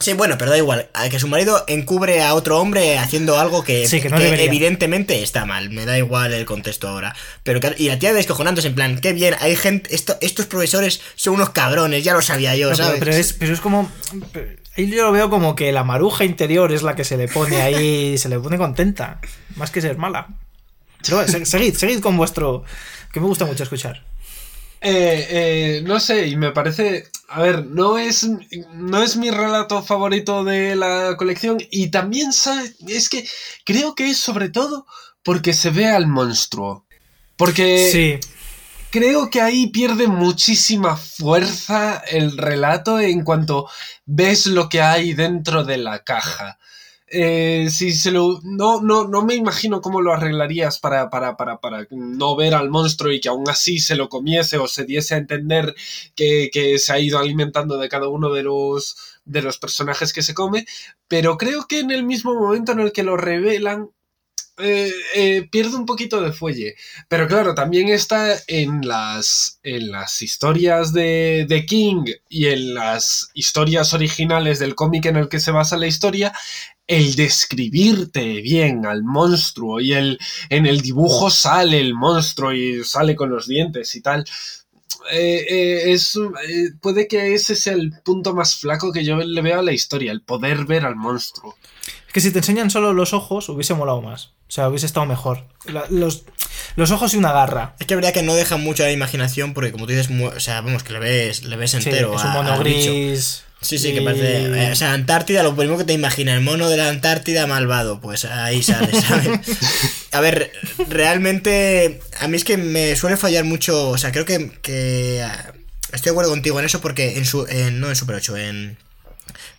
Sí, 0.03 0.15
bueno, 0.15 0.37
pero 0.37 0.51
da 0.51 0.59
igual. 0.59 0.89
Que 1.11 1.21
su 1.21 1.29
marido 1.29 1.65
encubre 1.69 2.23
a 2.23 2.35
otro 2.35 2.59
hombre 2.61 2.99
haciendo 2.99 3.39
algo 3.39 3.63
que, 3.63 3.85
evidentemente 3.85 5.23
está 5.23 5.47
mal. 5.47 5.71
Me 5.71 5.87
da 5.87 5.97
igual 5.97 6.33
el 6.33 6.45
contexto 6.45 6.89
ahora. 6.89 7.15
Pero 7.45 7.61
y 7.79 7.89
la 7.89 7.99
tía 7.99 8.13
descojonándose 8.13 8.69
en 8.69 8.75
plan, 8.75 8.99
qué 8.99 9.13
bien, 9.13 9.37
hay 9.41 9.55
gente, 9.55 9.95
estos 9.95 10.47
profesores 10.47 11.01
son 11.15 11.35
unos 11.35 11.51
cabrones, 11.51 12.03
ya 12.03 12.15
lo 12.15 12.23
sabía 12.23 12.57
yo, 12.57 12.75
¿sabes? 12.75 12.99
Pero, 12.99 13.13
es, 13.13 13.33
pero 13.33 13.55
es 13.55 13.61
como... 13.61 13.91
Ahí 14.77 14.91
yo 14.91 15.05
lo 15.05 15.13
veo 15.13 15.31
como 15.31 15.55
que 15.55 15.71
la 15.71 15.85
maruja 15.85 16.25
interior 16.25 16.73
es 16.73 16.83
la 16.83 16.97
que 16.97 17.05
se 17.05 17.17
le 17.17 17.29
pone 17.29 17.61
ahí, 17.63 18.19
se 18.19 18.29
le 18.29 18.39
pone 18.41 18.59
contenta, 18.59 19.21
más 19.55 19.71
que 19.71 19.81
ser 19.81 19.99
mala. 19.99 20.29
Pero 21.05 21.27
seguid, 21.29 21.75
seguid 21.75 22.01
con 22.01 22.17
vuestro... 22.17 22.65
que 23.13 23.21
me 23.21 23.27
gusta 23.27 23.45
mucho 23.45 23.63
escuchar. 23.63 24.03
Eh, 24.85 25.27
eh, 25.31 25.83
no 25.87 26.01
sé, 26.01 26.27
y 26.27 26.37
me 26.37 26.51
parece. 26.51 27.07
A 27.29 27.41
ver, 27.41 27.65
no 27.67 27.99
es, 27.99 28.29
no 28.75 29.03
es 29.03 29.17
mi 29.17 29.31
relato 29.31 29.83
favorito 29.83 30.43
de 30.43 30.75
la 30.75 31.17
colección. 31.17 31.59
Y 31.71 31.91
también 31.91 32.31
es 32.89 33.09
que 33.09 33.27
creo 33.65 33.95
que 33.95 34.11
es 34.11 34.19
sobre 34.19 34.49
todo 34.49 34.87
porque 35.23 35.53
se 35.53 35.71
ve 35.71 35.87
al 35.87 36.09
monstruo. 36.09 36.85
Porque. 37.37 37.91
Sí. 37.93 38.29
Creo 38.91 39.31
que 39.31 39.41
ahí 39.41 39.69
pierde 39.69 40.07
muchísima 40.07 40.99
fuerza 40.99 42.03
el 42.11 42.37
relato 42.37 43.01
en 43.01 43.25
cuanto 43.25 43.67
ves 44.05 44.45
lo 44.45 44.69
que 44.69 44.83
hay 44.83 45.15
dentro 45.15 45.65
de 45.65 45.79
la 45.79 46.05
caja. 46.05 46.59
Eh, 47.15 47.69
si 47.71 47.93
se 47.93 48.11
lo. 48.11 48.41
No, 48.43 48.81
no, 48.81 49.07
no 49.07 49.23
me 49.23 49.35
imagino 49.35 49.83
cómo 49.83 50.01
lo 50.01 50.15
arreglarías 50.15 50.79
para, 50.79 51.11
para, 51.11 51.37
para, 51.37 51.61
para, 51.61 51.87
no 51.91 52.37
ver 52.37 52.55
al 52.55 52.71
monstruo 52.71 53.13
y 53.13 53.21
que 53.21 53.29
aún 53.29 53.51
así 53.51 53.81
se 53.81 53.97
lo 53.97 54.09
comiese 54.09 54.57
o 54.57 54.67
se 54.67 54.85
diese 54.87 55.15
a 55.15 55.19
entender 55.19 55.75
que, 56.15 56.49
que, 56.51 56.79
se 56.79 56.91
ha 56.91 56.99
ido 56.99 57.19
alimentando 57.19 57.77
de 57.77 57.91
cada 57.91 58.09
uno 58.09 58.33
de 58.33 58.45
los, 58.45 58.97
de 59.27 59.43
los 59.43 59.59
personajes 59.59 60.15
que 60.15 60.23
se 60.23 60.33
come. 60.33 60.65
Pero 61.07 61.37
creo 61.37 61.67
que 61.69 61.81
en 61.81 61.91
el 61.91 62.03
mismo 62.03 62.35
momento 62.35 62.73
en 62.73 62.81
el 62.81 62.93
que 62.93 63.03
lo 63.03 63.19
revelan, 63.19 63.91
eh, 64.59 64.93
eh, 65.15 65.49
pierde 65.51 65.77
un 65.77 65.87
poquito 65.87 66.21
de 66.21 66.33
fuelle. 66.33 66.77
Pero 67.09 67.27
claro, 67.27 67.55
también 67.55 67.89
está 67.89 68.37
en 68.47 68.87
las, 68.87 69.59
en 69.63 69.91
las 69.91 70.21
historias 70.21 70.93
de, 70.93 71.47
de, 71.49 71.65
King 71.65 72.05
y 72.29 72.47
en 72.49 72.75
las 72.75 73.31
historias 73.35 73.95
originales 73.95 74.59
del 74.59 74.75
cómic 74.75 75.07
en 75.07 75.17
el 75.17 75.29
que 75.29 75.41
se 75.41 75.53
basa 75.53 75.79
la 75.79 75.87
historia, 75.87 76.33
el 76.97 77.15
describirte 77.15 78.43
bien 78.43 78.85
al 78.85 79.03
monstruo 79.03 79.81
y 79.81 79.95
el, 79.95 80.19
en 80.51 80.67
el 80.67 80.83
dibujo 80.83 81.31
sale 81.31 81.81
el 81.81 81.95
monstruo 81.95 82.53
y 82.53 82.85
sale 82.85 83.17
con 83.17 83.31
los 83.31 83.47
dientes 83.47 83.95
y 83.95 84.03
tal. 84.03 84.25
Eh, 85.11 85.91
es, 85.93 86.19
puede 86.81 87.09
que 87.09 87.35
ese 87.35 87.57
sea 87.57 87.73
el 87.73 87.93
punto 88.05 88.35
más 88.35 88.57
flaco 88.57 88.93
que 88.93 89.05
yo 89.05 89.17
le 89.17 89.43
veo 89.43 89.61
a 89.61 89.63
la 89.63 89.73
historia, 89.73 90.13
el 90.13 90.23
poder 90.23 90.65
ver 90.67 90.85
al 90.85 90.97
monstruo. 90.97 91.57
Es 92.07 92.13
que 92.13 92.21
si 92.21 92.31
te 92.31 92.39
enseñan 92.39 92.71
solo 92.71 92.93
los 92.93 93.15
ojos, 93.15 93.49
hubiese 93.49 93.75
molado 93.75 94.03
más. 94.03 94.27
O 94.49 94.55
sea, 94.55 94.69
hubiese 94.69 94.85
estado 94.85 95.07
mejor. 95.07 95.47
los, 95.89 96.25
los, 96.77 96.91
ojos 96.91 97.15
y 97.15 97.17
una 97.17 97.33
garra. 97.33 97.75
Es 97.81 97.87
que 97.87 97.95
verdad 97.95 98.13
que 98.13 98.23
no 98.23 98.35
deja 98.35 98.59
mucho 98.59 98.83
a 98.83 98.87
la 98.87 98.93
imaginación 98.93 99.55
porque 99.55 99.73
como 99.73 99.87
tú 99.87 99.93
dices, 99.93 100.11
o 100.11 100.41
sea, 100.41 100.61
vamos, 100.61 100.83
que 100.83 100.93
le 100.93 100.99
ves, 100.99 101.45
le 101.45 101.57
ves 101.57 101.73
entero. 101.73 102.15
es 102.15 102.23
un 102.23 102.33
mono 102.33 102.59
gris. 102.59 103.45
Sí, 103.63 103.79
sí, 103.79 103.95
que 103.95 104.03
parece. 104.03 104.45
Eh, 104.45 104.73
o 104.73 104.77
sea, 104.77 104.93
Antártida, 104.93 105.43
lo 105.43 105.57
primero 105.57 105.79
que 105.79 105.85
te 105.85 105.93
imaginas, 105.93 106.37
el 106.37 106.43
mono 106.43 106.69
de 106.69 106.77
la 106.77 106.89
Antártida 106.89 107.47
malvado, 107.47 108.01
pues 108.01 108.25
ahí 108.25 108.63
sale, 108.63 108.89
¿sabes? 109.01 109.41
A 110.11 110.21
ver, 110.21 110.53
realmente. 110.89 112.01
A 112.21 112.29
mí 112.29 112.37
es 112.37 112.45
que 112.45 112.57
me 112.57 112.95
suele 112.97 113.17
fallar 113.17 113.45
mucho. 113.45 113.91
O 113.91 113.99
sea, 113.99 114.13
creo 114.13 114.25
que. 114.25 114.51
que 114.63 115.25
estoy 115.93 116.05
de 116.05 116.11
acuerdo 116.11 116.31
contigo 116.31 116.59
en 116.59 116.67
eso 116.67 116.81
porque 116.81 117.17
en 117.17 117.25
su. 117.25 117.47
no 117.73 117.89
en 117.89 117.97
Super 117.97 118.17
8, 118.17 118.37
en. 118.37 118.77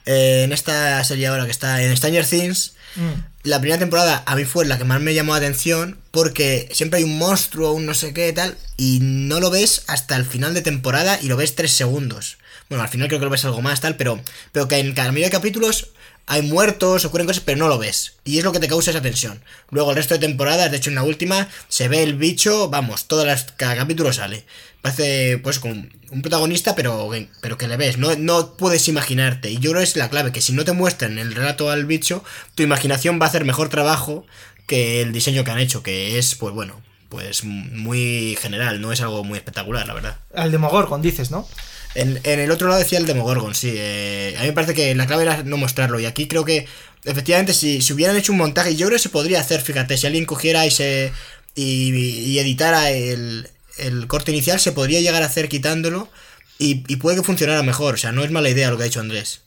En 0.05 0.51
esta 0.51 1.03
serie 1.03 1.27
ahora 1.27 1.45
que 1.45 1.51
está 1.51 1.81
en 1.81 1.95
Stranger 1.95 2.25
Things. 2.25 2.73
Mm 2.95 3.33
la 3.43 3.59
primera 3.59 3.79
temporada 3.79 4.23
a 4.25 4.35
mí 4.35 4.45
fue 4.45 4.65
la 4.65 4.77
que 4.77 4.85
más 4.85 5.01
me 5.01 5.13
llamó 5.13 5.33
la 5.33 5.39
atención 5.39 5.97
porque 6.11 6.69
siempre 6.71 6.99
hay 6.99 7.03
un 7.03 7.17
monstruo, 7.17 7.73
un 7.73 7.85
no 7.85 7.93
sé 7.93 8.13
qué 8.13 8.31
tal, 8.31 8.57
y 8.77 8.99
no 9.01 9.39
lo 9.41 9.51
ves 9.51 9.83
hasta 9.87 10.15
el 10.15 10.25
final 10.25 10.53
de 10.53 10.61
temporada 10.61 11.19
y 11.21 11.27
lo 11.27 11.35
ves 11.35 11.55
tres 11.55 11.71
segundos. 11.73 12.37
Bueno, 12.73 12.85
al 12.85 12.89
final 12.89 13.07
creo 13.07 13.19
que 13.19 13.25
lo 13.25 13.29
ves 13.29 13.45
algo 13.45 13.61
más 13.61 13.81
tal, 13.81 13.97
pero, 13.97 14.19
pero 14.51 14.67
que 14.67 14.79
en 14.79 14.95
cada 14.95 15.11
medio 15.11 15.27
de 15.27 15.31
capítulos 15.31 15.91
hay 16.25 16.41
muertos, 16.41 17.05
ocurren 17.05 17.27
cosas, 17.27 17.43
pero 17.45 17.59
no 17.59 17.67
lo 17.67 17.77
ves. 17.77 18.13
Y 18.23 18.39
es 18.39 18.43
lo 18.43 18.51
que 18.51 18.59
te 18.59 18.67
causa 18.67 18.89
esa 18.89 18.99
tensión. 19.03 19.43
Luego 19.69 19.91
el 19.91 19.95
resto 19.95 20.15
de 20.15 20.21
temporadas, 20.21 20.71
de 20.71 20.77
hecho 20.77 20.89
en 20.89 20.95
la 20.95 21.03
última, 21.03 21.47
se 21.67 21.87
ve 21.87 22.01
el 22.01 22.15
bicho, 22.15 22.71
vamos, 22.71 23.05
todas 23.05 23.27
las, 23.27 23.43
cada 23.57 23.75
capítulo 23.75 24.11
sale. 24.11 24.43
Parece 24.81 25.37
pues 25.37 25.59
como 25.59 25.85
un 26.09 26.21
protagonista, 26.23 26.73
pero, 26.73 27.11
pero 27.41 27.59
que 27.59 27.67
le 27.67 27.77
ves, 27.77 27.99
no, 27.99 28.15
no 28.15 28.57
puedes 28.57 28.87
imaginarte. 28.87 29.51
Y 29.51 29.59
yo 29.59 29.69
creo 29.69 29.81
que 29.81 29.83
es 29.83 29.95
la 29.95 30.09
clave, 30.09 30.31
que 30.31 30.41
si 30.41 30.53
no 30.53 30.65
te 30.65 30.71
muestran 30.71 31.19
el 31.19 31.35
relato 31.35 31.69
al 31.69 31.85
bicho, 31.85 32.23
tu 32.55 32.63
imaginación 32.63 33.19
va 33.21 33.27
a 33.27 33.29
hacer 33.29 33.45
mejor 33.45 33.69
trabajo 33.69 34.25
que 34.65 34.99
el 35.01 35.13
diseño 35.13 35.43
que 35.43 35.51
han 35.51 35.59
hecho, 35.59 35.83
que 35.83 36.17
es, 36.17 36.33
pues 36.33 36.55
bueno, 36.55 36.81
pues 37.09 37.43
muy 37.43 38.35
general, 38.41 38.81
no 38.81 38.91
es 38.91 38.99
algo 39.01 39.23
muy 39.23 39.37
espectacular, 39.37 39.85
la 39.85 39.93
verdad. 39.93 40.17
Al 40.33 40.51
Demogorgon, 40.51 41.03
dices, 41.03 41.29
¿no? 41.29 41.47
En, 41.95 42.19
el 42.23 42.51
otro 42.51 42.67
lado 42.67 42.79
decía 42.79 42.97
el 42.97 43.05
Demogorgon, 43.05 43.53
sí. 43.53 43.71
Eh, 43.75 44.35
a 44.37 44.41
mí 44.41 44.47
me 44.47 44.53
parece 44.53 44.73
que 44.73 44.95
la 44.95 45.05
clave 45.05 45.23
era 45.23 45.43
no 45.43 45.57
mostrarlo. 45.57 45.99
Y 45.99 46.05
aquí 46.05 46.27
creo 46.27 46.43
que, 46.43 46.67
efectivamente, 47.03 47.53
si, 47.53 47.81
si 47.81 47.93
hubieran 47.93 48.15
hecho 48.15 48.31
un 48.31 48.39
montaje, 48.39 48.75
yo 48.75 48.87
creo 48.87 48.97
que 48.97 49.03
se 49.03 49.09
podría 49.09 49.39
hacer, 49.39 49.61
fíjate, 49.61 49.97
si 49.97 50.07
alguien 50.07 50.25
cogiera 50.25 50.65
y 50.65 50.71
se. 50.71 51.11
y, 51.55 52.37
editara 52.39 52.89
el, 52.91 53.47
el, 53.77 54.07
corte 54.07 54.31
inicial, 54.31 54.59
se 54.59 54.71
podría 54.71 55.01
llegar 55.01 55.21
a 55.21 55.27
hacer 55.27 55.49
quitándolo. 55.49 56.09
Y, 56.57 56.95
puede 56.97 57.17
que 57.17 57.23
funcionara 57.23 57.61
mejor. 57.61 57.95
O 57.95 57.97
sea, 57.97 58.11
no 58.11 58.23
es 58.23 58.31
mala 58.31 58.49
idea 58.49 58.71
lo 58.71 58.77
que 58.77 58.83
ha 58.83 58.85
dicho 58.85 58.99
Andrés. 58.99 59.41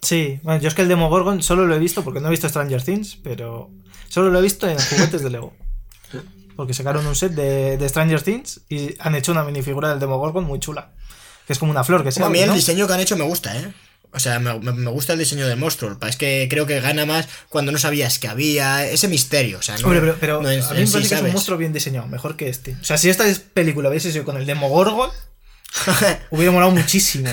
Sí, 0.00 0.38
bueno, 0.42 0.60
yo 0.60 0.68
es 0.68 0.74
que 0.74 0.82
el 0.82 0.88
Demogorgon 0.88 1.42
solo 1.42 1.66
lo 1.66 1.74
he 1.74 1.78
visto 1.78 2.04
porque 2.04 2.20
no 2.20 2.28
he 2.28 2.30
visto 2.30 2.48
Stranger 2.48 2.82
Things, 2.82 3.18
pero 3.22 3.70
solo 4.08 4.30
lo 4.30 4.38
he 4.38 4.42
visto 4.42 4.68
en 4.68 4.78
juguetes 4.78 5.22
de 5.22 5.30
Lego. 5.30 5.54
Porque 6.54 6.74
sacaron 6.74 7.06
un 7.06 7.16
set 7.16 7.32
de, 7.32 7.76
de 7.76 7.88
Stranger 7.88 8.22
Things 8.22 8.60
y 8.68 8.94
han 9.00 9.14
hecho 9.14 9.32
una 9.32 9.42
minifigura 9.42 9.90
del 9.90 9.98
Demogorgon 9.98 10.44
muy 10.44 10.60
chula 10.60 10.92
que 11.46 11.52
es 11.52 11.58
como 11.58 11.70
una 11.70 11.84
flor 11.84 12.02
que 12.04 12.12
se 12.12 12.22
A 12.22 12.28
mí 12.28 12.40
el 12.40 12.52
diseño 12.52 12.86
que 12.86 12.94
han 12.94 13.00
hecho 13.00 13.16
me 13.16 13.24
gusta, 13.24 13.56
¿eh? 13.56 13.72
O 14.12 14.18
sea, 14.18 14.38
me, 14.38 14.90
gusta 14.90 15.12
el 15.12 15.18
diseño 15.18 15.46
del 15.46 15.58
monstruo. 15.58 15.98
Es 16.08 16.16
que 16.16 16.46
creo 16.48 16.66
que 16.66 16.80
gana 16.80 17.04
más 17.04 17.28
cuando 17.50 17.70
no 17.70 17.76
sabías 17.76 18.18
que 18.18 18.28
había 18.28 18.86
ese 18.86 19.08
misterio. 19.08 19.58
O 19.58 19.62
sea, 19.62 19.76
no, 19.76 19.88
Hombre, 19.88 20.14
pero, 20.18 20.38
a 20.38 20.42
mí 20.42 20.56
me 20.56 20.62
parece 20.62 20.98
que 21.00 21.14
es 21.14 21.20
un 21.20 21.32
monstruo 21.32 21.58
bien 21.58 21.74
diseñado, 21.74 22.06
mejor 22.06 22.34
que 22.34 22.48
este. 22.48 22.76
O 22.80 22.84
sea, 22.84 22.96
si 22.96 23.10
esta 23.10 23.24
película 23.52 23.90
hubiese 23.90 24.10
sido 24.12 24.24
con 24.24 24.38
el 24.38 24.46
Demogorgon, 24.46 25.10
hubiera 26.30 26.50
molado 26.50 26.72
muchísimo. 26.72 27.28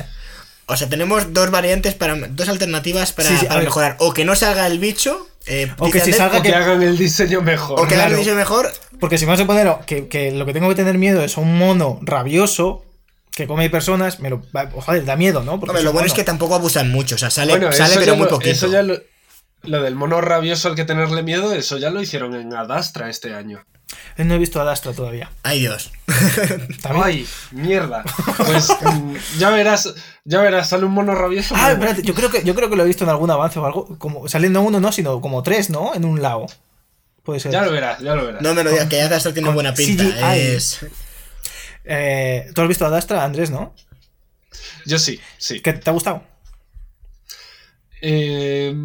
O 0.66 0.76
sea, 0.76 0.90
tenemos 0.90 1.34
dos 1.34 1.52
variantes 1.52 1.94
para. 1.94 2.16
dos 2.16 2.50
alternativas 2.50 3.14
para, 3.14 3.30
mejorar. 3.60 3.96
O 4.00 4.14
que 4.14 4.26
no 4.26 4.36
salga 4.36 4.68
el 4.68 4.80
bicho. 4.80 5.30
Eh, 5.46 5.72
o 5.78 5.90
que 5.90 6.02
si 6.02 6.12
salga 6.12 6.42
que, 6.42 6.54
hagan 6.54 6.84
el 6.84 6.98
diseño 6.98 7.42
mejor. 7.42 7.80
O 7.80 7.88
que 7.88 7.96
hagan 7.96 8.12
el 8.12 8.18
diseño 8.18 8.36
mejor. 8.36 8.70
Porque 9.00 9.18
si 9.18 9.26
me 9.26 9.32
vas 9.32 9.40
a 9.40 9.46
poner 9.46 9.74
que, 9.86 10.10
que 10.10 10.32
lo 10.32 10.46
que 10.46 10.52
tengo 10.52 10.68
que 10.68 10.76
tener 10.76 10.98
miedo 10.98 11.24
es 11.24 11.38
un 11.38 11.58
mono 11.58 12.00
rabioso 12.02 12.84
que 13.36 13.48
come 13.48 13.70
personas, 13.70 14.20
me 14.20 14.30
lo, 14.30 14.42
joder, 14.74 15.06
da 15.06 15.16
miedo, 15.16 15.44
¿no? 15.44 15.60
Porque 15.60 15.82
lo 15.82 15.92
bueno, 15.92 16.08
es 16.08 16.14
que 16.14 16.24
tampoco 16.24 16.56
abusan 16.56 16.92
mucho, 16.92 17.16
o 17.16 17.18
sea, 17.18 17.32
sale, 17.32 17.54
sale 17.74 17.96
pero 17.98 18.16
muy 18.16 18.28
poquito. 18.28 18.52
Eso 18.52 18.68
ya 18.68 18.84
lo, 18.84 19.82
del 19.82 19.96
mono 19.96 20.22
rabioso 20.22 20.70
al 20.70 20.76
que 20.76 20.86
tenerle 20.86 21.24
miedo, 21.24 21.52
eso 21.54 21.78
ya 21.78 21.90
lo 21.90 22.02
hicieron 22.02 22.36
en 22.36 22.54
Adastra 22.54 23.10
este 23.10 23.34
año. 23.34 23.66
Eh, 24.18 24.24
no 24.24 24.36
he 24.36 24.38
visto 24.38 24.62
Adastra 24.62 24.94
todavía. 24.94 25.32
Ay 25.42 25.62
Dios. 25.62 25.92
Ay, 26.84 27.28
mierda. 27.52 28.04
Pues 28.38 28.70
mm, 28.82 29.16
ya 29.40 29.50
verás, 29.50 29.94
ya 30.26 30.42
verás, 30.42 30.70
sale 30.70 30.86
un 30.86 30.94
mono 30.94 31.16
rabioso. 31.16 31.56
Ah, 31.58 31.72
espérate, 31.72 32.04
yo 32.04 32.14
creo 32.14 32.30
que 32.30 32.44
yo 32.44 32.54
creo 32.54 32.70
que 32.70 32.76
lo 32.76 32.84
he 32.84 32.88
visto 32.88 33.04
en 33.04 33.10
algún 33.10 33.32
avance 33.32 33.58
o 33.60 33.66
algo, 33.66 33.98
como 33.98 34.28
saliendo 34.28 34.62
uno 34.62 34.80
no, 34.80 34.92
sino 34.92 35.22
como 35.22 35.42
tres, 35.42 35.70
¿no? 35.70 35.96
En 35.96 36.06
un 36.06 36.22
lado. 36.22 36.46
Puede 37.24 37.40
ser. 37.40 37.52
Ya 37.52 37.64
lo 37.64 37.72
verás, 37.72 38.00
ya 38.00 38.16
lo 38.16 38.26
verás. 38.26 38.42
No 38.42 38.54
me 38.54 38.64
lo 38.64 38.72
digas, 38.72 38.88
que 38.88 39.02
Adastra 39.02 39.34
tiene 39.34 39.50
buena 39.50 39.74
pinta. 39.74 40.36
Es 40.36 40.86
eh, 41.84 42.50
Tú 42.54 42.62
has 42.62 42.68
visto 42.68 42.86
a 42.86 42.90
Dastra, 42.90 43.24
Andrés, 43.24 43.50
¿no? 43.52 43.74
Yo 44.86 45.00
sí, 45.00 45.20
sí. 45.38 45.62
¿Qué 45.62 45.74
te 45.74 45.90
ha 45.90 45.94
gustado? 45.94 46.24
Eh, 48.02 48.76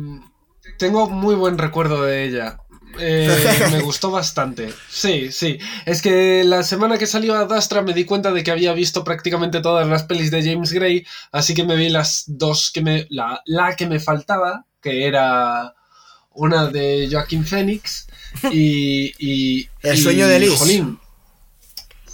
tengo 0.78 1.08
muy 1.08 1.34
buen 1.34 1.58
recuerdo 1.58 2.02
de 2.02 2.24
ella. 2.24 2.58
Eh, 2.98 3.68
me 3.72 3.80
gustó 3.80 4.10
bastante. 4.10 4.72
Sí, 4.88 5.30
sí. 5.30 5.58
Es 5.86 6.02
que 6.02 6.44
la 6.44 6.62
semana 6.62 6.98
que 6.98 7.06
salió 7.06 7.34
a 7.34 7.44
Dastra 7.44 7.82
me 7.82 7.92
di 7.92 8.04
cuenta 8.04 8.32
de 8.32 8.42
que 8.42 8.50
había 8.50 8.72
visto 8.72 9.04
prácticamente 9.04 9.60
todas 9.60 9.86
las 9.86 10.04
pelis 10.04 10.30
de 10.30 10.42
James 10.42 10.72
Gray, 10.72 11.06
así 11.32 11.54
que 11.54 11.64
me 11.64 11.76
vi 11.76 11.88
las 11.88 12.24
dos 12.26 12.70
que 12.72 12.80
me. 12.80 13.06
La, 13.10 13.42
que 13.76 13.86
me 13.86 14.00
faltaba, 14.00 14.66
que 14.80 15.06
era 15.06 15.74
una 16.30 16.66
de 16.66 17.08
Joaquín 17.10 17.44
Phoenix 17.44 18.06
y. 18.50 19.68
El 19.82 19.98
sueño 19.98 20.26
de 20.26 20.40
Liz. 20.40 20.60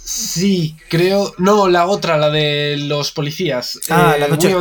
Sí, 0.05 0.77
creo. 0.87 1.33
No, 1.39 1.67
la 1.67 1.87
otra, 1.87 2.15
la 2.17 2.29
de 2.29 2.77
los 2.77 3.11
policías. 3.11 3.79
Ah, 3.89 4.15
la 4.19 4.27
noche. 4.27 4.53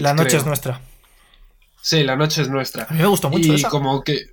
la 0.00 0.12
noche 0.12 0.36
es 0.36 0.44
nuestra. 0.44 0.80
Sí, 1.80 2.02
la 2.02 2.16
noche 2.16 2.42
es 2.42 2.48
nuestra. 2.48 2.88
A 2.90 2.92
mí 2.92 2.98
me 2.98 3.06
gustó 3.06 3.30
mucho. 3.30 3.54
Y 3.54 3.62
como 3.62 4.02
que. 4.02 4.32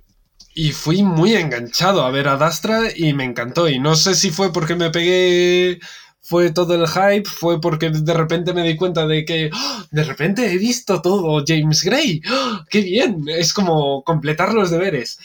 Y 0.54 0.72
fui 0.72 1.04
muy 1.04 1.34
enganchado 1.34 2.02
a 2.02 2.10
ver 2.10 2.26
a 2.26 2.36
Dastra 2.36 2.82
y 2.94 3.12
me 3.12 3.22
encantó. 3.22 3.68
Y 3.68 3.78
no 3.78 3.94
sé 3.94 4.16
si 4.16 4.30
fue 4.30 4.52
porque 4.52 4.74
me 4.74 4.90
pegué. 4.90 5.78
Fue 6.20 6.50
todo 6.50 6.74
el 6.74 6.88
hype, 6.88 7.30
fue 7.30 7.60
porque 7.60 7.90
de 7.90 8.14
repente 8.14 8.52
me 8.52 8.64
di 8.64 8.74
cuenta 8.74 9.06
de 9.06 9.24
que 9.24 9.48
¡oh! 9.54 9.84
de 9.92 10.02
repente 10.02 10.52
he 10.52 10.58
visto 10.58 11.00
todo 11.00 11.44
James 11.46 11.84
Gray. 11.84 12.20
¡Oh! 12.28 12.64
¡Qué 12.68 12.80
bien! 12.80 13.24
Es 13.28 13.52
como 13.52 14.02
completar 14.02 14.52
los 14.52 14.72
deberes. 14.72 15.20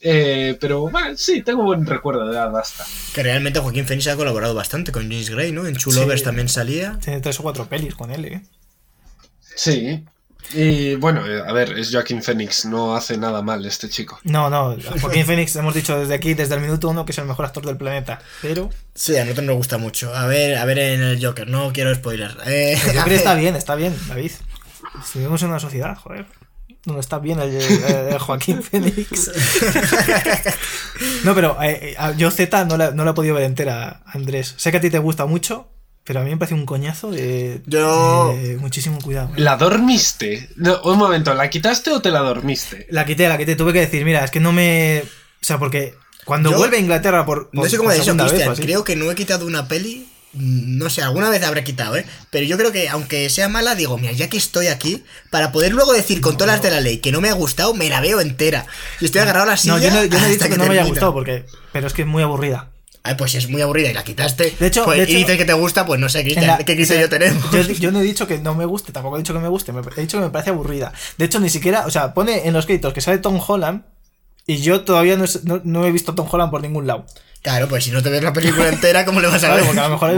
Eh, 0.00 0.56
pero 0.60 0.88
bueno, 0.88 1.16
sí, 1.16 1.42
tengo 1.42 1.64
buen 1.64 1.84
recuerdo 1.84 2.28
de 2.28 2.38
Adasta. 2.38 2.86
Que 3.14 3.22
realmente 3.22 3.58
Joaquín 3.58 3.86
Phoenix 3.86 4.06
ha 4.06 4.16
colaborado 4.16 4.54
bastante 4.54 4.92
con 4.92 5.02
James 5.02 5.30
Gray, 5.30 5.50
¿no? 5.50 5.66
En 5.66 5.76
Chulovers 5.76 6.22
también 6.22 6.48
salía. 6.48 6.98
Tiene 7.02 7.20
tres 7.20 7.40
o 7.40 7.42
cuatro 7.42 7.66
pelis 7.68 7.94
con 7.94 8.10
él, 8.10 8.24
¿eh? 8.24 8.42
Sí. 9.56 10.04
Y 10.54 10.94
bueno, 10.94 11.26
eh, 11.26 11.42
a 11.46 11.52
ver, 11.52 11.78
es 11.78 11.90
Joaquín 11.90 12.22
Phoenix, 12.22 12.64
no 12.64 12.94
hace 12.94 13.18
nada 13.18 13.42
mal 13.42 13.66
este 13.66 13.88
chico. 13.88 14.18
No, 14.22 14.48
no, 14.48 14.76
Joaquín 15.00 15.26
Phoenix 15.26 15.54
hemos 15.56 15.74
dicho 15.74 15.98
desde 15.98 16.14
aquí, 16.14 16.32
desde 16.32 16.54
el 16.54 16.60
minuto 16.60 16.88
uno, 16.88 17.04
que 17.04 17.12
es 17.12 17.18
el 17.18 17.26
mejor 17.26 17.44
actor 17.44 17.66
del 17.66 17.76
planeta, 17.76 18.20
pero... 18.40 18.70
Sí, 18.94 19.16
a 19.16 19.24
nosotros 19.24 19.46
nos 19.46 19.56
gusta 19.56 19.78
mucho. 19.78 20.14
A 20.14 20.26
ver, 20.26 20.56
a 20.56 20.64
ver 20.64 20.78
en 20.78 21.02
el 21.02 21.24
Joker, 21.24 21.48
no 21.48 21.72
quiero 21.72 21.94
spoiler. 21.94 22.34
Eh, 22.46 22.72
el 22.72 22.96
Joker 22.96 23.12
está 23.14 23.34
bien, 23.34 23.56
está 23.56 23.74
bien, 23.74 23.94
David. 24.08 24.30
Vivimos 25.14 25.42
en 25.42 25.48
una 25.48 25.60
sociedad, 25.60 25.96
joder 25.96 26.37
no 26.94 27.00
está 27.00 27.18
bien 27.18 27.38
el, 27.40 28.18
Joaquín 28.18 28.62
Phoenix. 28.70 29.30
no, 31.24 31.34
pero 31.34 31.60
eh, 31.62 31.96
eh, 31.98 32.14
yo 32.16 32.30
Z 32.30 32.64
no 32.64 32.76
la, 32.76 32.90
no 32.90 33.04
la 33.04 33.12
he 33.12 33.14
podido 33.14 33.34
ver 33.34 33.44
entera, 33.44 34.02
Andrés. 34.06 34.54
Sé 34.56 34.70
que 34.70 34.78
a 34.78 34.80
ti 34.80 34.90
te 34.90 34.98
gusta 34.98 35.26
mucho, 35.26 35.68
pero 36.04 36.20
a 36.20 36.24
mí 36.24 36.30
me 36.30 36.36
parece 36.36 36.54
un 36.54 36.66
coñazo 36.66 37.10
de, 37.10 37.62
yo... 37.66 38.34
muchísimo 38.58 38.98
cuidado. 39.00 39.30
¿La 39.36 39.56
dormiste? 39.56 40.48
un 40.84 40.98
momento, 40.98 41.34
¿la 41.34 41.50
quitaste 41.50 41.90
o 41.90 42.00
te 42.00 42.10
la 42.10 42.20
dormiste? 42.20 42.86
La 42.90 43.04
quité, 43.04 43.28
la 43.28 43.38
quité. 43.38 43.56
Tuve 43.56 43.72
que 43.72 43.80
decir, 43.80 44.04
mira, 44.04 44.24
es 44.24 44.30
que 44.30 44.40
no 44.40 44.52
me... 44.52 45.02
O 45.40 45.44
sea, 45.44 45.58
porque 45.58 45.94
cuando 46.24 46.52
vuelve 46.52 46.78
a 46.78 46.80
Inglaterra 46.80 47.24
por... 47.24 47.50
no 47.52 47.64
sé 47.66 47.76
cómo 47.76 47.90
decir 47.90 48.14
Cristian, 48.16 48.56
creo 48.56 48.84
que 48.84 48.96
no 48.96 49.10
he 49.10 49.14
quitado 49.14 49.46
una 49.46 49.68
peli 49.68 50.08
no 50.34 50.90
sé, 50.90 51.02
alguna 51.02 51.30
vez 51.30 51.42
habré 51.42 51.64
quitado, 51.64 51.96
¿eh? 51.96 52.04
Pero 52.30 52.44
yo 52.44 52.58
creo 52.58 52.70
que 52.70 52.88
aunque 52.88 53.28
sea 53.30 53.48
mala, 53.48 53.74
digo, 53.74 53.96
mira, 53.98 54.12
ya 54.12 54.28
que 54.28 54.36
estoy 54.36 54.66
aquí, 54.66 55.04
para 55.30 55.52
poder 55.52 55.72
luego 55.72 55.92
decir 55.92 56.20
con 56.20 56.36
todas 56.36 56.54
las 56.54 56.62
de 56.62 56.70
la 56.70 56.80
ley 56.80 56.98
que 56.98 57.12
no 57.12 57.20
me 57.20 57.30
ha 57.30 57.34
gustado, 57.34 57.74
me 57.74 57.88
la 57.88 58.00
veo 58.00 58.20
entera. 58.20 58.66
Y 59.00 59.06
estoy 59.06 59.22
agarrado 59.22 59.44
a 59.44 59.50
la 59.50 59.56
silla. 59.56 59.74
No, 59.74 59.82
yo 59.82 59.90
no, 59.90 60.04
yo 60.04 60.18
no 60.18 60.26
he 60.26 60.30
dicho 60.30 60.48
que, 60.48 60.58
no 60.58 60.66
me 60.66 60.72
haya 60.72 60.84
gustado, 60.84 61.12
porque, 61.12 61.46
pero 61.72 61.86
es 61.86 61.92
que 61.92 62.02
es 62.02 62.08
muy 62.08 62.22
aburrida. 62.22 62.70
Ay, 63.02 63.14
pues 63.16 63.30
si 63.30 63.38
es 63.38 63.48
muy 63.48 63.62
aburrida 63.62 63.90
y 63.90 63.94
la 63.94 64.04
quitaste. 64.04 64.54
De 64.58 64.66
hecho, 64.66 64.84
pues, 64.84 65.08
y 65.08 65.14
dices 65.14 65.38
que 65.38 65.46
te 65.46 65.54
gusta, 65.54 65.86
pues 65.86 65.98
no 65.98 66.10
sé, 66.10 66.24
¿qué 66.24 66.76
quise 66.76 67.00
yo 67.00 67.08
tener? 67.08 67.32
Yo, 67.78 67.90
no 67.90 68.00
he 68.00 68.04
dicho 68.04 68.26
que 68.26 68.38
no 68.38 68.54
me 68.54 68.66
guste, 68.66 68.92
tampoco 68.92 69.16
he 69.16 69.20
dicho 69.20 69.32
que 69.32 69.38
me 69.38 69.48
guste, 69.48 69.72
he 69.96 70.00
dicho 70.02 70.18
que 70.18 70.24
me 70.24 70.30
parece 70.30 70.50
aburrida. 70.50 70.92
De 71.16 71.24
hecho, 71.24 71.40
ni 71.40 71.48
siquiera, 71.48 71.86
o 71.86 71.90
sea, 71.90 72.12
pone 72.12 72.46
en 72.46 72.52
los 72.52 72.66
créditos 72.66 72.92
que 72.92 73.00
sale 73.00 73.18
Tom 73.18 73.40
Holland 73.44 73.84
y 74.46 74.58
yo 74.58 74.82
todavía 74.82 75.16
no, 75.16 75.24
no 75.64 75.86
he 75.86 75.92
visto 75.92 76.14
Tom 76.14 76.28
Holland 76.30 76.50
por 76.50 76.60
ningún 76.60 76.86
lado. 76.86 77.06
Claro, 77.48 77.66
pues 77.66 77.84
si 77.84 77.90
no 77.90 78.02
te 78.02 78.10
ves 78.10 78.22
la 78.22 78.34
película 78.34 78.68
entera, 78.68 79.06
¿cómo 79.06 79.22
le 79.22 79.26
vas 79.26 79.42
a 79.42 79.54
ver? 79.54 79.64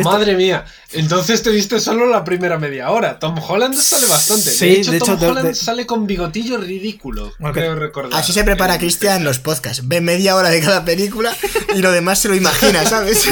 Madre 0.03 0.35
mía, 0.35 0.65
entonces 0.91 1.45
te 1.45 1.51
viste 1.51 1.79
solo 1.79 2.09
la 2.09 2.25
primera 2.25 2.59
media 2.59 2.91
hora. 2.91 3.21
Tom 3.21 3.39
Holland 3.39 3.77
sale 3.77 4.09
bastante. 4.09 4.51
de 4.51 4.73
hecho, 4.73 4.99
Tom 4.99 5.23
Holland 5.23 5.55
sale 5.55 5.87
con 5.87 6.09
bigotillo 6.09 6.57
ridículo, 6.57 7.33
creo 7.53 7.77
recordar. 7.77 8.19
Así 8.19 8.33
se 8.33 8.43
prepara 8.43 8.79
Cristian 8.79 9.23
los 9.23 9.39
podcasts. 9.39 9.87
Ve 9.87 10.01
media 10.01 10.35
hora 10.35 10.51
de 10.51 10.61
cada 10.61 10.85
película 10.85 11.33
y 11.73 11.79
lo 11.79 11.93
demás 11.93 12.19
se 12.19 12.27
lo 12.27 12.35
imagina, 12.35 12.85
¿sabes? 12.85 13.25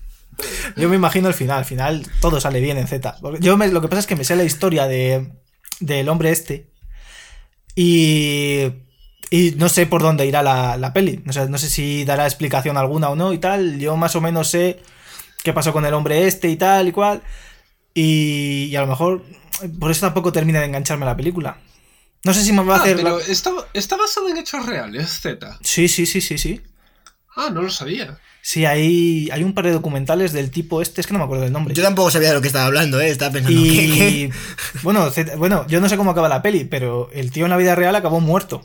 Yo 0.76 0.88
me 0.88 0.96
imagino 0.96 1.28
el 1.28 1.34
final. 1.34 1.58
Al 1.58 1.66
final 1.66 2.06
todo 2.22 2.40
sale 2.40 2.62
bien 2.62 2.78
en 2.78 2.88
Z. 2.88 3.18
Yo 3.40 3.58
lo 3.58 3.82
que 3.82 3.88
pasa 3.88 4.00
es 4.00 4.06
que 4.06 4.16
me 4.16 4.24
sé 4.24 4.34
la 4.36 4.44
historia 4.44 4.86
de, 4.86 5.30
del 5.80 6.08
hombre 6.08 6.30
este. 6.30 6.70
Y 7.74 8.85
y 9.30 9.52
no 9.56 9.68
sé 9.68 9.86
por 9.86 10.02
dónde 10.02 10.26
irá 10.26 10.42
la, 10.42 10.76
la 10.76 10.92
peli. 10.92 11.20
No 11.24 11.32
sé, 11.32 11.48
no 11.48 11.58
sé 11.58 11.68
si 11.68 12.04
dará 12.04 12.26
explicación 12.26 12.76
alguna 12.76 13.10
o 13.10 13.16
no 13.16 13.32
y 13.32 13.38
tal. 13.38 13.78
Yo 13.78 13.96
más 13.96 14.16
o 14.16 14.20
menos 14.20 14.48
sé 14.48 14.80
qué 15.42 15.52
pasó 15.52 15.72
con 15.72 15.84
el 15.84 15.94
hombre 15.94 16.26
este 16.26 16.48
y 16.48 16.56
tal 16.56 16.88
y 16.88 16.92
cual. 16.92 17.22
Y, 17.94 18.74
a 18.76 18.82
lo 18.82 18.86
mejor 18.86 19.24
por 19.80 19.90
eso 19.90 20.02
tampoco 20.02 20.32
termina 20.32 20.60
de 20.60 20.66
engancharme 20.66 21.06
la 21.06 21.16
película. 21.16 21.58
No 22.24 22.34
sé 22.34 22.42
si 22.42 22.52
me 22.52 22.62
va 22.62 22.76
a 22.76 22.78
ah, 22.78 22.82
hacer. 22.82 23.00
está, 23.28 23.52
está 23.72 23.96
basado 23.96 24.28
en 24.28 24.36
hechos 24.36 24.66
reales, 24.66 25.20
Z. 25.20 25.58
Sí, 25.62 25.88
sí, 25.88 26.06
sí, 26.06 26.20
sí, 26.20 26.38
sí. 26.38 26.60
Ah, 27.36 27.50
no 27.50 27.62
lo 27.62 27.70
sabía. 27.70 28.18
Sí, 28.42 28.64
hay, 28.64 29.28
hay 29.32 29.42
un 29.42 29.54
par 29.54 29.64
de 29.64 29.72
documentales 29.72 30.32
del 30.32 30.50
tipo 30.50 30.80
este, 30.80 31.00
es 31.00 31.06
que 31.06 31.12
no 31.12 31.18
me 31.18 31.24
acuerdo 31.24 31.44
del 31.44 31.52
nombre. 31.52 31.74
Yo 31.74 31.82
tampoco 31.82 32.10
sabía 32.10 32.28
de 32.28 32.34
lo 32.34 32.40
que 32.40 32.46
estaba 32.46 32.66
hablando, 32.66 33.00
¿eh? 33.00 33.08
Estaba 33.10 33.32
pensando 33.32 33.60
que... 33.60 33.68
Y 33.68 34.30
bueno, 34.82 35.10
Z- 35.10 35.36
bueno, 35.36 35.66
yo 35.66 35.80
no 35.80 35.88
sé 35.88 35.96
cómo 35.96 36.12
acaba 36.12 36.28
la 36.28 36.42
peli, 36.42 36.64
pero 36.64 37.10
el 37.12 37.32
tío 37.32 37.46
en 37.46 37.50
la 37.50 37.56
vida 37.56 37.74
real 37.74 37.96
acabó 37.96 38.20
muerto. 38.20 38.64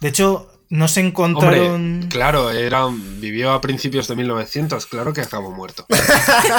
De 0.00 0.08
hecho, 0.08 0.50
no 0.68 0.88
se 0.88 1.00
encontraron. 1.00 1.74
Hombre, 1.74 2.08
claro, 2.08 2.50
era, 2.50 2.86
vivió 2.90 3.52
a 3.52 3.60
principios 3.60 4.08
de 4.08 4.16
1900, 4.16 4.86
claro 4.86 5.12
que 5.12 5.20
acabó 5.20 5.52
muerto. 5.52 5.86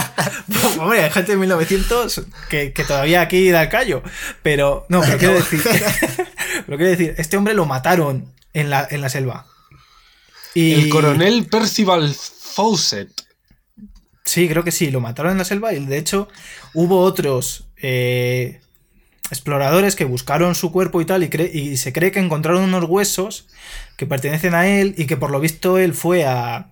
Hombre, 0.79 1.03
hay 1.03 1.11
gente 1.11 1.33
de 1.33 1.37
1900 1.37 2.21
que, 2.49 2.71
que 2.71 2.83
todavía 2.83 3.21
aquí 3.21 3.49
da 3.49 3.63
el 3.63 3.69
callo. 3.69 4.01
Pero, 4.43 4.85
no, 4.89 5.01
pero 5.01 5.17
quiero 5.17 5.33
decir. 5.33 5.61
pero 6.65 6.77
quiero 6.77 6.91
decir, 6.91 7.15
este 7.17 7.37
hombre 7.37 7.53
lo 7.53 7.65
mataron 7.65 8.31
en 8.53 8.69
la, 8.69 8.87
en 8.89 9.01
la 9.01 9.09
selva. 9.09 9.45
Y, 10.53 10.73
El 10.73 10.89
coronel 10.89 11.45
Percival 11.45 12.13
Fawcett. 12.13 13.09
Sí, 14.23 14.49
creo 14.49 14.63
que 14.63 14.71
sí, 14.71 14.89
lo 14.89 14.99
mataron 14.99 15.33
en 15.33 15.37
la 15.37 15.45
selva 15.45 15.73
y 15.73 15.85
de 15.85 15.97
hecho 15.97 16.27
hubo 16.73 17.01
otros 17.01 17.67
eh, 17.77 18.61
exploradores 19.29 19.95
que 19.95 20.05
buscaron 20.05 20.55
su 20.55 20.71
cuerpo 20.71 21.01
y 21.01 21.05
tal 21.05 21.23
y, 21.23 21.29
y 21.53 21.77
se 21.77 21.93
cree 21.93 22.11
que 22.11 22.19
encontraron 22.19 22.63
unos 22.63 22.85
huesos 22.85 23.47
que 23.95 24.05
pertenecen 24.05 24.53
a 24.53 24.67
él 24.67 24.95
y 24.97 25.05
que 25.05 25.17
por 25.17 25.31
lo 25.31 25.39
visto 25.39 25.77
él 25.77 25.93
fue 25.93 26.25
a... 26.25 26.71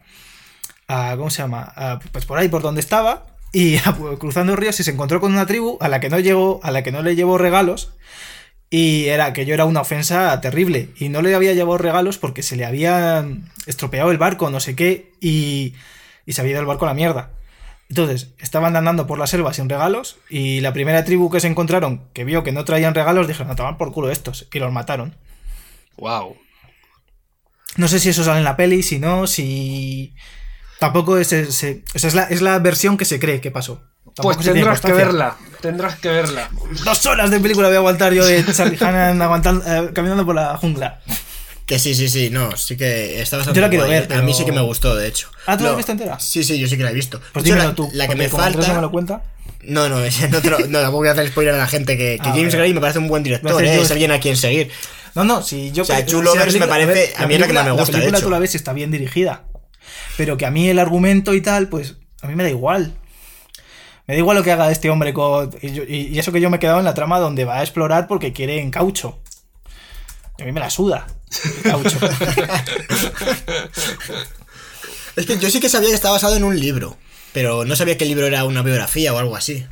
a 0.88 1.15
¿Cómo 1.18 1.30
se 1.30 1.41
llama? 1.41 1.99
Pues 2.11 2.26
por 2.26 2.38
ahí, 2.38 2.48
por 2.48 2.61
donde 2.61 2.82
estaba 2.82 3.26
y 3.52 3.77
cruzando 4.19 4.56
ríos 4.56 4.80
y 4.80 4.84
se 4.84 4.91
encontró 4.91 5.22
con 5.22 5.34
una 5.34 5.45
tribu 5.45 5.77
a 5.80 5.88
la 5.88 5.99
que 5.99 6.10
no 6.10 6.19
llegó, 6.19 6.60
a 6.64 6.72
la 6.72 6.84
que 6.84 6.91
no 6.91 7.02
le 7.02 7.15
llevó 7.15 7.38
regalos 7.38 7.94
y 8.69 9.06
era 9.06 9.32
que 9.34 9.45
yo 9.45 9.53
era 9.53 9.65
una 9.65 9.82
ofensa 9.82 10.40
terrible 10.41 10.90
y 10.98 11.10
no 11.10 11.22
le 11.22 11.34
había 11.36 11.53
llevado 11.53 11.77
regalos 11.77 12.18
porque 12.18 12.44
se 12.44 12.56
le 12.56 12.65
había 12.65 13.26
estropeado 13.65 14.11
el 14.11 14.18
barco, 14.18 14.49
no 14.49 14.60
sé 14.60 14.76
qué 14.76 15.14
y, 15.22 15.73
y 16.26 16.34
se 16.34 16.41
había 16.41 16.53
ido 16.53 16.61
el 16.61 16.68
barco 16.68 16.86
a 16.86 16.90
la 16.90 16.94
mierda. 16.94 17.32
Entonces, 17.90 18.34
estaban 18.40 18.76
andando 18.76 19.06
por 19.07 19.20
la 19.20 19.28
selva 19.28 19.53
sin 19.53 19.70
regalos 19.70 20.18
y 20.30 20.60
la 20.62 20.74
primera 20.74 21.03
tribu 21.06 21.30
que 21.30 21.40
se 21.40 21.48
encontraron, 21.48 22.10
que 22.14 22.24
vio 22.24 22.44
que 22.44 22.52
no 22.52 22.66
traían 22.66 22.95
regalos, 22.95 23.28
dijeron, 23.28 23.52
a 23.52 23.56
tomar 23.56 23.78
por 23.78 23.91
culo 23.94 24.10
estos, 24.10 24.48
y 24.52 24.60
los 24.60 24.72
mataron. 24.72 25.16
Wow. 25.98 26.36
No 27.78 27.88
sé 27.88 27.99
si 27.99 28.10
eso 28.10 28.24
sale 28.24 28.40
en 28.40 28.44
la 28.45 28.56
peli, 28.57 28.82
si 28.84 28.99
no, 28.99 29.28
si... 29.28 30.16
Tampoco 30.80 31.18
es... 31.18 31.32
ese- 31.32 31.84
esa 31.94 32.07
es 32.07 32.16
la, 32.16 32.24
es 32.24 32.41
la 32.41 32.57
versión 32.60 32.98
que 32.98 33.06
se 33.06 33.20
cree 33.20 33.40
que 33.41 33.52
pasó. 33.52 33.84
Tampoco 34.16 34.36
Pues 34.36 34.45
tendrás 34.45 34.82
que 34.82 34.94
verla. 34.94 35.36
Tendrás 35.62 35.95
que 35.99 36.10
verla. 36.10 36.49
Dos 36.84 37.06
horas 37.06 37.30
de 37.32 37.40
película 37.40 37.68
voy 37.68 37.76
a 37.76 37.80
aguantar 37.80 38.14
yo 38.14 38.26
de 38.26 38.44
Charlie 38.53 38.78
Hannan 38.80 39.22
aguantando, 39.22 39.64
eh, 39.66 39.91
caminando 39.94 40.26
por 40.26 40.36
la 40.36 40.57
jungla. 40.57 41.02
Que 41.66 41.80
sí, 41.80 41.96
sí, 41.96 42.10
sí, 42.10 42.30
no, 42.30 42.56
sí 42.58 42.78
que 42.78 43.22
está 43.22 43.38
bastante 43.38 43.58
Yo 43.58 43.62
la 43.64 43.70
quiero 43.70 43.86
guay. 43.86 44.02
ver, 44.02 44.14
A 44.14 44.22
mí 44.22 44.34
sí 44.36 44.46
que 44.46 44.52
me 44.52 44.62
gustó, 44.62 44.96
de 44.96 45.08
hecho. 45.08 45.30
Ah, 45.48 45.58
¿tú 45.58 45.64
la 45.64 45.72
has 45.72 45.78
visto 45.78 45.92
entera? 45.94 46.20
Sí, 46.20 46.44
sí, 46.44 46.60
yo 46.60 46.68
sí 46.68 46.78
que 46.78 46.84
la 46.84 46.92
he 46.92 46.94
visto. 46.94 47.20
Pues 47.34 47.44
De 47.44 47.50
hecho, 47.52 47.56
dímelo 47.56 47.70
la, 47.70 47.76
tú. 47.76 47.90
la 47.94 48.08
que 48.08 48.16
me 48.16 48.30
falta... 48.30 48.68
no 48.68 48.76
me 48.76 48.82
lo 48.82 48.92
cuenta. 48.92 49.24
No, 49.64 49.90
no, 49.90 49.96
no, 50.32 50.42
te 50.42 50.50
lo- 50.52 50.60
no, 50.60 50.80
tampoco 50.80 50.98
voy 50.98 51.08
a 51.08 51.14
hacer 51.14 51.28
spoiler 51.30 51.56
a 51.56 51.58
la 51.58 51.66
gente 51.68 51.98
que, 51.98 52.20
que 52.22 52.30
Ah, 52.30 52.34
James. 52.36 52.54
Gray 52.54 52.72
me 52.74 52.82
parece 52.82 53.00
un 53.00 53.08
buen 53.08 53.24
director, 53.24 53.64
¿eh? 53.64 53.76
yo- 53.78 53.82
es 53.82 53.90
alguien 53.90 54.12
a 54.12 54.20
quien 54.20 54.38
seguir. 54.38 54.70
No, 55.16 55.24
no, 55.24 55.42
si 55.42 55.72
yo... 55.72 55.82
O 55.82 55.86
sea, 55.86 56.06
si 56.06 56.14
la 56.16 56.22
Lovers 56.22 56.60
me 56.60 56.68
parece- 56.68 57.14
a 57.18 57.26
mí 57.26 57.34
es 57.34 57.40
la 57.40 57.48
que 57.48 57.54
más 57.54 57.66
me 57.66 57.72
gusta, 57.72 57.86
de 57.86 57.92
La 57.94 57.98
película 58.00 58.18
hecho. 58.20 58.26
tú 58.28 58.32
la 58.32 58.40
ves 58.40 58.54
y 58.54 58.58
está 58.58 58.74
bien 58.74 58.92
dirigida. 58.92 59.46
Pero 60.18 60.38
que 60.38 60.46
a 60.46 60.52
mí 60.52 60.70
el 60.70 60.78
argumento 60.78 61.34
y 61.34 61.42
tal, 61.42 61.68
pues 61.70 61.96
a 62.22 62.28
mí 62.28 62.36
me 62.36 62.44
da 62.44 62.50
igual. 62.50 62.94
Me 64.06 64.14
da 64.14 64.20
igual 64.20 64.38
lo 64.38 64.44
que 64.44 64.52
haga 64.52 64.70
este 64.70 64.92
hombre 64.92 65.14
con... 65.14 65.50
Y, 65.64 65.72
yo- 65.74 65.84
y- 65.88 66.20
eso 66.20 66.32
que 66.32 66.42
yo 66.42 66.52
me 66.52 66.58
he 66.58 66.60
quedado 66.60 66.78
en 66.78 66.86
la 66.86 66.94
trama 66.94 67.20
donde 67.20 67.44
va 67.44 67.56
a 67.60 67.62
explorar 67.64 68.06
porque 68.08 68.34
quiere 68.34 68.60
en 68.62 68.70
caucho. 68.70 69.20
A 70.40 70.44
mí 70.44 70.52
me 70.52 70.60
la 70.60 70.70
suda. 70.70 71.08
Caucho. 71.64 71.97
Es 75.15 75.26
que 75.26 75.38
yo 75.39 75.49
sí 75.49 75.60
que 75.61 75.69
sabía 75.69 75.89
que 75.89 75.95
estaba 75.95 76.15
basado 76.15 76.35
en 76.35 76.43
un 76.43 76.60
libro, 76.60 76.97
pero 77.31 77.64
no 77.64 77.76
sabía 77.77 77.97
que 77.97 78.03
el 78.03 78.10
libro 78.10 78.26
era 78.27 78.43
una 78.43 78.61
biografía 78.64 79.14
o 79.14 79.18
algo 79.18 79.35
así. 79.38 79.65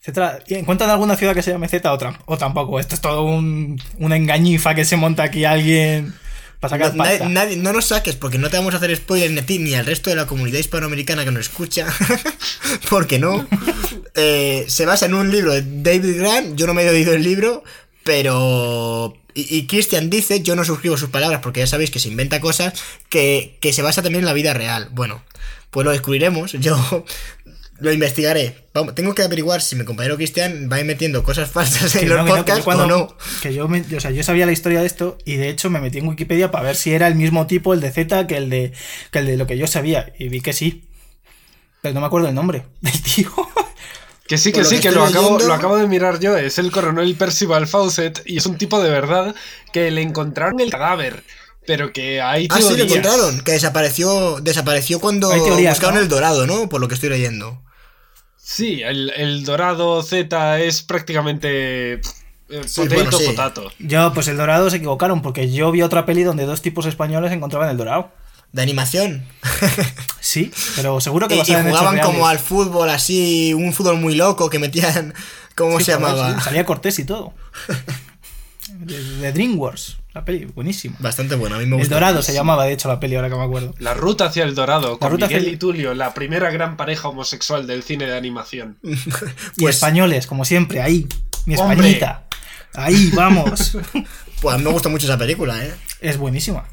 Etcétera. 0.00 0.40
¿Y 0.46 0.54
¿Encuentran 0.56 0.90
alguna 0.90 1.16
ciudad 1.16 1.34
que 1.34 1.40
se 1.42 1.50
llame 1.52 1.68
Z 1.68 1.90
o, 1.90 1.98
o 2.26 2.36
tampoco? 2.38 2.78
Esto 2.78 2.94
es 2.96 3.00
todo 3.00 3.22
un, 3.22 3.80
una 3.98 4.16
engañifa 4.16 4.74
que 4.74 4.84
se 4.84 4.96
monta 4.96 5.22
aquí 5.22 5.46
alguien 5.46 6.12
para 6.60 6.72
sacar 6.72 6.94
No, 6.94 7.02
nadie- 7.04 7.18
pasta. 7.18 7.32
nadie- 7.32 7.56
no 7.56 7.72
nos 7.72 7.86
saques 7.86 8.14
porque 8.16 8.36
no 8.36 8.50
te 8.50 8.58
vamos 8.58 8.74
a 8.74 8.76
hacer 8.76 8.94
spoilers 8.94 9.32
ni 9.32 9.38
a 9.38 9.46
ti 9.46 9.58
ni 9.58 9.74
al 9.74 9.86
resto 9.86 10.10
de 10.10 10.16
la 10.16 10.26
comunidad 10.26 10.58
hispanoamericana 10.58 11.24
que 11.24 11.30
nos 11.30 11.46
escucha. 11.48 11.86
porque 12.90 13.18
no. 13.18 13.46
Eh, 14.16 14.66
se 14.68 14.86
basa 14.86 15.06
en 15.06 15.14
un 15.14 15.32
libro 15.32 15.52
de 15.52 15.62
David 15.66 16.20
Grant. 16.20 16.54
Yo 16.56 16.68
no 16.68 16.74
me 16.74 16.84
he 16.84 16.88
oído 16.90 17.12
el 17.14 17.24
libro, 17.24 17.64
pero. 18.04 19.16
Y, 19.34 19.56
y 19.56 19.66
Christian 19.66 20.10
dice, 20.10 20.42
yo 20.42 20.54
no 20.54 20.64
suscribo 20.64 20.96
sus 20.96 21.10
palabras 21.10 21.40
porque 21.42 21.60
ya 21.60 21.66
sabéis 21.66 21.90
que 21.90 21.98
se 21.98 22.08
inventa 22.08 22.40
cosas, 22.40 22.74
que, 23.08 23.58
que 23.60 23.72
se 23.72 23.82
basa 23.82 24.00
también 24.02 24.20
en 24.20 24.26
la 24.26 24.32
vida 24.32 24.54
real. 24.54 24.88
Bueno, 24.92 25.22
pues 25.70 25.84
lo 25.84 25.90
descubriremos. 25.90 26.52
Yo 26.60 27.04
lo 27.80 27.92
investigaré. 27.92 28.64
Vamos, 28.72 28.94
tengo 28.94 29.14
que 29.16 29.22
averiguar 29.22 29.60
si 29.60 29.74
mi 29.74 29.84
compañero 29.84 30.14
Christian 30.16 30.68
va 30.72 30.82
metiendo 30.84 31.24
cosas 31.24 31.50
falsas 31.50 31.96
en 31.96 32.08
no, 32.08 32.14
los 32.14 32.26
no, 32.26 32.36
podcasts 32.36 32.62
cuando- 32.64 32.84
o 32.84 32.86
no. 32.86 33.16
que 33.42 33.52
yo, 33.52 33.66
me- 33.66 33.84
o 33.96 34.00
sea, 34.00 34.12
yo 34.12 34.22
sabía 34.22 34.46
la 34.46 34.52
historia 34.52 34.80
de 34.80 34.86
esto 34.86 35.18
y 35.24 35.34
de 35.34 35.48
hecho 35.48 35.68
me 35.70 35.80
metí 35.80 35.98
en 35.98 36.06
Wikipedia 36.06 36.52
para 36.52 36.62
ver 36.64 36.76
si 36.76 36.92
era 36.92 37.08
el 37.08 37.16
mismo 37.16 37.48
tipo 37.48 37.74
el 37.74 37.80
de 37.80 37.90
Z 37.90 38.28
que 38.28 38.36
el 38.36 38.48
de, 38.48 38.72
que 39.10 39.18
el 39.18 39.26
de 39.26 39.36
lo 39.36 39.48
que 39.48 39.58
yo 39.58 39.66
sabía 39.66 40.12
y 40.16 40.28
vi 40.28 40.40
que 40.40 40.52
sí. 40.52 40.84
Pero 41.82 41.94
no 41.94 42.00
me 42.00 42.06
acuerdo 42.06 42.28
el 42.28 42.34
nombre 42.36 42.62
del 42.80 43.02
tío. 43.02 43.30
Que 44.34 44.38
sí, 44.38 44.50
Por 44.50 44.58
que 44.58 44.64
lo 44.64 44.68
sí, 44.70 44.80
que 44.80 44.90
lo 44.90 45.04
acabo, 45.04 45.24
leyendo- 45.28 45.46
lo 45.46 45.54
acabo 45.54 45.76
de 45.76 45.86
mirar 45.86 46.18
yo. 46.18 46.36
Es 46.36 46.58
el 46.58 46.70
coronel 46.72 47.14
Percival 47.14 47.66
Fawcett 47.68 48.22
y 48.26 48.36
es 48.38 48.46
un 48.46 48.58
tipo 48.58 48.82
de 48.82 48.90
verdad 48.90 49.34
que 49.72 49.90
le 49.90 50.02
encontraron 50.02 50.58
el 50.60 50.70
cadáver. 50.70 51.22
Pero 51.66 51.92
que 51.92 52.20
hay 52.20 52.46
Ah, 52.50 52.56
sí, 52.56 52.62
lo 52.62 52.68
teorías. 52.76 52.88
encontraron. 52.98 53.40
Que 53.42 53.52
desapareció, 53.52 54.40
desapareció 54.40 55.00
cuando 55.00 55.30
teorías, 55.30 55.74
buscaron 55.76 55.94
¿no? 55.94 56.00
el 56.02 56.08
dorado, 56.08 56.46
¿no? 56.46 56.68
Por 56.68 56.80
lo 56.80 56.88
que 56.88 56.94
estoy 56.94 57.10
leyendo. 57.10 57.62
Sí, 58.36 58.82
el, 58.82 59.10
el 59.16 59.44
dorado 59.44 60.02
Z 60.02 60.60
es 60.60 60.82
prácticamente 60.82 61.92
eh, 61.94 62.00
Sí, 62.66 62.82
potato 62.82 62.94
bueno, 62.96 63.12
sí. 63.12 63.24
potato. 63.26 63.72
Yo, 63.78 64.12
pues 64.12 64.28
el 64.28 64.36
dorado 64.36 64.68
se 64.68 64.76
equivocaron 64.76 65.22
porque 65.22 65.50
yo 65.50 65.70
vi 65.70 65.80
otra 65.82 66.04
peli 66.04 66.22
donde 66.24 66.44
dos 66.44 66.60
tipos 66.60 66.84
españoles 66.86 67.32
encontraban 67.32 67.70
el 67.70 67.76
dorado. 67.78 68.10
De 68.54 68.62
animación. 68.62 69.24
Sí, 70.20 70.50
pero 70.74 71.00
seguro 71.02 71.28
que 71.28 71.36
y, 71.36 71.40
y 71.40 71.44
jugaban 71.54 71.98
como 72.00 72.26
al 72.26 72.38
fútbol 72.38 72.88
así, 72.88 73.52
un 73.52 73.74
fútbol 73.74 73.98
muy 74.00 74.14
loco 74.14 74.48
que 74.48 74.58
metían. 74.58 75.12
¿Cómo 75.54 75.78
Sí, 75.78 75.84
se 75.84 75.92
llamaba? 75.92 76.34
sí, 76.38 76.40
salía 76.44 76.64
Cortés 76.64 76.98
y 76.98 77.04
todo. 77.04 77.34
De, 78.78 78.98
de 79.18 79.32
DreamWorks, 79.32 79.98
la 80.14 80.24
peli, 80.24 80.46
buenísimo. 80.46 80.96
Bastante 80.98 81.34
bueno, 81.36 81.56
a 81.56 81.58
mí 81.58 81.66
me 81.66 81.76
El 81.76 81.82
gusta. 81.82 81.94
Dorado 81.96 82.22
se 82.22 82.32
llamaba, 82.32 82.64
de 82.64 82.72
hecho, 82.72 82.88
la 82.88 82.98
peli, 82.98 83.14
ahora 83.14 83.28
que 83.28 83.36
me 83.36 83.44
acuerdo. 83.44 83.74
La 83.78 83.92
ruta 83.94 84.24
hacia 84.26 84.42
el 84.44 84.54
dorado, 84.54 84.98
con 84.98 85.10
ruta 85.10 85.26
hacia 85.26 85.36
Miguel 85.36 85.48
el- 85.50 85.54
y 85.54 85.58
Tulio, 85.58 85.94
la 85.94 86.14
primera 86.14 86.50
gran 86.50 86.76
pareja 86.78 87.08
homosexual 87.08 87.66
del 87.66 87.82
cine 87.82 88.06
de 88.06 88.16
animación. 88.16 88.78
Y 88.82 88.96
Pues- 89.62 89.76
españoles, 89.76 90.26
como 90.26 90.44
siempre, 90.46 90.80
ahí. 90.80 91.06
Mi 91.46 91.56
Hombre. 91.56 91.76
españita. 91.76 92.24
Ahí, 92.74 93.10
vamos. 93.14 93.76
Pues 94.40 94.54
a 94.54 94.58
mí 94.58 94.64
me 94.64 94.70
gusta 94.70 94.88
mucho 94.88 95.06
esa 95.06 95.18
película, 95.18 95.62
¿eh? 95.64 95.72
es 96.00 96.16
buenísima. 96.16 96.64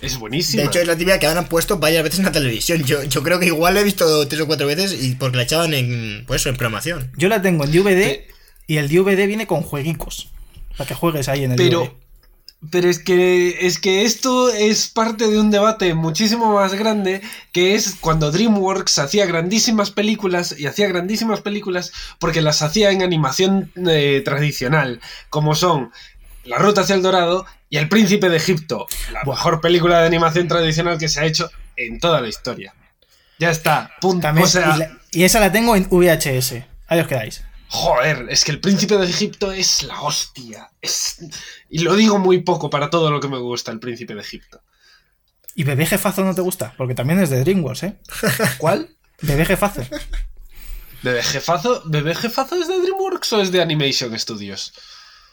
Es 0.00 0.18
buenísima. 0.18 0.62
De 0.62 0.68
hecho, 0.68 0.80
es 0.80 0.86
la 0.86 0.96
tibia 0.96 1.18
que 1.18 1.26
han 1.26 1.46
puesto 1.48 1.78
varias 1.78 2.02
veces 2.02 2.18
en 2.20 2.26
la 2.26 2.32
televisión. 2.32 2.82
Yo, 2.84 3.02
yo 3.04 3.22
creo 3.22 3.38
que 3.40 3.46
igual 3.46 3.74
la 3.74 3.80
he 3.80 3.84
visto 3.84 4.26
tres 4.28 4.40
o 4.42 4.46
cuatro 4.46 4.66
veces 4.66 4.96
y 5.02 5.14
porque 5.14 5.36
la 5.36 5.42
echaban 5.44 5.74
en. 5.74 6.24
Pues 6.26 6.42
eso, 6.42 6.48
en 6.50 6.56
programación. 6.56 7.10
Yo 7.16 7.28
la 7.28 7.42
tengo 7.42 7.64
en 7.64 7.72
DVD 7.72 8.20
y 8.66 8.76
el 8.78 8.88
DVD 8.88 9.26
viene 9.26 9.46
con 9.46 9.62
jueguicos. 9.62 10.30
Para 10.76 10.88
que 10.88 10.94
juegues 10.94 11.28
ahí 11.28 11.44
en 11.44 11.52
el 11.52 11.56
Pero, 11.56 11.80
DVD. 11.80 11.90
pero 12.70 12.90
es 12.90 12.98
que 12.98 13.66
es 13.66 13.78
que 13.78 14.04
esto 14.04 14.50
es 14.50 14.88
parte 14.88 15.28
de 15.28 15.40
un 15.40 15.50
debate 15.50 15.94
muchísimo 15.94 16.52
más 16.52 16.74
grande, 16.74 17.22
que 17.52 17.74
es 17.74 17.96
cuando 17.98 18.30
DreamWorks 18.30 18.98
hacía 18.98 19.24
grandísimas 19.24 19.90
películas 19.90 20.54
y 20.58 20.66
hacía 20.66 20.88
grandísimas 20.88 21.40
películas 21.40 21.92
porque 22.18 22.42
las 22.42 22.60
hacía 22.60 22.90
en 22.90 23.02
animación 23.02 23.72
eh, 23.88 24.20
tradicional, 24.24 25.00
como 25.30 25.54
son 25.54 25.92
La 26.46 26.58
Ruta 26.58 26.82
hacia 26.82 26.94
el 26.94 27.02
Dorado 27.02 27.46
y 27.68 27.76
El 27.78 27.88
Príncipe 27.88 28.28
de 28.28 28.36
Egipto, 28.36 28.86
la 29.12 29.24
mejor 29.24 29.60
película 29.60 30.00
de 30.00 30.06
animación 30.06 30.48
tradicional 30.48 30.98
que 30.98 31.08
se 31.08 31.20
ha 31.20 31.24
hecho 31.24 31.50
en 31.76 31.98
toda 32.00 32.20
la 32.20 32.28
historia. 32.28 32.74
Ya 33.38 33.50
está, 33.50 33.90
o 34.02 34.46
sea, 34.46 34.76
y, 34.76 34.78
la- 34.78 34.98
y 35.12 35.24
esa 35.24 35.40
la 35.40 35.52
tengo 35.52 35.76
en 35.76 35.88
VHS. 35.90 36.52
Ahí 36.88 37.00
os 37.00 37.06
quedáis. 37.06 37.42
Joder, 37.68 38.26
es 38.30 38.44
que 38.44 38.52
el 38.52 38.60
príncipe 38.60 38.96
de 38.96 39.06
Egipto 39.06 39.50
es 39.52 39.82
la 39.82 40.00
hostia. 40.00 40.70
Es... 40.80 41.18
Y 41.68 41.80
lo 41.80 41.94
digo 41.96 42.18
muy 42.18 42.42
poco 42.42 42.70
para 42.70 42.88
todo 42.90 43.10
lo 43.10 43.20
que 43.20 43.28
me 43.28 43.38
gusta 43.38 43.72
el 43.72 43.80
príncipe 43.80 44.14
de 44.14 44.20
Egipto. 44.20 44.62
¿Y 45.54 45.64
Bebé 45.64 45.84
Jefazo 45.84 46.24
no 46.24 46.34
te 46.34 46.42
gusta? 46.42 46.74
Porque 46.76 46.94
también 46.94 47.18
es 47.20 47.28
de 47.30 47.40
DreamWorks, 47.40 47.82
¿eh? 47.82 47.96
¿Cuál? 48.58 48.96
Bebé 49.20 49.44
Jefazo. 49.44 49.82
¿Bebé 51.02 51.22
Jefazo? 51.22 51.82
¿Bebé 51.86 52.14
Jefazo 52.14 52.56
es 52.56 52.68
de 52.68 52.80
DreamWorks 52.80 53.32
o 53.32 53.40
es 53.42 53.50
de 53.52 53.60
Animation 53.62 54.18
Studios? 54.18 54.72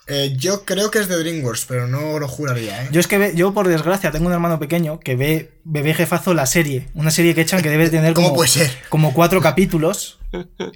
Eh, 0.07 0.33
yo 0.37 0.65
creo 0.65 0.91
que 0.91 0.99
es 0.99 1.07
de 1.07 1.17
DreamWorks, 1.17 1.65
pero 1.65 1.87
no 1.87 2.19
lo 2.19 2.27
juraría, 2.27 2.83
¿eh? 2.83 2.89
Yo 2.91 2.99
es 2.99 3.07
que 3.07 3.17
ve- 3.17 3.31
yo 3.35 3.53
por 3.53 3.67
desgracia 3.69 4.11
tengo 4.11 4.27
un 4.27 4.33
hermano 4.33 4.59
pequeño 4.59 4.99
que 4.99 5.15
ve 5.15 5.51
Bebé 5.63 5.93
Jefazo 5.93 6.33
la 6.33 6.45
serie, 6.45 6.87
una 6.93 7.09
serie 7.09 7.33
que 7.33 7.41
echan 7.41 7.61
que 7.61 7.69
debe 7.69 7.89
tener 7.89 8.13
¿Cómo 8.13 8.27
como, 8.27 8.35
puede 8.37 8.49
ser? 8.49 8.69
como 8.89 9.13
cuatro 9.13 9.41
capítulos 9.41 10.19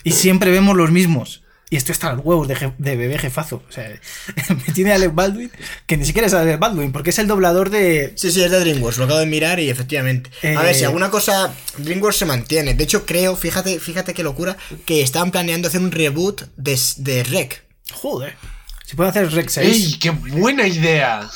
y 0.06 0.12
siempre 0.14 0.50
vemos 0.52 0.78
los 0.78 0.92
mismos. 0.92 1.44
Y 1.70 1.76
esto 1.76 1.92
está 1.92 2.08
al 2.08 2.20
huevos 2.20 2.48
de, 2.48 2.56
je- 2.56 2.74
de 2.78 2.96
bebé 2.96 3.18
jefazo. 3.20 3.62
O 3.68 3.72
sea, 3.74 3.90
me 4.68 4.74
tiene 4.74 4.94
Alec 4.94 5.14
Baldwin, 5.14 5.52
que 5.86 5.98
ni 5.98 6.06
siquiera 6.06 6.28
es 6.28 6.34
Alec 6.34 6.58
Baldwin, 6.60 6.94
porque 6.94 7.10
es 7.10 7.20
el 7.20 7.28
doblador 7.28 7.70
de. 7.70 8.14
Sí, 8.16 8.32
sí, 8.32 8.42
es 8.42 8.50
de 8.50 8.62
DreamWorks, 8.62 8.98
lo 8.98 9.04
acabo 9.04 9.20
de 9.20 9.26
mirar 9.26 9.60
y 9.60 9.70
efectivamente. 9.70 10.30
A 10.44 10.48
Eh, 10.48 10.58
ver, 10.58 10.74
si 10.76 10.86
alguna 10.86 11.10
cosa 11.12 11.54
DreamWorks 11.80 12.20
se 12.20 12.26
mantiene. 12.26 12.74
De 12.76 12.86
hecho, 12.86 13.06
creo, 13.06 13.36
fíjate, 13.36 13.82
fíjate 13.82 14.14
qué 14.14 14.24
locura, 14.24 14.56
que 14.86 15.02
estaban 15.02 15.32
planeando 15.32 15.68
hacer 15.68 15.82
un 15.82 15.92
reboot 15.92 16.44
de, 16.56 16.80
de 17.00 17.24
Rec. 17.26 17.66
Joder. 17.92 18.36
Si 18.88 18.96
pueden 18.96 19.10
hacer 19.10 19.30
Rex 19.32 19.54
6. 19.54 19.68
¡Ey, 19.76 20.00
qué 20.00 20.12
buena 20.12 20.66
idea! 20.66 21.30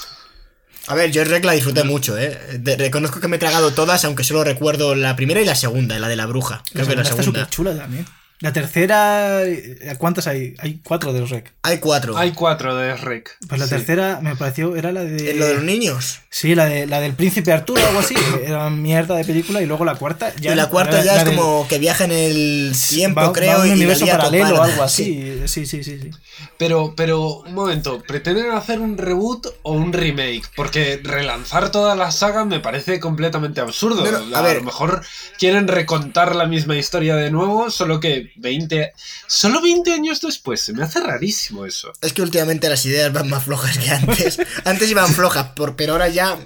A 0.87 0.95
ver, 0.95 1.11
yo 1.11 1.23
Rec 1.25 1.43
la 1.43 1.51
disfruté 1.51 1.83
mucho, 1.83 2.17
¿eh? 2.17 2.57
De- 2.59 2.77
reconozco 2.77 3.19
que 3.19 3.27
me 3.27 3.35
he 3.35 3.39
tragado 3.39 3.71
todas, 3.73 4.03
aunque 4.05 4.23
solo 4.23 4.43
recuerdo 4.45 4.95
la 4.95 5.15
primera 5.17 5.41
y 5.41 5.45
la 5.45 5.55
segunda, 5.55 5.99
la 5.99 6.07
de 6.07 6.15
la 6.15 6.25
bruja. 6.27 6.63
Creo 6.73 6.87
que 6.87 6.95
la 6.95 7.01
está 7.01 7.15
segunda. 7.17 7.41
súper 7.41 7.49
chula 7.53 7.75
también. 7.77 8.05
La 8.41 8.51
tercera. 8.53 9.43
eh, 9.43 9.95
¿Cuántas 9.97 10.27
hay? 10.27 10.55
Hay 10.59 10.80
cuatro 10.84 11.13
de 11.13 11.23
Rec. 11.26 11.53
Hay 11.61 11.77
cuatro. 11.77 12.18
Hay 12.18 12.31
cuatro 12.31 12.76
de 12.76 12.95
Rec. 12.97 13.38
Pues 13.47 13.59
la 13.59 13.68
Sí. 13.68 13.76
tercera 13.76 14.19
me 14.22 14.35
pareció. 14.35 14.76
Era 14.76 14.91
la 14.91 15.03
de. 15.03 15.31
¿Es 15.31 15.38
lo 15.38 15.45
de 15.45 15.53
los 15.55 15.63
niños? 15.63 16.19
Sí, 16.30 16.55
la, 16.55 16.65
de, 16.65 16.88
la 16.88 16.99
del 16.99 17.13
príncipe 17.13 17.51
Arturo 17.53 17.81
o 17.84 17.88
algo 17.88 17.99
así. 17.99 18.15
Era 18.43 18.69
mierda 18.69 19.15
de 19.15 19.23
película. 19.26 19.61
Y 19.61 19.65
luego 19.68 19.85
la 19.85 19.95
cuarta. 19.95 20.34
Ya 20.41 20.53
y 20.53 20.55
la 20.55 20.69
cuarta 20.69 20.97
era 21.01 21.05
ya 21.05 21.23
la 21.23 21.31
es 21.31 21.38
como 21.38 21.68
que 21.68 21.77
viaja 21.77 22.05
en 22.05 22.11
el 22.13 22.73
tiempo, 22.89 23.22
va- 23.22 23.27
va 23.27 23.34
creo, 23.34 23.51
a 23.53 23.61
un 23.61 23.68
y 23.68 23.72
universo 23.73 24.05
paralelo 24.07 24.55
o 24.59 24.63
algo 24.63 24.88
Sí. 24.89 25.41
así. 25.45 25.47
Sí, 25.47 25.65
sí, 25.68 25.84
sí, 25.84 25.99
sí. 25.99 26.09
Pero, 26.57 26.93
pero, 26.97 27.41
un 27.41 27.53
momento, 27.53 28.01
¿pretenden 28.07 28.51
hacer 28.51 28.80
un 28.80 28.97
reboot 28.97 29.47
o 29.63 29.73
un 29.73 29.93
remake? 29.93 30.43
Porque 30.55 30.99
relanzar 31.03 31.69
toda 31.69 31.95
la 31.95 32.11
saga 32.11 32.45
me 32.45 32.59
parece 32.59 32.99
completamente 32.99 33.61
absurdo. 33.61 34.03
A 34.34 34.39
a, 34.39 34.41
ver. 34.41 34.57
lo 34.57 34.63
mejor 34.63 35.03
quieren 35.38 35.68
recontar 35.68 36.35
la 36.35 36.45
misma 36.47 36.76
historia 36.77 37.15
de 37.15 37.30
nuevo, 37.30 37.69
solo 37.69 37.99
que 37.99 38.30
20... 38.37 38.93
Solo 39.27 39.61
20 39.61 39.93
años 39.93 40.21
después, 40.21 40.61
se 40.61 40.73
me 40.73 40.83
hace 40.83 40.99
rarísimo 40.99 41.65
eso. 41.65 41.91
Es 42.01 42.13
que 42.13 42.21
últimamente 42.21 42.69
las 42.69 42.85
ideas 42.85 43.11
van 43.13 43.29
más 43.29 43.43
flojas 43.43 43.77
que 43.77 43.89
antes. 43.89 44.39
antes 44.65 44.89
iban 44.89 45.13
flojas, 45.13 45.47
por, 45.55 45.75
pero 45.75 45.93
ahora 45.93 46.09
ya. 46.09 46.37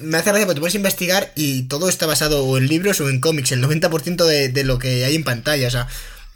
Me 0.00 0.16
hace 0.16 0.30
gracia 0.30 0.46
porque 0.46 0.54
te 0.54 0.60
puedes 0.60 0.74
investigar 0.74 1.32
y 1.36 1.64
todo 1.64 1.88
está 1.90 2.06
basado 2.06 2.44
o 2.44 2.56
en 2.56 2.66
libros 2.66 3.00
o 3.00 3.10
en 3.10 3.20
cómics. 3.20 3.52
El 3.52 3.62
90% 3.62 4.24
de, 4.24 4.48
de 4.48 4.64
lo 4.64 4.78
que 4.78 5.04
hay 5.04 5.14
en 5.14 5.24
pantalla. 5.24 5.68
O 5.68 5.70
sea, 5.70 5.86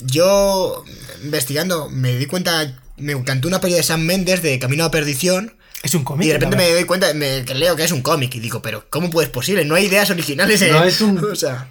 yo 0.01 0.85
investigando 1.23 1.89
me 1.89 2.17
di 2.17 2.27
cuenta. 2.27 2.77
Me 2.97 3.23
cantó 3.25 3.49
una 3.49 3.61
peli 3.63 3.75
de 3.75 3.83
Sam 3.83 4.03
Mendes 4.03 4.43
de 4.43 4.59
Camino 4.59 4.85
a 4.85 4.91
Perdición. 4.91 5.57
Es 5.83 5.95
un 5.95 6.05
cómic. 6.05 6.27
Y 6.27 6.29
de 6.29 6.35
repente 6.35 6.57
me 6.59 6.71
doy 6.71 6.85
cuenta, 6.85 7.15
me, 7.15 7.43
que 7.47 7.55
leo 7.55 7.75
que 7.77 7.85
es 7.85 7.93
un 7.93 8.03
cómic. 8.03 8.35
Y 8.35 8.41
digo, 8.41 8.61
pero 8.61 8.87
¿cómo 8.91 9.09
puede 9.09 9.27
ser 9.29 9.33
posible? 9.33 9.65
No 9.65 9.75
hay 9.75 9.87
ideas 9.87 10.11
originales 10.11 10.61
en. 10.61 10.73
No 10.73 10.85
es 10.85 11.01
un- 11.01 11.25
O 11.33 11.35
sea. 11.35 11.71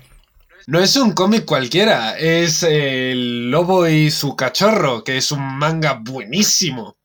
No 0.68 0.80
es 0.80 0.96
un 0.96 1.14
cómic 1.14 1.46
cualquiera, 1.46 2.18
es 2.18 2.64
El 2.64 3.50
Lobo 3.50 3.88
y 3.88 4.12
su 4.12 4.36
cachorro, 4.36 5.04
que 5.04 5.18
es 5.18 5.32
un 5.32 5.58
manga 5.58 6.00
buenísimo. 6.02 6.98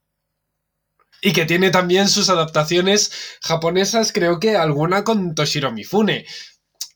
Y 1.21 1.33
que 1.33 1.45
tiene 1.45 1.71
también 1.71 2.07
sus 2.07 2.29
adaptaciones 2.29 3.11
japonesas, 3.41 4.11
creo 4.11 4.39
que 4.39 4.55
alguna 4.55 5.03
con 5.03 5.33
Toshiro 5.33 5.71
Mifune. 5.71 6.25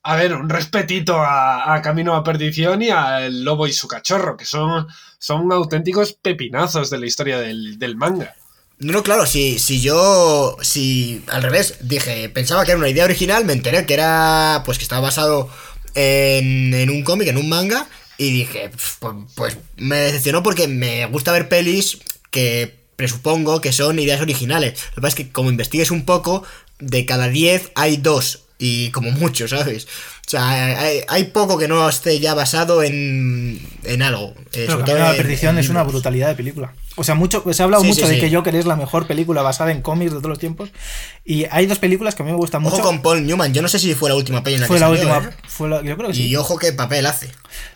A 0.03 0.15
ver, 0.15 0.33
un 0.33 0.49
respetito 0.49 1.17
a, 1.17 1.79
Camino 1.81 2.15
a 2.15 2.23
Perdición 2.23 2.81
y 2.81 2.89
a 2.89 3.25
El 3.25 3.43
Lobo 3.43 3.67
y 3.67 3.73
su 3.73 3.87
cachorro, 3.87 4.37
que 4.37 4.45
son, 4.45 4.87
son 5.17 5.51
auténticos 5.51 6.13
pepinazos 6.13 6.89
de 6.89 6.99
la 6.99 7.05
historia 7.05 7.39
del, 7.39 7.79
del 7.79 7.95
manga. 7.97 8.35
No, 8.79 8.93
no, 8.93 9.03
claro, 9.03 9.25
si, 9.25 9.59
si 9.59 9.81
yo, 9.81 10.55
si 10.61 11.21
al 11.27 11.43
revés, 11.43 11.79
dije, 11.81 12.29
pensaba 12.29 12.63
que 12.63 12.71
era 12.71 12.77
una 12.77 12.87
idea 12.87 13.03
original, 13.03 13.43
me 13.43 13.51
enteré 13.51 13.85
que 13.85 13.93
era, 13.93 14.61
pues 14.65 14.77
que 14.77 14.83
estaba 14.83 15.01
basado 15.01 15.49
en, 15.95 16.89
un 16.89 17.03
cómic, 17.03 17.27
en 17.27 17.37
un 17.37 17.49
manga, 17.49 17.87
y 18.17 18.31
dije, 18.31 18.69
"Pf, 18.69 18.97
pues, 18.99 19.15
pues 19.35 19.57
me 19.77 19.97
decepcionó 19.97 20.43
porque 20.43 20.67
me 20.67 21.05
gusta 21.05 21.31
ver 21.31 21.47
pelis 21.49 21.99
que 22.31 22.79
presupongo 22.95 23.61
que 23.61 23.71
son 23.71 23.97
ideas 23.97 24.19
originales. 24.19 24.73
Lo 24.89 24.95
que 24.95 25.01
pasa 25.01 25.07
es 25.07 25.15
que 25.15 25.31
como 25.31 25.49
investigues 25.49 25.89
un 25.89 26.03
poco, 26.03 26.43
de 26.79 27.05
cada 27.05 27.29
10 27.29 27.71
hay 27.75 27.97
dos, 27.97 28.43
y 28.59 28.91
como 28.91 29.09
mucho, 29.11 29.47
¿sabes? 29.47 29.85
O 30.27 30.29
sea, 30.29 30.47
hay, 30.81 30.99
hay 31.07 31.23
poco 31.23 31.57
que 31.57 31.67
no 31.67 31.89
esté 31.89 32.19
ya 32.19 32.35
basado 32.35 32.83
en, 32.83 33.59
en 33.85 34.01
algo. 34.03 34.35
eh, 34.37 34.43
Pero 34.51 34.73
sobre 34.73 34.85
todo 34.85 34.97
la 34.99 35.13
Perdición 35.13 35.55
en 35.55 35.59
es 35.61 35.69
una 35.69 35.81
brutalidad 35.83 36.27
de 36.27 36.35
película. 36.35 36.73
O 36.97 37.03
sea, 37.05 37.15
mucho, 37.15 37.41
se 37.53 37.63
ha 37.63 37.65
hablado 37.65 37.81
Sí, 37.83 37.89
mucho 37.89 38.01
sí, 38.05 38.15
de 38.15 38.15
sí. 38.19 38.29
que 38.29 38.35
Joker 38.35 38.53
es 38.55 38.65
la 38.65 38.75
mejor 38.75 39.07
película 39.07 39.41
basada 39.41 39.71
en 39.71 39.81
cómics 39.81 40.11
de 40.11 40.17
todos 40.17 40.29
los 40.29 40.39
tiempos. 40.39 40.69
Y 41.23 41.45
hay 41.49 41.65
dos 41.65 41.79
películas 41.79 42.13
que 42.13 42.21
a 42.23 42.25
mí 42.25 42.31
me 42.31 42.37
gustan 42.37 42.63
Ojo 42.65 42.71
mucho. 42.75 42.83
con 42.83 43.01
Paul 43.01 43.25
Newman, 43.25 43.53
yo 43.53 43.61
no 43.61 43.69
sé 43.69 43.79
si 43.79 43.95
fue 43.95 44.09
la 44.09 44.15
última 44.15 44.43
peli 44.43 44.55
en 44.55 44.61
la 44.61 44.67
fue 44.67 44.75
que 44.75 44.79
la 44.81 44.87
salió, 44.87 45.01
última. 45.15 45.29
¿eh? 45.29 45.33
Fue 45.47 45.69
la- 45.69 45.81
yo 45.81 45.95
creo 45.95 46.09
que 46.09 46.13
sí. 46.15 46.27
Y 46.27 46.35
ojo 46.35 46.57
qué 46.57 46.73
papel 46.73 47.05
hace. 47.05 47.29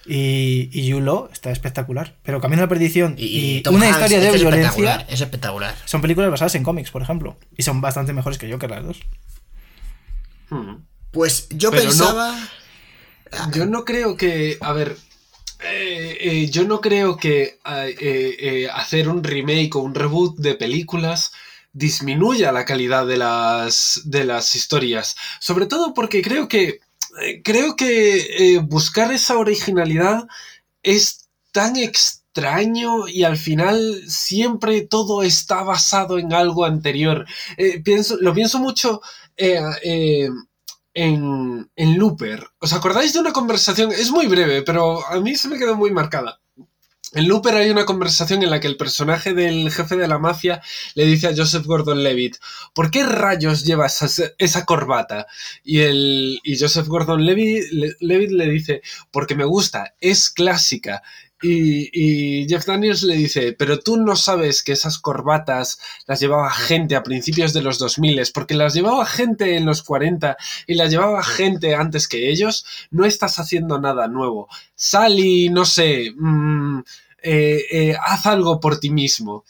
Y, 0.06 0.70
y 0.74 0.94
está 1.32 1.52
espectacular. 1.52 2.14
Pero 2.24 2.42
Camino 2.42 2.62
a 2.62 2.66
la 2.66 2.70
Perdición 2.70 3.16
Y, 3.18 3.64
una 3.70 3.90
historia 3.90 4.20
de 4.20 4.28
es 4.28 4.34
violencia 4.42 4.68
espectacular, 4.70 5.06
Es 5.10 5.22
espectacular. 5.22 5.76
son 5.86 6.02
películas 6.02 6.30
basadas 6.30 6.56
en 6.56 6.64
cómics, 6.64 6.92
por 6.92 7.02
ejemplo. 7.02 7.38
Y 7.58 7.64
son 7.64 7.80
bastante 7.82 8.12
mejores 8.14 8.38
que 8.38 8.52
Joker 8.52 8.70
las 8.70 8.84
dos. 8.86 9.00
Hmm. 10.54 10.86
Pues 11.12 11.48
yo 11.50 11.72
Pero 11.72 11.84
no- 11.84 11.90
pensaba. 11.90 12.50
Yo 13.52 13.66
no 13.66 13.84
creo 13.84 14.16
que, 14.16 14.58
a 14.62 14.74
ver, 14.74 14.96
eh, 15.64 16.18
eh, 16.22 16.50
yo 16.52 16.66
no 16.66 16.82
creo 16.82 17.18
que 17.18 17.58
eh, 17.66 18.68
hacer 18.72 19.10
un 19.10 19.24
remake 19.24 19.76
o 19.76 19.80
un 19.80 19.96
reboot 19.96 20.38
de 20.38 20.54
películas 20.54 21.32
disminuya 21.72 22.52
la 22.52 22.66
calidad 22.66 23.08
de 23.08 23.18
las, 23.18 24.02
de 24.06 24.24
las 24.26 24.54
historias. 24.56 25.16
Sobre 25.40 25.66
todo 25.66 25.96
porque 25.96 26.22
creo 26.22 26.48
que, 26.48 26.82
creo 27.44 27.76
que 27.76 28.54
eh, 28.56 28.60
buscar 28.60 29.12
esa 29.12 29.38
originalidad 29.38 30.28
es 30.84 31.28
tan 31.52 31.76
extraño 31.78 33.08
y 33.08 33.24
al 33.24 33.38
final 33.38 34.04
siempre 34.08 34.82
todo 34.82 35.24
está 35.24 35.64
basado 35.64 36.20
en 36.20 36.34
algo 36.34 36.66
anterior. 36.66 37.26
Eh, 37.58 37.82
pienso, 37.84 38.18
lo 38.22 38.34
pienso 38.36 38.60
mucho 38.60 39.02
eh, 39.38 39.60
eh, 39.84 40.30
en, 40.94 41.70
en 41.76 41.98
Looper. 41.98 42.46
¿Os 42.60 42.74
acordáis 42.74 43.14
de 43.14 43.20
una 43.20 43.34
conversación? 43.34 43.92
Es 43.92 44.12
muy 44.12 44.28
breve, 44.28 44.62
pero 44.62 45.06
a 45.08 45.20
mí 45.20 45.36
se 45.36 45.48
me 45.48 45.58
quedó 45.58 45.76
muy 45.76 45.92
marcada. 45.92 46.40
En 47.16 47.28
Looper 47.28 47.54
hay 47.56 47.70
una 47.70 47.86
conversación 47.86 48.42
en 48.42 48.50
la 48.50 48.60
que 48.60 48.68
el 48.68 48.76
personaje 48.76 49.36
del 49.36 49.70
jefe 49.72 49.96
de 49.96 50.08
la 50.08 50.18
mafia 50.18 50.62
le 50.96 51.06
dice 51.06 51.28
a 51.28 51.36
Joseph 51.36 51.66
Gordon-Levitt, 51.66 52.38
¿por 52.74 52.90
qué 52.90 53.04
rayos 53.04 53.64
llevas 53.64 54.02
esa, 54.40 54.66
corbata? 54.66 55.28
Y, 55.64 55.82
el, 55.82 56.40
y 56.44 56.58
Joseph 56.58 56.88
Gordon-Levitt 56.88 57.72
le, 57.72 57.96
Levitt 58.00 58.32
le 58.32 58.50
dice, 58.50 58.82
porque 59.12 59.36
me 59.36 59.46
gusta, 59.46 59.94
es 60.02 60.32
clásica. 60.32 61.04
Y, 61.44 62.48
Jeff 62.48 62.66
Daniels 62.66 63.04
le 63.04 63.16
dice, 63.16 63.54
pero 63.54 63.80
tú 63.80 63.98
no 63.98 64.16
sabes 64.16 64.64
que 64.64 64.72
esas 64.72 64.98
corbatas 64.98 65.80
las 66.08 66.20
llevaba 66.20 66.50
gente 66.52 66.96
a 66.96 67.04
principios 67.04 67.54
de 67.54 67.62
los 67.62 67.80
2000, 67.80 68.22
porque 68.34 68.54
las 68.54 68.74
llevaba 68.74 69.06
gente 69.06 69.58
en 69.58 69.66
los 69.66 69.84
40 69.84 70.38
y 70.68 70.76
las 70.76 70.90
llevaba 70.90 71.24
gente 71.24 71.76
antes 71.76 72.08
que 72.08 72.30
ellos, 72.30 72.66
no 72.92 73.06
estás 73.06 73.40
haciendo 73.40 73.80
nada 73.80 74.08
nuevo. 74.08 74.48
Sal 74.76 75.20
y, 75.20 75.50
no 75.50 75.66
sé, 75.66 76.12
mm, 76.16 76.80
eh, 77.24 77.66
eh, 77.72 77.96
haz 78.02 78.26
algo 78.26 78.60
por 78.60 78.80
ti 78.80 78.90
mismo. 78.90 79.44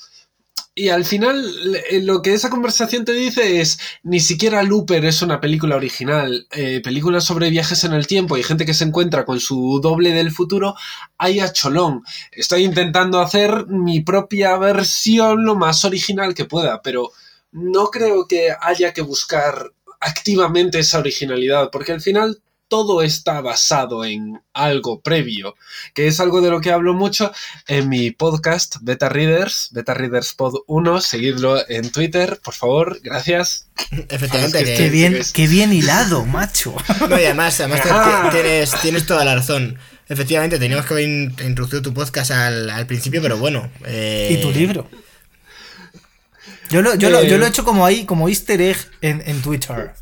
Y 0.76 0.90
al 0.90 1.06
final 1.06 1.72
le- 1.72 2.02
lo 2.02 2.24
que 2.24 2.34
esa 2.34 2.50
conversación 2.50 3.06
te 3.06 3.14
dice 3.14 3.62
es, 3.62 3.78
ni 4.02 4.20
siquiera 4.20 4.64
Looper 4.64 5.06
es 5.06 5.22
una 5.22 5.40
película 5.40 5.76
original. 5.76 6.48
Eh, 6.52 6.82
películas 6.84 7.26
sobre 7.26 7.52
viajes 7.52 7.84
en 7.84 7.94
el 7.94 8.08
tiempo 8.08 8.38
y 8.38 8.44
gente 8.44 8.66
que 8.66 8.74
se 8.74 8.84
encuentra 8.86 9.24
con 9.24 9.40
su 9.40 9.80
doble 9.84 10.14
del 10.14 10.32
futuro, 10.32 10.76
hay 11.20 11.40
a 11.42 11.54
cholón. 11.54 12.02
Estoy 12.32 12.64
intentando 12.64 13.20
hacer 13.22 13.68
mi 13.68 14.02
propia 14.02 14.58
versión 14.58 15.46
lo 15.46 15.56
más 15.56 15.86
original 15.86 16.34
que 16.34 16.46
pueda, 16.46 16.82
pero 16.82 17.12
no 17.52 17.86
creo 17.92 18.28
que 18.28 18.50
haya 18.60 18.94
que 18.94 19.02
buscar 19.04 19.72
activamente 20.00 20.80
esa 20.80 20.98
originalidad, 21.00 21.70
porque 21.72 21.92
al 21.92 22.02
final 22.02 22.42
todo 22.68 23.02
está 23.04 23.42
basado 23.42 24.04
en 24.06 24.42
algo 24.54 25.02
previo, 25.02 25.56
que 25.94 26.08
es 26.08 26.20
algo 26.20 26.42
de 26.42 26.50
lo 26.50 26.60
que 26.62 26.72
hablo 26.72 26.94
mucho 26.94 27.32
en 27.68 27.88
mi 27.90 28.10
podcast 28.12 28.78
Beta 28.82 29.10
Readers, 29.10 29.70
Beta 29.74 29.94
Readers 29.94 30.34
Pod 30.34 30.56
1, 30.68 31.02
seguidlo 31.02 31.70
en 31.70 31.92
Twitter, 31.92 32.40
por 32.44 32.54
favor, 32.56 33.00
gracias. 33.04 33.68
Efectivamente, 34.10 34.60
que 34.60 34.66
que. 34.66 34.76
Qué 34.78 34.90
bien, 34.90 35.16
es- 35.16 35.32
qué 35.34 35.48
bien 35.48 35.72
hilado, 35.74 36.26
macho. 36.26 36.76
No, 37.10 37.20
y 37.20 37.26
además, 37.26 37.60
además 37.60 37.82
Ah. 37.86 38.30
tienes, 38.32 38.72
tienes 38.82 39.06
toda 39.06 39.24
la 39.24 39.36
razón. 39.36 39.78
Efectivamente, 40.10 40.60
teníamos 40.60 40.86
que 40.86 40.94
haber 40.94 41.08
in- 41.10 41.36
introducido 41.46 41.82
tu 41.82 41.94
podcast 41.94 42.32
al, 42.32 42.70
al 42.70 42.88
principio, 42.88 43.22
pero 43.22 43.38
bueno. 43.38 43.70
eh, 43.86 44.30
Y 44.32 44.42
tu 44.42 44.52
libro. 44.52 44.90
Yo 46.70 46.82
lo, 46.82 46.96
yo, 46.96 47.10
lo, 47.10 47.20
Eh. 47.20 47.30
yo 47.30 47.38
lo 47.38 47.46
he 47.46 47.50
hecho 47.50 47.64
como 47.64 47.86
ahí, 47.86 48.06
como 48.06 48.30
easter 48.30 48.60
egg 48.62 48.78
en, 49.02 49.22
en 49.28 49.42
Twitter. 49.42 49.94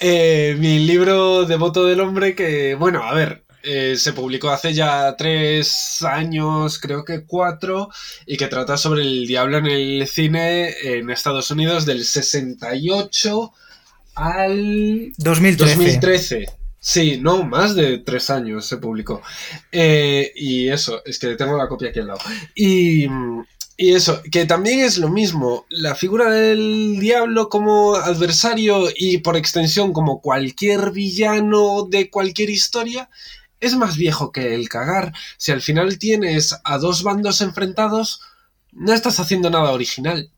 Eh, 0.00 0.56
mi 0.58 0.78
libro 0.80 1.44
Devoto 1.44 1.84
del 1.84 2.00
Hombre, 2.00 2.34
que, 2.34 2.74
bueno, 2.74 3.02
a 3.02 3.14
ver, 3.14 3.44
eh, 3.64 3.96
se 3.96 4.12
publicó 4.12 4.50
hace 4.50 4.72
ya 4.72 5.16
tres 5.16 6.02
años, 6.02 6.78
creo 6.78 7.04
que 7.04 7.24
cuatro, 7.24 7.90
y 8.24 8.36
que 8.36 8.46
trata 8.46 8.76
sobre 8.76 9.02
el 9.02 9.26
diablo 9.26 9.58
en 9.58 9.66
el 9.66 10.06
cine 10.06 10.70
en 10.82 11.10
Estados 11.10 11.50
Unidos 11.50 11.84
del 11.84 12.04
68 12.04 13.52
al 14.14 15.12
2013. 15.18 15.74
2013. 15.74 16.46
Sí, 16.80 17.18
no, 17.20 17.42
más 17.42 17.74
de 17.74 17.98
tres 17.98 18.30
años 18.30 18.64
se 18.66 18.76
publicó. 18.76 19.20
Eh, 19.72 20.32
y 20.36 20.68
eso, 20.68 21.02
es 21.04 21.18
que 21.18 21.34
tengo 21.34 21.56
la 21.56 21.68
copia 21.68 21.90
aquí 21.90 21.98
al 21.98 22.06
lado. 22.06 22.20
Y, 22.54 23.06
y 23.80 23.94
eso, 23.94 24.20
que 24.32 24.44
también 24.44 24.80
es 24.80 24.98
lo 24.98 25.08
mismo, 25.08 25.64
la 25.68 25.94
figura 25.94 26.28
del 26.28 26.98
diablo 26.98 27.48
como 27.48 27.94
adversario 27.94 28.88
y 28.96 29.18
por 29.18 29.36
extensión 29.36 29.92
como 29.92 30.20
cualquier 30.20 30.90
villano 30.90 31.86
de 31.88 32.10
cualquier 32.10 32.50
historia, 32.50 33.08
es 33.60 33.76
más 33.76 33.96
viejo 33.96 34.32
que 34.32 34.56
el 34.56 34.68
cagar. 34.68 35.12
Si 35.36 35.52
al 35.52 35.62
final 35.62 35.96
tienes 35.96 36.56
a 36.64 36.78
dos 36.78 37.04
bandos 37.04 37.40
enfrentados, 37.40 38.20
no 38.72 38.92
estás 38.92 39.20
haciendo 39.20 39.48
nada 39.48 39.70
original. 39.70 40.32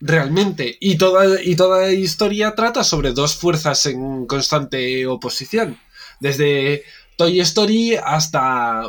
Realmente. 0.00 0.78
Y 0.80 0.96
toda, 0.96 1.42
y 1.42 1.56
toda 1.56 1.92
historia 1.92 2.54
trata 2.54 2.84
sobre 2.84 3.12
dos 3.12 3.36
fuerzas 3.36 3.84
en 3.84 4.26
constante 4.26 5.06
oposición. 5.06 5.78
Desde 6.20 6.84
Toy 7.18 7.38
Story 7.40 7.96
hasta 7.96 8.84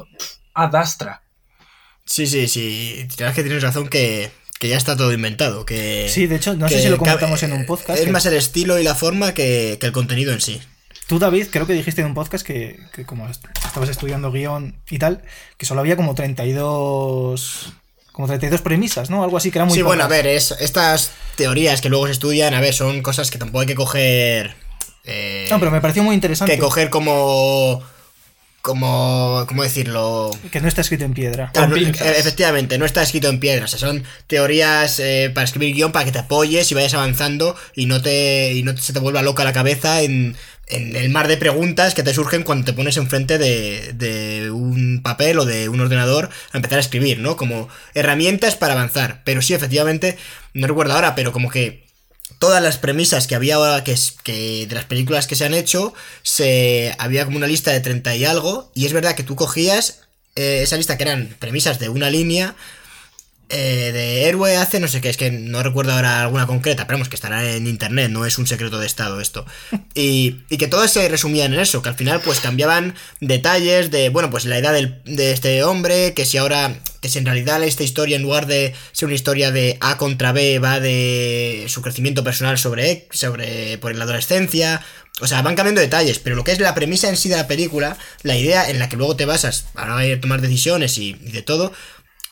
Adastra. 0.53 1.21
Sí, 2.09 2.25
sí, 2.25 2.47
sí. 2.47 3.07
Tienes 3.15 3.35
que 3.35 3.43
tienes 3.43 3.61
razón 3.61 3.87
que, 3.87 4.31
ya 4.59 4.75
está 4.75 4.97
todo 4.97 5.13
inventado. 5.13 5.65
Que, 5.65 6.09
sí, 6.09 6.25
de 6.25 6.37
hecho, 6.37 6.55
no 6.55 6.67
sé 6.67 6.81
si 6.81 6.89
lo 6.89 6.97
comentamos 6.97 7.43
en 7.43 7.53
un 7.53 7.65
podcast. 7.65 7.99
Es 7.99 8.09
más 8.09 8.25
el 8.25 8.33
estilo 8.33 8.79
y 8.79 8.83
la 8.83 8.95
forma 8.95 9.33
que, 9.35 9.77
el 9.79 9.91
contenido 9.91 10.33
en 10.33 10.41
sí. 10.41 10.59
Tú, 11.07 11.19
David, 11.19 11.47
creo 11.51 11.67
que 11.67 11.73
dijiste 11.73 12.01
en 12.01 12.07
un 12.07 12.13
podcast 12.15 12.45
que, 12.45 12.79
que 12.93 13.05
como 13.05 13.27
estabas 13.29 13.89
estudiando 13.89 14.31
guion 14.31 14.75
y 14.89 14.99
tal, 14.99 15.23
que 15.57 15.65
solo 15.65 15.81
había 15.81 15.95
como 15.95 16.13
32 16.13 17.73
como 18.11 18.27
32 18.27 18.61
premisas, 18.61 19.09
¿no? 19.09 19.23
Algo 19.23 19.37
así 19.37 19.49
que 19.49 19.59
era 19.59 19.65
muy 19.65 19.73
Sí, 19.73 19.81
bueno, 19.81 20.03
a 20.03 20.07
ver, 20.07 20.27
es, 20.27 20.51
estas 20.59 21.11
teorías 21.35 21.79
que 21.79 21.89
luego 21.89 22.07
se 22.07 22.11
estudian, 22.11 22.53
a 22.53 22.59
ver, 22.59 22.73
son 22.73 23.01
cosas 23.01 23.31
que 23.31 23.37
tampoco 23.37 23.61
hay 23.61 23.67
que 23.67 23.75
coger... 23.75 24.55
Eh, 25.05 25.47
no, 25.49 25.57
pero 25.57 25.71
me 25.71 25.79
pareció 25.79 26.03
muy 26.03 26.15
interesante. 26.15 26.53
Que 26.53 26.59
coger 26.59 26.89
como... 26.89 27.81
Como, 28.61 29.45
¿cómo 29.47 29.63
decirlo? 29.63 30.31
Que 30.51 30.59
no 30.59 30.67
está 30.67 30.81
escrito 30.81 31.05
en 31.05 31.13
piedra. 31.13 31.51
E, 31.55 32.19
efectivamente, 32.19 32.77
no 32.77 32.85
está 32.85 33.01
escrito 33.01 33.29
en 33.29 33.39
piedra. 33.39 33.65
O 33.65 33.67
sea, 33.67 33.79
son 33.79 34.03
teorías 34.27 34.99
eh, 34.99 35.31
para 35.33 35.45
escribir 35.45 35.75
guion 35.75 35.91
para 35.91 36.05
que 36.05 36.11
te 36.11 36.19
apoyes 36.19 36.69
y 36.69 36.75
vayas 36.75 36.93
avanzando 36.93 37.55
y 37.73 37.85
no 37.85 38.01
te 38.01 38.53
y 38.53 38.63
no 38.63 38.75
se 38.75 38.91
te 38.91 38.99
vuelva 38.99 39.21
loca 39.21 39.45
la 39.45 39.53
cabeza 39.53 40.01
en, 40.01 40.35
en 40.67 40.95
el 40.95 41.09
mar 41.09 41.27
de 41.27 41.37
preguntas 41.37 41.93
que 41.93 42.03
te 42.03 42.13
surgen 42.13 42.43
cuando 42.43 42.65
te 42.65 42.73
pones 42.73 42.97
enfrente 42.97 43.37
de, 43.37 43.93
de 43.93 44.51
un 44.51 45.01
papel 45.01 45.39
o 45.39 45.45
de 45.45 45.67
un 45.67 45.79
ordenador 45.81 46.29
a 46.51 46.57
empezar 46.57 46.77
a 46.77 46.81
escribir, 46.81 47.19
¿no? 47.19 47.37
Como 47.37 47.69
herramientas 47.93 48.55
para 48.55 48.73
avanzar. 48.73 49.21
Pero 49.23 49.41
sí, 49.41 49.53
efectivamente, 49.53 50.17
no 50.53 50.67
recuerdo 50.67 50.93
ahora, 50.93 51.15
pero 51.15 51.31
como 51.31 51.49
que 51.49 51.88
todas 52.39 52.63
las 52.63 52.77
premisas 52.77 53.27
que 53.27 53.35
había 53.35 53.55
ahora, 53.55 53.83
que, 53.83 53.95
de 54.67 54.73
las 54.75 54.85
películas 54.85 55.27
que 55.27 55.35
se 55.35 55.45
han 55.45 55.53
hecho, 55.53 55.93
se 56.23 56.95
había 56.97 57.25
como 57.25 57.37
una 57.37 57.47
lista 57.47 57.71
de 57.71 57.81
30 57.81 58.15
y 58.15 58.25
algo, 58.25 58.71
y 58.73 58.85
es 58.85 58.93
verdad 58.93 59.15
que 59.15 59.23
tú 59.23 59.35
cogías 59.35 60.01
eh, 60.35 60.61
esa 60.63 60.77
lista 60.77 60.97
que 60.97 61.03
eran 61.03 61.35
premisas 61.37 61.79
de 61.79 61.89
una 61.89 62.09
línea, 62.09 62.55
eh, 63.49 63.91
de 63.91 64.25
héroe 64.25 64.55
hace 64.57 64.79
no 64.79 64.87
sé 64.87 65.01
qué, 65.01 65.09
es 65.09 65.17
que 65.17 65.31
no 65.31 65.63
recuerdo 65.63 65.91
ahora 65.91 66.21
alguna 66.21 66.45
concreta, 66.45 66.85
pero 66.85 66.97
vamos, 66.97 67.09
que 67.09 67.15
estará 67.15 67.55
en 67.55 67.65
internet, 67.65 68.11
no 68.11 68.25
es 68.25 68.37
un 68.37 68.45
secreto 68.45 68.79
de 68.79 68.85
estado 68.85 69.19
esto. 69.19 69.45
Y, 69.95 70.43
y 70.49 70.57
que 70.57 70.67
todas 70.67 70.93
se 70.93 71.09
resumían 71.09 71.53
en 71.53 71.59
eso, 71.59 71.81
que 71.81 71.89
al 71.89 71.95
final 71.95 72.21
pues 72.21 72.39
cambiaban 72.39 72.95
detalles 73.19 73.91
de, 73.91 74.09
bueno, 74.09 74.29
pues 74.29 74.45
la 74.45 74.57
edad 74.57 74.73
de 74.73 75.31
este 75.31 75.61
hombre, 75.63 76.13
que 76.13 76.25
si 76.25 76.37
ahora, 76.37 76.73
que 77.01 77.09
si 77.09 77.17
en 77.17 77.25
realidad 77.25 77.61
esta 77.63 77.83
historia 77.83 78.15
en 78.15 78.21
lugar 78.21 78.45
de 78.45 78.73
ser 78.93 79.07
una 79.07 79.15
historia 79.15 79.51
de 79.51 79.77
A 79.81 79.97
contra 79.97 80.31
B 80.31 80.59
va 80.59 80.79
de 80.79 81.65
su 81.67 81.81
crecimiento 81.81 82.23
personal 82.23 82.57
sobre, 82.57 83.07
sobre 83.11 83.77
por 83.79 83.93
la 83.93 84.05
adolescencia, 84.05 84.81
o 85.21 85.27
sea, 85.27 85.41
van 85.41 85.55
cambiando 85.55 85.81
detalles, 85.81 86.19
pero 86.19 86.35
lo 86.35 86.43
que 86.43 86.51
es 86.51 86.59
la 86.59 86.75
premisa 86.75 87.09
en 87.09 87.17
sí 87.17 87.29
de 87.29 87.35
la 87.35 87.47
película, 87.47 87.97
la 88.23 88.37
idea 88.37 88.69
en 88.69 88.79
la 88.79 88.87
que 88.87 88.95
luego 88.95 89.15
te 89.15 89.25
basas 89.25 89.65
para 89.73 89.97
tomar 90.21 90.39
decisiones 90.39 90.97
y 90.97 91.13
de 91.13 91.41
todo, 91.41 91.73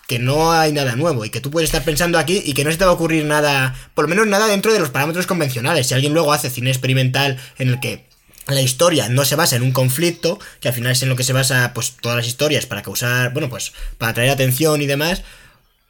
que 0.08 0.20
no 0.20 0.54
hay 0.54 0.72
nada 0.72 0.96
nuevo 0.96 1.26
y 1.26 1.30
que 1.30 1.42
tú 1.42 1.52
puedes 1.52 1.68
estar 1.68 1.84
pensando 1.84 2.18
aquí 2.18 2.42
y 2.46 2.54
que 2.54 2.64
no 2.64 2.72
se 2.72 2.78
te 2.78 2.86
va 2.86 2.92
a 2.92 2.94
ocurrir 2.94 3.26
nada, 3.26 3.76
por 3.94 4.06
lo 4.06 4.10
menos 4.10 4.26
nada 4.26 4.48
dentro 4.48 4.74
de 4.74 4.80
los 4.80 4.90
parámetros 4.90 5.28
convencionales. 5.28 5.88
Si 5.88 5.94
alguien 5.94 6.14
luego 6.14 6.32
hace 6.32 6.50
cine 6.50 6.70
experimental 6.70 7.38
en 7.58 7.70
el 7.70 7.80
que 7.82 8.06
la 8.48 8.62
historia 8.62 9.10
no 9.10 9.26
se 9.26 9.36
basa 9.36 9.58
en 9.58 9.64
un 9.64 9.74
conflicto, 9.74 10.40
que 10.62 10.70
al 10.70 10.74
final 10.74 10.94
es 10.94 11.04
en 11.04 11.10
lo 11.10 11.18
que 11.18 11.26
se 11.26 11.34
basa 11.34 11.74
pues 11.74 11.98
todas 12.00 12.16
las 12.16 12.28
historias 12.28 12.66
para 12.66 12.82
causar, 12.82 13.34
bueno, 13.34 13.50
pues 13.50 13.74
para 13.98 14.12
atraer 14.12 14.30
atención 14.30 14.82
y 14.82 14.86
demás, 14.88 15.24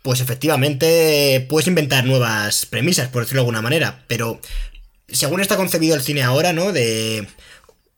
pues 0.02 0.20
efectivamente 0.20 1.46
puedes 1.48 1.68
inventar 1.68 2.04
nuevas 2.06 2.66
premisas, 2.66 3.10
por 3.10 3.22
decirlo 3.22 3.42
de 3.42 3.44
alguna 3.44 3.62
manera, 3.62 4.04
pero 4.08 4.42
según 5.10 5.42
está 5.42 5.58
concebido 5.58 5.96
el 5.96 6.02
cine 6.02 6.24
ahora, 6.24 6.54
¿no? 6.54 6.72
De 6.72 7.28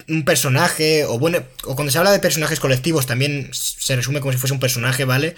un 0.09 0.25
personaje, 0.25 1.05
o 1.05 1.17
bueno, 1.17 1.43
o 1.63 1.75
cuando 1.75 1.91
se 1.91 1.97
habla 1.97 2.11
de 2.11 2.19
personajes 2.19 2.59
colectivos 2.59 3.05
también 3.05 3.49
se 3.53 3.95
resume 3.95 4.19
como 4.19 4.33
si 4.33 4.37
fuese 4.37 4.53
un 4.53 4.59
personaje, 4.59 5.05
¿vale? 5.05 5.35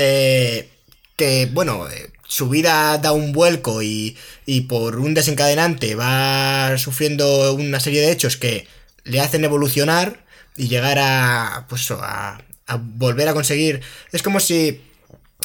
Eh, 0.00 0.68
que, 1.16 1.48
bueno, 1.52 1.88
eh, 1.90 2.12
su 2.28 2.48
vida 2.48 2.96
da 2.98 3.10
un 3.10 3.32
vuelco 3.32 3.82
y, 3.82 4.16
y 4.46 4.60
por 4.62 5.00
un 5.00 5.12
desencadenante 5.12 5.96
va 5.96 6.78
sufriendo 6.78 7.52
una 7.54 7.80
serie 7.80 8.02
de 8.02 8.12
hechos 8.12 8.36
que 8.36 8.68
le 9.02 9.20
hacen 9.20 9.44
evolucionar 9.44 10.24
y 10.56 10.68
llegar 10.68 10.98
a, 11.00 11.66
pues 11.68 11.90
a, 11.90 12.38
a 12.68 12.76
volver 12.76 13.28
a 13.28 13.34
conseguir. 13.34 13.80
Es 14.12 14.22
como 14.22 14.38
si 14.38 14.80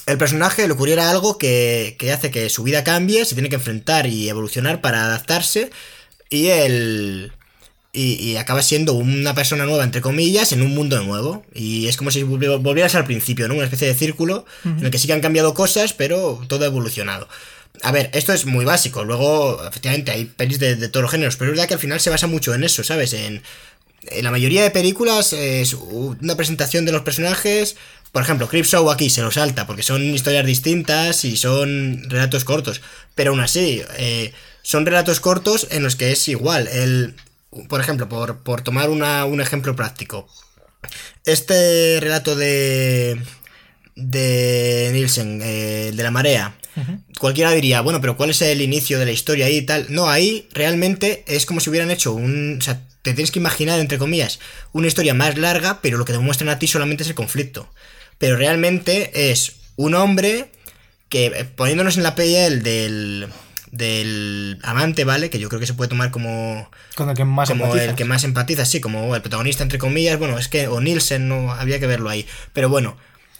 el 0.06 0.18
personaje 0.20 0.68
le 0.68 0.74
ocurriera 0.74 1.10
algo 1.10 1.40
que, 1.40 1.96
que, 1.98 2.12
hace 2.12 2.30
que 2.30 2.48
su 2.50 2.62
vida 2.62 2.84
cambie, 2.84 3.26
se 3.26 3.34
tiene 3.34 3.50
que 3.50 3.56
enfrentar 3.56 4.06
y 4.06 4.30
evolucionar 4.30 4.82
para 4.82 5.06
adaptarse 5.06 5.72
y 6.30 6.50
el, 6.50 7.32
y, 7.96 8.36
acaba 8.38 8.64
siendo 8.64 8.94
una 8.94 9.36
persona 9.36 9.66
nueva, 9.66 9.84
entre 9.84 10.02
comillas, 10.02 10.52
en 10.52 10.64
un 10.64 10.74
mundo 10.74 11.02
nuevo. 11.04 11.46
Y 11.54 11.88
es 11.88 11.96
como 11.96 12.10
si 12.10 12.24
volvieras 12.24 12.96
al 12.96 13.06
principio, 13.06 13.48
¿no? 13.48 13.54
Una 13.54 13.66
especie 13.66 13.88
de 13.88 13.94
círculo 13.94 14.46
en 14.66 14.84
el 14.84 14.92
que 14.92 14.98
sí 14.98 15.06
que 15.06 15.14
han 15.14 15.22
cambiado 15.22 15.54
cosas, 15.54 15.94
pero 15.94 16.44
todo 16.48 16.64
ha 16.64 16.68
evolucionado. 16.68 17.28
A 17.84 17.92
ver, 17.92 18.10
esto 18.14 18.34
es 18.34 18.48
muy 18.48 18.66
básico. 18.66 19.04
Luego, 19.04 19.64
efectivamente, 19.68 20.12
hay 20.12 20.26
pelis 20.26 20.58
de, 20.58 20.76
todos 20.88 21.04
los 21.04 21.12
géneros, 21.12 21.36
pero 21.36 21.52
es 21.52 21.58
verdad 21.58 21.68
que 21.68 21.76
al 21.76 21.80
final 21.80 22.00
se 22.00 22.10
basa 22.10 22.26
mucho 22.26 22.56
en 22.56 22.64
eso, 22.64 22.84
¿sabes? 22.84 23.14
En, 23.14 23.44
en 24.08 24.24
la 24.24 24.32
mayoría 24.32 24.64
de 24.64 24.72
películas 24.72 25.32
es 25.34 25.74
una 25.74 26.36
presentación 26.36 26.86
de 26.86 26.94
los 26.94 27.04
personajes. 27.04 27.76
Por 28.12 28.24
ejemplo, 28.24 28.50
Show 28.52 28.90
aquí 28.90 29.12
se 29.12 29.22
lo 29.22 29.30
salta 29.30 29.68
porque 29.68 29.84
son 29.84 30.02
historias 30.04 30.46
distintas 30.48 31.26
y 31.26 31.38
son 31.38 32.10
relatos 32.10 32.44
cortos. 32.44 32.82
Pero 33.14 33.32
aún 33.32 33.40
así, 33.40 33.84
eh, 33.98 34.34
son 34.64 34.86
relatos 34.88 35.20
cortos 35.20 35.68
en 35.70 35.84
los 35.84 35.96
que 35.96 36.12
es 36.12 36.28
igual. 36.28 36.68
El, 36.68 37.16
por 37.70 37.82
ejemplo, 37.82 38.08
por, 38.10 38.62
tomar 38.62 38.90
un 38.90 39.42
ejemplo 39.42 39.76
práctico. 39.76 40.28
Este 41.26 42.00
relato 42.02 42.36
de, 42.36 43.20
de 43.96 44.90
Nielsen, 44.94 45.42
eh, 45.42 45.92
de 45.94 46.04
la 46.04 46.12
marea, 46.12 46.56
cualquiera 47.20 47.52
diría, 47.52 47.82
bueno, 47.82 48.02
pero 48.02 48.18
¿cuál 48.18 48.32
es 48.32 48.42
el 48.42 48.62
inicio 48.62 49.00
de 49.00 49.06
la 49.06 49.12
historia 49.12 49.46
ahí 49.46 49.58
y 49.58 49.62
tal? 49.62 49.88
No, 49.90 50.10
ahí 50.10 50.48
realmente 50.54 51.24
es 51.28 51.46
como 51.46 51.60
si 51.60 51.70
hubieran 51.70 51.92
hecho 51.92 52.14
un... 52.14 52.58
O 52.60 52.62
sea, 52.62 52.82
te 53.02 53.14
tienes 53.14 53.32
que 53.32 53.40
imaginar, 53.40 53.80
entre 53.80 53.98
comillas, 53.98 54.40
una 54.72 54.88
historia 54.88 55.14
más 55.14 55.38
larga, 55.38 55.80
pero 55.82 55.98
lo 55.98 56.06
que 56.06 56.14
te 56.14 56.20
muestran 56.20 56.50
a 56.50 56.58
ti 56.58 56.68
solamente 56.68 57.04
es 57.04 57.10
el 57.10 57.16
conflicto. 57.16 57.70
Pero 58.18 58.38
realmente 58.38 59.32
es 59.32 59.54
un 59.76 59.94
hombre 59.94 60.50
que, 61.10 61.28
eh, 61.28 61.46
poniéndonos 61.46 61.98
en 61.98 62.04
la 62.04 62.16
piel 62.16 62.64
del, 62.64 63.28
del 63.74 64.60
amante, 64.62 65.04
¿vale? 65.04 65.32
Que 65.32 65.40
yo 65.40 65.50
creo 65.50 65.60
que 65.60 65.66
se 65.66 65.74
puede 65.74 65.90
tomar 65.90 66.12
como. 66.12 66.70
Con 66.96 67.10
el 67.10 67.16
que 67.16 67.26
más 67.26 67.50
como 67.50 67.76
el 67.76 67.96
que 67.96 68.06
más 68.06 68.24
empatiza, 68.24 68.66
sí, 68.66 68.80
como 68.80 69.16
el 69.16 69.22
protagonista, 69.22 69.64
entre 69.64 69.80
comillas. 69.80 70.20
Bueno, 70.20 70.38
es 70.38 70.48
que. 70.48 70.68
O 70.68 70.80
Nielsen, 70.80 71.28
no 71.28 71.52
había 71.52 71.80
que 71.80 71.88
verlo 71.88 72.10
ahí. 72.10 72.28
Pero 72.54 72.70
bueno. 72.70 72.96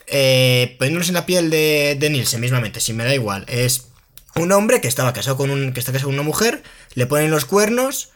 Eh, 0.08 0.76
poniéndonos 0.80 1.08
en 1.08 1.14
la 1.14 1.26
piel 1.26 1.50
de, 1.50 1.96
de 1.98 2.10
Nielsen 2.10 2.42
mismamente, 2.42 2.82
si 2.82 2.92
me 2.92 3.06
da 3.06 3.14
igual. 3.14 3.46
Es 3.48 3.88
un 4.36 4.52
hombre 4.52 4.82
que 4.82 4.88
estaba 4.88 5.14
casado 5.14 5.38
con 5.38 5.52
un. 5.52 5.72
que 5.72 5.80
está 5.80 5.92
casado 5.92 6.10
con 6.10 6.16
una 6.16 6.24
mujer. 6.24 6.64
Le 6.96 7.06
ponen 7.06 7.30
los 7.30 7.46
cuernos. 7.46 8.10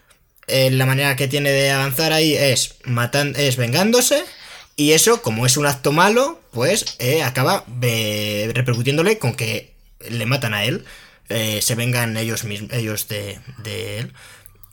Eh, 0.47 0.71
la 0.71 0.87
manera 0.87 1.15
que 1.15 1.27
tiene 1.27 1.51
de 1.51 1.69
avanzar 1.69 2.13
ahí 2.13 2.33
es 2.33 2.75
matan, 2.83 3.35
es 3.37 3.57
vengándose. 3.57 4.23
Y 4.75 4.93
eso, 4.93 5.21
como 5.21 5.45
es 5.45 5.55
un 5.55 5.67
acto 5.67 5.91
malo, 5.91 6.41
pues 6.51 6.95
eh, 6.97 7.21
acaba 7.21 7.63
repercutiéndole 7.79 9.19
con 9.19 9.35
que 9.35 9.73
le 10.09 10.25
matan 10.25 10.55
a 10.55 10.63
él. 10.63 10.83
Eh, 11.29 11.61
se 11.61 11.75
vengan 11.75 12.15
ellos 12.15 12.45
mismos, 12.45 12.71
ellos 12.73 13.07
de, 13.07 13.39
de, 13.63 13.99
él. 13.99 14.13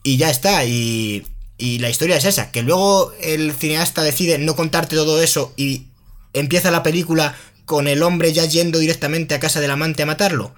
Y 0.03 0.17
ya 0.17 0.31
está, 0.31 0.65
y, 0.65 1.27
y 1.59 1.79
la 1.79 1.91
historia 1.91 2.17
es 2.17 2.25
esa, 2.25 2.51
que 2.53 2.63
luego 2.63 3.13
el 3.21 3.53
cineasta 3.53 4.03
decide 4.03 4.39
no 4.39 4.55
contarte 4.55 4.97
todo 4.97 5.21
eso 5.21 5.53
y 5.57 5.87
empieza 6.33 6.71
la 6.71 6.83
película 6.83 7.37
con 7.65 7.89
el 7.89 8.03
hombre 8.03 8.33
ya 8.33 8.45
yendo 8.45 8.79
directamente 8.79 9.35
a 9.35 9.41
casa 9.41 9.61
del 9.61 9.71
amante 9.71 10.03
a 10.03 10.07
matarlo. 10.07 10.55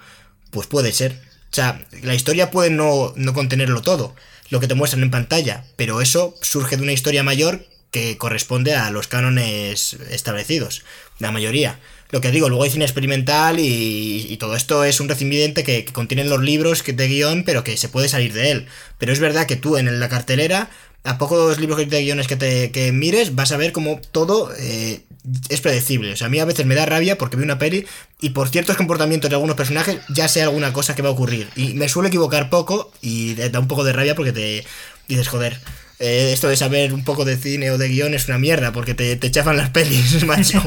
Pues 0.51 0.67
puede 0.67 0.91
ser. 0.91 1.21
O 1.51 1.55
sea, 1.55 1.85
la 2.03 2.13
historia 2.13 2.51
puede 2.51 2.69
no, 2.69 3.13
no 3.15 3.33
contenerlo 3.33 3.81
todo, 3.81 4.15
lo 4.49 4.59
que 4.59 4.67
te 4.67 4.75
muestran 4.75 5.03
en 5.03 5.11
pantalla, 5.11 5.65
pero 5.77 6.01
eso 6.01 6.35
surge 6.41 6.77
de 6.77 6.83
una 6.83 6.91
historia 6.91 7.23
mayor 7.23 7.65
que 7.89 8.17
corresponde 8.17 8.75
a 8.75 8.91
los 8.91 9.07
cánones 9.07 9.93
establecidos, 10.11 10.83
la 11.19 11.31
mayoría 11.31 11.79
lo 12.09 12.21
que 12.21 12.31
digo, 12.31 12.49
luego 12.49 12.63
hay 12.63 12.69
cine 12.69 12.85
experimental 12.85 13.59
y, 13.59 14.37
todo 14.39 14.55
esto 14.55 14.83
es 14.83 14.99
un 14.99 15.09
recipiente 15.09 15.63
que, 15.63 15.83
que 15.83 15.93
contiene 15.93 16.23
los 16.23 16.41
libros 16.41 16.83
de 16.85 17.07
guion, 17.07 17.43
pero 17.43 17.63
que 17.63 17.75
se 17.75 17.89
puede 17.89 18.07
salir 18.07 18.33
de 18.33 18.51
él. 18.51 18.67
Pero 18.99 19.11
es 19.11 19.19
verdad 19.19 19.47
que 19.47 19.55
tú 19.55 19.77
en 19.77 19.99
la 19.99 20.09
cartelera 20.09 20.69
a 21.07 21.17
pocos 21.17 21.59
libros 21.59 21.77
de 21.77 22.01
guiones 22.01 22.27
que 22.27 22.35
te 22.35 22.71
que 22.71 22.91
mires, 22.91 23.33
vas 23.33 23.51
a 23.53 23.57
ver 23.57 23.71
como 23.71 23.99
todo 24.11 24.51
eh, 24.59 25.01
es 25.49 25.61
predecible. 25.61 26.11
O 26.13 26.15
sea, 26.17 26.27
a 26.27 26.29
mí 26.29 26.39
a 26.39 26.45
veces 26.45 26.65
me 26.65 26.75
da 26.75 26.85
rabia 26.85 27.17
porque 27.17 27.37
veo 27.37 27.45
una 27.45 27.57
peli 27.57 27.85
y 28.19 28.31
por 28.31 28.49
ciertos 28.49 28.75
comportamientos 28.75 29.29
de 29.29 29.35
algunos 29.35 29.55
personajes 29.55 29.99
ya 30.09 30.27
sé 30.27 30.41
alguna 30.41 30.73
cosa 30.73 30.95
que 30.95 31.01
va 31.01 31.09
a 31.09 31.13
ocurrir. 31.13 31.49
Y 31.55 31.73
me 31.75 31.87
suelo 31.87 32.09
equivocar 32.09 32.49
poco 32.49 32.91
y 33.01 33.35
da 33.35 33.59
un 33.59 33.67
poco 33.67 33.85
de 33.85 33.93
rabia 33.93 34.15
porque 34.15 34.33
te 34.33 34.65
dices, 35.07 35.29
joder, 35.29 35.59
eh, 35.99 36.31
esto 36.33 36.49
de 36.49 36.57
saber 36.57 36.93
un 36.93 37.05
poco 37.05 37.23
de 37.23 37.37
cine 37.37 37.71
o 37.71 37.77
de 37.77 37.87
guion 37.87 38.13
es 38.13 38.27
una 38.27 38.37
mierda 38.37 38.73
porque 38.73 38.93
te, 38.93 39.15
te 39.15 39.31
chafan 39.31 39.55
las 39.55 39.69
pelis, 39.71 40.25
macho. 40.25 40.61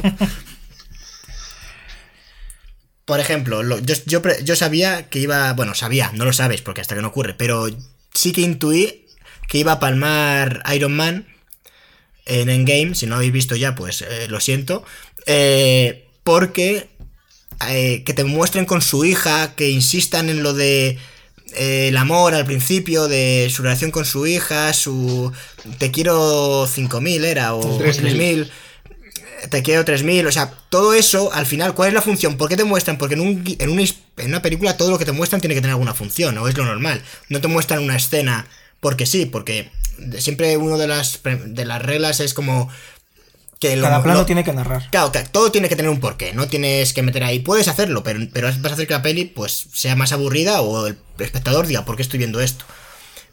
Por 3.11 3.19
ejemplo, 3.19 3.61
yo, 3.81 3.95
yo, 4.07 4.23
yo, 4.45 4.55
sabía 4.55 5.09
que 5.09 5.19
iba. 5.19 5.53
Bueno, 5.55 5.75
sabía, 5.75 6.13
no 6.15 6.25
lo 6.25 6.33
sabes 6.33 6.63
porque 6.63 6.81
hasta 6.81 6.95
que 6.95 7.03
no 7.03 7.09
ocurre, 7.09 7.35
pero 7.35 7.67
sí 8.15 8.31
que 8.31 8.41
intuí 8.41 9.05
que 9.49 9.59
iba 9.59 9.73
a 9.73 9.81
palmar 9.81 10.63
Iron 10.73 10.95
Man 10.95 11.27
en 12.25 12.49
Endgame. 12.49 12.95
Si 12.95 13.07
no 13.07 13.11
lo 13.11 13.17
habéis 13.17 13.33
visto 13.33 13.57
ya, 13.57 13.75
pues 13.75 14.03
eh, 14.03 14.29
lo 14.29 14.39
siento. 14.39 14.85
Eh, 15.27 16.07
porque 16.23 16.89
eh, 17.69 18.05
que 18.07 18.15
te 18.15 18.23
muestren 18.23 18.65
con 18.65 18.81
su 18.81 19.05
hija, 19.05 19.57
que 19.57 19.71
insistan 19.71 20.29
en 20.29 20.45
lo 20.45 20.55
de 20.55 20.97
el 21.57 21.97
amor 21.97 22.35
al 22.35 22.47
principio, 22.47 23.09
de 23.09 23.51
su 23.53 23.65
relación 23.65 23.91
con 23.91 24.05
su 24.05 24.29
hija, 24.29 24.73
su 24.73 25.33
te 25.79 25.91
quiero 25.91 26.69
5000 26.69 27.25
era 27.25 27.57
o 27.57 27.77
3000 27.77 28.53
te 29.49 29.63
quiero 29.63 29.85
3000, 29.85 30.27
o 30.27 30.33
sea, 30.33 30.53
todo 30.69 30.95
eso, 30.95 31.33
al 31.33 31.47
final, 31.47 31.75
¿cuál 31.75 31.89
es 31.89 31.95
la 31.95 32.03
función? 32.03 32.37
¿Por 32.37 32.49
qué 32.49 32.57
te 32.57 32.65
muestran? 32.65 32.99
Porque 32.99 33.15
en, 33.15 33.21
un, 33.21 33.45
en, 33.59 33.71
una, 33.71 33.83
en 33.83 34.27
una 34.27 34.43
película 34.43 34.77
todo 34.77 34.91
lo 34.91 34.99
que 34.99 35.05
te 35.05 35.13
muestran 35.13 35.41
tiene 35.41 35.55
que 35.55 35.61
tener 35.61 35.73
alguna 35.73 35.95
función, 35.95 36.37
o 36.39 36.49
es 36.49 36.57
lo 36.57 36.65
normal. 36.65 37.03
No 37.29 37.41
te 37.41 37.49
muestran 37.49 37.83
una 37.83 37.97
escena 37.97 38.47
porque 38.81 39.07
sí, 39.07 39.27
porque 39.27 39.71
siempre 40.19 40.57
una 40.57 40.77
de 40.77 40.89
las, 40.89 41.21
de 41.23 41.65
las 41.65 41.83
reglas 41.83 42.21
es 42.21 42.35
como... 42.35 42.69
Que 43.59 43.79
Cada 43.79 44.03
plano 44.03 44.25
tiene 44.25 44.43
que 44.43 44.55
narrar. 44.55 44.89
Claro, 44.91 45.13
todo 45.31 45.53
tiene 45.53 45.69
que 45.69 45.77
tener 45.77 45.91
un 45.91 46.01
porqué, 46.01 46.33
no 46.33 46.49
tienes 46.49 46.95
que 46.95 47.03
meter 47.03 47.23
ahí. 47.25 47.41
Puedes 47.41 47.69
hacerlo, 47.69 48.03
pero, 48.03 48.19
pero 48.33 48.47
vas 48.47 48.57
a 48.65 48.73
hacer 48.73 48.87
que 48.87 48.95
la 48.95 49.03
peli 49.03 49.27
pues 49.27 49.67
sea 49.75 49.97
más 49.97 50.13
aburrida 50.13 50.63
o 50.63 50.87
el 50.87 50.97
espectador 51.19 51.67
diga, 51.67 51.85
¿por 51.85 51.97
qué 51.97 52.03
estoy 52.03 52.17
viendo 52.17 52.41
esto? 52.41 52.65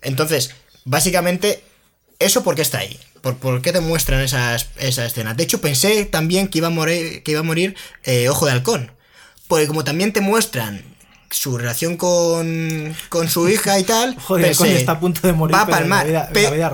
Entonces, 0.01 0.51
básicamente, 0.83 1.63
¿eso 2.19 2.43
por 2.43 2.55
qué 2.55 2.61
está 2.61 2.79
ahí? 2.79 2.99
¿Por, 3.21 3.61
qué 3.61 3.73
te 3.73 3.81
muestran 3.81 4.21
esas, 4.21 4.67
esa 4.77 5.05
escena? 5.05 5.33
De 5.33 5.43
hecho, 5.43 5.59
pensé 5.59 6.05
también 6.05 6.47
que 6.47 6.59
iba 6.59 6.67
a 6.67 6.71
morir, 6.71 7.23
que 7.23 7.31
iba 7.31 7.41
a 7.41 7.43
morir 7.43 7.75
eh, 8.03 8.29
Ojo 8.29 8.45
de 8.45 8.53
Halcón. 8.53 8.91
Porque 9.47 9.67
como 9.67 9.83
también 9.83 10.13
te 10.13 10.21
muestran 10.21 10.83
su 11.29 11.57
relación 11.57 11.97
con, 11.97 12.95
con 13.09 13.29
su 13.29 13.49
hija 13.49 13.79
y 13.79 13.83
tal, 13.83 14.15
Joder, 14.19 14.45
pensé, 14.45 14.77
está 14.77 14.93
a 14.93 14.99
punto 14.99 15.25
de 15.25 15.33
morir. 15.33 15.55
Va 15.55 15.61
a 15.61 15.67
palmar. 15.67 16.31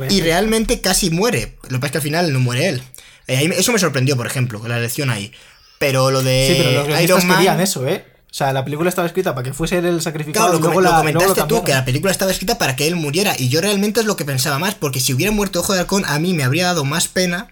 y 0.10 0.22
realmente 0.22 0.82
casi 0.82 1.10
muere. 1.10 1.58
Lo 1.64 1.70
que 1.70 1.80
pasa 1.80 1.86
es 1.86 1.92
que 1.92 1.98
al 1.98 2.04
final 2.04 2.34
no 2.34 2.40
muere 2.40 2.70
él. 2.70 2.84
Eh, 3.28 3.50
eso 3.58 3.72
me 3.72 3.80
sorprendió, 3.80 4.18
por 4.18 4.28
ejemplo, 4.28 4.62
la 4.68 4.80
lección 4.80 5.10
ahí. 5.10 5.32
Pero 5.80 6.12
lo 6.12 6.24
de 6.24 6.48
sí, 6.48 6.62
pero 6.64 6.88
los 6.88 7.02
Iron 7.02 7.28
Man... 7.28 7.38
querían 7.38 7.60
eso, 7.60 7.88
¿eh? 7.88 8.06
O 8.34 8.36
sea, 8.36 8.52
la 8.52 8.66
película 8.66 8.90
estaba 8.90 9.06
escrita 9.06 9.36
para 9.36 9.46
que 9.46 9.54
fuese 9.54 9.78
él 9.78 9.86
el 9.86 10.02
sacrificado. 10.02 10.60
Claro, 10.60 10.82
lo, 10.82 10.92
comentaste 10.92 11.44
tú, 11.44 11.64
que 11.64 11.72
la 11.72 11.86
película 11.86 12.12
estaba 12.12 12.32
escrita 12.32 12.58
para 12.58 12.76
que 12.76 12.88
él 12.88 12.96
muriera. 12.96 13.36
Y 13.38 13.50
yo 13.50 13.62
realmente 13.62 14.00
es 14.00 14.08
lo 14.08 14.18
que 14.18 14.26
pensaba 14.26 14.58
más, 14.58 14.74
porque 14.74 15.00
si 15.00 15.14
hubiera 15.14 15.32
muerto 15.32 15.60
Ojo 15.60 15.74
de 15.74 15.82
Halcón, 15.82 16.04
a 16.08 16.18
mí 16.18 16.34
me 16.34 16.44
habría 16.44 16.66
dado 16.66 16.84
más 16.84 17.08
pena 17.08 17.50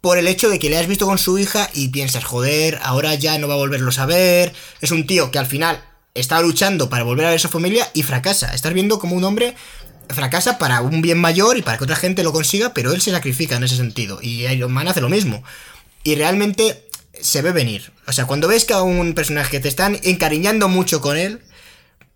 por 0.00 0.16
el 0.16 0.28
hecho 0.28 0.48
de 0.48 0.60
que 0.60 0.70
le 0.70 0.78
has 0.78 0.86
visto 0.86 1.06
con 1.06 1.18
su 1.18 1.40
hija 1.40 1.68
y 1.74 1.88
piensas, 1.88 2.22
joder, 2.22 2.78
ahora 2.84 3.16
ya 3.16 3.36
no 3.38 3.48
va 3.48 3.54
a 3.54 3.56
volverlo 3.56 3.90
a 3.98 4.06
ver. 4.06 4.54
Es 4.80 4.92
un 4.92 5.08
tío 5.08 5.32
que 5.32 5.40
al 5.40 5.46
final 5.46 5.82
está 6.14 6.40
luchando 6.40 6.88
para 6.88 7.02
volver 7.02 7.26
a 7.26 7.30
ver 7.30 7.38
a 7.38 7.42
su 7.42 7.48
familia 7.48 7.90
y 7.92 8.04
fracasa. 8.04 8.54
Estás 8.54 8.74
viendo 8.74 9.00
como 9.00 9.16
un 9.16 9.24
hombre 9.24 9.56
fracasa 10.08 10.56
para 10.56 10.82
un 10.82 11.02
bien 11.02 11.18
mayor 11.18 11.56
y 11.56 11.62
para 11.62 11.78
que 11.78 11.84
otra 11.84 11.96
gente 11.96 12.22
lo 12.22 12.32
consiga, 12.32 12.72
pero 12.72 12.92
él 12.92 13.00
se 13.00 13.10
sacrifica 13.10 13.56
en 13.56 13.64
ese 13.64 13.74
sentido. 13.74 14.20
Y 14.22 14.46
Iron 14.46 14.72
Man 14.72 14.86
hace 14.86 15.00
lo 15.00 15.08
mismo. 15.08 15.42
Y 16.04 16.14
realmente 16.14 16.85
se 17.20 17.42
ve 17.42 17.52
venir. 17.52 17.92
O 18.06 18.12
sea, 18.12 18.26
cuando 18.26 18.48
ves 18.48 18.64
que 18.64 18.74
a 18.74 18.82
un 18.82 19.14
personaje 19.14 19.60
te 19.60 19.68
están 19.68 19.98
encariñando 20.02 20.68
mucho 20.68 21.00
con 21.00 21.16
él, 21.16 21.40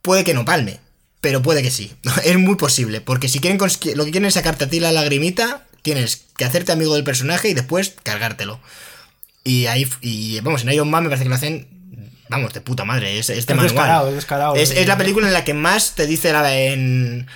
puede 0.02 0.24
que 0.24 0.34
no 0.34 0.44
palme. 0.44 0.80
Pero 1.20 1.42
puede 1.42 1.62
que 1.62 1.70
sí. 1.70 1.92
es 2.24 2.38
muy 2.38 2.56
posible. 2.56 3.00
Porque 3.00 3.28
si 3.28 3.40
quieren 3.40 3.58
lo 3.58 4.04
que 4.04 4.10
quieren 4.10 4.26
es 4.26 4.34
sacarte 4.34 4.64
a 4.64 4.68
ti 4.68 4.80
la 4.80 4.92
lagrimita, 4.92 5.66
tienes 5.82 6.24
que 6.36 6.44
hacerte 6.44 6.72
amigo 6.72 6.94
del 6.94 7.04
personaje 7.04 7.48
y 7.48 7.54
después 7.54 7.94
cargártelo. 8.02 8.60
Y 9.44 9.66
ahí, 9.66 9.88
y 10.00 10.40
vamos, 10.40 10.62
en 10.62 10.72
Iron 10.72 10.90
Man 10.90 11.04
me 11.04 11.08
parece 11.08 11.24
que 11.24 11.30
lo 11.30 11.34
hacen, 11.34 11.68
vamos, 12.28 12.52
de 12.52 12.60
puta 12.60 12.84
madre. 12.84 13.18
Es, 13.18 13.30
es, 13.30 13.46
descarado, 13.46 14.08
es, 14.08 14.14
descarado, 14.14 14.54
es, 14.54 14.86
la 14.86 14.98
película 14.98 15.26
en 15.26 15.32
la 15.32 15.44
que 15.44 15.54
más 15.54 15.94
te 15.94 16.06
dice 16.06 16.32
la, 16.32 16.54
en... 16.54 17.26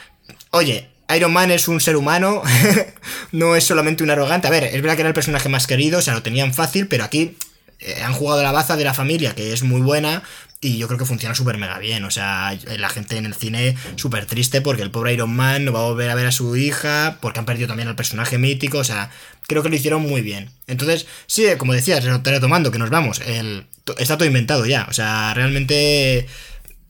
Oye, 0.50 0.90
Iron 1.16 1.32
Man 1.32 1.50
es 1.50 1.68
un 1.68 1.80
ser 1.80 1.96
humano, 1.96 2.42
no 3.32 3.56
es 3.56 3.64
solamente 3.64 4.04
un 4.04 4.10
arrogante. 4.10 4.46
A 4.46 4.50
ver, 4.50 4.64
es 4.64 4.82
verdad 4.82 4.96
que 4.96 5.02
era 5.02 5.08
el 5.08 5.14
personaje 5.14 5.48
más 5.48 5.66
querido, 5.66 5.98
o 5.98 6.02
sea, 6.02 6.14
lo 6.14 6.22
tenían 6.22 6.52
fácil, 6.52 6.88
pero 6.88 7.04
aquí 7.04 7.36
eh, 7.80 8.02
han 8.02 8.12
jugado 8.12 8.42
la 8.42 8.52
baza 8.52 8.76
de 8.76 8.84
la 8.84 8.94
familia, 8.94 9.34
que 9.34 9.52
es 9.52 9.62
muy 9.62 9.80
buena, 9.80 10.22
y 10.60 10.78
yo 10.78 10.86
creo 10.86 10.98
que 10.98 11.04
funciona 11.04 11.34
súper 11.34 11.58
mega 11.58 11.78
bien. 11.78 12.04
O 12.04 12.10
sea, 12.10 12.56
la 12.78 12.88
gente 12.88 13.16
en 13.16 13.26
el 13.26 13.34
cine 13.34 13.76
súper 13.96 14.26
triste 14.26 14.62
porque 14.62 14.82
el 14.82 14.90
pobre 14.90 15.12
Iron 15.12 15.34
Man 15.34 15.64
no 15.64 15.72
va 15.72 15.80
a 15.80 15.84
volver 15.84 16.10
a 16.10 16.14
ver 16.14 16.26
a 16.26 16.32
su 16.32 16.56
hija, 16.56 17.18
porque 17.20 17.38
han 17.38 17.44
perdido 17.44 17.68
también 17.68 17.88
al 17.88 17.96
personaje 17.96 18.38
mítico, 18.38 18.78
o 18.78 18.84
sea, 18.84 19.10
creo 19.46 19.62
que 19.62 19.68
lo 19.68 19.76
hicieron 19.76 20.02
muy 20.02 20.22
bien. 20.22 20.50
Entonces, 20.66 21.06
sí, 21.26 21.44
como 21.58 21.74
decías, 21.74 22.04
retomando, 22.04 22.70
que 22.70 22.78
nos 22.78 22.90
vamos, 22.90 23.20
el, 23.20 23.66
está 23.98 24.16
todo 24.16 24.26
inventado 24.26 24.66
ya, 24.66 24.86
o 24.88 24.92
sea, 24.92 25.34
realmente... 25.34 26.26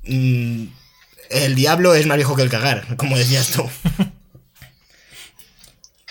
Mm, 0.06 0.66
el 1.31 1.55
diablo 1.55 1.94
es 1.94 2.06
más 2.06 2.16
viejo 2.16 2.36
que 2.36 2.43
el 2.43 2.51
cagar, 2.51 2.97
como 2.97 3.19
decías 3.19 3.51
tú. 3.51 3.69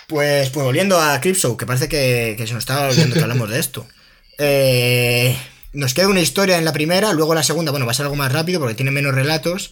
Pues, 0.07 0.49
pues 0.49 0.63
volviendo 0.63 1.01
a 1.01 1.19
Cripshow, 1.21 1.57
que 1.57 1.65
parece 1.65 1.87
que, 1.87 2.35
que 2.37 2.45
se 2.45 2.53
nos 2.53 2.63
estaba 2.63 2.89
olvidando 2.89 3.15
que 3.15 3.21
hablamos 3.21 3.49
de 3.49 3.57
esto. 3.59 3.87
Eh, 4.37 5.37
nos 5.73 5.93
queda 5.93 6.07
una 6.07 6.21
historia 6.21 6.57
en 6.57 6.65
la 6.65 6.73
primera, 6.73 7.13
luego 7.13 7.35
la 7.35 7.43
segunda, 7.43 7.71
bueno, 7.71 7.85
va 7.85 7.91
a 7.91 7.95
ser 7.95 8.05
algo 8.05 8.15
más 8.15 8.31
rápido 8.31 8.59
porque 8.59 8.75
tiene 8.75 8.91
menos 8.91 9.13
relatos. 9.15 9.71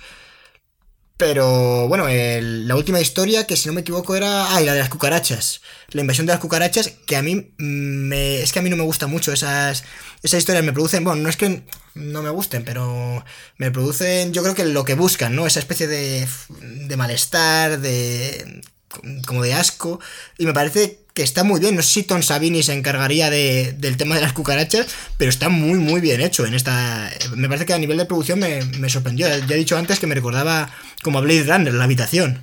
Pero 1.22 1.88
bueno, 1.88 2.08
la 2.10 2.76
última 2.76 3.00
historia, 3.00 3.46
que 3.46 3.56
si 3.56 3.68
no 3.68 3.74
me 3.74 3.82
equivoco 3.82 4.16
era. 4.16 4.56
Ah, 4.56 4.60
y 4.60 4.66
la 4.66 4.74
de 4.74 4.80
las 4.80 4.90
cucarachas. 4.90 5.62
La 5.90 6.02
invasión 6.02 6.26
de 6.26 6.34
las 6.34 6.40
cucarachas, 6.40 6.94
que 7.06 7.16
a 7.16 7.22
mí 7.22 7.54
me. 7.60 8.42
Es 8.42 8.52
que 8.52 8.58
a 8.58 8.64
mí 8.64 8.72
no 8.72 8.76
me 8.76 8.82
gusta 8.82 9.06
mucho 9.06 9.32
esas. 9.32 9.84
Esas 10.24 10.40
historias 10.40 10.66
me 10.66 10.74
producen. 10.74 11.04
Bueno, 11.04 11.22
no 11.22 11.30
es 11.30 11.38
que 11.38 11.62
no 11.94 12.24
me 12.24 12.32
gusten, 12.32 12.66
pero 12.66 13.24
me 13.58 13.70
producen. 13.70 14.34
Yo 14.34 14.42
creo 14.42 14.56
que 14.56 14.66
lo 14.66 14.84
que 14.84 14.96
buscan, 14.96 15.36
¿no? 15.36 15.46
Esa 15.46 15.60
especie 15.60 15.86
de. 15.86 16.28
de 16.88 16.98
malestar, 16.98 17.80
de. 17.80 18.64
como 19.28 19.44
de 19.44 19.54
asco. 19.54 20.00
Y 20.40 20.48
me 20.48 20.54
parece 20.54 21.01
que 21.14 21.24
está 21.24 21.44
muy 21.44 21.60
bien. 21.60 21.76
No 21.76 21.82
sé 21.82 21.90
si 21.90 22.04
Tom 22.04 22.22
Sabini 22.22 22.64
se 22.64 22.74
encargaría 22.74 23.30
de, 23.30 23.74
del 23.78 23.98
tema 23.98 24.16
de 24.16 24.22
las 24.22 24.34
cucarachas, 24.34 24.88
pero 25.18 25.30
está 25.30 25.50
muy, 25.50 25.80
muy 25.80 26.02
bien 26.02 26.22
hecho 26.22 26.46
en 26.46 26.54
esta... 26.54 27.12
Me 27.36 27.48
parece 27.48 27.66
que 27.66 27.74
a 27.74 27.80
nivel 27.80 27.98
de 27.98 28.06
producción 28.06 28.40
me, 28.40 28.90
sorprendió. 28.90 29.28
Ya 29.28 29.56
he 29.56 29.58
dicho 29.58 29.78
antes 29.78 30.00
que 30.00 30.08
me 30.08 30.16
recordaba 30.16 30.70
como 31.04 31.20
a 31.20 31.22
Blade 31.22 31.44
Runner, 31.44 31.74
la 31.74 31.84
habitación. 31.84 32.42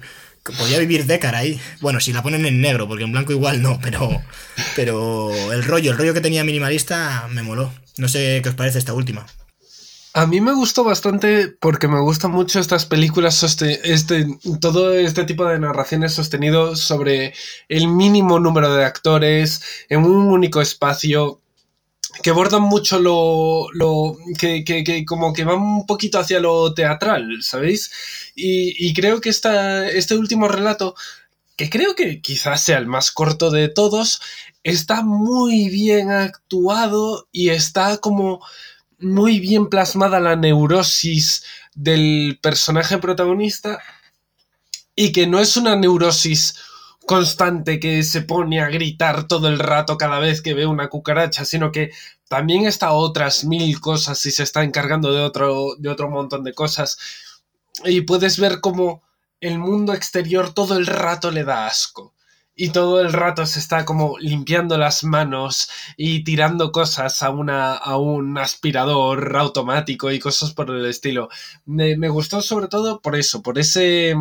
Podía 0.58 0.78
vivir 0.78 1.04
Deckard 1.04 1.34
ahí. 1.34 1.60
Bueno, 1.80 2.00
si 2.00 2.12
la 2.12 2.22
ponen 2.22 2.46
en 2.46 2.60
negro, 2.60 2.88
porque 2.88 3.04
en 3.04 3.12
blanco 3.12 3.32
igual 3.32 3.60
no, 3.60 3.78
pero, 3.82 4.22
pero 4.76 5.52
el 5.52 5.62
rollo, 5.62 5.92
el 5.92 5.98
rollo 5.98 6.14
que 6.14 6.22
tenía 6.22 6.44
minimalista 6.44 7.28
me 7.30 7.42
moló. 7.42 7.72
No 7.98 8.08
sé 8.08 8.40
qué 8.42 8.48
os 8.48 8.54
parece 8.54 8.78
esta 8.78 8.94
última. 8.94 9.26
A 10.14 10.26
mí 10.26 10.40
me 10.40 10.52
gustó 10.52 10.84
bastante 10.84 11.48
porque 11.48 11.86
me 11.86 12.00
gustan 12.00 12.30
mucho 12.30 12.58
estas 12.58 12.86
películas, 12.86 13.42
este, 13.42 14.26
todo 14.60 14.94
este 14.94 15.24
tipo 15.24 15.44
de 15.44 15.58
narraciones 15.58 16.14
sostenidos 16.14 16.80
sobre 16.80 17.34
el 17.68 17.88
mínimo 17.88 18.40
número 18.40 18.74
de 18.74 18.84
actores 18.84 19.62
en 19.88 20.04
un 20.04 20.32
único 20.32 20.60
espacio 20.60 21.40
que 22.22 22.30
abordan 22.30 22.62
mucho 22.62 22.98
lo, 22.98 23.66
lo 23.72 24.16
que, 24.38 24.64
que, 24.64 25.04
como 25.04 25.32
que 25.32 25.44
van 25.44 25.60
un 25.60 25.86
poquito 25.86 26.18
hacia 26.18 26.40
lo 26.40 26.74
teatral, 26.74 27.42
¿sabéis? 27.42 27.90
Y, 28.34 28.92
creo 28.94 29.20
que 29.20 29.28
esta, 29.28 29.88
este 29.88 30.16
último 30.16 30.48
relato, 30.48 30.94
que 31.56 31.70
creo 31.70 31.94
que 31.94 32.20
quizás 32.20 32.62
sea 32.62 32.78
el 32.78 32.86
más 32.86 33.10
corto 33.10 33.50
de 33.50 33.68
todos, 33.68 34.20
está 34.64 35.02
muy 35.02 35.68
bien 35.68 36.10
actuado 36.10 37.28
y 37.30 37.50
está 37.50 37.98
como 37.98 38.40
muy 38.98 39.40
bien 39.40 39.68
plasmada 39.68 40.20
la 40.20 40.36
neurosis 40.36 41.44
del 41.74 42.38
personaje 42.42 42.98
protagonista 42.98 43.80
y 44.94 45.12
que 45.12 45.26
no 45.26 45.38
es 45.38 45.56
una 45.56 45.76
neurosis 45.76 46.56
constante 47.06 47.80
que 47.80 48.02
se 48.02 48.22
pone 48.22 48.60
a 48.60 48.68
gritar 48.68 49.26
todo 49.28 49.48
el 49.48 49.58
rato 49.58 49.96
cada 49.96 50.18
vez 50.18 50.42
que 50.42 50.54
ve 50.54 50.66
una 50.66 50.88
cucaracha, 50.88 51.44
sino 51.44 51.72
que 51.72 51.90
también 52.28 52.66
está 52.66 52.92
otras 52.92 53.44
mil 53.44 53.80
cosas 53.80 54.24
y 54.26 54.30
se 54.30 54.42
está 54.42 54.62
encargando 54.62 55.12
de 55.12 55.22
otro, 55.22 55.76
de 55.78 55.88
otro 55.88 56.10
montón 56.10 56.44
de 56.44 56.52
cosas. 56.52 56.98
Y 57.84 58.02
puedes 58.02 58.38
ver 58.38 58.60
cómo 58.60 59.02
el 59.40 59.58
mundo 59.58 59.94
exterior 59.94 60.52
todo 60.52 60.76
el 60.76 60.86
rato 60.86 61.30
le 61.30 61.44
da 61.44 61.66
asco 61.66 62.12
y 62.60 62.70
todo 62.70 63.00
el 63.00 63.12
rato 63.12 63.46
se 63.46 63.60
está 63.60 63.84
como 63.84 64.18
limpiando 64.18 64.76
las 64.76 65.04
manos 65.04 65.70
y 65.96 66.24
tirando 66.24 66.72
cosas 66.72 67.22
a, 67.22 67.30
una, 67.30 67.74
a 67.74 67.96
un 67.96 68.36
aspirador 68.36 69.36
automático 69.36 70.10
y 70.10 70.18
cosas 70.18 70.52
por 70.54 70.68
el 70.72 70.84
estilo. 70.86 71.28
Me, 71.66 71.94
gustó 72.08 72.42
sobre 72.42 72.66
todo 72.66 73.00
por 73.00 73.14
eso, 73.14 73.44
por 73.44 73.60
ese... 73.60 74.16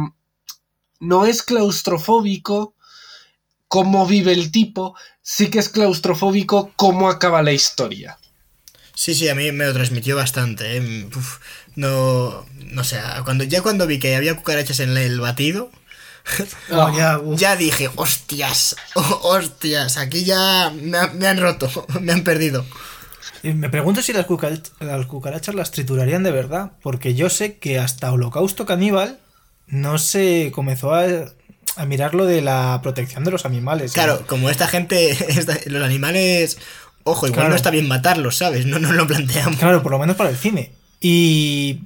No 1.00 1.26
es 1.26 1.42
claustrofóbico, 1.42 2.76
cómo 3.68 4.06
vive 4.06 4.34
el 4.34 4.52
tipo, 4.52 4.96
sí 5.24 5.50
que 5.50 5.58
es 5.58 5.70
claustrofóbico 5.70 6.72
cómo 6.76 7.10
acaba 7.10 7.42
la 7.42 7.54
historia. 7.54 8.20
Sí, 8.94 9.16
sí, 9.16 9.30
a 9.30 9.36
mí 9.36 9.52
me 9.52 9.66
lo 9.66 9.74
transmitió 9.74 10.16
bastante. 10.16 10.78
¿eh? 10.78 11.10
No, 11.76 12.46
no 12.56 12.84
sé, 12.84 13.00
cuando, 13.26 13.44
ya 13.46 13.64
cuando 13.64 13.88
vi 13.88 13.98
que 13.98 14.16
había 14.16 14.36
cucarachas 14.36 14.80
en 14.80 14.96
el 14.96 15.20
batido, 15.20 15.72
Oh, 16.72 17.36
ya, 17.36 17.56
dije, 17.56 17.90
hostias, 17.96 18.76
hostias, 18.96 19.98
aquí 19.98 20.24
ya 20.26 20.72
me, 20.76 20.98
ha- 20.98 21.08
me 21.14 21.28
han 21.28 21.40
roto, 21.40 21.70
me 22.02 22.12
han 22.14 22.24
perdido. 22.24 22.66
Y 23.44 23.54
me 23.54 23.70
pregunto 23.70 24.02
si 24.02 24.14
las, 24.14 24.28
cucarach- 24.28 24.72
las 24.80 25.06
cucarachas 25.06 25.56
las 25.56 25.72
triturarían 25.72 26.24
de 26.24 26.32
verdad, 26.32 26.72
porque 26.82 27.14
yo 27.16 27.30
sé 27.30 27.58
que 27.58 27.80
hasta 27.80 28.12
Holocausto 28.12 28.66
Caníbal 28.66 29.20
no 29.68 29.98
se 29.98 30.52
comenzó 30.54 30.94
a, 30.94 31.06
a 31.76 31.86
mirar 31.86 32.16
lo 32.16 32.26
de 32.26 32.42
la 32.42 32.80
protección 32.84 33.24
de 33.24 33.32
los 33.32 33.46
animales. 33.46 33.94
Claro, 33.94 34.26
como 34.28 34.50
esta 34.50 34.68
gente, 34.68 35.12
esta- 35.30 35.58
los 35.68 35.84
animales, 35.84 36.58
ojo, 37.04 37.28
igual 37.28 37.36
Claro. 37.36 37.50
no 37.52 37.56
está 37.56 37.70
bien 37.70 37.88
matarlos, 37.88 38.38
¿sabes? 38.38 38.66
No 38.66 38.80
nos 38.80 38.92
lo 38.92 39.06
planteamos. 39.08 39.58
Claro, 39.60 39.84
por 39.84 39.92
lo 39.92 40.00
menos 40.00 40.16
para 40.16 40.30
el 40.30 40.38
cine. 40.38 40.72
Y, 41.00 41.84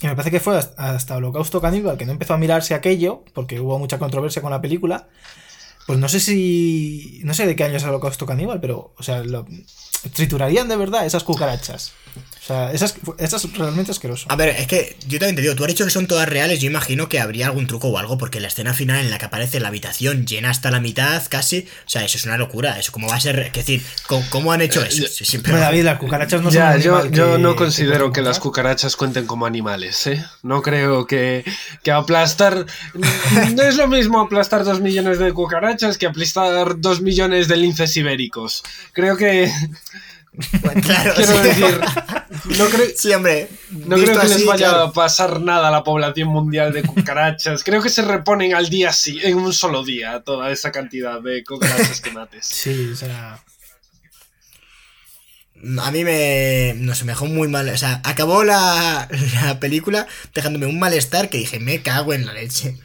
y 0.00 0.06
me 0.06 0.14
parece 0.16 0.30
que 0.30 0.40
fue 0.40 0.58
hasta, 0.58 0.90
hasta 0.94 1.16
Holocausto 1.16 1.60
Caníbal 1.60 1.96
que 1.96 2.04
no 2.06 2.12
empezó 2.12 2.34
a 2.34 2.38
mirarse 2.38 2.74
aquello, 2.74 3.24
porque 3.32 3.60
hubo 3.60 3.78
mucha 3.78 3.98
controversia 3.98 4.42
con 4.42 4.50
la 4.50 4.60
película. 4.60 5.08
Pues 5.86 5.98
no 5.98 6.08
sé 6.08 6.18
si. 6.20 7.20
No 7.24 7.34
sé 7.34 7.46
de 7.46 7.54
qué 7.56 7.64
año 7.64 7.76
es 7.76 7.84
Holocausto 7.84 8.24
Caníbal, 8.26 8.60
pero. 8.60 8.92
O 8.96 9.02
sea, 9.02 9.22
lo- 9.22 9.46
triturarían 10.14 10.68
de 10.68 10.76
verdad 10.76 11.04
esas 11.06 11.24
cucarachas. 11.24 11.92
O 12.44 12.46
sea, 12.46 12.72
esas, 12.72 12.94
esas 13.18 13.50
realmente 13.54 13.90
asqueroso. 13.90 14.26
A 14.28 14.36
ver, 14.36 14.50
es 14.50 14.66
que 14.66 14.98
yo 15.08 15.18
también 15.18 15.34
te 15.36 15.40
digo, 15.40 15.54
tú 15.54 15.64
has 15.64 15.68
dicho 15.68 15.86
que 15.86 15.90
son 15.90 16.06
todas 16.06 16.28
reales, 16.28 16.60
yo 16.60 16.66
imagino 16.66 17.08
que 17.08 17.18
habría 17.18 17.46
algún 17.46 17.66
truco 17.66 17.88
o 17.88 17.96
algo, 17.96 18.18
porque 18.18 18.38
la 18.38 18.48
escena 18.48 18.74
final 18.74 19.00
en 19.00 19.10
la 19.10 19.16
que 19.16 19.24
aparece 19.24 19.60
la 19.60 19.68
habitación 19.68 20.26
llena 20.26 20.50
hasta 20.50 20.70
la 20.70 20.78
mitad, 20.78 21.22
casi, 21.30 21.66
o 21.86 21.88
sea, 21.88 22.04
eso 22.04 22.18
es 22.18 22.26
una 22.26 22.36
locura, 22.36 22.78
eso 22.78 22.92
cómo 22.92 23.08
va 23.08 23.16
a 23.16 23.20
ser, 23.20 23.38
es 23.38 23.52
decir, 23.54 23.82
¿cómo, 24.06 24.26
cómo 24.28 24.52
han 24.52 24.60
hecho 24.60 24.84
eso? 24.84 25.06
Sí, 25.06 25.24
sí, 25.24 25.38
pero- 25.38 25.54
Hombre, 25.54 25.60
David, 25.64 25.84
las 25.84 25.98
cucarachas 25.98 26.42
no 26.42 26.50
ya, 26.50 26.72
son 26.74 26.82
yo, 26.82 27.06
yo 27.10 27.32
que- 27.36 27.38
no 27.38 27.56
considero 27.56 28.12
que 28.12 28.20
las 28.20 28.38
cucarachas 28.40 28.94
cuenten 28.96 29.26
como 29.26 29.46
animales, 29.46 30.06
¿eh? 30.06 30.22
No 30.42 30.60
creo 30.60 31.06
que, 31.06 31.44
que 31.82 31.92
aplastar... 31.92 32.66
No 33.54 33.62
es 33.62 33.76
lo 33.76 33.88
mismo 33.88 34.20
aplastar 34.20 34.64
dos 34.64 34.80
millones 34.82 35.18
de 35.18 35.32
cucarachas 35.32 35.96
que 35.96 36.04
aplastar 36.04 36.78
dos 36.78 37.00
millones 37.00 37.48
de 37.48 37.56
linces 37.56 37.96
ibéricos. 37.96 38.62
Creo 38.92 39.16
que... 39.16 39.50
claro, 40.82 41.14
Quiero 41.14 41.32
sí. 41.32 41.48
decir... 41.48 41.80
No 42.58 42.66
creo... 42.66 42.86
Sí, 42.96 43.12
hombre. 43.12 43.48
No 43.70 43.96
creo 43.96 44.20
que 44.20 44.28
les 44.28 44.44
vaya 44.44 44.68
claro. 44.70 44.82
a 44.84 44.92
pasar 44.92 45.40
nada 45.40 45.68
a 45.68 45.70
la 45.70 45.84
población 45.84 46.28
mundial 46.28 46.72
de 46.72 46.82
cucarachas. 46.82 47.62
Creo 47.62 47.80
que 47.82 47.88
se 47.88 48.02
reponen 48.02 48.54
al 48.54 48.68
día 48.68 48.92
sí, 48.92 49.20
en 49.22 49.36
un 49.36 49.52
solo 49.52 49.84
día 49.84 50.22
toda 50.24 50.50
esa 50.50 50.72
cantidad 50.72 51.20
de 51.20 51.44
cucarachas 51.44 52.00
que 52.00 52.10
mates. 52.10 52.46
Sí, 52.46 52.90
o 52.92 52.96
sea. 52.96 53.38
A 55.78 55.90
mí 55.90 56.04
me. 56.04 56.74
No 56.76 56.94
sé, 56.94 57.04
me 57.04 57.12
dejó 57.12 57.26
muy 57.26 57.48
mal. 57.48 57.68
O 57.68 57.78
sea, 57.78 58.00
acabó 58.04 58.44
la, 58.44 59.08
la 59.42 59.60
película 59.60 60.06
dejándome 60.34 60.66
un 60.66 60.78
malestar 60.78 61.30
que 61.30 61.38
dije, 61.38 61.60
me 61.60 61.80
cago 61.82 62.12
en 62.12 62.26
la 62.26 62.34
leche. 62.34 62.76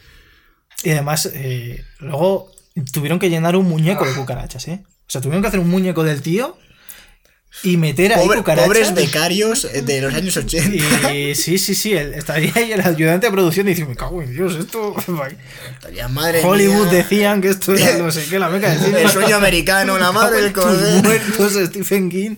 Y 0.84 0.91
además, 0.91 1.30
eh, 1.34 1.84
luego 1.99 2.51
tuvieron 2.93 3.19
que 3.19 3.30
llenar 3.30 3.55
un 3.55 3.67
muñeco 3.67 4.05
de 4.05 4.13
cucarachas, 4.13 4.67
¿eh? 4.69 4.84
O 4.85 5.11
sea, 5.11 5.19
tuvieron 5.21 5.41
que 5.41 5.47
hacer 5.49 5.59
un 5.59 5.69
muñeco 5.69 6.03
del 6.03 6.21
tío 6.21 6.57
y 7.63 7.77
meter 7.77 8.13
ahí 8.13 8.26
Pobre- 8.26 8.38
cucarachas. 8.38 8.67
pobres 8.67 8.93
becarios 8.95 9.65
eh, 9.65 9.81
de 9.81 10.01
los 10.01 10.13
años 10.13 10.38
80. 10.38 11.13
Y 11.13 11.35
sí, 11.35 11.57
sí, 11.57 11.76
sí, 11.76 11.93
el- 11.93 12.13
estaría 12.13 12.51
ahí 12.55 12.71
el 12.71 12.81
ayudante 12.81 13.27
de 13.27 13.31
producción 13.31 13.67
y 13.67 13.71
dice, 13.71 13.85
me 13.85 13.95
cago 13.95 14.21
en 14.21 14.31
Dios, 14.34 14.55
esto... 14.55 14.95
Estaría, 15.73 16.07
madre 16.07 16.41
Hollywood 16.43 16.85
mía. 16.85 16.93
decían 16.99 17.41
que 17.41 17.49
esto 17.49 17.73
era 17.76 17.97
no 17.97 18.11
sé 18.11 18.23
qué, 18.30 18.39
la 18.39 18.49
meca 18.49 18.69
del 18.71 18.80
cine. 18.80 19.01
El 19.01 19.09
sueño 19.09 19.35
americano, 19.35 19.97
la 19.97 20.11
madre 20.11 20.41
del 20.41 20.53
cordero. 20.53 21.03
muertos, 21.03 21.53
Stephen 21.67 22.09
King. 22.09 22.35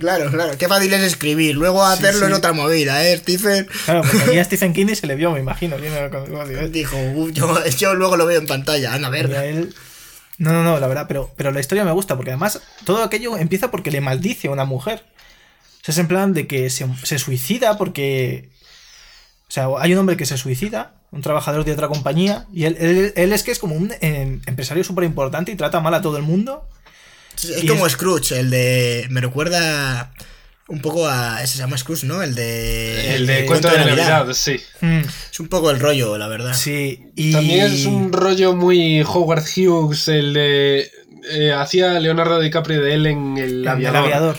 Claro, 0.00 0.30
claro. 0.32 0.58
Qué 0.58 0.66
fácil 0.66 0.92
es 0.94 1.02
escribir. 1.02 1.54
Luego 1.54 1.84
hacerlo 1.84 2.26
sí. 2.26 2.32
es 2.32 2.38
otra 2.38 2.52
movida, 2.52 3.06
¿eh? 3.06 3.16
Stephen 3.18 3.68
Claro, 3.84 4.02
porque 4.02 4.40
a 4.40 4.44
Stephen 4.44 4.72
King 4.72 4.86
y 4.90 4.96
se 4.96 5.06
le 5.06 5.14
vio, 5.14 5.30
me 5.30 5.38
imagino. 5.38 5.76
viendo 5.78 5.98
el 6.00 6.10
negocio, 6.30 6.60
¿eh? 6.60 6.68
dijo, 6.70 6.96
"Uf, 7.14 7.30
yo, 7.32 7.64
yo 7.78 7.94
luego 7.94 8.16
lo 8.16 8.26
veo 8.26 8.40
en 8.40 8.46
pantalla. 8.48 8.94
Anda, 8.94 9.06
a 9.08 9.10
ver. 9.10 9.68
No, 10.40 10.52
no, 10.52 10.64
no, 10.64 10.80
la 10.80 10.86
verdad, 10.86 11.04
pero, 11.06 11.30
pero 11.36 11.52
la 11.52 11.60
historia 11.60 11.84
me 11.84 11.92
gusta, 11.92 12.16
porque 12.16 12.30
además 12.30 12.60
todo 12.84 13.04
aquello 13.04 13.36
empieza 13.36 13.70
porque 13.70 13.90
le 13.90 14.00
maldice 14.00 14.48
a 14.48 14.50
una 14.52 14.64
mujer. 14.64 15.04
O 15.82 15.84
sea, 15.84 15.92
es 15.92 15.98
en 15.98 16.08
plan 16.08 16.32
de 16.32 16.46
que 16.46 16.70
se, 16.70 16.86
se 17.04 17.18
suicida 17.18 17.76
porque. 17.78 18.48
O 19.48 19.52
sea, 19.52 19.68
hay 19.78 19.92
un 19.92 19.98
hombre 19.98 20.16
que 20.16 20.24
se 20.26 20.38
suicida, 20.38 20.94
un 21.10 21.22
trabajador 21.22 21.64
de 21.64 21.72
otra 21.72 21.88
compañía, 21.88 22.46
y 22.52 22.64
él, 22.64 22.76
él- 22.80 23.12
él 23.16 23.32
es 23.32 23.42
que 23.42 23.50
es 23.50 23.58
como 23.58 23.74
un 23.74 23.92
eh, 24.00 24.40
empresario 24.46 24.82
súper 24.82 25.04
importante 25.04 25.52
y 25.52 25.56
trata 25.56 25.80
mal 25.80 25.92
a 25.94 26.00
todo 26.02 26.16
el 26.16 26.22
mundo. 26.22 26.66
Es 27.36 27.62
y 27.62 27.66
como 27.66 27.86
es- 27.86 27.92
Scrooge, 27.92 28.38
el 28.38 28.48
de. 28.50 29.06
Me 29.10 29.20
recuerda 29.20 30.12
un 30.70 30.80
poco 30.80 31.06
a. 31.08 31.42
Ese 31.42 31.54
se 31.54 31.58
llama 31.58 31.76
Scrooge, 31.76 32.04
¿no? 32.06 32.22
El 32.22 32.34
de. 32.34 33.16
El 33.16 33.26
de 33.26 33.44
cuento 33.46 33.68
de 33.70 33.78
Navidad, 33.78 34.32
sí. 34.32 34.60
Mm, 34.80 35.02
Es 35.30 35.40
un 35.40 35.48
poco 35.48 35.70
el 35.70 35.78
rollo, 35.80 36.16
la 36.16 36.28
verdad. 36.28 36.54
sí, 36.54 37.10
y. 37.16 37.32
También 37.32 37.66
es 37.66 37.84
un 37.86 38.12
rollo 38.12 38.54
muy 38.54 39.02
Howard 39.02 39.44
Hughes, 39.56 40.08
el 40.08 40.32
de... 40.32 40.90
eh, 41.32 41.52
hacía 41.52 41.98
Leonardo 42.00 42.40
DiCaprio 42.40 42.80
de 42.82 42.94
él 42.94 43.06
en 43.06 43.36
El 43.38 43.60
el 43.62 43.68
Aviador. 43.68 43.96
aviador. 44.04 44.36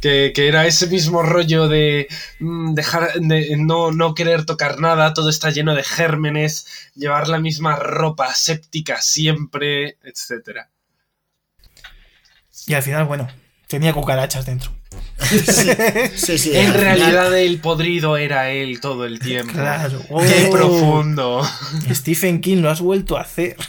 Que, 0.00 0.32
que 0.34 0.46
era 0.46 0.66
ese 0.66 0.86
mismo 0.88 1.22
rollo 1.22 1.68
de 1.68 2.06
mm, 2.38 2.74
dejar 2.74 3.14
de 3.14 3.56
no, 3.56 3.92
no 3.92 4.14
querer 4.14 4.44
tocar 4.44 4.78
nada, 4.78 5.14
todo 5.14 5.30
está 5.30 5.50
lleno 5.50 5.74
de 5.74 5.82
gérmenes, 5.82 6.66
llevar 6.94 7.28
la 7.28 7.38
misma 7.40 7.76
ropa 7.76 8.34
séptica 8.34 9.00
siempre, 9.00 9.96
etcétera. 10.04 10.68
Y 12.66 12.74
al 12.74 12.82
final, 12.82 13.04
bueno, 13.06 13.28
tenía 13.66 13.92
cucarachas 13.92 14.46
dentro. 14.46 14.70
Sí, 15.18 15.38
sí. 16.14 16.38
sí, 16.38 16.50
En 16.56 16.66
final- 16.72 16.80
realidad 16.80 17.38
el 17.38 17.58
podrido 17.60 18.16
era 18.16 18.50
él 18.50 18.80
todo 18.80 19.04
el 19.06 19.18
tiempo. 19.18 19.52
Claro. 19.52 20.00
Qué 20.08 20.46
Oh. 20.48 20.50
profundo. 20.50 21.48
Stephen 21.92 22.40
King 22.40 22.58
lo 22.58 22.70
has 22.70 22.80
vuelto 22.80 23.16
a 23.16 23.22
hacer. 23.22 23.56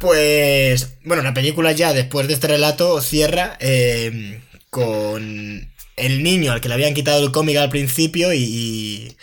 Pues. 0.00 0.96
Bueno, 1.04 1.22
la 1.22 1.32
película 1.34 1.72
ya, 1.72 1.92
después 1.92 2.28
de 2.28 2.34
este 2.34 2.48
relato, 2.48 3.00
cierra 3.00 3.56
eh, 3.60 4.40
con 4.70 5.70
el 5.96 6.22
niño 6.22 6.52
al 6.52 6.60
que 6.60 6.68
le 6.68 6.74
habían 6.74 6.94
quitado 6.94 7.24
el 7.24 7.32
cómic 7.32 7.56
al 7.56 7.70
principio 7.70 8.32
y. 8.32 8.38
y, 8.42 9.16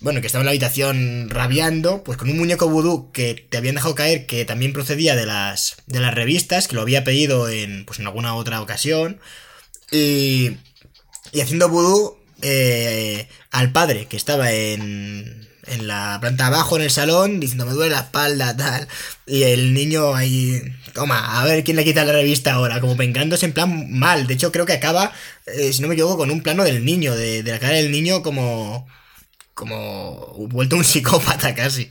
bueno, 0.00 0.20
que 0.20 0.26
estaba 0.26 0.42
en 0.42 0.46
la 0.46 0.52
habitación 0.52 1.28
rabiando, 1.28 2.02
pues 2.02 2.16
con 2.16 2.30
un 2.30 2.38
muñeco 2.38 2.68
vudú 2.68 3.12
que 3.12 3.34
te 3.34 3.58
habían 3.58 3.74
dejado 3.74 3.94
caer, 3.94 4.24
que 4.26 4.46
también 4.46 4.72
procedía 4.72 5.14
de 5.14 5.26
las, 5.26 5.76
de 5.86 6.00
las 6.00 6.14
revistas, 6.14 6.68
que 6.68 6.74
lo 6.74 6.82
había 6.82 7.04
pedido 7.04 7.50
en, 7.50 7.84
pues 7.84 7.98
en 7.98 8.06
alguna 8.06 8.34
otra 8.34 8.62
ocasión. 8.62 9.20
Y, 9.90 10.52
y 11.32 11.40
haciendo 11.42 11.68
vudú 11.68 12.16
eh, 12.40 13.28
al 13.50 13.72
padre, 13.72 14.06
que 14.06 14.16
estaba 14.16 14.50
en, 14.52 15.46
en 15.66 15.86
la 15.86 16.16
planta 16.18 16.46
abajo, 16.46 16.76
en 16.76 16.82
el 16.82 16.90
salón, 16.90 17.38
diciendo, 17.38 17.66
me 17.66 17.72
duele 17.72 17.94
la 17.94 18.00
espalda, 18.00 18.56
tal. 18.56 18.88
Y 19.26 19.42
el 19.42 19.74
niño 19.74 20.14
ahí, 20.14 20.62
toma, 20.94 21.40
a 21.40 21.44
ver 21.44 21.62
quién 21.62 21.76
le 21.76 21.84
quita 21.84 22.06
la 22.06 22.12
revista 22.12 22.54
ahora, 22.54 22.80
como 22.80 22.96
vengándose 22.96 23.44
en 23.44 23.52
plan 23.52 23.90
mal. 23.90 24.26
De 24.26 24.32
hecho, 24.32 24.50
creo 24.50 24.64
que 24.64 24.72
acaba, 24.72 25.12
eh, 25.46 25.74
si 25.74 25.82
no 25.82 25.88
me 25.88 25.94
equivoco, 25.94 26.16
con 26.16 26.30
un 26.30 26.42
plano 26.42 26.64
del 26.64 26.86
niño, 26.86 27.14
de, 27.14 27.42
de 27.42 27.52
la 27.52 27.58
cara 27.58 27.74
del 27.74 27.90
niño 27.90 28.22
como... 28.22 28.88
Como 29.60 30.32
vuelto 30.48 30.76
un 30.76 30.84
psicópata 30.84 31.54
casi. 31.54 31.86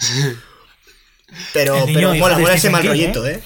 Pero, 1.54 1.86
pero 1.94 2.16
mola, 2.16 2.40
mola 2.40 2.56
ese 2.56 2.72
mal 2.72 2.82
King, 2.82 2.88
rollito, 2.90 3.28
¿eh? 3.28 3.40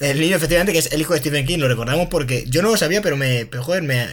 El 0.00 0.20
niño, 0.20 0.36
efectivamente, 0.36 0.72
que 0.74 0.80
es 0.80 0.92
el 0.92 1.00
hijo 1.00 1.14
de 1.14 1.20
Stephen 1.20 1.46
King, 1.46 1.56
lo 1.58 1.66
recordamos 1.68 2.08
porque 2.10 2.44
yo 2.46 2.60
no 2.60 2.68
lo 2.70 2.76
sabía, 2.76 3.00
pero 3.00 3.16
me. 3.16 3.46
Pero 3.46 3.62
joder, 3.62 3.82
me. 3.82 4.06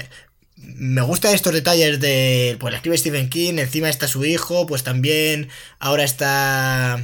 Me 0.55 1.01
gustan 1.01 1.35
estos 1.35 1.53
detalles 1.53 1.99
de. 1.99 2.55
Pues 2.61 2.71
la 2.71 2.77
escribe 2.77 2.97
Stephen 2.97 3.29
King, 3.29 3.55
encima 3.57 3.89
está 3.89 4.07
su 4.07 4.23
hijo, 4.23 4.65
pues 4.67 4.83
también. 4.83 5.49
Ahora 5.79 6.05
está. 6.05 7.03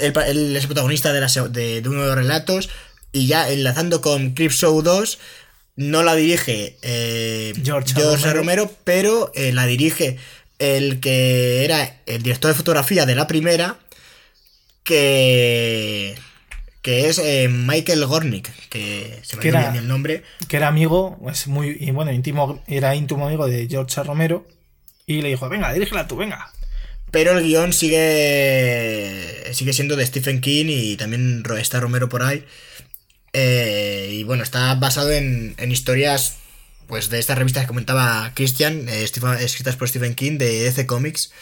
Él, 0.00 0.12
él 0.26 0.56
es 0.56 0.66
protagonista 0.66 1.14
de, 1.14 1.20
la 1.22 1.30
se- 1.30 1.48
de, 1.48 1.80
de 1.80 1.88
uno 1.88 2.02
de 2.02 2.06
los 2.08 2.16
relatos. 2.16 2.68
Y 3.12 3.26
ya 3.28 3.48
enlazando 3.48 4.02
con 4.02 4.32
Creepshow 4.32 4.82
2. 4.82 5.18
No 5.76 6.02
la 6.04 6.14
dirige 6.14 6.76
eh, 6.82 7.52
George 7.64 7.94
Romero. 7.94 8.32
Romero. 8.34 8.70
pero 8.84 9.32
eh, 9.34 9.52
la 9.52 9.66
dirige 9.66 10.18
el 10.64 11.00
que 11.00 11.64
era 11.64 12.00
el 12.06 12.22
director 12.22 12.50
de 12.50 12.56
fotografía 12.56 13.06
de 13.06 13.14
la 13.14 13.26
primera. 13.26 13.78
Que 14.82 16.14
que 16.82 17.08
es 17.08 17.18
eh, 17.18 17.48
Michael 17.48 18.04
Gornick, 18.04 18.50
que 18.68 19.18
se 19.22 19.36
me 19.36 19.42
Que 19.42 19.48
era- 19.48 19.74
el 19.74 19.88
nombre. 19.88 20.22
que 20.48 20.58
era 20.58 20.68
amigo, 20.68 21.18
es 21.32 21.46
muy, 21.46 21.78
y 21.80 21.90
bueno, 21.92 22.12
íntimo, 22.12 22.62
era 22.66 22.94
íntimo 22.94 23.26
amigo 23.26 23.46
de 23.48 23.66
George 23.66 24.02
Romero, 24.02 24.46
y 25.06 25.22
le 25.22 25.30
dijo, 25.30 25.48
venga, 25.48 25.72
dirígela 25.72 26.06
tú, 26.06 26.16
venga. 26.16 26.52
Pero 27.10 27.38
el 27.38 27.44
guion 27.44 27.72
sigue 27.72 29.44
sigue 29.54 29.72
siendo 29.72 29.96
de 29.96 30.04
Stephen 30.04 30.42
King 30.42 30.66
y 30.68 30.96
también 30.98 31.42
está 31.58 31.80
Romero 31.80 32.10
por 32.10 32.22
ahí. 32.22 32.44
Eh, 33.32 34.10
y 34.12 34.24
bueno, 34.24 34.42
está 34.42 34.74
basado 34.74 35.10
en, 35.10 35.54
en 35.56 35.72
historias 35.72 36.36
pues 36.94 37.10
de 37.10 37.18
estas 37.18 37.36
revistas 37.36 37.64
que 37.64 37.66
comentaba 37.66 38.30
Christian, 38.36 38.88
eh, 38.88 39.04
Stephen- 39.04 39.40
escritas 39.40 39.74
por 39.74 39.88
Stephen 39.88 40.14
King, 40.14 40.38
de 40.38 40.62
DC 40.62 40.86
Comics. 40.86 41.32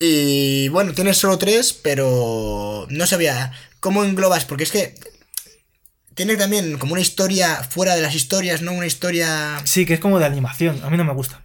Y 0.00 0.66
bueno, 0.70 0.92
tienes 0.92 1.18
solo 1.18 1.38
tres, 1.38 1.72
pero 1.72 2.84
no 2.90 3.06
sabía 3.06 3.52
cómo 3.78 4.02
englobas, 4.02 4.44
porque 4.46 4.64
es 4.64 4.72
que 4.72 4.96
tiene 6.16 6.34
también 6.34 6.78
como 6.78 6.94
una 6.94 7.00
historia 7.00 7.62
fuera 7.62 7.94
de 7.94 8.02
las 8.02 8.16
historias, 8.16 8.60
¿no? 8.60 8.72
Una 8.72 8.86
historia... 8.88 9.60
Sí, 9.62 9.86
que 9.86 9.94
es 9.94 10.00
como 10.00 10.18
de 10.18 10.24
animación, 10.26 10.82
a 10.82 10.90
mí 10.90 10.96
no 10.96 11.04
me 11.04 11.12
gusta. 11.12 11.44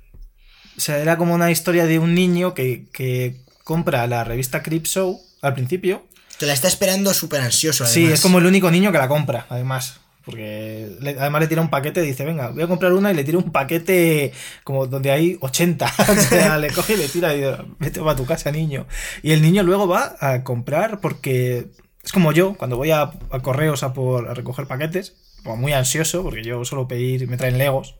O 0.75 0.81
sea, 0.81 0.97
era 0.97 1.15
como 1.15 1.35
una 1.35 1.51
historia 1.51 1.85
de 1.85 1.99
un 1.99 2.15
niño 2.15 2.55
que, 2.55 2.87
que 2.91 3.35
compra 3.63 4.07
la 4.07 4.23
revista 4.23 4.63
Crip 4.63 4.87
Show 4.87 5.21
al 5.43 5.53
principio. 5.53 6.07
Que 6.39 6.47
la 6.47 6.53
está 6.53 6.67
esperando 6.67 7.13
súper 7.13 7.41
ansioso. 7.41 7.85
Sí, 7.85 8.05
es 8.07 8.21
como 8.21 8.39
el 8.39 8.47
único 8.47 8.71
niño 8.71 8.91
que 8.91 8.97
la 8.97 9.07
compra, 9.07 9.45
además. 9.51 9.99
Porque 10.25 10.89
además 11.19 11.41
le 11.41 11.47
tira 11.47 11.61
un 11.61 11.69
paquete, 11.69 12.01
dice, 12.01 12.25
venga, 12.25 12.49
voy 12.49 12.63
a 12.63 12.67
comprar 12.67 12.93
una 12.93 13.11
y 13.11 13.15
le 13.15 13.23
tira 13.23 13.37
un 13.37 13.51
paquete 13.51 14.33
como 14.63 14.87
donde 14.87 15.11
hay 15.11 15.37
80. 15.39 15.85
o 16.09 16.15
sea, 16.15 16.57
le 16.57 16.71
coge 16.71 16.93
y 16.93 16.97
le 16.97 17.07
tira 17.07 17.33
y 17.33 17.41
dice, 17.41 17.57
vete 17.79 18.01
a 18.07 18.15
tu 18.15 18.25
casa, 18.25 18.51
niño. 18.51 18.87
Y 19.21 19.31
el 19.31 19.41
niño 19.41 19.61
luego 19.61 19.87
va 19.87 20.15
a 20.19 20.43
comprar 20.43 20.99
porque 20.99 21.67
es 22.03 22.11
como 22.11 22.31
yo, 22.31 22.55
cuando 22.55 22.77
voy 22.77 22.91
a, 22.91 23.11
correos 23.43 23.83
a, 23.83 23.93
por, 23.93 24.27
a 24.27 24.33
recoger 24.33 24.65
paquetes, 24.65 25.15
como 25.43 25.57
muy 25.57 25.73
ansioso, 25.73 26.23
porque 26.23 26.43
yo 26.43 26.65
suelo 26.65 26.87
pedir, 26.87 27.27
me 27.27 27.37
traen 27.37 27.59
legos. 27.59 27.95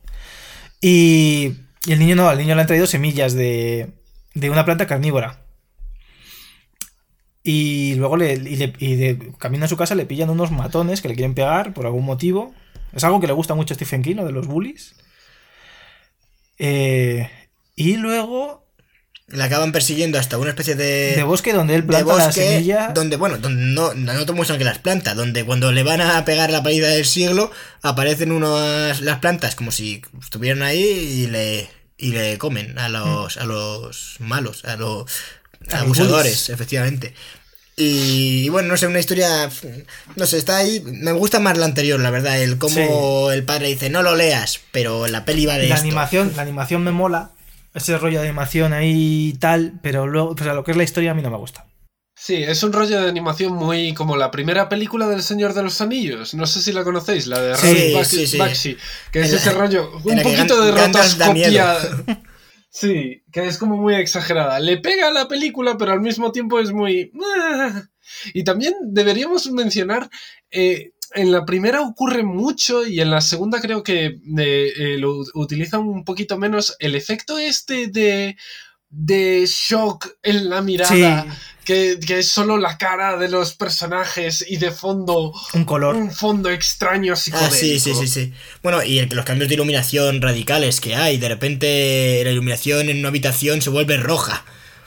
Y, 0.81 1.53
y 1.85 1.93
el 1.93 1.99
niño 1.99 2.15
no, 2.15 2.27
al 2.27 2.39
niño 2.39 2.55
le 2.55 2.61
han 2.61 2.67
traído 2.67 2.87
semillas 2.87 3.33
de, 3.33 3.93
de 4.33 4.49
una 4.49 4.65
planta 4.65 4.87
carnívora. 4.87 5.44
Y 7.47 7.93
luego 7.93 8.17
le, 8.17 8.33
y 8.33 8.95
de 8.95 9.31
camino 9.37 9.65
a 9.65 9.67
su 9.67 9.77
casa 9.77 9.93
le 9.93 10.07
pillan 10.07 10.31
unos 10.31 10.49
matones 10.49 11.01
que 11.01 11.09
le 11.09 11.13
quieren 11.13 11.35
pegar 11.35 11.75
por 11.75 11.85
algún 11.85 12.03
motivo. 12.03 12.55
Es 12.91 13.03
algo 13.03 13.21
que 13.21 13.27
le 13.27 13.33
gusta 13.33 13.53
mucho 13.53 13.75
a 13.75 13.75
Stephen 13.75 14.01
King, 14.01 14.15
de 14.15 14.31
los 14.31 14.47
bullies. 14.47 14.95
Eh, 16.57 17.29
y 17.75 17.97
luego. 17.97 18.65
Le 19.27 19.43
acaban 19.43 19.71
persiguiendo 19.71 20.17
hasta 20.17 20.39
una 20.39 20.49
especie 20.49 20.73
de. 20.73 21.15
De 21.15 21.23
bosque 21.23 21.53
donde 21.53 21.75
él 21.75 21.85
planta 21.85 22.15
la 22.15 22.31
semilla. 22.31 22.91
Donde, 22.95 23.15
bueno, 23.15 23.37
donde 23.37 23.63
no, 23.63 23.93
no 23.93 24.25
te 24.25 24.33
muestran 24.33 24.57
que 24.57 24.65
las 24.65 24.79
planta. 24.79 25.13
Donde 25.13 25.43
cuando 25.43 25.71
le 25.71 25.83
van 25.83 26.01
a 26.01 26.25
pegar 26.25 26.49
la 26.49 26.63
paella 26.63 26.87
del 26.87 27.05
siglo, 27.05 27.51
aparecen 27.83 28.31
unas 28.31 29.01
las 29.01 29.19
plantas 29.19 29.55
como 29.55 29.71
si 29.71 30.01
estuvieran 30.19 30.63
ahí 30.63 30.81
y 30.83 31.27
le. 31.27 31.69
Y 31.97 32.11
le 32.11 32.37
comen 32.37 32.77
a 32.77 32.89
los, 32.89 33.37
a 33.37 33.45
los 33.45 34.17
malos, 34.19 34.65
a 34.65 34.75
los, 34.75 35.05
Abusadores, 35.71 36.49
efectivamente. 36.49 37.13
Y, 37.77 38.47
bueno, 38.49 38.69
no 38.69 38.77
sé, 38.77 38.87
una 38.87 38.99
historia. 38.99 39.49
No 40.15 40.25
sé, 40.25 40.37
está 40.37 40.57
ahí. 40.57 40.81
Me 40.85 41.11
gusta 41.11 41.39
más 41.39 41.57
la 41.57 41.65
anterior, 41.65 41.99
la 41.99 42.09
verdad. 42.09 42.41
El 42.41 42.57
cómo 42.57 43.31
el 43.31 43.43
padre 43.43 43.67
dice, 43.67 43.89
no 43.89 44.01
lo 44.01 44.15
leas, 44.15 44.61
pero 44.71 45.07
la 45.07 45.25
peli 45.25 45.45
va 45.45 45.57
de. 45.57 45.67
La 45.67 45.77
animación, 45.77 46.33
la 46.35 46.43
animación 46.43 46.83
me 46.83 46.91
mola. 46.91 47.31
Ese 47.73 47.97
rollo 47.97 48.21
de 48.21 48.29
animación 48.29 48.71
ahí 48.71 49.33
y 49.33 49.33
tal, 49.33 49.73
pero 49.81 50.07
luego, 50.07 50.29
o 50.29 50.37
sea, 50.37 50.53
lo 50.53 50.63
que 50.63 50.71
es 50.71 50.77
la 50.77 50.83
historia 50.83 51.11
a 51.11 51.13
mí 51.13 51.21
no 51.21 51.29
me 51.29 51.37
gusta. 51.37 51.65
Sí, 52.17 52.35
es 52.41 52.63
un 52.63 52.71
rollo 52.71 53.01
de 53.01 53.09
animación 53.09 53.51
muy 53.51 53.93
como 53.93 54.15
la 54.15 54.31
primera 54.31 54.69
película 54.69 55.07
del 55.07 55.21
Señor 55.21 55.53
de 55.53 55.63
los 55.63 55.81
Anillos. 55.81 56.33
No 56.33 56.47
sé 56.47 56.61
si 56.61 56.71
la 56.71 56.85
conocéis, 56.85 57.27
la 57.27 57.41
de 57.41 57.55
sí, 58.05 58.37
Baxi, 58.37 58.77
que 59.11 59.19
es 59.19 59.33
ese 59.33 59.51
rollo, 59.51 59.91
un 60.01 60.21
poquito 60.21 60.63
de 60.63 60.71
rotoscopia. 60.71 61.77
Sí, 62.75 63.23
que 63.31 63.47
es 63.47 63.57
como 63.57 63.77
muy 63.77 63.95
exagerada. 63.95 64.59
Le 64.59 64.75
pega 64.75 65.07
a 65.07 65.13
la 65.13 65.29
película, 65.29 65.77
pero 65.77 65.93
al 65.93 66.01
mismo 66.01 66.33
tiempo 66.33 66.59
es 66.59 66.73
muy... 66.73 67.09
Y 68.33 68.43
también 68.43 68.73
deberíamos 68.81 69.49
mencionar, 69.49 70.09
eh, 70.51 70.91
en 71.13 71.31
la 71.31 71.45
primera 71.45 71.81
ocurre 71.81 72.23
mucho 72.23 72.85
y 72.85 72.99
en 72.99 73.11
la 73.11 73.21
segunda 73.21 73.61
creo 73.61 73.81
que 73.81 74.07
eh, 74.07 74.73
eh, 74.77 74.97
lo 74.97 75.23
utilizan 75.35 75.87
un 75.87 76.03
poquito 76.03 76.37
menos, 76.37 76.75
el 76.79 76.95
efecto 76.95 77.39
este 77.39 77.87
de, 77.87 78.35
de 78.97 79.45
shock 79.45 80.07
en 80.23 80.49
la 80.49 80.61
mirada 80.61 81.25
que, 81.65 81.99
es 82.07 82.27
solo 82.27 82.57
la 82.57 82.77
cara 82.77 83.17
de 83.17 83.27
los 83.27 83.55
personajes 83.55 84.45
y 84.47 84.57
de 84.57 84.71
fondo 84.71 85.33
un 85.53 85.65
color. 85.65 85.95
Un 85.95 86.11
fondo 86.11 86.49
extraño 86.49 87.15
psicodélico. 87.15 87.55
Ah, 87.55 87.57
sí, 87.57 87.79
sí, 87.79 87.93
sí, 87.95 88.07
sí. 88.07 88.33
Bueno, 88.63 88.83
y 88.83 89.03
los 89.07 89.25
cambios 89.25 89.49
de 89.49 89.55
iluminación 89.55 90.21
radicales 90.21 90.79
que 90.79 90.95
hay. 90.95 91.17
De 91.17 91.27
repente 91.27 92.21
la 92.23 92.31
iluminación 92.31 92.89
en 92.89 92.99
una 92.99 93.09
habitación 93.09 93.61
se 93.61 93.71
vuelve 93.71 93.97
roja. 93.97 94.45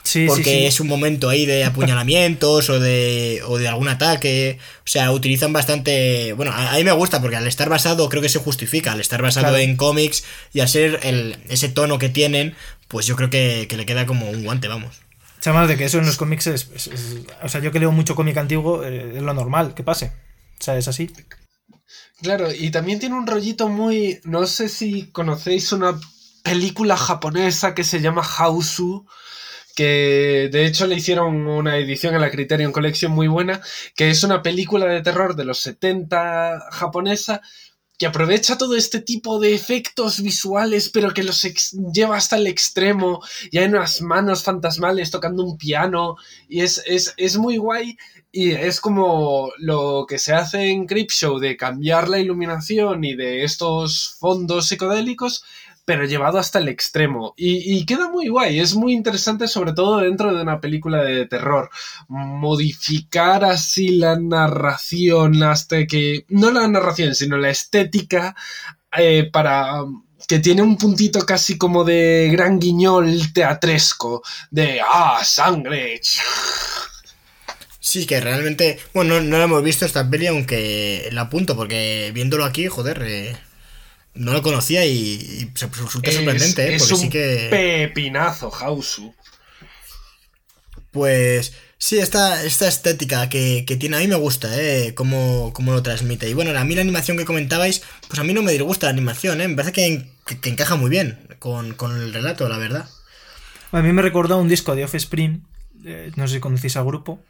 Sí, 0.09 0.25
porque 0.25 0.65
es 0.65 0.79
un 0.79 0.87
momento 0.87 1.29
ahí 1.29 1.45
de 1.45 1.63
apuñalamientos 1.65 2.67
o 2.71 2.79
de, 2.79 3.43
o 3.45 3.59
de 3.59 3.67
algún 3.67 3.89
ataque. 3.89 4.57
O 4.79 4.87
sea, 4.87 5.11
utilizan 5.11 5.53
bastante. 5.53 6.33
Bueno, 6.33 6.51
a, 6.51 6.73
mí 6.77 6.83
me 6.83 6.91
gusta 6.93 7.21
porque 7.21 7.35
al 7.35 7.45
estar 7.45 7.69
basado, 7.69 8.09
creo 8.09 8.23
que 8.23 8.27
se 8.27 8.39
justifica. 8.39 8.93
Al 8.93 9.01
estar 9.01 9.21
basado 9.21 9.55
en 9.57 9.75
cómics 9.75 10.23
y 10.51 10.61
al 10.61 10.67
ser 10.67 11.01
el, 11.03 11.37
ese 11.47 11.69
tono 11.69 11.99
que 11.99 12.09
tienen, 12.09 12.55
pues 12.87 13.05
yo 13.05 13.15
creo 13.15 13.29
que, 13.29 13.67
que 13.69 13.77
le 13.77 13.85
queda 13.85 14.07
como 14.07 14.31
un 14.31 14.43
guante, 14.43 14.67
vamos. 14.67 14.99
Chama, 15.41 15.67
de 15.67 15.77
que 15.77 15.85
eso 15.85 15.99
en 15.99 16.07
los 16.07 16.17
cómics 16.17 16.47
es, 16.47 16.71
O 17.43 17.47
sea, 17.47 17.61
yo 17.61 17.71
que 17.71 17.79
leo 17.79 17.91
mucho 17.91 18.15
cómic 18.15 18.35
antiguo, 18.37 18.83
eh, 18.83 19.13
es 19.17 19.21
lo 19.21 19.33
normal 19.35 19.75
que 19.75 19.83
pase. 19.83 20.07
O 20.59 20.63
sea, 20.63 20.75
es 20.75 20.87
así. 20.87 21.11
Claro, 22.23 22.51
y 22.51 22.71
también 22.71 22.97
tiene 22.97 23.13
un 23.13 23.27
rollito 23.27 23.69
muy. 23.69 24.21
No 24.23 24.47
sé 24.47 24.69
si 24.69 25.11
conocéis 25.11 25.71
una 25.71 25.99
película 26.41 26.97
japonesa 26.97 27.75
que 27.75 27.83
se 27.83 28.01
llama 28.01 28.23
Hausu. 28.23 29.05
Que 29.79 30.49
de 30.51 30.65
hecho 30.65 30.87
le 30.87 30.95
hicieron 30.95 31.47
una 31.47 31.77
edición 31.77 32.13
en 32.13 32.19
la 32.19 32.29
Criterion 32.29 32.73
Collection 32.73 33.13
muy 33.13 33.29
buena. 33.29 33.61
Que 33.95 34.09
es 34.09 34.25
una 34.25 34.41
película 34.41 34.85
de 34.87 35.01
terror 35.01 35.37
de 35.37 35.45
los 35.45 35.61
70 35.61 36.67
japonesa 36.69 37.41
que 37.97 38.05
aprovecha 38.05 38.57
todo 38.57 38.75
este 38.75 38.99
tipo 38.99 39.39
de 39.39 39.53
efectos 39.53 40.21
visuales, 40.21 40.89
pero 40.89 41.13
que 41.13 41.23
los 41.23 41.41
lleva 41.93 42.15
hasta 42.17 42.37
el 42.37 42.47
extremo, 42.47 43.21
y 43.51 43.57
hay 43.57 43.67
unas 43.67 44.01
manos 44.01 44.43
fantasmales 44.43 45.11
tocando 45.11 45.43
un 45.43 45.57
piano, 45.57 46.15
y 46.47 46.61
es, 46.61 46.81
es, 46.85 47.37
muy 47.37 47.57
guay, 47.57 47.97
y 48.31 48.51
es 48.51 48.79
como 48.79 49.51
lo 49.57 50.05
que 50.07 50.17
se 50.17 50.33
hace 50.33 50.69
en 50.69 50.87
Creepshow 50.87 51.39
de 51.39 51.57
cambiar 51.57 52.07
la 52.07 52.19
iluminación 52.19 53.03
y 53.03 53.15
de 53.15 53.43
estos 53.43 54.15
fondos 54.17 54.69
psicodélicos, 54.69 55.43
pero 55.89 56.05
llevado 56.05 56.37
hasta 56.37 56.59
el 56.59 56.67
extremo. 56.67 57.33
Y, 57.35 57.83
queda 57.87 58.11
muy 58.11 58.27
guay, 58.27 58.59
es 58.59 58.75
muy 58.75 58.93
interesante 58.93 59.47
sobre 59.47 59.73
todo 59.73 59.97
dentro 59.97 60.31
de 60.31 60.39
una 60.43 60.61
película 60.61 61.01
de 61.01 61.25
terror. 61.25 61.71
Modificar 62.07 63.43
así 63.43 63.95
la 63.95 64.15
narración 64.15 65.41
hasta 65.41 65.87
que... 65.87 66.25
No 66.29 66.51
la 66.51 66.67
narración, 66.67 67.15
sino 67.15 67.37
la 67.37 67.49
estética 67.49 68.35
eh, 68.95 69.31
para 69.33 69.83
que 70.27 70.37
tiene 70.37 70.61
un 70.61 70.77
puntito 70.77 71.25
casi 71.25 71.57
como 71.57 71.83
de 71.83 72.29
gran 72.31 72.59
guiñol 72.59 73.33
teatresco, 73.33 74.21
de 74.51 74.81
¡ah, 74.87 75.21
sangre! 75.23 76.01
Sí, 77.79 78.05
que 78.05 78.21
realmente, 78.21 78.77
bueno, 78.93 79.19
no, 79.21 79.37
la 79.39 79.45
hemos 79.45 79.63
visto 79.63 79.87
esta 79.87 80.07
peli, 80.07 80.27
aunque 80.27 81.09
la 81.13 81.21
apunto, 81.21 81.55
porque 81.55 82.11
viéndolo 82.13 82.45
aquí, 82.45 82.67
joder, 82.67 83.01
eh, 83.07 83.35
no 84.19 84.33
lo 84.33 84.41
conocía 84.41 84.85
y, 84.85 85.49
se 85.55 85.67
resulta 85.67 86.11
sorprendente, 86.11 86.71
¿eh? 86.71 86.75
Es 86.75 86.91
un 86.91 87.09
pepinazo, 87.09 88.53
Hausu. 88.53 89.15
Pues 90.91 91.53
sí, 91.77 91.99
esta, 91.99 92.43
esta 92.43 92.67
estética 92.67 93.29
que, 93.29 93.63
tiene 93.79 93.95
a 93.95 93.99
mí 93.99 94.07
me 94.07 94.15
gusta, 94.15 94.49
¿eh? 94.61 94.93
Cómo, 94.93 95.53
lo 95.57 95.83
transmite. 95.83 96.29
Y 96.29 96.33
bueno, 96.33 96.57
a 96.57 96.65
mí 96.65 96.75
la 96.75 96.81
animación 96.81 97.15
que 97.15 97.23
comentabais, 97.23 97.81
pues 98.09 98.19
a 98.19 98.25
mí 98.25 98.33
no 98.33 98.43
me 98.43 98.51
disgusta 98.51 98.87
la 98.87 98.91
animación, 98.91 99.39
¿eh? 99.39 99.47
Me 99.47 99.55
parece 99.55 99.71
que, 99.71 100.49
encaja 100.49 100.75
muy 100.75 100.89
bien 100.89 101.17
con, 101.39 101.75
el 102.01 102.13
relato, 102.13 102.49
la 102.49 102.57
verdad. 102.57 102.89
A 103.71 103.81
mí 103.81 103.93
me 103.93 104.01
recordó 104.01 104.37
un 104.37 104.49
disco 104.49 104.75
de 104.75 104.83
Offspring, 104.83 105.45
eh, 105.85 106.11
no 106.17 106.27
sé 106.27 106.35
si 106.35 106.39
conocéis 106.41 106.75
al 106.75 106.85
grupo. 106.85 107.23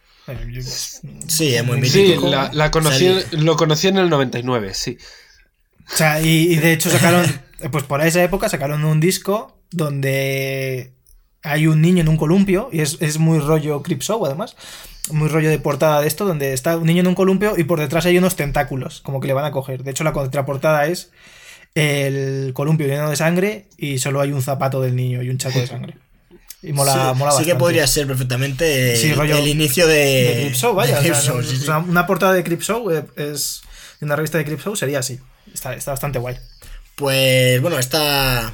Sí, 1.27 1.55
es 1.55 1.63
muy 1.63 1.79
mítico. 1.79 2.27
Sí, 2.29 2.35
la, 2.53 2.71
conocí, 2.71 3.11
lo 3.31 3.55
conocí 3.55 3.87
en 3.87 3.97
el 3.97 4.09
99, 4.09 4.73
sí. 4.73 4.97
O 5.93 5.97
sea, 5.97 6.21
y, 6.21 6.55
de 6.55 6.73
hecho 6.73 6.89
sacaron, 6.89 7.25
pues 7.71 7.83
por 7.83 8.01
esa 8.01 8.23
época 8.23 8.49
sacaron 8.49 8.85
un 8.85 8.99
disco 8.99 9.57
donde 9.71 10.93
hay 11.43 11.67
un 11.67 11.81
niño 11.81 12.01
en 12.01 12.09
un 12.09 12.17
columpio, 12.17 12.69
y 12.71 12.81
es, 12.81 13.19
muy 13.19 13.39
rollo 13.39 13.81
Crip 13.81 14.01
Show 14.01 14.25
además, 14.25 14.55
muy 15.11 15.29
rollo 15.29 15.49
de 15.49 15.59
portada 15.59 16.01
de 16.01 16.07
esto, 16.07 16.25
donde 16.25 16.53
está 16.53 16.77
un 16.77 16.85
niño 16.85 17.01
en 17.01 17.07
un 17.07 17.15
columpio 17.15 17.53
y 17.57 17.63
por 17.63 17.79
detrás 17.79 18.05
hay 18.05 18.17
unos 18.17 18.35
tentáculos, 18.35 19.01
como 19.01 19.19
que 19.19 19.27
le 19.27 19.33
van 19.33 19.45
a 19.45 19.51
coger. 19.51 19.83
De 19.83 19.91
hecho, 19.91 20.03
la 20.03 20.13
contraportada 20.13 20.85
es 20.85 21.11
el 21.75 22.51
columpio 22.53 22.87
lleno 22.87 23.09
de 23.09 23.15
sangre 23.15 23.67
y 23.77 23.99
solo 23.99 24.21
hay 24.21 24.31
un 24.31 24.41
zapato 24.41 24.81
del 24.81 24.95
niño 24.95 25.21
y 25.21 25.29
un 25.29 25.37
chaco 25.37 25.59
de 25.59 25.67
sangre. 25.67 25.97
Y 26.61 26.73
mola, 26.73 27.15
sí, 27.31 27.37
sí 27.39 27.45
que 27.45 27.55
podría 27.55 27.87
ser 27.87 28.05
perfectamente 28.05 28.93
el 29.11 29.47
inicio 29.47 29.87
de, 29.87 29.95
de 29.95 30.41
Crip 30.41 30.55
Show, 30.55 30.75
vaya. 30.75 30.99
o 30.99 31.41
sea, 31.43 31.77
una 31.77 32.05
portada 32.05 32.33
de 32.33 32.43
Crip 32.43 32.61
Show 32.61 32.91
es 33.15 33.61
una 34.01 34.15
revista 34.15 34.37
de 34.37 34.45
Crip 34.45 34.59
Show 34.59 34.75
sería 34.75 34.99
así. 34.99 35.19
Está, 35.53 35.75
bastante 35.75 36.19
guay. 36.19 36.35
Pues 36.95 37.61
bueno, 37.61 37.79
esta, 37.79 38.53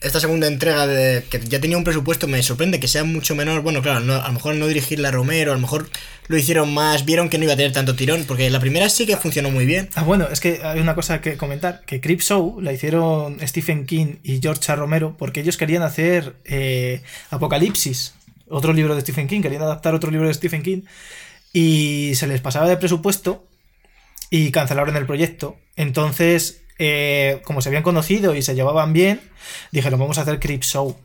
esta 0.00 0.20
segunda 0.20 0.46
entrega 0.46 0.86
de, 0.86 1.24
que 1.30 1.40
ya 1.40 1.60
tenía 1.60 1.78
un 1.78 1.84
presupuesto 1.84 2.26
me 2.26 2.42
sorprende 2.42 2.80
que 2.80 2.88
sea 2.88 3.04
mucho 3.04 3.34
menor. 3.34 3.62
Bueno, 3.62 3.82
claro, 3.82 3.98
a 3.98 4.26
lo 4.26 4.32
mejor 4.32 4.56
no 4.56 4.66
dirigirla 4.66 5.08
a 5.08 5.12
Romero, 5.12 5.52
a 5.52 5.54
lo 5.54 5.60
mejor 5.60 5.88
lo 6.26 6.36
hicieron 6.36 6.72
más, 6.74 7.04
vieron 7.04 7.28
que 7.28 7.38
no 7.38 7.44
iba 7.44 7.52
a 7.52 7.56
tener 7.56 7.72
tanto 7.72 7.94
tirón, 7.94 8.24
porque 8.26 8.50
la 8.50 8.60
primera 8.60 8.88
sí 8.88 9.06
que 9.06 9.16
funcionó 9.16 9.50
muy 9.50 9.66
bien. 9.66 9.88
Ah, 9.94 10.02
bueno, 10.02 10.28
es 10.30 10.40
que 10.40 10.60
hay 10.64 10.80
una 10.80 10.94
cosa 10.94 11.20
que 11.20 11.36
comentar, 11.36 11.82
que 11.86 12.00
Crip 12.00 12.20
Show 12.20 12.60
la 12.60 12.72
hicieron 12.72 13.38
Stephen 13.46 13.86
King 13.86 14.16
y 14.22 14.40
George 14.40 14.72
A. 14.72 14.76
Romero 14.76 15.16
porque 15.16 15.40
ellos 15.40 15.56
querían 15.56 15.82
hacer 15.82 16.36
eh, 16.44 17.02
Apocalipsis 17.30 18.14
otro 18.48 18.72
libro 18.72 18.94
de 18.94 19.00
Stephen 19.00 19.26
King, 19.26 19.42
querían 19.42 19.62
adaptar 19.62 19.94
otro 19.94 20.10
libro 20.10 20.28
de 20.28 20.34
Stephen 20.34 20.62
King 20.62 20.82
y 21.52 22.12
se 22.14 22.26
les 22.26 22.40
pasaba 22.40 22.68
de 22.68 22.76
presupuesto 22.76 23.46
y 24.30 24.50
cancelaron 24.50 24.96
el 24.96 25.06
proyecto. 25.06 25.56
Entonces, 25.76 26.62
eh, 26.78 27.40
como 27.44 27.62
se 27.62 27.68
habían 27.68 27.82
conocido 27.82 28.34
y 28.34 28.42
se 28.42 28.54
llevaban 28.54 28.92
bien, 28.92 29.20
dijeron, 29.70 30.00
vamos 30.00 30.18
a 30.18 30.22
hacer 30.22 30.40
Creep 30.40 30.62
Show. 30.62 30.96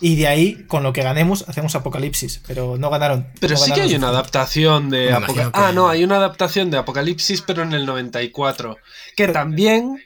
Y 0.00 0.16
de 0.16 0.28
ahí, 0.28 0.64
con 0.68 0.82
lo 0.82 0.92
que 0.92 1.02
ganemos, 1.02 1.44
hacemos 1.48 1.74
Apocalipsis. 1.74 2.40
Pero 2.46 2.76
no 2.78 2.90
ganaron. 2.90 3.26
Pero 3.40 3.54
no 3.54 3.60
sí 3.60 3.72
que 3.72 3.80
hay 3.80 3.94
una 3.94 4.08
adaptación 4.08 4.88
de 4.88 5.12
Apocalipsis. 5.12 5.52
Ah, 5.52 5.72
no, 5.72 5.88
hay 5.88 6.04
una 6.04 6.16
adaptación 6.16 6.70
de 6.70 6.78
Apocalipsis, 6.78 7.42
pero 7.42 7.62
en 7.62 7.72
el 7.72 7.86
94. 7.86 8.76
Que 9.16 9.28
también, 9.28 9.96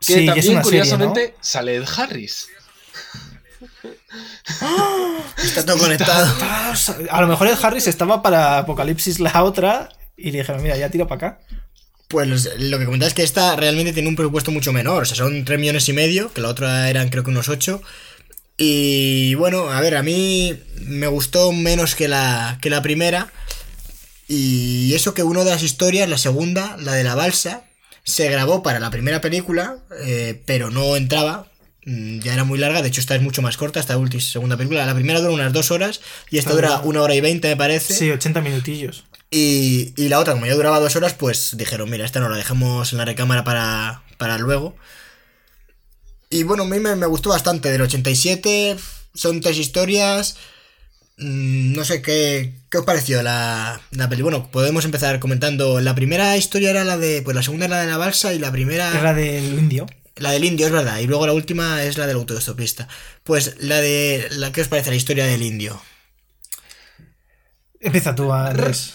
que 0.00 0.06
Sí, 0.06 0.14
que 0.14 0.20
es 0.20 0.26
también 0.26 0.44
serie, 0.44 0.62
curiosamente, 0.62 1.34
sale 1.40 1.76
Ed 1.76 1.84
Harris. 1.96 2.48
Está 5.42 5.64
todo 5.64 5.78
conectado. 5.78 6.26
A 7.10 7.20
lo 7.20 7.28
mejor 7.28 7.48
el 7.48 7.56
Harris 7.60 7.86
estaba 7.86 8.22
para 8.22 8.58
Apocalipsis 8.58 9.20
la 9.20 9.42
otra 9.42 9.88
y 10.22 10.30
le 10.32 10.38
dijeron, 10.38 10.62
mira, 10.62 10.76
ya 10.76 10.90
tira 10.90 11.06
para 11.06 11.28
acá. 11.28 11.40
Pues 12.08 12.48
lo 12.58 12.78
que 12.78 12.84
comentas 12.86 13.08
es 13.08 13.14
que 13.14 13.22
esta 13.22 13.54
realmente 13.56 13.92
tiene 13.92 14.08
un 14.08 14.16
presupuesto 14.16 14.50
mucho 14.50 14.72
menor. 14.72 15.02
O 15.02 15.06
sea, 15.06 15.16
son 15.16 15.44
3 15.44 15.60
millones 15.60 15.88
y 15.88 15.92
medio, 15.92 16.32
que 16.32 16.40
la 16.40 16.48
otra 16.48 16.90
eran 16.90 17.08
creo 17.08 17.22
que 17.22 17.30
unos 17.30 17.48
8. 17.48 17.80
Y 18.56 19.34
bueno, 19.36 19.70
a 19.70 19.80
ver, 19.80 19.96
a 19.96 20.02
mí 20.02 20.54
me 20.82 21.06
gustó 21.06 21.52
menos 21.52 21.94
que 21.94 22.08
la, 22.08 22.58
que 22.60 22.68
la 22.68 22.82
primera. 22.82 23.32
Y 24.28 24.92
eso 24.94 25.14
que 25.14 25.22
una 25.22 25.44
de 25.44 25.50
las 25.50 25.62
historias, 25.62 26.08
la 26.08 26.18
segunda, 26.18 26.76
la 26.78 26.92
de 26.94 27.04
la 27.04 27.14
balsa, 27.14 27.64
se 28.04 28.28
grabó 28.28 28.62
para 28.62 28.78
la 28.80 28.90
primera 28.90 29.20
película, 29.20 29.76
eh, 30.04 30.40
pero 30.46 30.70
no 30.70 30.96
entraba. 30.96 31.46
Mm, 31.86 32.18
Ya 32.20 32.34
era 32.34 32.44
muy 32.44 32.58
larga, 32.58 32.82
de 32.82 32.88
hecho 32.88 33.00
esta 33.00 33.14
es 33.16 33.22
mucho 33.22 33.40
más 33.42 33.56
corta, 33.56 33.80
esta 33.80 33.96
última 33.96 34.22
segunda 34.22 34.56
película. 34.56 34.84
La 34.84 34.94
primera 34.94 35.20
dura 35.20 35.32
unas 35.32 35.52
dos 35.52 35.70
horas 35.70 36.00
y 36.30 36.38
esta 36.38 36.50
Ah, 36.50 36.54
dura 36.54 36.80
una 36.80 37.02
hora 37.02 37.14
y 37.14 37.20
veinte 37.20 37.48
me 37.48 37.56
parece. 37.56 37.94
Sí, 37.94 38.10
80 38.10 38.40
minutillos. 38.40 39.04
Y, 39.30 39.92
y 39.96 40.08
la 40.08 40.18
otra, 40.18 40.32
como 40.34 40.46
ya 40.46 40.54
duraba 40.54 40.80
dos 40.80 40.96
horas, 40.96 41.14
pues 41.14 41.56
dijeron, 41.56 41.88
mira, 41.88 42.04
esta 42.04 42.20
no 42.20 42.28
la 42.28 42.36
dejamos 42.36 42.92
en 42.92 42.98
la 42.98 43.04
recámara 43.04 43.44
para, 43.44 44.02
para 44.18 44.38
luego. 44.38 44.76
Y 46.30 46.42
bueno, 46.44 46.64
a 46.64 46.66
mí 46.66 46.78
me, 46.80 46.96
me 46.96 47.06
gustó 47.06 47.30
bastante. 47.30 47.70
Del 47.70 47.82
87, 47.82 48.76
son 49.14 49.40
tres 49.40 49.58
historias. 49.58 50.36
Mm, 51.18 51.74
No 51.74 51.84
sé 51.84 52.02
qué, 52.02 52.54
qué 52.70 52.78
os 52.78 52.84
pareció 52.84 53.22
la, 53.22 53.80
la 53.90 54.08
peli. 54.08 54.22
Bueno, 54.22 54.50
podemos 54.50 54.84
empezar 54.84 55.18
comentando. 55.20 55.80
La 55.80 55.94
primera 55.94 56.36
historia 56.36 56.70
era 56.70 56.84
la 56.84 56.96
de. 56.98 57.22
Pues 57.22 57.34
la 57.36 57.42
segunda 57.42 57.66
era 57.66 57.76
la 57.76 57.82
de 57.82 57.88
la 57.90 57.98
balsa 57.98 58.32
y 58.34 58.38
la 58.38 58.52
primera. 58.52 58.98
Era 58.98 59.14
del 59.14 59.58
indio. 59.58 59.86
La 60.16 60.32
del 60.32 60.44
indio, 60.44 60.66
es 60.66 60.72
verdad. 60.72 60.98
Y 60.98 61.06
luego 61.06 61.26
la 61.26 61.32
última 61.32 61.82
es 61.84 61.96
la 61.98 62.06
del 62.06 62.16
autoestopista. 62.16 62.88
Pues 63.24 63.56
la 63.60 63.80
de. 63.80 64.28
La, 64.32 64.52
¿Qué 64.52 64.60
os 64.62 64.68
parece 64.68 64.90
la 64.90 64.96
historia 64.96 65.26
del 65.26 65.42
indio? 65.42 65.80
Empieza 67.80 68.14
tú, 68.14 68.32
Andrés. 68.32 68.94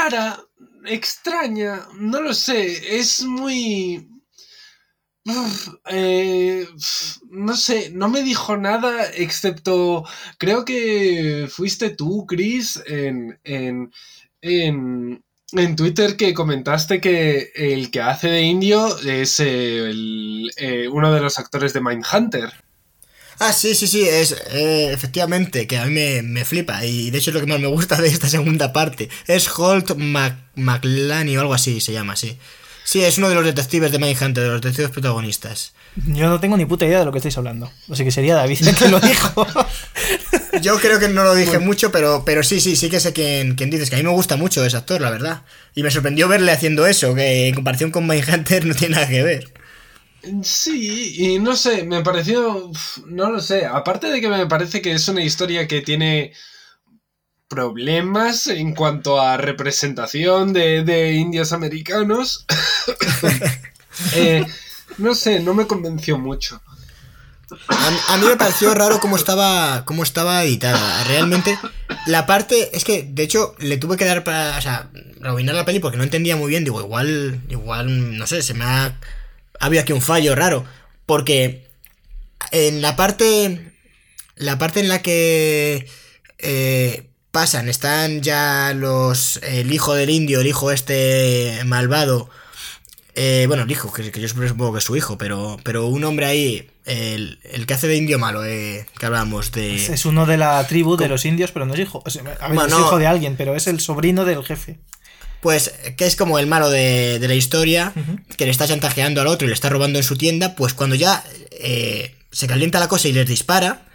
Rara, 0.00 0.42
extraña, 0.86 1.86
no 1.98 2.22
lo 2.22 2.32
sé, 2.32 2.98
es 2.98 3.22
muy... 3.22 4.08
Eh, 5.90 6.66
no 7.28 7.54
sé, 7.54 7.90
no 7.92 8.08
me 8.08 8.22
dijo 8.22 8.56
nada 8.56 9.10
excepto, 9.14 10.06
creo 10.38 10.64
que 10.64 11.46
fuiste 11.50 11.90
tú, 11.90 12.24
Chris, 12.26 12.82
en, 12.86 13.38
en, 13.44 13.92
en, 14.40 15.22
en 15.52 15.76
Twitter 15.76 16.16
que 16.16 16.32
comentaste 16.32 16.98
que 16.98 17.52
el 17.54 17.90
que 17.90 18.00
hace 18.00 18.28
de 18.28 18.42
indio 18.42 18.98
es 19.00 19.38
el, 19.38 20.50
eh, 20.56 20.88
uno 20.88 21.12
de 21.12 21.20
los 21.20 21.38
actores 21.38 21.74
de 21.74 21.82
Mindhunter. 21.82 22.69
Ah, 23.42 23.54
sí, 23.54 23.74
sí, 23.74 23.86
sí, 23.86 24.06
es 24.06 24.36
eh, 24.50 24.92
efectivamente, 24.92 25.66
que 25.66 25.78
a 25.78 25.86
mí 25.86 25.92
me, 25.92 26.20
me 26.20 26.44
flipa 26.44 26.84
y 26.84 27.10
de 27.10 27.16
hecho 27.16 27.30
es 27.30 27.34
lo 27.34 27.40
que 27.40 27.46
más 27.46 27.58
me 27.58 27.68
gusta 27.68 27.96
de 28.00 28.06
esta 28.06 28.28
segunda 28.28 28.72
parte. 28.74 29.08
Es 29.26 29.48
Holt 29.56 29.96
Mac 29.96 30.36
McLany 30.56 31.38
o 31.38 31.40
algo 31.40 31.54
así 31.54 31.80
se 31.80 31.94
llama, 31.94 32.16
sí. 32.16 32.38
Sí, 32.84 33.02
es 33.02 33.16
uno 33.16 33.30
de 33.30 33.34
los 33.34 33.44
detectives 33.44 33.92
de 33.92 33.98
Mindhunter, 33.98 34.42
de 34.42 34.50
los 34.50 34.60
detectives 34.60 34.90
protagonistas. 34.90 35.72
Yo 36.06 36.28
no 36.28 36.38
tengo 36.38 36.56
ni 36.58 36.66
puta 36.66 36.84
idea 36.84 36.98
de 36.98 37.04
lo 37.06 37.12
que 37.12 37.18
estáis 37.18 37.38
hablando. 37.38 37.70
Así 37.90 38.04
que 38.04 38.10
sería 38.10 38.34
David 38.34 38.66
el 38.66 38.74
que 38.74 38.88
lo 38.88 39.00
dijo. 39.00 39.46
Yo 40.60 40.78
creo 40.78 40.98
que 40.98 41.08
no 41.08 41.24
lo 41.24 41.34
dije 41.34 41.58
mucho, 41.58 41.90
pero, 41.90 42.24
pero 42.26 42.42
sí, 42.42 42.60
sí, 42.60 42.76
sí 42.76 42.90
que 42.90 43.00
sé 43.00 43.12
quién, 43.14 43.54
quién 43.54 43.70
dices, 43.70 43.88
que 43.88 43.96
a 43.96 43.98
mí 43.98 44.04
me 44.04 44.10
gusta 44.10 44.36
mucho 44.36 44.64
ese 44.64 44.76
actor, 44.76 45.00
la 45.00 45.10
verdad. 45.10 45.42
Y 45.74 45.82
me 45.82 45.90
sorprendió 45.90 46.28
verle 46.28 46.52
haciendo 46.52 46.86
eso, 46.86 47.14
que 47.14 47.48
en 47.48 47.54
comparación 47.54 47.90
con 47.90 48.06
Mindhunter 48.06 48.66
no 48.66 48.74
tiene 48.74 48.96
nada 48.96 49.08
que 49.08 49.22
ver. 49.22 49.52
Sí, 50.42 51.14
y 51.16 51.38
no 51.38 51.56
sé, 51.56 51.84
me 51.84 52.02
pareció, 52.02 52.70
no 53.06 53.30
lo 53.30 53.40
sé, 53.40 53.64
aparte 53.64 54.08
de 54.08 54.20
que 54.20 54.28
me 54.28 54.46
parece 54.46 54.82
que 54.82 54.92
es 54.92 55.08
una 55.08 55.22
historia 55.22 55.66
que 55.66 55.80
tiene 55.80 56.32
problemas 57.48 58.46
en 58.46 58.74
cuanto 58.74 59.20
a 59.20 59.36
representación 59.36 60.52
de, 60.52 60.84
de 60.84 61.14
indios 61.14 61.52
americanos, 61.52 62.46
eh, 64.14 64.46
no 64.98 65.14
sé, 65.14 65.40
no 65.40 65.54
me 65.54 65.66
convenció 65.66 66.18
mucho. 66.18 66.60
A, 67.68 68.14
a 68.14 68.16
mí 68.18 68.26
me 68.26 68.36
pareció 68.36 68.74
raro 68.74 69.00
cómo 69.00 69.16
estaba, 69.16 69.84
cómo 69.84 70.02
estaba 70.02 70.44
editada. 70.44 71.04
Realmente, 71.04 71.58
la 72.06 72.26
parte. 72.26 72.76
Es 72.76 72.84
que, 72.84 73.02
de 73.02 73.22
hecho, 73.24 73.54
le 73.58 73.76
tuve 73.76 73.96
que 73.96 74.04
dar 74.04 74.22
para. 74.22 74.56
O 74.56 74.60
sea, 74.60 74.88
rebobinar 75.18 75.56
la 75.56 75.64
peli 75.64 75.80
porque 75.80 75.96
no 75.96 76.04
entendía 76.04 76.36
muy 76.36 76.48
bien. 76.48 76.64
Digo, 76.64 76.80
igual. 76.80 77.40
Igual, 77.48 78.16
no 78.18 78.26
sé, 78.28 78.42
se 78.42 78.54
me 78.54 78.64
ha. 78.64 78.96
Ha 79.60 79.66
habido 79.66 79.82
aquí 79.82 79.92
un 79.92 80.02
fallo 80.02 80.34
raro. 80.34 80.64
Porque. 81.06 81.66
En 82.50 82.82
la 82.82 82.96
parte. 82.96 83.72
La 84.36 84.58
parte 84.58 84.80
en 84.80 84.88
la 84.88 85.00
que. 85.02 85.86
eh, 86.38 87.06
pasan, 87.30 87.68
están 87.68 88.22
ya 88.22 88.72
los. 88.74 89.38
El 89.42 89.72
hijo 89.72 89.94
del 89.94 90.10
indio, 90.10 90.40
el 90.40 90.46
hijo 90.48 90.70
este 90.72 91.60
malvado. 91.64 92.28
Eh, 93.14 93.44
bueno, 93.48 93.64
el 93.64 93.70
hijo, 93.70 93.92
que, 93.92 94.10
que 94.12 94.20
yo 94.20 94.28
supongo 94.28 94.72
que 94.72 94.78
es 94.78 94.84
su 94.84 94.96
hijo, 94.96 95.18
pero, 95.18 95.58
pero 95.64 95.86
un 95.88 96.04
hombre 96.04 96.26
ahí, 96.26 96.70
el, 96.86 97.40
el 97.42 97.66
que 97.66 97.74
hace 97.74 97.88
de 97.88 97.96
indio 97.96 98.18
malo, 98.20 98.44
eh, 98.46 98.86
que 98.98 99.04
hablábamos 99.06 99.50
de... 99.50 99.74
Es, 99.74 99.88
es 99.90 100.04
uno 100.06 100.26
de 100.26 100.36
la 100.38 100.64
tribu 100.68 100.96
de 100.96 101.08
los 101.08 101.24
indios, 101.24 101.50
pero 101.50 101.66
no 101.66 101.74
es 101.74 101.80
hijo. 101.80 102.02
o 102.06 102.08
sea, 102.08 102.22
a 102.22 102.24
ver, 102.24 102.38
Bueno, 102.54 102.66
es 102.66 102.70
no. 102.70 102.78
hijo 102.80 102.98
de 102.98 103.08
alguien, 103.08 103.34
pero 103.36 103.56
es 103.56 103.66
el 103.66 103.80
sobrino 103.80 104.24
del 104.24 104.44
jefe. 104.44 104.78
Pues 105.40 105.72
que 105.96 106.06
es 106.06 106.16
como 106.16 106.38
el 106.38 106.46
malo 106.46 106.68
de, 106.68 107.18
de 107.18 107.28
la 107.28 107.34
historia, 107.34 107.92
que 108.36 108.44
le 108.44 108.50
está 108.50 108.68
chantajeando 108.68 109.20
al 109.20 109.26
otro 109.26 109.46
y 109.46 109.48
le 109.48 109.54
está 109.54 109.68
robando 109.70 109.98
en 109.98 110.04
su 110.04 110.16
tienda, 110.16 110.54
pues 110.54 110.74
cuando 110.74 110.96
ya 110.96 111.24
eh, 111.52 112.14
se 112.30 112.46
calienta 112.46 112.78
la 112.78 112.88
cosa 112.88 113.08
y 113.08 113.12
les 113.12 113.26
dispara, 113.26 113.86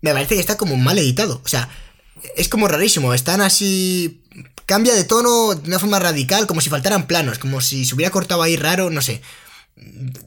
me 0.00 0.12
parece 0.12 0.34
que 0.34 0.40
está 0.40 0.56
como 0.56 0.76
mal 0.76 0.98
editado. 0.98 1.40
O 1.44 1.48
sea, 1.48 1.68
es 2.36 2.48
como 2.48 2.68
rarísimo, 2.68 3.14
están 3.14 3.40
así... 3.40 4.22
Cambia 4.66 4.92
de 4.92 5.04
tono 5.04 5.54
de 5.54 5.66
una 5.66 5.78
forma 5.78 5.98
radical, 5.98 6.46
como 6.46 6.60
si 6.60 6.68
faltaran 6.68 7.06
planos, 7.06 7.38
como 7.38 7.62
si 7.62 7.86
se 7.86 7.94
hubiera 7.94 8.10
cortado 8.10 8.42
ahí 8.42 8.56
raro, 8.56 8.90
no 8.90 9.00
sé. 9.00 9.22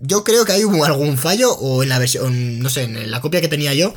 Yo 0.02 0.24
creo 0.24 0.46
que 0.46 0.54
hay 0.54 0.64
algún 0.64 1.18
fallo, 1.20 1.54
o 1.54 1.84
en 1.84 1.90
la 1.90 2.00
versión, 2.00 2.60
no 2.60 2.70
sé, 2.72 2.84
en 2.84 3.12
la 3.12 3.22
copia 3.22 3.40
que 3.40 3.50
tenía 3.50 3.76
yo, 3.76 3.94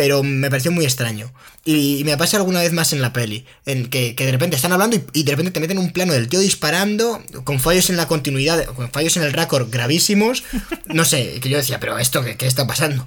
pero 0.00 0.22
me 0.22 0.48
pareció 0.48 0.72
muy 0.72 0.86
extraño. 0.86 1.30
Y, 1.62 1.98
y 1.98 2.04
me 2.04 2.16
pasa 2.16 2.38
alguna 2.38 2.62
vez 2.62 2.72
más 2.72 2.94
en 2.94 3.02
la 3.02 3.12
peli, 3.12 3.44
en 3.66 3.90
que, 3.90 4.14
que 4.14 4.24
de 4.24 4.32
repente 4.32 4.56
están 4.56 4.72
hablando 4.72 4.96
y, 4.96 5.04
y 5.12 5.24
de 5.24 5.32
repente 5.32 5.50
te 5.50 5.60
meten 5.60 5.76
un 5.76 5.92
plano 5.92 6.14
del 6.14 6.26
tío 6.26 6.40
disparando, 6.40 7.22
con 7.44 7.60
fallos 7.60 7.90
en 7.90 7.98
la 7.98 8.08
continuidad, 8.08 8.64
con 8.64 8.90
fallos 8.90 9.18
en 9.18 9.24
el 9.24 9.34
récord 9.34 9.68
gravísimos, 9.70 10.42
no 10.86 11.04
sé, 11.04 11.38
que 11.40 11.50
yo 11.50 11.58
decía, 11.58 11.80
pero 11.80 11.98
esto, 11.98 12.24
¿qué, 12.24 12.38
qué 12.38 12.46
está 12.46 12.66
pasando? 12.66 13.06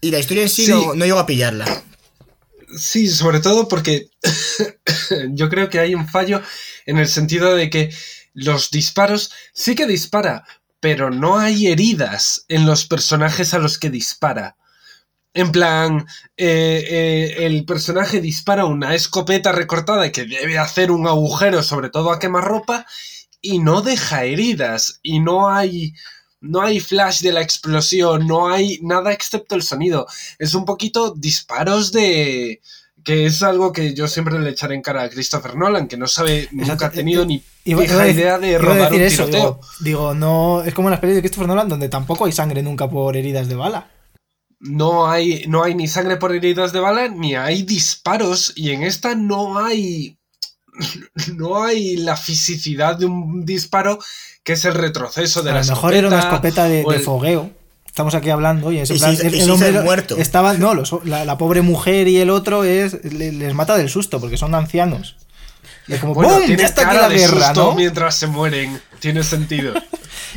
Y 0.00 0.12
la 0.12 0.20
historia 0.20 0.44
en 0.44 0.50
sí, 0.50 0.66
Sí. 0.66 0.70
No, 0.70 0.94
no 0.94 1.04
llego 1.04 1.18
a 1.18 1.26
pillarla. 1.26 1.82
Sí, 2.78 3.08
sobre 3.08 3.40
todo 3.40 3.66
porque 3.66 4.06
yo 5.30 5.48
creo 5.48 5.68
que 5.68 5.80
hay 5.80 5.96
un 5.96 6.06
fallo 6.06 6.42
en 6.86 6.98
el 6.98 7.08
sentido 7.08 7.56
de 7.56 7.70
que 7.70 7.92
los 8.34 8.70
disparos 8.70 9.32
sí 9.52 9.74
que 9.74 9.88
dispara, 9.88 10.44
pero 10.78 11.10
no 11.10 11.40
hay 11.40 11.66
heridas 11.66 12.44
en 12.46 12.66
los 12.66 12.86
personajes 12.86 13.52
a 13.52 13.58
los 13.58 13.78
que 13.78 13.90
dispara. 13.90 14.56
En 15.34 15.50
plan, 15.50 16.06
eh, 16.36 16.84
eh, 16.88 17.34
el 17.46 17.64
personaje 17.64 18.20
dispara 18.20 18.66
una 18.66 18.94
escopeta 18.94 19.50
recortada 19.52 20.10
que 20.12 20.24
debe 20.24 20.58
hacer 20.58 20.90
un 20.92 21.06
agujero, 21.08 21.62
sobre 21.62 21.90
todo 21.90 22.12
a 22.12 22.18
quemarropa, 22.20 22.86
y 23.42 23.58
no 23.58 23.82
deja 23.82 24.24
heridas, 24.24 25.00
y 25.02 25.18
no 25.20 25.48
hay, 25.48 25.92
no 26.40 26.62
hay 26.62 26.78
flash 26.80 27.20
de 27.20 27.32
la 27.32 27.40
explosión, 27.42 28.26
no 28.26 28.48
hay 28.48 28.78
nada 28.82 29.12
excepto 29.12 29.54
el 29.56 29.62
sonido. 29.62 30.06
Es 30.38 30.54
un 30.54 30.64
poquito 30.64 31.10
disparos 31.14 31.90
de... 31.92 32.60
que 33.02 33.26
es 33.26 33.42
algo 33.42 33.72
que 33.72 33.92
yo 33.92 34.06
siempre 34.08 34.38
le 34.38 34.50
echaré 34.50 34.74
en 34.76 34.82
cara 34.82 35.02
a 35.02 35.10
Christopher 35.10 35.56
Nolan, 35.56 35.88
que 35.88 35.96
no 35.96 36.06
sabe, 36.06 36.48
nunca 36.52 36.86
ha 36.86 36.90
tenido 36.90 37.26
ni 37.26 37.42
Iba- 37.64 37.82
fija 37.82 37.94
iba 37.94 38.08
idea 38.08 38.38
de 38.38 38.56
rodar 38.58 38.92
un 38.94 39.00
eso, 39.00 39.24
tiroteo. 39.26 39.40
digo, 39.40 39.60
digo, 39.80 40.14
no, 40.14 40.62
es 40.62 40.72
como 40.74 40.88
en 40.88 40.92
las 40.92 41.00
películas 41.00 41.16
de 41.16 41.22
Christopher 41.28 41.48
Nolan 41.48 41.68
donde 41.68 41.88
tampoco 41.88 42.24
hay 42.24 42.32
sangre 42.32 42.62
nunca 42.62 42.88
por 42.88 43.16
heridas 43.16 43.48
de 43.48 43.56
bala. 43.56 43.90
No 44.66 45.08
hay, 45.10 45.44
no 45.46 45.62
hay 45.62 45.74
ni 45.74 45.86
sangre 45.88 46.16
por 46.16 46.34
heridas 46.34 46.72
de 46.72 46.80
bala, 46.80 47.08
ni 47.08 47.34
hay 47.34 47.62
disparos, 47.62 48.52
y 48.56 48.70
en 48.70 48.82
esta 48.82 49.14
no 49.14 49.58
hay. 49.64 50.18
No 51.36 51.62
hay 51.62 51.96
la 51.96 52.16
fisicidad 52.16 52.96
de 52.96 53.06
un 53.06 53.44
disparo 53.44 53.98
que 54.42 54.54
es 54.54 54.64
el 54.64 54.74
retroceso 54.74 55.42
de 55.42 55.50
a 55.50 55.54
la 55.54 55.60
lo 55.62 55.66
mejor 55.68 55.94
era 55.94 56.08
una 56.08 56.18
escopeta 56.18 56.64
de, 56.64 56.82
o 56.84 56.90
de 56.90 56.96
el- 56.96 57.02
fogueo 57.02 57.50
estamos 57.86 58.14
aquí 58.16 58.30
hablando 58.30 58.72
y, 58.72 58.78
es 58.78 58.90
en 58.90 58.96
Y 58.96 58.98
plan, 58.98 59.16
si- 59.16 59.26
el, 59.26 59.34
y 59.34 59.38
el 59.38 59.44
si 59.44 59.50
hombre 59.52 59.70
muerto. 59.82 60.16
estaba 60.16 60.54
no 60.54 60.74
los- 60.74 60.92
la, 61.04 61.24
la 61.24 61.38
pobre 61.38 61.62
mujer 61.62 62.08
y 62.08 62.16
el 62.18 62.28
otro 62.30 62.64
es 62.64 63.04
le- 63.04 63.30
les 63.32 63.54
mata 63.54 63.76
del 63.76 63.88
susto 63.88 64.18
porque 64.20 64.36
son 64.36 64.54
ancianos 64.54 65.16
y 65.88 65.94
es 65.94 66.00
como 66.00 66.14
Bueno, 66.14 66.34
¡pum! 66.36 66.46
tiene 66.46 66.62
ya 66.62 66.68
está 66.68 66.82
aquí 66.82 66.90
cara 66.96 67.02
la 67.02 67.08
de 67.14 67.18
guerra 67.20 67.46
susto 67.46 67.64
¿no? 67.70 67.74
mientras 67.74 68.16
se 68.16 68.26
mueren. 68.26 68.80
Tiene 69.00 69.22
sentido. 69.22 69.74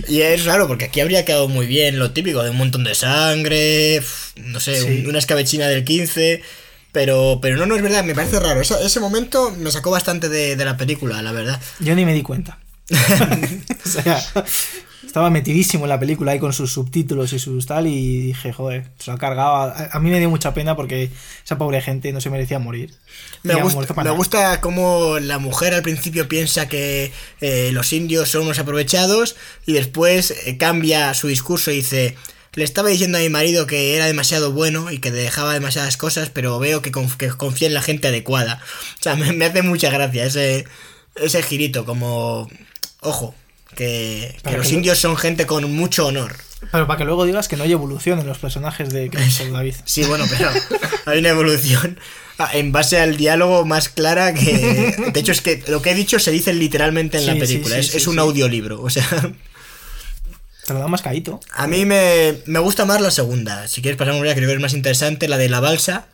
Y 0.07 0.21
es 0.21 0.45
raro, 0.45 0.67
porque 0.67 0.85
aquí 0.85 0.99
habría 1.01 1.25
quedado 1.25 1.47
muy 1.47 1.65
bien 1.65 1.97
lo 1.97 2.11
típico 2.11 2.43
de 2.43 2.51
un 2.51 2.57
montón 2.57 2.83
de 2.83 2.93
sangre, 2.93 3.99
no 4.35 4.59
sé, 4.59 4.79
Sí. 4.79 4.85
un- 5.01 5.07
una 5.09 5.17
escabechina 5.17 5.67
del 5.67 5.83
15. 5.85 6.43
Pero, 6.91 7.39
pero 7.41 7.57
no, 7.57 7.65
no 7.65 7.75
es 7.75 7.81
verdad, 7.81 8.03
me 8.03 8.13
parece 8.13 8.39
raro. 8.39 8.61
Ese 8.61 8.99
momento 8.99 9.49
me 9.57 9.71
sacó 9.71 9.89
bastante 9.89 10.29
de, 10.29 10.55
de 10.55 10.65
la 10.65 10.77
película, 10.77 11.21
la 11.23 11.31
verdad. 11.31 11.59
yo 11.79 11.95
ni 11.95 12.05
me 12.05 12.13
di 12.13 12.21
cuenta 12.21 12.59
o 12.89 13.89
sea 13.89 14.23
estaba 15.17 15.31
metidísimo 15.31 15.85
en 15.85 15.89
la 15.89 15.99
película 15.99 16.31
ahí 16.33 16.39
con 16.39 16.53
sus 16.53 16.71
subtítulos 16.71 17.33
y 17.33 17.39
sus 17.39 17.65
tal 17.65 17.87
y 17.87 18.19
dije 18.27 18.53
joder 18.53 18.85
se 18.99 19.09
lo 19.09 19.15
ha 19.15 19.19
cargado. 19.19 19.55
A, 19.55 19.89
a 19.93 19.99
mí 19.99 20.11
me 20.11 20.19
dio 20.19 20.29
mucha 20.29 20.53
pena 20.53 20.75
porque 20.75 21.09
esa 21.43 21.57
pobre 21.57 21.81
gente 21.81 22.13
no 22.13 22.21
se 22.21 22.29
merecía 22.29 22.59
morir. 22.59 22.93
Me, 23.41 23.53
gusta, 23.63 23.77
me 24.03 24.11
gusta 24.17 24.61
cómo 24.61 25.17
la 25.19 25.39
mujer 25.39 25.73
al 25.73 25.81
principio 25.81 26.27
piensa 26.27 26.67
que 26.67 27.11
eh, 27.41 27.71
los 27.73 27.93
indios 27.93 28.29
son 28.29 28.43
unos 28.43 28.59
aprovechados 28.59 29.35
y 29.65 29.73
después 29.73 30.31
eh, 30.45 30.57
cambia 30.57 31.13
su 31.15 31.27
discurso 31.27 31.71
y 31.71 31.77
dice, 31.77 32.15
le 32.53 32.63
estaba 32.63 32.89
diciendo 32.89 33.17
a 33.17 33.21
mi 33.21 33.29
marido 33.29 33.65
que 33.65 33.95
era 33.95 34.05
demasiado 34.05 34.51
bueno 34.51 34.91
y 34.91 34.99
que 34.99 35.09
dejaba 35.09 35.53
demasiadas 35.53 35.97
cosas, 35.97 36.29
pero 36.29 36.59
veo 36.59 36.83
que, 36.83 36.91
conf- 36.91 37.17
que 37.17 37.29
confía 37.29 37.67
en 37.69 37.73
la 37.73 37.81
gente 37.81 38.07
adecuada. 38.09 38.61
O 38.99 39.01
sea, 39.03 39.15
me, 39.17 39.33
me 39.33 39.45
hace 39.45 39.63
mucha 39.63 39.89
gracia 39.89 40.25
ese, 40.25 40.65
ese 41.15 41.41
girito, 41.41 41.85
como, 41.85 42.47
ojo, 43.01 43.33
que, 43.77 44.35
que 44.43 44.51
los 44.57 44.65
que 44.67 44.71
lo- 44.73 44.77
indios 44.79 44.99
son 44.99 45.15
gente 45.15 45.45
con 45.45 45.71
mucho 45.73 46.07
honor. 46.07 46.35
Pero 46.71 46.87
para 46.87 46.97
que 46.97 47.05
luego 47.05 47.23
digas 47.25 47.47
que 47.47 47.55
no 47.55 47.63
hay 47.63 47.71
evolución 47.71 48.19
en 48.19 48.25
los 48.27 48.39
personajes 48.39 48.89
de 48.89 49.09
Crimson 49.11 49.53
David. 49.53 49.75
Sí, 49.85 50.03
bueno, 50.05 50.25
pero 50.29 50.49
hay 51.05 51.19
una 51.19 51.29
evolución 51.29 51.99
ah, 52.39 52.49
en 52.53 52.71
base 52.71 52.99
al 52.99 53.15
diálogo 53.15 53.63
más 53.63 53.89
clara 53.89 54.33
que... 54.33 54.95
De 55.13 55.19
hecho, 55.19 55.31
es 55.31 55.41
que 55.41 55.63
lo 55.67 55.81
que 55.83 55.91
he 55.91 55.95
dicho 55.95 56.17
se 56.19 56.31
dice 56.31 56.53
literalmente 56.53 57.19
en 57.19 57.27
la 57.27 57.33
Sí, 57.33 57.39
película. 57.39 57.75
sí, 57.75 57.79
es 57.81 57.87
sí, 57.91 57.97
es 57.97 58.07
un 58.07 58.17
audiolibro. 58.17 58.81
O 58.81 58.89
sea, 58.89 59.05
Te 60.65 60.73
lo 60.73 60.79
da 60.79 60.87
más 60.87 61.01
caíto. 61.01 61.39
a 61.53 61.67
mí 61.67 61.85
me, 61.85 62.39
me 62.45 62.59
gusta 62.59 62.85
más 62.85 62.99
la 63.01 63.11
segunda. 63.11 63.67
Si 63.67 63.81
quieres 63.81 63.97
pasar 63.97 64.15
una 64.15 64.33
creo 64.33 64.49
que 64.49 64.55
es 64.55 64.59
más 64.61 64.73
interesante, 64.73 65.27
la 65.27 65.37
de 65.37 65.49
la 65.49 65.59
balsa. 65.59 66.07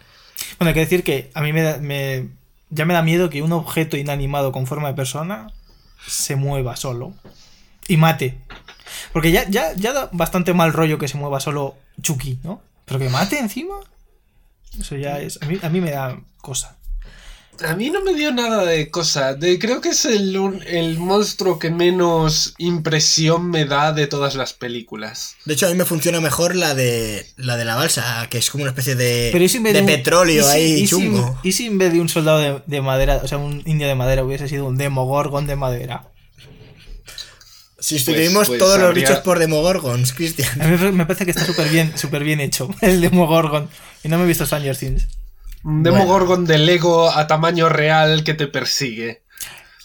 Bueno, 0.60 0.70
hay 0.70 0.74
que 0.76 0.80
decir 0.82 1.04
que 1.04 1.32
a 1.34 1.42
mí 1.42 1.54
me, 1.54 1.62
da- 1.64 1.78
me- 1.78 2.28
ya 2.70 2.86
me 2.86 2.94
da 2.94 3.02
miedo 3.02 3.30
que 3.30 3.42
un 3.42 3.54
objeto 3.54 3.98
inanimado 3.98 4.52
con 4.52 4.68
forma 4.68 4.90
de 4.90 4.94
persona 4.94 5.48
se 6.06 6.36
mueva 6.36 6.76
solo 6.76 7.14
y 7.88 7.98
mate. 7.98 8.38
Porque 9.12 9.32
ya, 9.32 9.48
ya, 9.50 9.74
ya 9.76 9.94
da 9.94 10.10
bastante 10.12 10.54
mal 10.54 10.74
rollo 10.74 10.98
que 10.98 11.08
se 11.08 11.18
mueva 11.18 11.40
solo 11.40 11.76
Chucky, 12.02 12.40
¿no? 12.44 12.62
Pero 12.86 13.00
que 13.00 13.10
mate 13.10 13.38
encima. 13.40 13.76
Eso 14.80 14.96
ya 14.96 15.20
es. 15.20 15.40
A 15.42 15.46
mí, 15.46 15.60
a 15.62 15.70
mí 15.70 15.82
me 15.82 15.92
da 15.92 16.20
cosa. 16.42 16.78
A 17.64 17.76
mí 17.76 17.92
no 17.92 18.04
me 18.04 18.16
dio 18.16 18.32
nada 18.34 18.66
de 18.66 18.90
cosa. 18.90 19.36
De, 19.36 19.60
creo 19.60 19.80
que 19.80 19.90
es 19.90 20.06
el, 20.06 20.36
el 20.66 20.98
monstruo 20.98 21.60
que 21.60 21.70
menos 21.70 22.56
impresión 22.58 23.52
me 23.52 23.66
da 23.66 23.94
de 23.94 24.08
todas 24.08 24.34
las 24.34 24.54
películas. 24.54 25.36
De 25.46 25.54
hecho, 25.54 25.68
a 25.68 25.70
mí 25.70 25.76
me 25.76 25.86
funciona 25.86 26.20
mejor 26.20 26.56
la 26.56 26.74
de 26.74 27.28
la, 27.38 27.56
de 27.56 27.66
la 27.66 27.76
balsa, 27.76 28.26
que 28.32 28.40
es 28.40 28.50
como 28.50 28.64
una 28.64 28.72
especie 28.72 28.96
de, 28.96 29.30
Pero 29.32 29.44
¿y 29.46 29.50
si 29.50 29.60
de 29.60 29.80
un- 29.82 29.86
petróleo 29.86 30.42
y 30.42 30.44
si- 30.44 30.50
ahí 30.52 30.72
y 30.74 30.78
si- 30.80 30.88
chungo. 30.88 31.40
¿Y 31.44 31.52
si 31.52 31.68
en 31.68 31.78
vez 31.78 31.94
de 31.94 32.02
un 32.02 32.10
soldado 32.10 32.40
de, 32.40 32.62
de 32.66 32.82
madera, 32.82 33.22
o 33.24 33.28
sea, 33.28 33.38
un 33.38 33.62
indio 33.68 33.88
de 33.88 33.96
madera, 33.96 34.24
hubiese 34.24 34.48
sido 34.50 34.66
un 34.66 34.78
demogorgon 34.78 35.46
de 35.46 35.56
madera? 35.56 36.08
Si 37.84 37.98
sustituimos 37.98 38.48
pues 38.48 38.60
todos 38.60 38.80
los 38.80 38.94
bichos 38.94 39.20
por 39.20 39.40
demogorgons, 39.40 40.14
Cristian. 40.14 40.62
A 40.62 40.68
mí 40.68 40.78
me- 40.92 41.06
parece 41.06 41.26
que 41.26 41.32
está 41.32 41.44
súper 41.46 41.68
bien, 41.68 41.98
súper 41.98 42.24
bien 42.24 42.40
hecho 42.40 42.70
el 42.82 43.02
demogorgon. 43.02 43.70
Y 44.04 44.08
no 44.08 44.18
me 44.18 44.24
he 44.24 44.28
visto 44.28 44.46
Stranger 44.46 44.78
Things. 44.78 45.08
Un 45.66 45.84
Demogorgon 45.84 46.46
de 46.46 46.58
Lego 46.60 47.10
a 47.12 47.28
tamaño 47.28 47.68
real 47.70 48.24
que 48.24 48.34
te 48.34 48.48
persigue. 48.48 49.24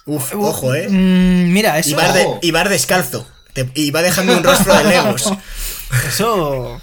Uf, 0.06 0.32
ojo, 0.36 0.74
eh. 0.74 0.88
Mm, 0.88 1.52
mira, 1.52 1.78
eso. 1.78 1.90
Y 1.90 1.94
va, 1.94 2.12
de- 2.12 2.24
Ojo. 2.24 2.38
y 2.42 2.50
va 2.52 2.64
descalzo. 2.64 3.26
Te- 3.52 3.68
y 3.74 3.90
va 3.90 4.02
dejando 4.02 4.36
un 4.36 4.44
rostro 4.44 4.74
de 4.76 4.84
legos. 4.84 5.32
Eso. 6.08 6.80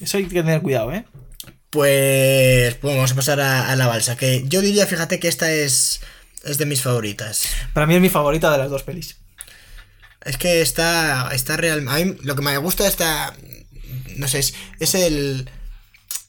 Eso 0.00 0.16
hay 0.16 0.24
que 0.24 0.42
tener 0.42 0.60
cuidado, 0.62 0.92
¿eh? 0.92 1.04
Pues 1.68 2.80
bueno, 2.80 2.96
vamos 2.98 3.12
a 3.12 3.14
pasar 3.14 3.40
a, 3.40 3.70
a 3.70 3.76
la 3.76 3.86
balsa. 3.86 4.16
Que 4.16 4.42
yo 4.46 4.60
diría, 4.60 4.86
fíjate 4.86 5.20
que 5.20 5.28
esta 5.28 5.52
es, 5.52 6.00
es 6.44 6.58
de 6.58 6.66
mis 6.66 6.82
favoritas. 6.82 7.44
Para 7.72 7.86
mí 7.86 7.94
es 7.94 8.00
mi 8.00 8.08
favorita 8.08 8.50
de 8.50 8.58
las 8.58 8.70
dos 8.70 8.82
pelis. 8.82 9.18
Es 10.24 10.36
que 10.36 10.60
está, 10.60 11.30
está 11.34 11.56
real. 11.56 11.86
A 11.88 11.96
mí 11.96 12.16
lo 12.22 12.36
que 12.36 12.42
me 12.42 12.56
gusta 12.58 12.82
de 12.84 12.90
esta. 12.90 13.34
No 14.16 14.28
sé, 14.28 14.40
es, 14.40 14.54
es 14.78 14.94
el. 14.94 15.48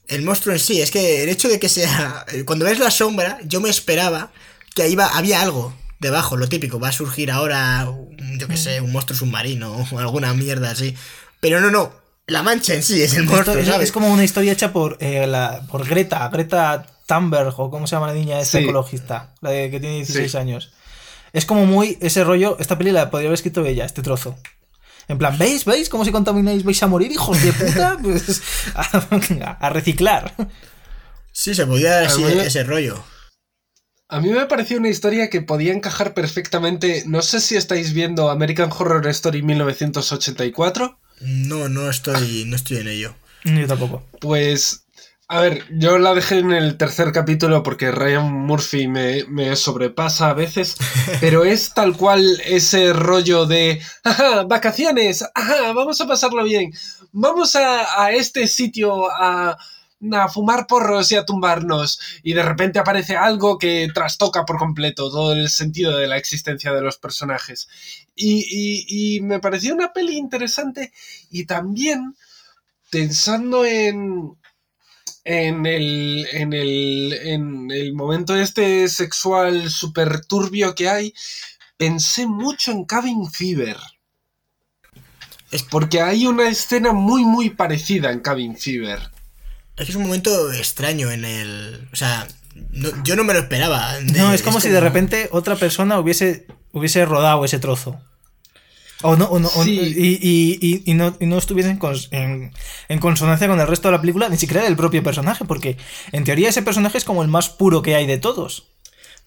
El 0.08 0.24
monstruo 0.24 0.54
en 0.54 0.60
sí. 0.60 0.82
Es 0.82 0.92
que 0.92 1.24
el 1.24 1.30
hecho 1.30 1.48
de 1.50 1.60
que 1.60 1.70
sea. 1.70 2.26
Cuando 2.46 2.66
ves 2.66 2.80
la 2.80 2.92
sombra, 2.92 3.40
yo 3.46 3.62
me 3.62 3.70
esperaba 3.70 4.32
que 4.76 4.84
ahí 4.84 4.96
va, 4.96 5.08
había 5.08 5.42
algo 5.42 5.74
debajo, 6.00 6.38
lo 6.38 6.48
típico. 6.50 6.80
Va 6.80 6.90
a 6.90 6.94
surgir 6.94 7.32
ahora, 7.32 7.88
un- 7.90 8.40
yo 8.40 8.48
qué 8.48 8.58
sé, 8.58 8.82
un 8.82 8.92
monstruo 8.92 9.18
submarino 9.18 9.86
o 9.92 10.00
alguna 10.00 10.34
mierda 10.34 10.72
así. 10.72 10.96
Pero 11.40 11.60
no, 11.62 11.70
no. 11.72 12.00
La 12.28 12.44
mancha 12.44 12.74
en 12.76 12.84
sí 12.84 13.02
es 13.02 13.14
el 13.16 13.24
monstruo, 13.26 13.58
es, 13.58 13.68
¿sabes? 13.68 13.86
es 13.90 13.92
como 13.92 14.08
una 14.12 14.24
historia 14.24 14.54
hecha 14.54 14.72
por, 14.72 14.96
eh, 15.02 15.28
la, 15.28 15.66
por 15.70 15.86
Greta, 15.86 16.30
Greta 16.30 16.86
Thunberg, 17.08 17.60
o 17.60 17.70
cómo 17.70 17.88
se 17.88 17.96
llama 17.96 18.08
la 18.08 18.14
niña 18.14 18.40
esta 18.40 18.60
Sí. 18.60 18.64
ecologista, 18.64 19.34
la 19.42 19.50
de 19.50 19.70
que 19.70 19.80
tiene 19.82 19.96
16 19.98 20.32
Sí. 20.32 20.38
años. 20.38 20.72
Es 21.34 21.46
como 21.46 21.66
muy 21.66 21.98
ese 22.02 22.24
rollo, 22.24 22.58
esta 22.60 22.78
peli 22.78 22.92
la 22.92 23.10
podría 23.10 23.28
haber 23.30 23.36
escrito 23.36 23.66
ella, 23.66 23.86
este 23.86 24.02
trozo. 24.02 24.38
En 25.08 25.18
plan, 25.18 25.38
¿veis? 25.38 25.66
¿Veis 25.66 25.90
cómo 25.90 26.06
si 26.06 26.12
contamináis 26.12 26.64
vais 26.64 26.82
a 26.84 26.88
morir, 26.88 27.12
hijos 27.12 27.42
de 27.42 27.52
puta? 27.54 27.98
Pues 28.04 28.42
a, 28.76 29.52
a 29.60 29.70
reciclar. 29.70 30.34
Sí, 31.32 31.56
se 31.56 31.66
podía 31.66 32.02
mí- 32.18 32.40
ese 32.40 32.64
rollo. 32.64 33.04
A 34.10 34.20
mí 34.20 34.30
me 34.30 34.46
pareció 34.46 34.78
una 34.78 34.90
historia 34.90 35.30
que 35.30 35.42
podía 35.42 35.72
encajar 35.72 36.14
perfectamente. 36.14 37.04
No 37.08 37.22
sé 37.22 37.40
si 37.40 37.56
estáis 37.56 37.94
viendo 37.94 38.30
American 38.30 38.70
Horror 38.70 39.08
Story 39.08 39.42
1984. 39.42 41.00
No, 41.22 41.70
no 41.70 41.90
estoy, 41.90 42.44
no 42.46 42.56
estoy 42.58 42.78
en 42.78 42.88
ello. 42.90 43.16
Yo 43.46 43.68
tampoco. 43.68 44.04
Pues, 44.20 44.84
a 45.32 45.42
ver, 45.42 45.64
yo 45.72 45.98
la 45.98 46.14
dejé 46.14 46.40
en 46.40 46.52
el 46.52 46.78
tercer 46.78 47.12
capítulo 47.12 47.64
porque 47.64 47.92
Ryan 47.92 48.32
Murphy 48.32 48.88
me, 48.88 49.24
me 49.30 49.56
sobrepasa 49.56 50.30
a 50.30 50.34
veces, 50.34 50.76
pero 51.22 51.46
es 51.46 51.74
tal 51.74 51.96
cual 51.96 52.42
ese 52.46 52.92
rollo 52.94 53.46
de, 53.46 53.82
ajá, 54.04 54.44
vacaciones, 54.44 55.24
ajá, 55.34 55.72
vamos 55.74 56.02
a 56.02 56.08
pasarlo 56.08 56.44
bien, 56.44 56.74
vamos 57.14 57.56
a, 57.56 58.04
a 58.04 58.12
este 58.12 58.46
sitio 58.48 59.10
a, 59.10 59.58
a 60.12 60.28
fumar 60.28 60.68
porros 60.68 61.12
y 61.12 61.16
a 61.16 61.26
tumbarnos, 61.26 62.00
y 62.24 62.34
de 62.34 62.44
repente 62.44 62.80
aparece 62.80 63.16
algo 63.16 63.58
que 63.58 63.88
trastoca 63.94 64.44
por 64.46 64.58
completo 64.58 65.10
todo 65.10 65.34
el 65.34 65.48
sentido 65.50 65.98
de 65.98 66.08
la 66.08 66.18
existencia 66.18 66.74
de 66.74 66.82
los 66.82 66.98
personajes. 66.98 67.70
Y, 68.16 68.46
y- 68.50 69.16
y 69.18 69.22
me 69.22 69.40
pareció 69.40 69.74
una 69.74 69.94
peli 69.94 70.18
interesante 70.18 70.92
y 71.30 71.46
también 71.46 72.16
pensando 72.90 73.66
en, 73.66 74.36
en 75.24 75.66
el, 75.66 76.28
en 76.32 76.54
el, 76.54 77.14
en 77.24 77.72
el 77.72 77.94
momento 77.94 78.36
este 78.36 78.88
sexual 78.90 79.70
súper 79.70 80.26
turbio 80.26 80.74
que 80.76 80.90
hay, 80.90 81.14
pensé 81.78 82.26
mucho 82.28 82.72
en 82.72 82.86
Cabin 82.86 83.30
Fever. 83.32 83.78
Es- 85.52 85.64
Porque 85.64 86.02
hay 86.02 86.26
una 86.28 86.50
escena 86.50 86.94
muy, 86.94 87.24
muy 87.26 87.50
parecida 87.50 88.12
en 88.12 88.20
Cabin 88.22 88.58
Fever. 88.58 89.00
Es 89.78 89.86
que 89.86 89.92
es 89.92 89.96
un 89.96 90.04
momento 90.04 90.52
extraño 90.54 91.12
en 91.12 91.26
el. 91.26 91.88
O 91.92 91.96
sea, 91.96 92.28
no- 92.72 93.04
yo 93.04 93.16
no 93.16 93.24
me 93.24 93.34
lo 93.34 93.40
esperaba. 93.40 93.96
De- 94.00 94.20
No, 94.20 94.34
es 94.34 94.42
como 94.44 94.60
si 94.60 94.70
de 94.70 94.80
repente 94.80 95.30
otra 95.32 95.56
persona 95.56 96.00
hubiese, 96.00 96.46
hubiese 96.72 97.06
rodado 97.06 97.44
ese 97.46 97.60
trozo. 97.60 98.00
O 99.04 99.16
no, 99.16 99.26
o 99.26 99.40
no- 99.40 99.50
Sí. 99.50 99.72
y, 99.72 100.08
y- 100.22 100.58
y- 100.62 100.84
y 100.92 100.94
no, 100.94 101.16
y 101.20 101.26
no 101.26 101.38
estuviese 101.38 101.70
en, 101.70 101.80
cons- 101.80 102.08
en- 102.12 102.54
en 102.90 103.00
consonancia 103.00 103.48
con 103.48 103.60
el 103.60 103.68
resto 103.68 103.88
de 103.88 103.94
la 103.94 104.02
película, 104.02 104.30
ni 104.30 104.38
siquiera 104.38 104.64
del 104.64 104.76
propio 104.76 105.04
personaje, 105.04 105.46
porque 105.46 105.78
en 106.12 106.24
teoría 106.24 106.50
ese 106.50 106.62
personaje 106.62 106.98
es 106.98 107.04
como 107.04 107.22
el 107.24 107.28
más 107.28 107.50
puro 107.50 107.82
que 107.82 107.96
hay 107.96 108.06
de 108.08 108.18
todos. 108.18 108.68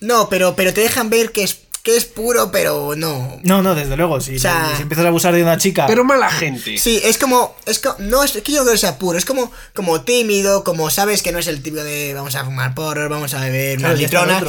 No, 0.01 0.29
pero, 0.29 0.55
pero 0.57 0.73
te 0.75 0.81
dejan 0.83 1.09
ver 1.11 1.31
que 1.33 1.45
es, 1.45 1.61
que 1.83 1.97
es 1.97 2.05
puro, 2.05 2.51
pero 2.51 2.95
no. 2.97 3.39
No, 3.43 3.63
no, 3.63 3.75
desde 3.75 3.97
luego, 3.97 4.21
si, 4.21 4.37
O 4.37 4.39
sea- 4.39 4.73
si 4.77 4.83
empiezas 4.83 5.05
a 5.05 5.09
abusar 5.09 5.35
de 5.35 5.43
una 5.43 5.59
chica. 5.59 5.87
Pero 5.87 6.03
mala 6.05 6.31
gente. 6.31 6.79
Sí, 6.79 7.01
es 7.05 7.19
como. 7.19 7.55
Es 7.67 7.79
co- 7.79 7.95
no 7.99 8.23
es 8.25 8.33
que 8.33 8.53
yo 8.53 8.59
no 8.59 8.63
creo 8.65 8.73
que 8.75 8.79
sea 8.79 8.99
puro, 8.99 9.19
es 9.19 9.25
como, 9.25 9.53
como 9.75 10.01
tímido, 10.01 10.65
como 10.65 10.89
sabes 10.91 11.23
que 11.23 11.31
no 11.31 11.39
es 11.39 11.47
el 11.47 11.63
tipo 11.63 11.77
de 11.77 12.15
vamos 12.15 12.35
a 12.37 12.45
fumar 12.45 12.75
porros, 12.75 13.09
vamos 13.11 13.35
a 13.35 13.41
beber 13.41 13.79
Claro, 13.79 13.93
una 13.93 13.93
el 13.95 13.99
litrona. 14.05 14.45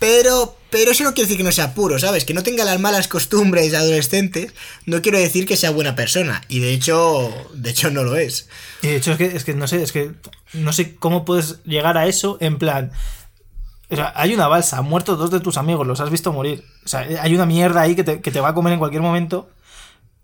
Pero, 0.00 0.56
pero 0.70 0.92
eso 0.92 1.04
no 1.04 1.12
quiere 1.14 1.26
decir 1.26 1.36
que 1.36 1.44
no 1.44 1.52
sea 1.52 1.74
puro, 1.74 1.98
¿sabes? 1.98 2.24
Que 2.24 2.34
no 2.34 2.42
tenga 2.42 2.64
las 2.64 2.78
malas 2.80 3.08
costumbres 3.08 3.74
adolescentes, 3.74 4.52
no 4.86 5.02
quiero 5.02 5.18
decir 5.18 5.46
que 5.46 5.56
sea 5.56 5.70
buena 5.70 5.94
persona. 5.96 6.42
Y 6.48 6.60
de 6.60 6.72
hecho, 6.72 7.32
de 7.54 7.70
hecho 7.70 7.90
no 7.90 8.04
lo 8.04 8.16
es. 8.16 8.48
Y 8.82 8.88
de 8.88 8.96
hecho, 8.96 9.12
es 9.12 9.18
que, 9.18 9.26
es 9.26 9.44
que 9.44 9.54
no 9.54 9.66
sé, 9.66 9.82
es 9.82 9.92
que 9.92 10.12
no 10.52 10.72
sé 10.72 10.94
cómo 10.96 11.24
puedes 11.24 11.62
llegar 11.64 11.98
a 11.98 12.06
eso 12.06 12.38
en 12.40 12.58
plan. 12.58 12.92
O 13.90 13.96
sea, 13.96 14.12
hay 14.14 14.32
una 14.34 14.46
balsa, 14.46 14.78
han 14.78 14.84
muerto 14.84 15.16
dos 15.16 15.30
de 15.32 15.40
tus 15.40 15.56
amigos, 15.56 15.86
los 15.86 16.00
has 16.00 16.10
visto 16.10 16.32
morir. 16.32 16.62
O 16.84 16.88
sea, 16.88 17.00
hay 17.20 17.34
una 17.34 17.46
mierda 17.46 17.80
ahí 17.82 17.96
que 17.96 18.04
te, 18.04 18.20
que 18.20 18.30
te 18.30 18.40
va 18.40 18.50
a 18.50 18.54
comer 18.54 18.72
en 18.72 18.78
cualquier 18.78 19.02
momento. 19.02 19.50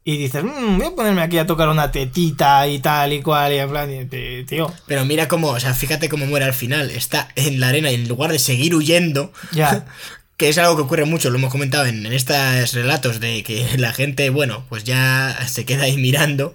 y 0.09 0.19
dices, 0.19 0.45
"Mm, 0.45 0.79
voy 0.79 0.87
a 0.87 0.95
ponerme 0.95 1.21
aquí 1.21 1.37
a 1.37 1.49
tocar 1.49 1.69
una 1.69 1.91
tetita 1.91 2.69
y 2.69 2.79
tal 2.79 3.13
y 3.13 3.23
cual, 3.23 3.53
y 3.53 3.57
en 3.59 3.69
plan, 3.69 3.91
y, 3.93 4.45
tío, 4.45 4.73
Pero 4.87 5.05
mira 5.05 5.27
cómo, 5.27 5.49
o 5.49 5.59
sea, 5.59 5.75
fíjate 5.75 6.09
cómo 6.09 6.27
muere 6.27 6.45
al 6.45 6.55
final. 6.55 6.93
Está 6.93 7.27
en 7.35 7.59
la 7.59 7.71
arena 7.71 7.91
y 7.91 7.97
en 7.97 8.07
lugar 8.07 8.31
de 8.31 8.39
seguir 8.39 8.77
huyendo, 8.77 9.33
ya. 9.51 9.85
que 10.37 10.49
es 10.49 10.59
algo 10.59 10.77
que 10.77 10.83
ocurre 10.83 11.05
mucho, 11.05 11.31
lo 11.31 11.39
hemos 11.39 11.51
comentado 11.51 11.87
en, 11.87 12.05
en 12.05 12.13
estos 12.13 12.73
relatos 12.73 13.21
de 13.21 13.43
que 13.43 13.67
la 13.79 13.93
gente, 13.93 14.31
bueno, 14.31 14.65
pues 14.69 14.85
ya 14.85 15.37
se 15.49 15.65
queda 15.65 15.85
ahí 15.85 15.97
mirando. 15.97 16.55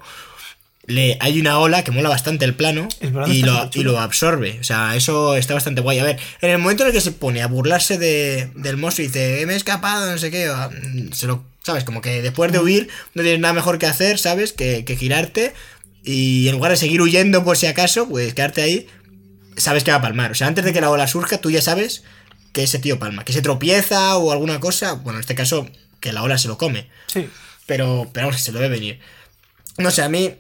Le, 0.88 1.18
hay 1.22 1.40
una 1.40 1.60
ola 1.60 1.84
que 1.84 1.92
mola 1.92 2.10
bastante 2.10 2.44
el 2.44 2.56
plano, 2.56 2.90
y, 3.28 3.44
lo, 3.44 3.70
y 3.74 3.84
lo 3.84 4.00
absorbe. 4.00 4.58
O 4.60 4.64
sea, 4.64 4.96
eso 4.96 5.36
está 5.36 5.54
bastante 5.54 5.80
guay. 5.80 6.00
A 6.00 6.04
ver, 6.04 6.18
en 6.42 6.50
el 6.50 6.58
momento 6.58 6.84
en 6.84 6.88
el 6.88 6.94
que 6.94 7.02
se 7.02 7.12
pone 7.12 7.42
a 7.42 7.48
burlarse 7.48 7.98
de, 7.98 8.52
del 8.56 8.78
monstruo 8.78 9.06
y 9.06 9.08
dice, 9.08 9.46
me 9.46 9.54
he 9.54 9.56
escapado, 9.56 10.12
no 10.12 10.18
sé 10.18 10.32
qué, 10.32 10.50
mm, 10.50 11.14
se 11.14 11.28
lo, 11.28 11.46
¿sabes? 11.64 11.84
Como 11.84 12.02
que 12.02 12.22
después 12.22 12.52
de 12.52 12.60
huir 12.60 12.90
no 13.14 13.22
tienes 13.22 13.40
nada 13.40 13.54
mejor 13.54 13.78
que 13.78 13.86
hacer, 13.86 14.18
¿sabes? 14.18 14.54
Que, 14.54 14.84
que 14.84 14.98
girarte 14.98 15.54
y 16.04 16.48
en 16.48 16.56
lugar 16.56 16.72
de 16.72 16.78
seguir 16.78 17.02
huyendo 17.02 17.44
por 17.44 17.58
si 17.58 17.68
acaso, 17.68 18.10
pues 18.10 18.34
quedarte 18.34 18.64
ahí, 18.64 18.88
sabes 19.56 19.84
que 19.84 19.92
va 19.92 19.98
a 19.98 20.02
palmar. 20.02 20.32
O 20.32 20.36
sea, 20.36 20.48
antes 20.48 20.66
de 20.66 20.74
que 20.74 20.82
la 20.82 20.90
ola 20.90 21.08
surja, 21.08 21.38
tú 21.38 21.52
ya 21.52 21.62
sabes 21.62 22.04
que 22.54 22.64
ese 22.64 22.80
tío 22.80 23.00
palma, 23.00 23.24
que 23.24 23.34
se 23.34 23.42
tropieza 23.42 24.18
o 24.18 24.32
alguna 24.32 24.60
cosa, 24.60 24.94
bueno, 24.94 25.18
en 25.20 25.22
este 25.22 25.36
caso, 25.36 25.68
que 26.00 26.12
la 26.14 26.24
ola 26.24 26.38
se 26.38 26.48
lo 26.48 26.58
come. 26.58 26.88
Sí. 27.08 27.30
Pero, 27.66 28.10
pero 28.12 28.28
vamos, 28.28 28.42
se 28.42 28.52
lo 28.52 28.60
debe 28.60 28.76
venir. 28.76 29.00
No 29.78 29.92
sé, 29.92 30.02
a 30.04 30.10
mí 30.10 30.26
eh, 30.26 30.40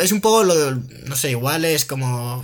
es 0.00 0.12
un 0.12 0.20
poco 0.20 0.44
lo 0.44 0.54
de- 0.54 0.80
no 1.06 1.16
sé, 1.16 1.30
igual 1.30 1.64
es 1.64 1.84
como... 1.86 2.42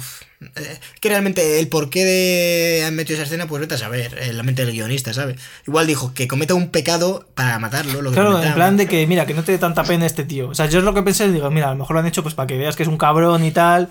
eh, 0.57 0.79
que 1.01 1.09
realmente 1.09 1.59
el 1.61 1.69
porqué 1.69 2.05
de 2.05 2.85
han 2.87 2.95
metido 2.95 3.17
esa 3.17 3.25
escena, 3.25 3.47
pues 3.47 3.61
vete 3.61 3.75
a 3.75 3.79
saber, 3.79 4.17
en 4.23 4.37
la 4.37 4.43
mente 4.43 4.65
del 4.65 4.73
guionista, 4.75 5.13
¿sabes? 5.13 5.37
Igual 5.67 5.87
dijo 5.87 6.15
que 6.15 6.27
cometa 6.29 6.55
un 6.55 6.71
pecado 6.71 7.29
para 7.35 7.59
matarlo, 7.59 8.01
lo 8.03 8.11
que 8.11 8.15
Claro, 8.15 8.43
en 8.43 8.55
plan 8.55 8.77
de 8.77 8.87
que, 8.87 9.07
mira, 9.07 9.27
que 9.27 9.35
no 9.35 9.43
te 9.45 9.53
dé 9.53 9.59
tanta 9.59 9.85
pena 9.85 10.07
este 10.07 10.25
tío. 10.25 10.49
O 10.49 10.55
sea, 10.55 10.67
yo 10.67 10.79
es 10.79 10.85
lo 10.85 10.95
que 10.95 11.03
pensé, 11.03 11.31
digo, 11.31 11.51
mira, 11.51 11.67
a 11.69 11.73
lo 11.73 11.77
mejor 11.79 11.95
lo 11.95 12.01
han 12.01 12.07
hecho 12.07 12.23
pues 12.23 12.35
para 12.35 12.47
que 12.47 12.57
veas 12.57 12.77
que 12.77 12.85
es 12.85 12.89
un 12.89 12.97
cabrón 12.99 13.45
y 13.45 13.51
tal. 13.51 13.91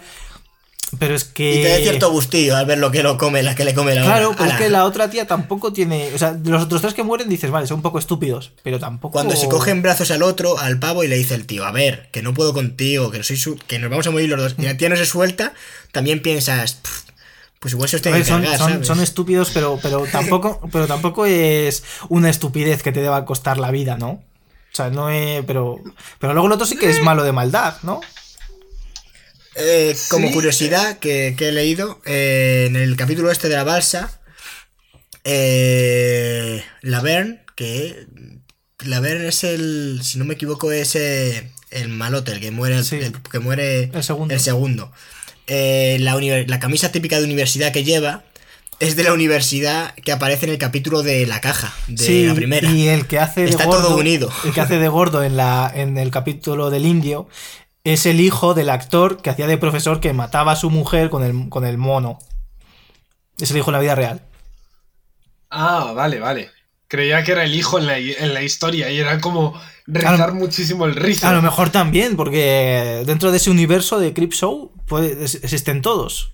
Pero 1.00 1.16
es 1.16 1.26
que. 1.26 1.50
Y 1.60 1.62
te 1.64 1.70
da 1.70 1.78
cierto 1.78 2.12
gustillo 2.12 2.56
al 2.56 2.66
ver 2.66 2.78
lo 2.78 2.92
que 2.92 3.04
lo 3.04 3.18
come, 3.18 3.44
la 3.44 3.56
que 3.56 3.66
le 3.66 3.74
come 3.74 3.94
la 3.94 4.04
Claro, 4.04 4.34
pero 4.38 4.50
es 4.50 4.56
que 4.56 4.70
la 4.70 4.86
otra 4.86 5.10
tía 5.10 5.28
tampoco 5.28 5.74
tiene. 5.74 6.14
O 6.14 6.18
sea, 6.18 6.38
los 6.44 6.64
otros 6.64 6.82
tres 6.82 6.94
que 6.94 7.04
mueren 7.04 7.28
dices, 7.28 7.52
vale, 7.52 7.68
son 7.68 7.78
un 7.78 7.82
poco 7.82 8.00
estúpidos, 8.00 8.54
pero 8.64 8.80
tampoco. 8.80 9.12
Cuando 9.14 9.36
se 9.36 9.50
coge 9.50 9.72
en 9.72 9.82
brazos 9.82 10.12
al 10.12 10.24
otro, 10.24 10.58
al 10.58 10.80
pavo, 10.80 11.04
y 11.04 11.08
le 11.10 11.18
dice 11.18 11.36
el 11.36 11.46
tío, 11.46 11.66
a 11.66 11.72
ver, 11.72 12.08
que 12.12 12.22
no 12.22 12.34
puedo 12.34 12.54
contigo, 12.54 13.12
que 13.12 13.18
no 13.18 13.24
soy 13.26 13.36
su- 13.36 13.58
que 13.58 13.80
nos 13.80 13.90
vamos 13.90 14.08
a 14.08 14.12
morir 14.12 14.30
los 14.30 14.40
dos, 14.40 14.56
y 14.58 14.62
la 14.64 14.78
tía 14.78 14.88
no 14.88 14.96
se 14.96 15.06
suelta, 15.06 15.54
también 15.92 16.22
piensas, 16.22 16.76
"Pff, 16.76 17.02
pues 17.60 17.74
igual 17.74 17.90
se 17.90 17.98
os 17.98 18.02
tiene 18.02 18.20
que 18.20 18.24
son, 18.26 18.42
cargar, 18.44 18.58
son- 18.58 18.70
¿sabes? 18.72 18.88
son 18.88 19.02
estúpidos, 19.02 19.50
pero, 19.54 19.78
pero 19.82 20.06
tampoco, 20.12 20.62
pero 20.72 20.88
tampoco 20.88 21.26
es 21.26 21.84
una 22.08 22.30
estupidez 22.30 22.82
que 22.82 22.94
te 22.94 23.02
deba 23.02 23.26
costar 23.26 23.58
la 23.58 23.72
vida, 23.72 23.98
¿no? 23.98 24.10
O 24.72 24.76
sea, 24.78 24.90
no 24.90 25.10
es. 25.10 25.44
Pero. 25.46 25.80
Pero 26.20 26.34
luego 26.34 26.48
el 26.48 26.54
otro 26.54 26.66
sí 26.68 26.78
que 26.78 26.90
es 26.90 27.02
malo 27.02 27.24
de 27.24 27.32
maldad, 27.34 27.76
¿no? 27.84 28.00
Eh, 29.60 29.96
como 30.10 30.28
Sí. 30.28 30.34
curiosidad 30.34 31.00
que, 31.00 31.36
que 31.38 31.50
he 31.50 31.52
leído, 31.52 32.00
eh, 32.06 32.66
en 32.68 32.76
el 32.76 32.96
capítulo 32.96 33.32
este 33.32 33.50
de 33.50 33.56
la 33.56 33.64
balsa, 33.64 34.20
eh, 35.24 36.64
Laverne, 36.82 37.42
que 37.56 38.06
Laverne 38.86 39.28
es 39.30 39.44
el, 39.44 40.00
si 40.04 40.18
no 40.20 40.26
me 40.26 40.36
equivoco, 40.36 40.72
es 40.72 40.96
eh, 40.96 41.52
el 41.72 41.90
malote, 41.90 42.32
el 42.32 42.40
que 42.40 42.52
muere, 42.52 42.84
Sí. 42.84 42.96
el 42.98 43.14
que 43.14 43.40
muere 43.40 43.92
El 43.94 44.04
segundo. 44.04 44.34
el 44.34 44.40
segundo. 44.40 44.92
La, 45.48 46.16
la 46.48 46.60
camisa 46.60 46.92
típica 46.92 47.18
de 47.18 47.24
universidad 47.26 47.72
que 47.72 47.84
lleva 47.84 48.24
es 48.80 48.96
de 48.96 49.04
la 49.04 49.14
universidad 49.14 49.96
que 49.96 50.12
aparece 50.12 50.46
en 50.46 50.52
el 50.52 50.58
capítulo 50.60 51.02
de 51.02 51.26
la 51.26 51.42
caja, 51.42 51.74
de 51.88 51.98
sí, 52.06 52.26
la 52.28 52.36
primera. 52.36 52.70
y 52.70 52.88
el 52.90 53.08
que 53.08 53.18
hace 53.18 53.42
de 53.42 53.50
Está 53.50 53.66
gordo, 53.66 53.88
todo 53.88 53.98
unido. 53.98 54.32
El 54.46 54.54
que 54.54 54.62
hace 54.62 54.78
de 54.78 54.88
gordo 54.88 55.24
en, 55.24 55.36
la, 55.36 55.72
en 55.74 55.98
el 55.98 56.12
capítulo 56.12 56.70
del 56.70 56.86
indio 56.86 57.28
es 57.84 58.06
el 58.06 58.20
hijo 58.20 58.54
del 58.54 58.70
actor 58.70 59.22
que 59.22 59.30
hacía 59.30 59.48
de 59.48 59.58
profesor 59.58 60.00
que 60.00 60.14
mataba 60.14 60.54
a 60.54 60.56
su 60.56 60.70
mujer 60.70 61.10
con 61.10 61.24
el, 61.24 61.50
con 61.50 61.66
el 61.66 61.78
mono. 61.78 62.20
Es 63.40 63.52
el 63.52 63.58
hijo 63.58 63.70
en 63.70 63.74
la 63.74 63.80
vida 63.80 63.96
real. 63.96 64.22
Ah, 65.50 65.94
vale, 65.96 66.20
vale. 66.20 66.50
Creía 66.88 67.24
que 67.24 67.34
era 67.34 67.44
el 67.44 67.54
hijo 67.54 67.80
en 67.80 67.86
la, 67.86 67.98
en 67.98 68.34
la 68.34 68.42
historia 68.44 68.90
y 68.90 68.98
era 69.00 69.20
como 69.20 69.60
rizar 69.86 70.34
muchísimo 70.34 70.86
el 70.86 70.96
rizo. 70.96 71.28
A 71.28 71.34
lo 71.34 71.42
mejor 71.42 71.70
también, 71.70 72.16
porque 72.16 73.04
dentro 73.06 73.32
de 73.32 73.38
ese 73.38 73.50
universo 73.52 74.00
de 74.00 74.14
Crip 74.14 74.34
Show 74.34 74.72
puede- 74.86 75.24
es- 75.24 75.36
existen 75.44 75.82
todos. 75.82 76.34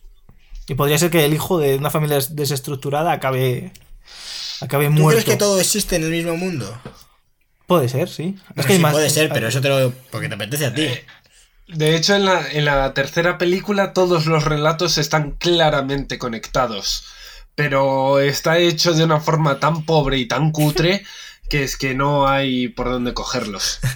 Y 0.67 0.75
podría 0.75 0.97
ser 0.97 1.09
que 1.11 1.25
el 1.25 1.33
hijo 1.33 1.59
de 1.59 1.75
una 1.75 1.89
familia 1.89 2.15
des- 2.17 2.35
desestructurada 2.35 3.11
acabe, 3.11 3.71
acabe 4.61 4.85
¿Tú 4.85 4.91
muerto. 4.91 5.09
crees 5.21 5.25
que 5.25 5.37
todo 5.37 5.59
existe 5.59 5.95
en 5.95 6.03
el 6.03 6.11
mismo 6.11 6.35
mundo? 6.37 6.79
Puede 7.67 7.89
ser, 7.89 8.07
sí. 8.09 8.35
Bueno, 8.55 8.67
que 8.67 8.73
hay 8.73 8.77
sí, 8.77 8.81
más- 8.83 8.93
puede 8.93 9.09
ser, 9.09 9.29
pero 9.33 9.47
eso 9.47 9.59
te 9.59 9.69
lo... 9.69 9.91
porque 10.11 10.29
te 10.29 10.35
apetece 10.35 10.65
a 10.67 10.73
ti. 10.73 10.83
Eh, 10.83 11.05
De 11.67 11.95
hecho, 11.95 12.15
en 12.15 12.25
la, 12.25 12.45
en 12.51 12.65
la 12.65 12.93
tercera 12.93 13.37
película 13.37 13.93
todos 13.93 14.25
los 14.25 14.43
relatos 14.43 14.97
están 14.97 15.31
claramente 15.31 16.17
conectados. 16.19 17.05
Pero 17.55 18.19
está 18.19 18.57
hecho 18.57 18.93
de 18.93 19.03
una 19.03 19.19
forma 19.19 19.59
tan 19.59 19.85
pobre 19.85 20.17
y 20.17 20.27
tan 20.27 20.51
cutre 20.51 21.03
que 21.49 21.63
es 21.63 21.77
que 21.77 21.93
no 21.93 22.27
hay 22.27 22.67
por 22.67 22.89
dónde 22.89 23.13
cogerlos. 23.13 23.79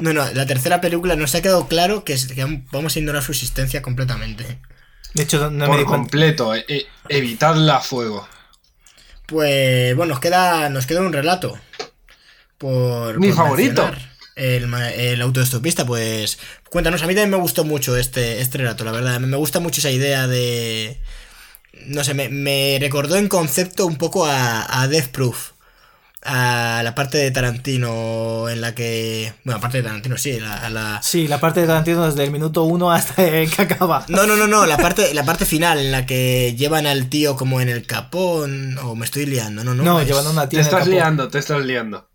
No, 0.00 0.12
no, 0.12 0.28
la 0.32 0.44
tercera 0.44 0.80
película 0.82 1.14
nos 1.16 1.34
ha 1.34 1.40
quedado 1.40 1.68
claro 1.68 2.04
que, 2.04 2.12
es- 2.12 2.26
que 2.26 2.44
vamos 2.72 2.94
a 2.94 2.98
ignorar 2.98 3.22
su 3.22 3.32
existencia 3.32 3.80
completamente. 3.80 4.58
De 5.14 5.22
hecho, 5.22 5.38
no 5.50 5.64
me 5.64 5.66
por 5.66 5.76
cuenta. 5.76 5.90
completo. 5.92 6.54
eh, 6.54 6.64
eh, 6.68 6.86
evitadla 7.08 7.76
a 7.76 7.80
fuego. 7.80 8.28
Pues 9.26 9.94
bueno, 9.96 10.10
nos 10.14 10.20
queda, 10.20 10.68
nos 10.68 10.86
queda 10.86 11.00
un 11.00 11.12
relato. 11.12 11.58
Por, 12.58 13.18
Mi 13.18 13.28
por 13.28 13.36
favorito. 13.36 13.82
mencionar. 13.82 14.13
El, 14.36 14.72
el 14.74 15.20
autoestopista, 15.22 15.86
pues 15.86 16.38
cuéntanos, 16.70 17.02
a 17.02 17.06
mí 17.06 17.14
también 17.14 17.30
me 17.30 17.36
gustó 17.36 17.64
mucho 17.64 17.96
este, 17.96 18.40
este 18.40 18.58
relato, 18.58 18.84
la 18.84 18.92
verdad. 18.92 19.20
Me 19.20 19.36
gusta 19.36 19.60
mucho 19.60 19.80
esa 19.80 19.90
idea 19.90 20.26
de... 20.26 20.98
No 21.86 22.02
sé, 22.04 22.14
me, 22.14 22.28
me 22.28 22.78
recordó 22.80 23.16
en 23.16 23.28
concepto 23.28 23.86
un 23.86 23.96
poco 23.96 24.26
a, 24.26 24.82
a 24.82 24.88
Death 24.88 25.08
Proof. 25.08 25.50
A 26.26 26.80
la 26.82 26.94
parte 26.94 27.18
de 27.18 27.30
Tarantino 27.30 28.48
en 28.48 28.62
la 28.62 28.74
que... 28.74 29.34
Bueno, 29.44 29.58
aparte 29.58 29.78
de 29.78 29.82
Tarantino, 29.84 30.16
sí, 30.16 30.40
la, 30.40 30.54
a 30.54 30.70
la... 30.70 31.00
Sí, 31.02 31.28
la 31.28 31.38
parte 31.38 31.60
de 31.60 31.66
Tarantino 31.66 32.06
desde 32.06 32.24
el 32.24 32.30
minuto 32.30 32.62
uno 32.62 32.90
hasta 32.90 33.14
que 33.16 33.50
acaba. 33.58 34.06
No, 34.08 34.26
no, 34.26 34.34
no, 34.34 34.46
no, 34.46 34.64
la 34.64 34.78
parte, 34.78 35.12
la 35.12 35.24
parte 35.24 35.44
final 35.44 35.78
en 35.78 35.92
la 35.92 36.06
que 36.06 36.54
llevan 36.56 36.86
al 36.86 37.10
tío 37.10 37.36
como 37.36 37.60
en 37.60 37.68
el 37.68 37.86
capón, 37.86 38.78
o 38.78 38.94
me 38.96 39.04
estoy 39.04 39.26
liando, 39.26 39.64
no, 39.64 39.74
no. 39.74 39.82
No, 39.82 40.00
es- 40.00 40.06
llevan 40.08 40.26
a 40.26 40.30
una 40.30 40.42
Te 40.44 40.48
tía 40.48 40.60
el 40.60 40.64
estás 40.66 40.86
liando, 40.88 41.28
te 41.28 41.38
estás 41.38 41.62
liando. 41.62 42.08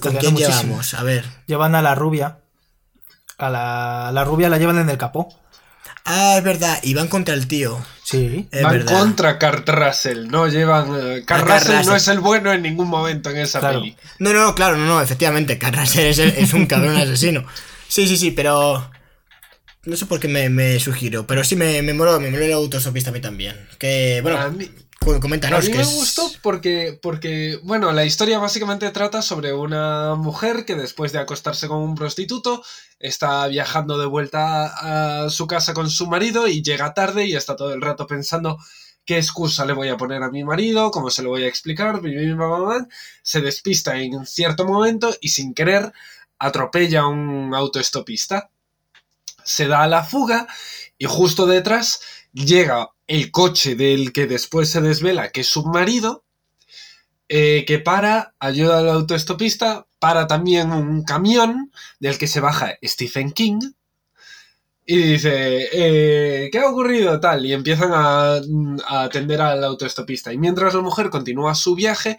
¿Con 0.00 0.16
quién 0.16 0.32
muchísimo. 0.32 0.60
llevamos? 0.62 0.94
A 0.94 1.02
ver. 1.02 1.24
Llevan 1.46 1.74
a 1.74 1.82
la 1.82 1.94
rubia. 1.94 2.38
A 3.38 3.50
la, 3.50 4.10
la 4.12 4.24
rubia 4.24 4.48
la 4.48 4.58
llevan 4.58 4.78
en 4.78 4.88
el 4.90 4.98
capó. 4.98 5.28
Ah, 6.04 6.34
es 6.38 6.42
verdad, 6.44 6.78
y 6.82 6.94
van 6.94 7.06
contra 7.08 7.32
el 7.34 7.46
tío. 7.46 7.80
Sí. 8.04 8.48
Es 8.50 8.62
Van 8.62 8.72
verdad. 8.72 8.98
contra 8.98 9.38
Kurt 9.38 9.68
Russell, 9.68 10.26
no 10.28 10.48
llevan. 10.48 10.88
Kurt 10.88 11.26
Kurt 11.26 11.40
Russell 11.48 11.72
no 11.72 11.78
Russell. 11.78 11.94
es 11.96 12.08
el 12.08 12.20
bueno 12.20 12.52
en 12.52 12.62
ningún 12.62 12.88
momento 12.88 13.30
en 13.30 13.38
esa 13.38 13.60
Claro. 13.60 13.80
peli. 13.80 13.96
No, 14.18 14.32
no, 14.32 14.54
claro, 14.54 14.76
no, 14.76 14.86
no, 14.86 15.00
efectivamente, 15.00 15.58
es, 15.84 16.18
el- 16.18 16.30
es 16.30 16.52
un 16.54 16.66
cabrón 16.66 16.96
asesino. 17.00 17.44
Sí, 17.88 18.06
sí, 18.08 18.16
sí, 18.16 18.30
pero. 18.32 18.90
No 19.84 19.96
sé 19.96 20.06
por 20.06 20.18
qué 20.20 20.28
me, 20.28 20.48
me 20.48 20.78
sugirió, 20.80 21.26
pero 21.26 21.42
sí 21.44 21.56
me, 21.56 21.82
me 21.82 21.92
moló, 21.94 22.18
me 22.20 22.30
moló 22.30 22.44
el 22.44 22.52
autostopista 22.52 23.10
a 23.10 23.12
mí 23.12 23.20
también. 23.20 23.56
Que, 23.78 24.20
bueno, 24.22 24.38
a 24.38 24.48
mí, 24.48 24.70
a 25.02 25.60
mí 25.60 25.68
me 25.68 25.84
gustó 25.84 26.30
porque, 26.42 26.98
porque, 27.00 27.58
bueno, 27.62 27.92
la 27.92 28.04
historia 28.04 28.38
básicamente 28.38 28.90
trata 28.90 29.20
sobre 29.22 29.52
una 29.52 30.14
mujer 30.14 30.64
que 30.64 30.76
después 30.76 31.12
de 31.12 31.18
acostarse 31.18 31.68
con 31.68 31.78
un 31.78 31.94
prostituto 31.94 32.62
está 32.98 33.46
viajando 33.48 33.98
de 33.98 34.06
vuelta 34.06 35.24
a 35.24 35.30
su 35.30 35.46
casa 35.46 35.74
con 35.74 35.90
su 35.90 36.06
marido 36.06 36.46
y 36.46 36.62
llega 36.62 36.94
tarde 36.94 37.26
y 37.26 37.34
está 37.34 37.56
todo 37.56 37.74
el 37.74 37.82
rato 37.82 38.06
pensando 38.06 38.58
qué 39.04 39.18
excusa 39.18 39.64
le 39.64 39.72
voy 39.72 39.88
a 39.88 39.96
poner 39.96 40.22
a 40.22 40.30
mi 40.30 40.44
marido, 40.44 40.90
cómo 40.90 41.10
se 41.10 41.22
lo 41.22 41.30
voy 41.30 41.44
a 41.44 41.48
explicar, 41.48 42.00
ba. 42.00 42.86
se 43.22 43.40
despista 43.40 43.98
en 43.98 44.24
cierto 44.26 44.64
momento 44.64 45.14
y 45.20 45.30
sin 45.30 45.54
querer 45.54 45.92
atropella 46.38 47.02
a 47.02 47.08
un 47.08 47.54
autoestopista. 47.54 48.50
Se 49.44 49.66
da 49.66 49.82
a 49.82 49.88
la 49.88 50.04
fuga 50.04 50.46
y 50.98 51.06
justo 51.06 51.46
detrás 51.46 52.00
llega 52.32 52.90
el 53.06 53.30
coche 53.30 53.74
del 53.74 54.12
que 54.12 54.26
después 54.26 54.70
se 54.70 54.80
desvela 54.80 55.30
que 55.30 55.42
es 55.42 55.48
su 55.48 55.64
marido, 55.64 56.24
eh, 57.28 57.64
que 57.66 57.78
para, 57.78 58.34
ayuda 58.38 58.78
al 58.78 58.88
autoestopista, 58.90 59.86
para 59.98 60.26
también 60.26 60.72
un 60.72 61.04
camión 61.04 61.70
del 62.00 62.18
que 62.18 62.26
se 62.26 62.40
baja 62.40 62.76
Stephen 62.82 63.32
King 63.32 63.60
y 64.84 64.96
dice, 64.96 65.68
eh, 65.72 66.50
¿qué 66.50 66.58
ha 66.58 66.68
ocurrido? 66.68 67.20
Tal, 67.20 67.46
y 67.46 67.52
empiezan 67.52 67.92
a, 67.92 68.40
a 68.86 69.02
atender 69.04 69.40
al 69.40 69.62
autoestopista. 69.62 70.32
Y 70.32 70.38
mientras 70.38 70.74
la 70.74 70.80
mujer 70.80 71.08
continúa 71.08 71.54
su 71.54 71.76
viaje, 71.76 72.18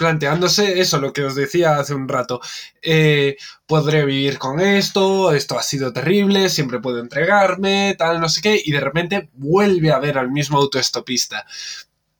planteándose 0.00 0.80
eso, 0.80 0.98
lo 0.98 1.12
que 1.12 1.24
os 1.24 1.34
decía 1.34 1.76
hace 1.76 1.92
un 1.92 2.08
rato. 2.08 2.40
Eh, 2.80 3.36
podré 3.66 4.06
vivir 4.06 4.38
con 4.38 4.58
esto, 4.58 5.30
esto 5.32 5.58
ha 5.58 5.62
sido 5.62 5.92
terrible, 5.92 6.48
siempre 6.48 6.80
puedo 6.80 7.00
entregarme, 7.00 7.94
tal, 7.98 8.18
no 8.18 8.30
sé 8.30 8.40
qué, 8.40 8.62
y 8.64 8.72
de 8.72 8.80
repente 8.80 9.28
vuelve 9.34 9.92
a 9.92 9.98
ver 9.98 10.16
al 10.16 10.30
mismo 10.30 10.56
autoestopista. 10.56 11.44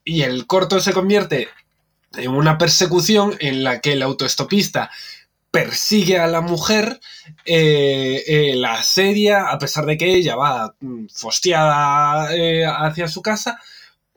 Y 0.05 0.21
el 0.21 0.45
corto 0.45 0.79
se 0.79 0.93
convierte 0.93 1.49
en 2.15 2.29
una 2.29 2.59
persecución 2.59 3.35
en 3.39 3.63
la 3.63 3.81
que 3.81 3.93
el 3.93 4.03
autoestopista 4.03 4.91
persigue 5.49 6.19
a 6.19 6.27
la 6.27 6.41
mujer, 6.41 6.99
eh, 7.45 8.23
eh, 8.27 8.55
la 8.57 8.73
asedia, 8.75 9.49
a 9.49 9.57
pesar 9.57 9.87
de 9.87 9.97
que 9.97 10.13
ella 10.13 10.35
va 10.35 10.75
mm, 10.79 11.07
fosteada 11.11 12.31
eh, 12.35 12.63
hacia 12.63 13.07
su 13.07 13.23
casa, 13.23 13.59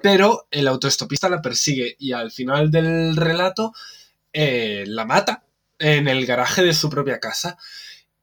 pero 0.02 0.46
el 0.50 0.68
autoestopista 0.68 1.28
la 1.28 1.42
persigue 1.42 1.96
y 1.98 2.12
al 2.12 2.30
final 2.30 2.70
del 2.70 3.16
relato 3.16 3.72
la 4.32 5.04
mata 5.04 5.44
en 5.78 6.08
el 6.08 6.26
garaje 6.26 6.62
de 6.62 6.74
su 6.74 6.90
propia 6.90 7.20
casa. 7.20 7.56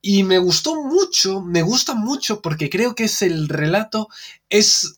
Y 0.02 0.23
me 0.23 0.39
gustó 0.39 0.76
mucho, 0.76 1.41
me 1.41 1.61
gusta 1.61 1.93
mucho 1.93 2.41
porque 2.41 2.69
creo 2.69 2.95
que 2.95 3.06
es 3.06 3.22
el 3.22 3.49
relato, 3.49 4.10
es... 4.49 4.98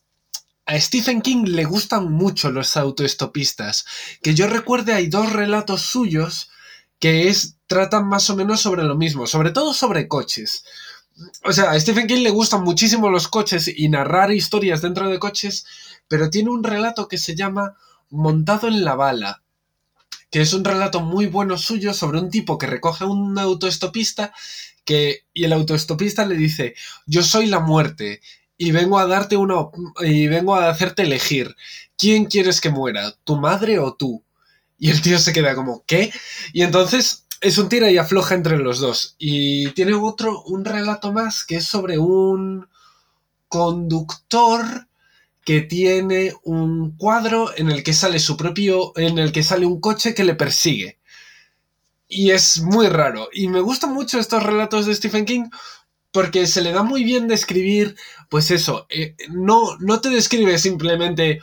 A 0.66 0.80
Stephen 0.80 1.20
King 1.20 1.44
le 1.44 1.66
gustan 1.66 2.10
mucho 2.10 2.50
los 2.50 2.78
autoestopistas. 2.78 3.84
Que 4.22 4.34
yo 4.34 4.46
recuerde 4.46 4.94
hay 4.94 5.08
dos 5.08 5.30
relatos 5.30 5.82
suyos 5.82 6.50
que 6.98 7.28
es, 7.28 7.56
tratan 7.66 8.08
más 8.08 8.30
o 8.30 8.36
menos 8.36 8.62
sobre 8.62 8.82
lo 8.82 8.96
mismo, 8.96 9.26
sobre 9.26 9.50
todo 9.50 9.74
sobre 9.74 10.08
coches. 10.08 10.64
O 11.44 11.52
sea, 11.52 11.72
a 11.72 11.78
Stephen 11.78 12.06
King 12.06 12.22
le 12.22 12.30
gustan 12.30 12.62
muchísimo 12.64 13.10
los 13.10 13.28
coches 13.28 13.68
y 13.68 13.90
narrar 13.90 14.32
historias 14.32 14.80
dentro 14.80 15.10
de 15.10 15.18
coches, 15.18 15.66
pero 16.08 16.30
tiene 16.30 16.50
un 16.50 16.64
relato 16.64 17.08
que 17.08 17.18
se 17.18 17.34
llama 17.34 17.76
Montado 18.10 18.68
en 18.68 18.84
la 18.84 18.94
bala, 18.94 19.42
que 20.30 20.40
es 20.40 20.52
un 20.52 20.64
relato 20.64 21.00
muy 21.00 21.26
bueno 21.26 21.58
suyo 21.58 21.94
sobre 21.94 22.18
un 22.18 22.30
tipo 22.30 22.58
que 22.58 22.66
recoge 22.66 23.04
a 23.04 23.06
un 23.06 23.38
autoestopista 23.38 24.32
que, 24.84 25.26
y 25.32 25.44
el 25.44 25.52
autoestopista 25.52 26.26
le 26.26 26.36
dice, 26.36 26.74
yo 27.06 27.22
soy 27.22 27.46
la 27.46 27.60
muerte 27.60 28.20
y 28.56 28.70
vengo 28.72 28.98
a 28.98 29.06
darte 29.06 29.36
una 29.36 29.54
y 30.00 30.28
vengo 30.28 30.54
a 30.54 30.68
hacerte 30.68 31.02
elegir. 31.02 31.56
¿Quién 31.96 32.26
quieres 32.26 32.60
que 32.60 32.70
muera? 32.70 33.14
¿Tu 33.24 33.36
madre 33.36 33.78
o 33.78 33.94
tú? 33.94 34.22
Y 34.78 34.90
el 34.90 35.00
tío 35.02 35.18
se 35.18 35.32
queda 35.32 35.54
como, 35.54 35.84
¿qué? 35.86 36.12
Y 36.52 36.62
entonces 36.62 37.26
es 37.40 37.58
un 37.58 37.68
tira 37.68 37.90
y 37.90 37.98
afloja 37.98 38.34
entre 38.34 38.58
los 38.58 38.78
dos. 38.78 39.16
Y 39.18 39.70
tiene 39.70 39.94
otro, 39.94 40.42
un 40.42 40.64
relato 40.64 41.12
más 41.12 41.44
que 41.44 41.56
es 41.56 41.64
sobre 41.64 41.98
un 41.98 42.68
conductor 43.48 44.88
que 45.44 45.60
tiene 45.60 46.32
un 46.42 46.96
cuadro 46.96 47.50
en 47.56 47.70
el 47.70 47.82
que 47.82 47.92
sale 47.92 48.18
su 48.18 48.36
propio, 48.36 48.92
en 48.96 49.18
el 49.18 49.32
que 49.32 49.42
sale 49.42 49.66
un 49.66 49.80
coche 49.80 50.14
que 50.14 50.24
le 50.24 50.34
persigue. 50.34 50.98
Y 52.08 52.30
es 52.30 52.62
muy 52.62 52.88
raro. 52.88 53.28
Y 53.32 53.48
me 53.48 53.60
gustan 53.60 53.92
mucho 53.92 54.18
estos 54.18 54.42
relatos 54.42 54.86
de 54.86 54.94
Stephen 54.94 55.24
King 55.24 55.50
porque 56.12 56.46
se 56.46 56.62
le 56.62 56.72
da 56.72 56.84
muy 56.84 57.02
bien 57.02 57.26
describir, 57.26 57.96
pues 58.28 58.52
eso, 58.52 58.86
eh, 58.88 59.16
no, 59.30 59.76
no 59.80 60.00
te 60.00 60.10
describe 60.10 60.58
simplemente 60.58 61.40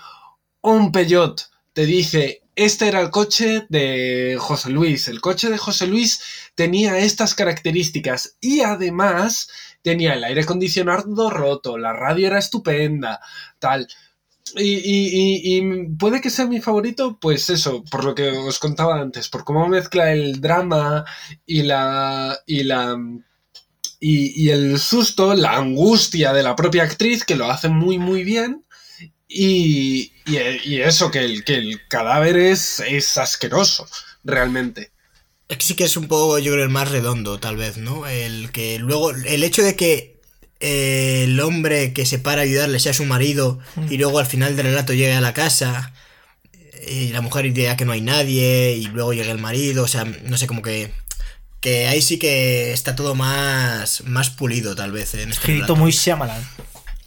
un 0.61 0.93
peyot, 0.93 1.49
te 1.73 1.85
dice 1.85 2.40
este 2.55 2.87
era 2.87 3.01
el 3.01 3.09
coche 3.09 3.65
de 3.69 4.37
José 4.39 4.69
Luis. 4.69 5.07
El 5.07 5.21
coche 5.21 5.49
de 5.49 5.57
José 5.57 5.87
Luis 5.87 6.21
tenía 6.55 6.99
estas 6.99 7.33
características 7.33 8.37
y 8.41 8.61
además 8.61 9.49
tenía 9.81 10.13
el 10.13 10.23
aire 10.23 10.41
acondicionado 10.41 11.29
roto, 11.29 11.77
la 11.77 11.93
radio 11.93 12.27
era 12.27 12.39
estupenda, 12.39 13.19
tal. 13.59 13.87
Y, 14.57 15.61
puede 15.97 16.19
que 16.19 16.29
sea 16.29 16.45
mi 16.45 16.59
favorito, 16.59 17.17
pues 17.21 17.49
eso, 17.49 17.83
por 17.89 18.03
lo 18.03 18.13
que 18.13 18.29
os 18.29 18.59
contaba 18.59 18.99
antes, 18.99 19.29
por 19.29 19.43
cómo 19.45 19.67
mezcla 19.67 20.11
el 20.11 20.41
drama 20.41 21.05
y 21.45 21.63
la. 21.63 22.37
y 22.45 22.63
la. 22.63 22.97
y, 23.99 24.49
el 24.49 24.77
susto, 24.79 25.33
la 25.35 25.53
angustia 25.57 26.33
de 26.33 26.43
la 26.43 26.55
propia 26.55 26.83
actriz, 26.83 27.23
que 27.23 27.35
lo 27.35 27.49
hace 27.49 27.69
muy, 27.69 27.97
muy 27.97 28.23
bien. 28.23 28.65
Y, 29.33 30.11
eso, 30.25 31.09
que 31.09 31.19
el, 31.19 31.43
que 31.45 31.55
el 31.55 31.87
cadáver 31.87 32.37
es, 32.37 32.81
es 32.81 33.17
asqueroso, 33.17 33.87
realmente. 34.25 34.91
Es 35.47 35.57
que 35.57 35.63
sí 35.63 35.75
que 35.75 35.85
es 35.85 35.95
un 35.95 36.07
poco, 36.07 36.37
yo 36.39 36.51
creo, 36.51 36.65
el 36.65 36.69
más 36.69 36.91
redondo, 36.91 37.39
tal 37.39 37.55
vez, 37.55 37.77
¿no? 37.77 38.07
El 38.07 38.51
que 38.51 38.77
luego, 38.79 39.11
el 39.11 39.43
hecho 39.43 39.63
de 39.63 39.75
que 39.75 40.19
eh, 40.59 41.23
el 41.23 41.39
hombre 41.39 41.93
que 41.93 42.05
se 42.05 42.19
para 42.19 42.41
a 42.41 42.43
ayudarle 42.43 42.79
sea 42.79 42.93
su 42.93 43.05
marido 43.05 43.59
y 43.89 43.97
luego 43.97 44.19
al 44.19 44.25
final 44.25 44.55
del 44.55 44.67
relato 44.67 44.93
llegue 44.93 45.13
a 45.13 45.21
la 45.21 45.33
casa 45.33 45.93
y 46.87 47.09
la 47.09 47.21
mujer 47.21 47.51
diga 47.53 47.77
que 47.77 47.85
no 47.85 47.93
hay 47.93 48.01
nadie 48.01 48.73
y 48.73 48.85
luego 48.85 49.13
llega 49.13 49.31
el 49.31 49.39
marido, 49.39 49.83
o 49.83 49.87
sea, 49.87 50.03
no 50.03 50.37
sé, 50.37 50.47
como 50.47 50.61
que 50.61 50.93
que 51.61 51.87
ahí 51.87 52.01
sí 52.01 52.17
que 52.17 52.73
está 52.73 52.95
todo 52.95 53.15
más 53.15 54.03
más 54.05 54.29
pulido 54.29 54.75
tal 54.75 54.91
vez 54.91 55.13
en 55.13 55.31
este 55.31 55.53
Escrito 55.53 55.75
muy 55.75 55.91
Shyamalan. 55.91 56.47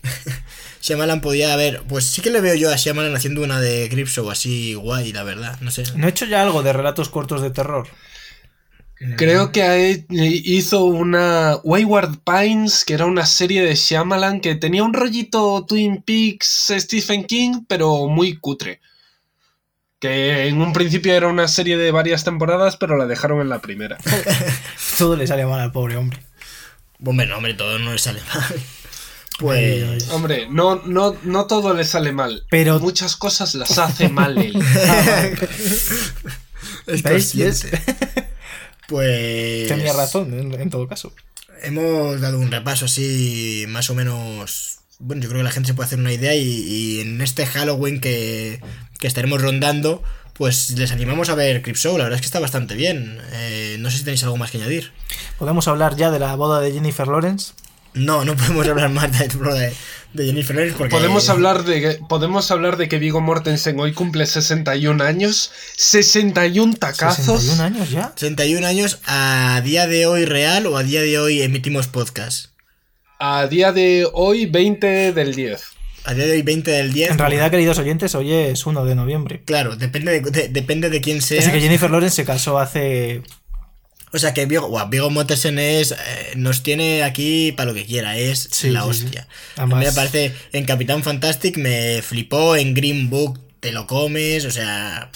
Shyamalan 0.85 1.23
podía 1.23 1.55
haber. 1.55 1.83
Pues 1.85 2.05
sí 2.05 2.21
que 2.21 2.29
le 2.31 2.43
veo 2.43 2.55
yo 2.55 2.71
a 2.71 2.77
Shyamalan 2.77 3.17
haciendo 3.17 3.43
una 3.43 3.59
de 3.59 4.07
o 4.19 4.31
así 4.31 4.75
guay, 4.75 5.15
la 5.15 5.23
verdad. 5.23 5.59
No 5.63 5.71
sé. 5.71 5.85
¿No 5.97 6.07
he 6.07 6.11
hecho 6.11 6.27
ya 6.27 6.43
algo 6.43 6.63
de 6.63 6.75
relatos 6.75 7.09
cortos 7.09 7.41
de 7.41 7.51
terror? 7.51 7.89
Creo 9.17 9.51
que 9.51 10.05
hizo 10.11 10.85
una 10.85 11.57
Wayward 11.65 12.19
Pines, 12.19 12.85
que 12.85 12.93
era 12.93 13.07
una 13.07 13.25
serie 13.25 13.63
de 13.63 13.75
Shyamalan 13.75 14.41
que 14.41 14.57
tenía 14.57 14.85
un 14.85 14.93
rollito 14.93 15.65
Twin 15.67 16.03
Peaks 16.03 16.73
Stephen 16.77 17.25
King, 17.25 17.65
pero 17.67 18.07
muy 18.07 18.37
cutre. 18.37 18.81
Que 19.99 20.49
en 20.49 20.61
un 20.61 20.75
principio 20.75 21.15
era 21.15 21.29
una 21.29 21.49
serie 21.49 21.79
de 21.79 21.93
varias 21.93 22.25
temporadas, 22.25 22.77
pero 22.77 22.99
la 22.99 23.07
dejaron 23.07 23.41
en 23.41 23.49
la 23.49 23.61
primera. 23.61 23.97
todo 24.99 25.17
le 25.17 25.27
sale 25.27 25.47
mal 25.47 25.61
al 25.61 25.73
pobre 25.73 25.97
hombre. 25.97 26.19
Hombre, 27.03 27.27
no, 27.27 27.39
hombre, 27.39 27.55
todo 27.55 27.79
no 27.79 27.93
le 27.93 27.99
sale 27.99 28.21
mal. 28.35 28.55
Pues. 29.39 30.09
Hombre, 30.11 30.47
no, 30.49 30.77
no, 30.85 31.17
no 31.23 31.47
todo 31.47 31.75
le 31.75 31.85
sale 31.85 32.13
mal. 32.13 32.45
Pero. 32.51 32.79
Muchas 32.79 33.17
cosas 33.17 33.55
las 33.55 33.79
hace 33.79 34.09
mal 34.09 34.39
él. 34.39 34.53
pues. 38.89 39.69
Tenía 39.69 39.93
razón, 39.93 40.35
en, 40.35 40.71
todo 40.71 40.87
caso. 40.87 41.13
Hemos 41.63 42.21
dado 42.21 42.39
un 42.39 42.51
repaso 42.51 42.85
así, 42.85 43.65
más 43.69 43.91
o 43.91 43.95
menos. 43.95 44.79
Bueno, 45.01 45.23
yo 45.23 45.29
creo 45.29 45.41
que 45.41 45.45
la 45.45 45.51
gente 45.51 45.69
se 45.69 45.75
puede 45.75 45.87
hacer 45.87 45.99
una 45.99 46.13
idea. 46.13 46.35
Y, 46.37 47.01
en 47.01 47.21
este 47.21 47.47
Halloween 47.47 48.01
que, 48.01 48.61
que, 49.01 49.09
estaremos 49.09 49.43
rondando, 49.43 50.03
pues 50.35 50.71
les 50.71 50.93
animamos 50.93 51.29
a 51.29 51.35
ver 51.35 51.63
Show. 51.75 51.99
La 51.99 52.05
verdad 52.05 52.19
es 52.19 52.21
que 52.21 52.27
está 52.27 52.39
bastante 52.39 52.77
bien. 52.77 53.19
Eh, 53.33 53.77
no 53.81 53.91
sé 53.91 53.99
si 53.99 54.05
tenéis 54.05 54.23
algo 54.23 54.37
más 54.37 54.53
que 54.53 54.59
añadir. 54.59 54.93
Podemos 55.39 55.67
hablar 55.67 55.97
ya 55.97 56.13
de 56.13 56.21
la 56.21 56.37
boda 56.37 56.61
de 56.61 56.73
Jennifer 56.73 57.09
Lawrence. 57.09 57.55
No, 57.95 58.25
no 58.25 58.37
podemos 58.37 58.67
hablar 58.67 58.91
más 58.91 59.13
de, 59.17 59.73
de, 60.13 60.27
Jennifer 60.27 60.57
Lawrence 60.57 60.77
porque... 60.77 60.91
Podemos 60.91 61.29
hablar, 61.29 61.65
de, 61.65 62.01
podemos 62.09 62.51
hablar 62.51 62.77
de 62.77 62.89
que 62.89 62.99
Vigo 62.99 63.21
Mortensen 63.21 63.79
hoy 63.79 63.93
cumple 63.93 64.27
61 64.27 65.03
años. 65.03 65.53
61 65.77 66.75
tacazos. 66.75 67.43
61 67.43 67.63
años 67.63 67.91
ya. 67.91 68.13
61 68.17 68.67
años 68.67 69.01
a 69.07 69.61
día 69.65 69.87
de 69.87 70.07
hoy 70.07 70.25
real 70.25 70.67
o 70.67 70.77
a 70.77 70.83
día 70.83 71.03
de 71.03 71.19
hoy 71.21 71.41
emitimos 71.43 71.87
podcast. 71.87 72.49
A 73.21 73.47
día 73.47 73.71
de 73.71 74.09
hoy 74.13 74.47
20 74.47 75.13
del 75.13 75.35
10. 75.37 75.63
A 76.07 76.15
día 76.15 76.27
de 76.27 76.33
hoy 76.33 76.43
20 76.43 76.71
del 76.73 76.93
10. 76.93 77.13
En 77.13 77.19
realidad, 77.19 77.51
queridos 77.53 77.79
oyentes, 77.79 78.15
hoy 78.17 78.33
es 78.33 78.67
1 78.67 78.85
de 78.85 78.95
noviembre. 78.97 79.43
Claro, 79.45 79.77
depende 79.77 80.21
de, 80.21 80.49
depende 80.49 80.91
de 80.91 81.01
quién 81.01 81.23
sea. 81.23 81.39
Es 81.39 81.49
que 81.49 81.61
Jennifer 81.61 81.91
Lawrence 81.91 82.17
se 82.17 82.25
casó 82.25 82.59
hace 82.59 83.23
o 84.15 84.19
sea 84.19 84.33
que 84.33 84.47
Vigo, 84.47 84.71
Vigo 84.89 85.11
Mortensen 85.11 85.59
es, 85.59 85.91
eh, 85.91 85.97
nos 86.37 86.63
tiene 86.63 87.03
aquí 87.03 87.51
para 87.51 87.71
lo 87.71 87.75
que 87.75 87.85
quiera, 87.85 88.17
es 88.17 88.63
la 88.65 88.85
hostia. 88.85 89.27
A 89.57 89.67
mí 89.67 89.75
me 89.75 89.91
parece, 89.91 90.33
en 90.53 90.65
Capitán 90.65 91.03
Fantastic 91.03 91.59
me 91.59 92.01
flipó, 92.01 92.55
en 92.55 92.75
Green 92.75 93.11
Book 93.11 93.41
te 93.59 93.73
lo 93.73 93.87
comes, 93.87 94.45
o 94.45 94.51
sea... 94.53 95.11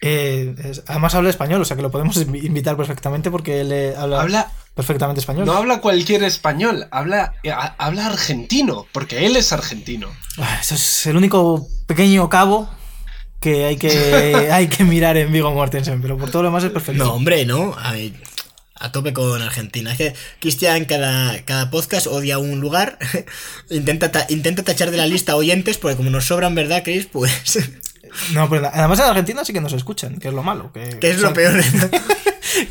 Eh, 0.00 0.54
además 0.86 1.14
habla 1.14 1.30
español, 1.30 1.62
o 1.62 1.64
sea 1.64 1.76
que 1.76 1.82
lo 1.82 1.90
podemos 1.90 2.16
invitar 2.16 2.76
perfectamente 2.76 3.30
porque 3.30 3.60
él 3.60 3.94
habla, 3.96 4.50
perfectamente 4.74 5.20
español. 5.20 5.46
No 5.46 5.52
habla 5.52 5.80
cualquier 5.80 6.24
español, 6.24 6.88
habla, 6.90 7.34
eh, 7.42 7.52
habla 7.52 8.06
argentino, 8.06 8.86
porque 8.92 9.26
él 9.26 9.36
es 9.36 9.52
argentino. 9.52 10.08
Ah, 10.38 10.58
eso 10.60 10.74
es 10.74 11.06
el 11.06 11.16
único 11.16 11.68
pequeño 11.86 12.28
cabo 12.30 12.68
que 13.44 13.66
hay 13.66 13.76
que, 13.76 14.48
hay 14.52 14.68
que 14.68 14.84
mirar 14.84 15.18
en 15.18 15.30
Vigo 15.30 15.52
Mortensen, 15.52 16.00
pero 16.00 16.16
por 16.16 16.30
todo 16.30 16.42
lo 16.42 16.48
demás 16.48 16.64
es 16.64 16.70
perfecto. 16.70 17.04
No, 17.04 17.12
hombre, 17.12 17.44
no. 17.44 17.76
A, 17.76 18.90
tope 18.90 19.12
con 19.12 19.40
Argentina. 19.42 19.92
Es 19.92 19.98
que 19.98 20.14
Cristian 20.40 20.86
cada, 20.86 21.42
cada 21.44 21.70
podcast 21.70 22.06
odia 22.06 22.38
un 22.38 22.60
lugar, 22.60 22.98
intenta, 23.70 24.26
intenta 24.30 24.62
tachar 24.62 24.90
de 24.90 24.96
la 24.96 25.06
lista 25.06 25.36
oyentes, 25.36 25.76
porque 25.76 25.96
como 25.96 26.08
nos 26.08 26.24
sobran, 26.24 26.54
¿verdad, 26.54 26.82
Chris? 26.82 27.06
Pues... 27.06 27.58
No, 28.32 28.48
pues 28.48 28.62
además 28.62 29.00
en 29.00 29.06
Argentina 29.06 29.44
sí 29.44 29.52
que 29.52 29.60
nos 29.60 29.72
escuchan, 29.72 30.20
que 30.20 30.28
es 30.28 30.34
lo 30.34 30.44
malo. 30.44 30.70
Que, 30.72 31.10
es 31.10 31.18
lo 31.18 31.32
peor. 31.32 31.60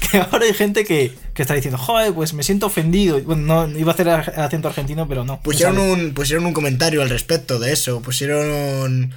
que 0.10 0.18
ahora 0.18 0.46
hay 0.46 0.54
gente 0.54 0.86
que, 0.86 1.14
que, 1.34 1.42
está 1.42 1.54
diciendo, 1.54 1.78
joder, 1.78 2.14
pues 2.14 2.34
me 2.34 2.44
siento 2.44 2.68
ofendido. 2.68 3.22
Bueno, 3.24 3.68
no 3.68 3.78
iba 3.78 3.92
a 3.92 3.94
hacer 3.94 4.08
acento 4.08 4.70
argentino, 4.70 5.06
pero 5.06 5.26
no. 5.26 5.42
Pusieron 5.42 5.80
un, 5.80 6.14
pusieron 6.14 6.46
un 6.46 6.54
comentario 6.54 7.02
al 7.02 7.10
respecto 7.10 7.60
de 7.60 7.74
eso. 7.74 8.02
Pusieron 8.02 9.14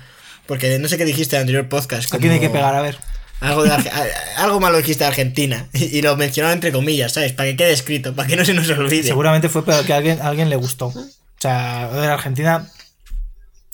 porque 0.47 0.79
no 0.79 0.89
sé 0.89 0.97
qué 0.99 1.05
dijiste 1.05 1.37
en 1.37 1.41
el 1.41 1.43
anterior 1.43 1.69
podcast. 1.69 2.13
¿A 2.15 2.19
quién 2.19 2.33
hay 2.33 2.41
que 2.41 2.51
pegar? 2.51 2.75
A 2.75 2.83
ver. 2.83 2.97
Algo, 3.41 3.65
algo 4.39 4.61
malo 4.61 4.79
dijiste 4.79 5.05
de 5.05 5.09
Argentina. 5.09 5.69
Y, 5.73 6.01
lo 6.03 6.17
mencionaba 6.17 6.55
entre 6.55 6.73
comillas, 6.73 7.13
¿sabes? 7.13 7.33
Para 7.33 7.51
que 7.51 7.57
quede 7.57 7.73
escrito, 7.73 8.15
para 8.15 8.27
que 8.29 8.37
no 8.37 8.45
se 8.45 8.55
nos 8.55 8.69
olvide. 8.71 9.03
Seguramente 9.05 9.49
fue 9.49 9.65
para 9.65 9.83
que 9.85 9.93
a 9.93 9.97
alguien, 9.97 10.21
alguien 10.23 10.49
le 10.49 10.57
gustó. 10.57 10.87
O 10.87 11.05
sea, 11.39 12.13
Argentina 12.15 12.67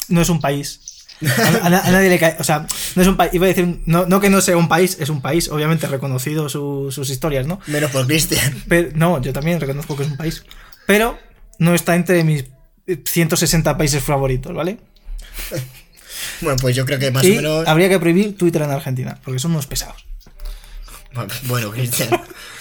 no 0.08 0.20
es 0.22 0.28
un 0.28 0.40
país. 0.40 0.80
A, 1.24 1.58
a- 1.62 1.66
a 1.66 1.90
nadie 1.92 2.10
le 2.10 2.18
cae. 2.18 2.34
O 2.40 2.44
sea, 2.44 2.66
no 2.96 3.02
es 3.02 3.06
un 3.08 3.16
país. 3.16 3.32
Iba 3.34 3.44
a 3.46 3.48
decir. 3.48 3.80
No, 3.86 4.06
no 4.06 4.20
que 4.20 4.28
no 4.30 4.40
sea 4.40 4.56
un 4.56 4.68
país, 4.68 4.96
es 4.98 5.08
un 5.08 5.22
país, 5.22 5.48
obviamente 5.48 5.86
reconocido 5.86 6.48
su- 6.48 6.90
sus 6.90 7.08
historias, 7.10 7.46
¿no? 7.46 7.60
Menos 7.68 7.92
por 7.92 8.04
Cristian. 8.08 8.64
Pero, 8.68 8.88
no, 8.94 9.22
yo 9.22 9.32
también 9.32 9.60
reconozco 9.60 9.96
que 9.96 10.02
es 10.02 10.08
un 10.10 10.16
país. 10.16 10.42
Pero 10.88 11.16
no 11.58 11.72
está 11.76 11.94
entre 11.94 12.24
mis 12.24 12.46
160 13.04 13.78
países 13.78 14.02
favoritos, 14.02 14.52
¿vale? 14.52 14.78
Bueno, 16.40 16.56
pues 16.60 16.74
yo 16.76 16.84
creo 16.86 16.98
que 16.98 17.10
más 17.10 17.24
y 17.24 17.32
o 17.32 17.36
menos. 17.36 17.68
habría 17.68 17.88
que 17.88 17.98
prohibir 17.98 18.36
Twitter 18.36 18.62
en 18.62 18.70
Argentina, 18.70 19.18
porque 19.24 19.38
son 19.38 19.52
unos 19.52 19.66
pesados. 19.66 20.04
Bueno, 21.44 21.70
Cristian. 21.72 22.08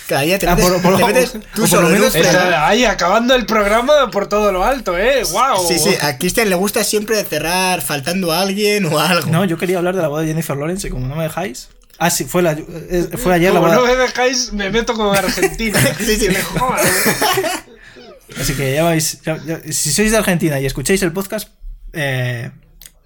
Cada 0.08 0.22
día 0.24 0.38
te 0.38 0.46
Ah, 0.48 0.56
metes, 0.56 0.70
por- 0.72 0.82
por- 0.82 0.98
te 0.98 1.06
metes 1.06 1.36
o 1.36 1.40
tú 1.56 1.68
solo 1.68 1.88
lo 1.90 1.96
en 1.96 2.04
un 2.04 2.54
ahí 2.54 2.84
acabando 2.84 3.34
el 3.34 3.46
programa 3.46 4.12
por 4.12 4.28
todo 4.28 4.52
lo 4.52 4.66
alto, 4.66 4.98
¿eh? 4.98 5.24
¡Wow! 5.32 5.66
Sí, 5.66 5.80
sí, 5.80 5.96
a 6.02 6.18
Cristian 6.18 6.50
le 6.50 6.56
gusta 6.56 6.84
siempre 6.84 7.24
cerrar 7.24 7.82
faltando 7.82 8.34
a 8.34 8.42
alguien 8.42 8.86
o 8.88 9.00
algo. 9.00 9.32
No, 9.32 9.46
yo 9.46 9.58
quería 9.58 9.78
hablar 9.78 9.96
de 9.96 10.02
la 10.02 10.10
boda 10.10 10.24
de 10.24 10.28
Jennifer 10.28 10.58
Lawrence 10.58 10.88
y 10.88 10.92
como 10.92 11.08
no 11.08 11.16
me 11.16 11.24
dejáis. 11.24 11.70
Ah, 11.98 12.10
sí, 12.10 12.26
fue, 12.26 12.42
la, 12.42 12.58
fue 13.24 13.36
ayer 13.36 13.54
Como 13.54 13.68
la 13.68 13.76
no 13.76 13.82
boda. 13.82 13.94
me 13.94 13.98
dejáis, 14.02 14.52
me 14.52 14.70
meto 14.70 14.96
con 14.96 15.16
Argentina. 15.16 15.80
Sí, 16.00 16.18
sí. 16.18 16.28
Me 16.28 16.42
jodas. 16.42 16.82
Así 18.40 18.54
que 18.56 18.74
ya 18.76 18.84
vais. 18.84 19.22
ya- 19.22 19.40
ya- 19.46 19.62
si 19.72 19.94
sois 19.94 20.12
de 20.12 20.18
Argentina 20.18 20.60
y 20.60 20.66
escucháis 20.66 21.02
el 21.04 21.14
podcast, 21.14 21.48
eh, 21.94 22.52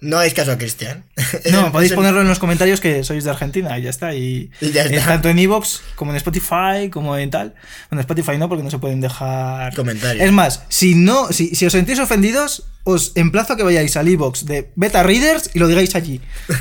No 0.00 0.16
hagáis 0.18 0.34
caso 0.34 0.52
a 0.52 0.58
Cristian. 0.58 1.04
no, 1.50 1.72
podéis 1.72 1.92
Es 1.92 1.96
ponerlo 1.96 2.20
en 2.20 2.28
los 2.28 2.38
comentarios 2.38 2.80
que 2.80 3.02
sois 3.02 3.24
de 3.24 3.30
Argentina 3.30 3.78
y 3.78 3.82
ya 3.82 3.90
está. 3.90 4.14
Y, 4.14 4.50
Y 4.60 4.70
ya 4.70 4.82
está. 4.84 5.06
tanto 5.06 5.28
en 5.28 5.38
Evox 5.38 5.80
como 5.94 6.10
en 6.10 6.16
Spotify, 6.18 6.90
como 6.90 7.16
en 7.16 7.30
tal. 7.30 7.54
Bueno, 7.90 8.00
Spotify 8.00 8.36
no, 8.38 8.48
porque 8.48 8.62
no 8.62 8.70
se 8.70 8.78
pueden 8.78 9.00
dejar 9.00 9.74
Comentarios. 9.74 10.24
Es 10.24 10.32
más, 10.32 10.62
si 10.68 10.94
no, 10.94 11.32
si, 11.32 11.54
si 11.54 11.66
os 11.66 11.72
sentís 11.72 11.98
ofendidos, 11.98 12.64
os 12.84 13.12
emplazo 13.14 13.54
a 13.54 13.56
que 13.56 13.62
vayáis 13.62 13.96
al 13.96 14.08
Evox 14.08 14.44
de 14.46 14.70
Beta 14.76 15.02
Readers 15.02 15.50
y 15.54 15.58
lo 15.58 15.66
digáis 15.68 15.94
allí. 15.94 16.20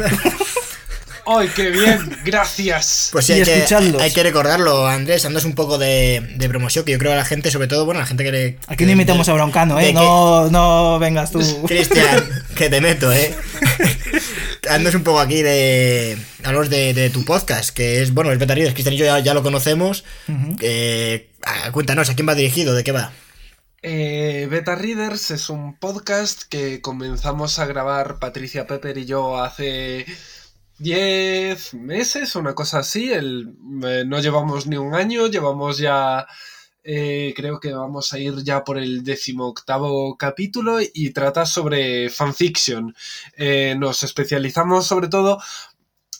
¡Ay, 1.28 1.50
qué 1.56 1.72
bien! 1.72 2.18
¡Gracias! 2.24 3.10
Pues 3.12 3.26
sí, 3.26 3.34
y 3.34 3.36
hay 3.38 3.44
que, 3.44 3.76
hay 4.00 4.12
que 4.14 4.24
recordarlo, 4.24 4.86
Andrés. 4.88 5.26
Andas 5.26 5.44
un 5.46 5.56
poco 5.56 5.78
de, 5.78 6.22
de 6.38 6.50
promoción, 6.50 6.86
que 6.86 6.92
yo 6.92 7.00
creo 7.00 7.14
a 7.14 7.16
la 7.16 7.26
gente, 7.26 7.50
sobre 7.52 7.68
todo, 7.68 7.86
bueno, 7.86 8.00
a 8.00 8.04
la 8.04 8.08
gente 8.08 8.24
que 8.24 8.32
le. 8.32 8.58
Aquí 8.68 8.86
no 8.86 8.92
imitamos 8.92 9.28
a 9.30 9.34
Broncano, 9.34 9.80
¿eh? 9.80 9.88
que- 9.88 9.94
No, 9.94 10.50
no 10.52 11.00
vengas 11.00 11.32
tú. 11.32 11.40
Cristian, 11.68 12.24
que 12.56 12.70
te 12.70 12.80
meto, 12.80 13.12
¿eh? 13.12 13.34
Andas 14.70 14.94
un 14.96 15.04
poco 15.04 15.20
aquí 15.20 15.42
de. 15.42 16.18
Hablamos 16.44 16.70
de, 16.70 16.94
de 16.94 17.10
tu 17.10 17.26
podcast, 17.26 17.72
que 17.72 18.02
es, 18.02 18.14
bueno, 18.14 18.32
el 18.32 18.38
Beta 18.38 18.54
Readers. 18.54 18.74
Cristian 18.74 18.94
y 18.94 18.98
yo 18.98 19.06
ya, 19.06 19.20
ya 19.20 19.34
lo 19.34 19.42
conocemos. 19.44 20.04
Eh, 20.62 21.30
cuéntanos, 21.72 22.10
¿a 22.10 22.16
quién 22.16 22.28
va 22.28 22.36
dirigido? 22.36 22.74
¿De 22.76 22.84
qué 22.84 22.92
va? 22.92 23.12
Eh, 23.82 24.48
Beta 24.50 24.76
Readers 24.76 25.30
es 25.32 25.50
un 25.50 25.78
podcast 25.78 26.44
que 26.50 26.82
comenzamos 26.82 27.60
a 27.60 27.66
grabar 27.66 28.18
Patricia 28.20 28.66
Pepper 28.66 28.98
y 28.98 29.06
yo 29.06 29.44
hace 29.44 30.06
10 30.78 31.74
meses, 31.76 32.36
una 32.36 32.54
cosa 32.54 32.80
así. 32.80 33.12
El, 33.12 33.56
eh, 33.84 34.04
no 34.06 34.20
llevamos 34.20 34.68
ni 34.68 34.78
un 34.78 34.94
año, 34.96 35.28
llevamos 35.28 35.78
ya. 35.78 36.28
eh, 36.84 37.34
creo 37.36 37.60
que 37.60 37.74
vamos 37.74 38.14
a 38.14 38.20
ir 38.20 38.44
ya 38.44 38.64
por 38.64 38.78
el 38.78 39.04
decimoctavo 39.04 40.18
capítulo 40.18 40.78
y 40.82 41.12
trata 41.12 41.46
sobre 41.46 42.10
fanfiction. 42.10 42.96
Eh, 43.38 43.76
nos 43.78 44.04
especializamos 44.04 44.86
sobre 44.88 45.08
todo 45.08 45.40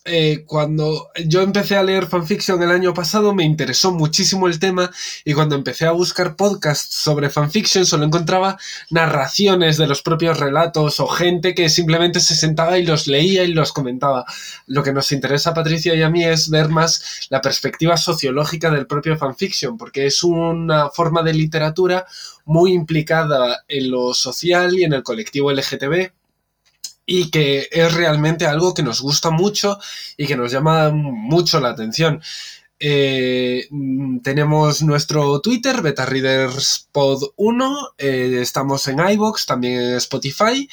eh, 0.08 0.44
cuando 0.46 1.10
yo 1.26 1.42
empecé 1.42 1.76
a 1.76 1.82
leer 1.82 2.06
fanfiction 2.06 2.62
el 2.62 2.70
año 2.70 2.94
pasado 2.94 3.34
me 3.34 3.44
interesó 3.44 3.92
muchísimo 3.92 4.48
el 4.48 4.60
tema 4.60 4.92
y 5.24 5.34
cuando 5.34 5.56
empecé 5.56 5.88
a 5.88 5.92
buscar 5.94 6.36
podcasts 6.36 6.94
sobre 6.94 7.32
fanfiction 7.32 7.88
solo 7.88 8.06
encontraba 8.06 8.60
narraciones 8.92 9.78
de 9.78 9.88
los 9.88 10.04
propios 10.04 10.40
relatos 10.40 11.00
o 11.00 11.08
gente 11.08 11.56
que 11.56 11.70
simplemente 11.70 12.20
se 12.20 12.36
sentaba 12.36 12.78
y 12.78 12.86
los 12.86 13.08
leía 13.08 13.46
y 13.46 13.54
los 13.54 13.74
comentaba. 13.74 14.26
Lo 14.68 14.84
que 14.84 14.94
nos 14.94 15.12
interesa 15.12 15.50
a 15.50 15.54
Patricia 15.56 15.96
y 15.96 16.04
a 16.04 16.10
mí 16.12 16.24
es 16.24 16.52
ver 16.52 16.70
más 16.70 17.28
la 17.32 17.42
perspectiva 17.42 17.98
sociológica 17.98 18.70
del 18.70 18.86
propio 18.86 19.18
fanfiction 19.18 19.76
porque 19.76 20.06
es 20.06 20.24
una 20.24 20.92
forma 20.92 21.24
de 21.24 21.34
literatura 21.34 22.06
muy 22.46 22.74
implicada 22.74 23.64
en 23.68 23.90
lo 23.90 24.14
social 24.14 24.78
y 24.78 24.84
en 24.84 24.94
el 24.94 25.02
colectivo 25.02 25.52
LGTB 25.52 26.12
y 27.06 27.30
que 27.30 27.68
es 27.72 27.94
realmente 27.94 28.46
algo 28.46 28.74
que 28.74 28.84
nos 28.84 29.02
gusta 29.02 29.30
mucho 29.30 29.78
y 30.18 30.28
que 30.28 30.36
nos 30.36 30.52
llama 30.52 30.90
mucho 30.92 31.60
la 31.60 31.70
atención. 31.70 32.22
Eh, 32.80 33.68
mm, 33.70 34.20
tenemos 34.20 34.84
nuestro 34.84 35.40
Twitter, 35.40 35.82
BetaReadersPod1, 35.82 37.94
eh, 37.98 38.40
estamos 38.42 38.88
en 38.88 39.00
iBox, 39.00 39.46
también 39.46 39.80
en 39.80 39.96
Spotify. 39.96 40.68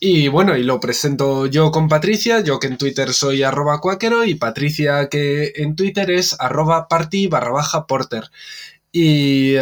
Y 0.00 0.28
bueno, 0.28 0.56
y 0.56 0.62
lo 0.64 0.80
presento 0.80 1.46
yo 1.46 1.70
con 1.70 1.88
Patricia, 1.88 2.40
yo 2.40 2.58
que 2.60 2.66
en 2.66 2.76
Twitter 2.78 3.12
soy 3.14 3.42
arroba 3.42 3.80
cuáquero 3.80 4.24
y 4.24 4.34
Patricia 4.34 5.08
que 5.08 5.52
en 5.56 5.76
Twitter 5.76 6.10
es 6.10 6.36
arroba 6.38 6.88
party 6.88 7.26
barra 7.28 7.50
baja 7.52 7.86
porter. 7.86 8.30
Y 8.92 9.56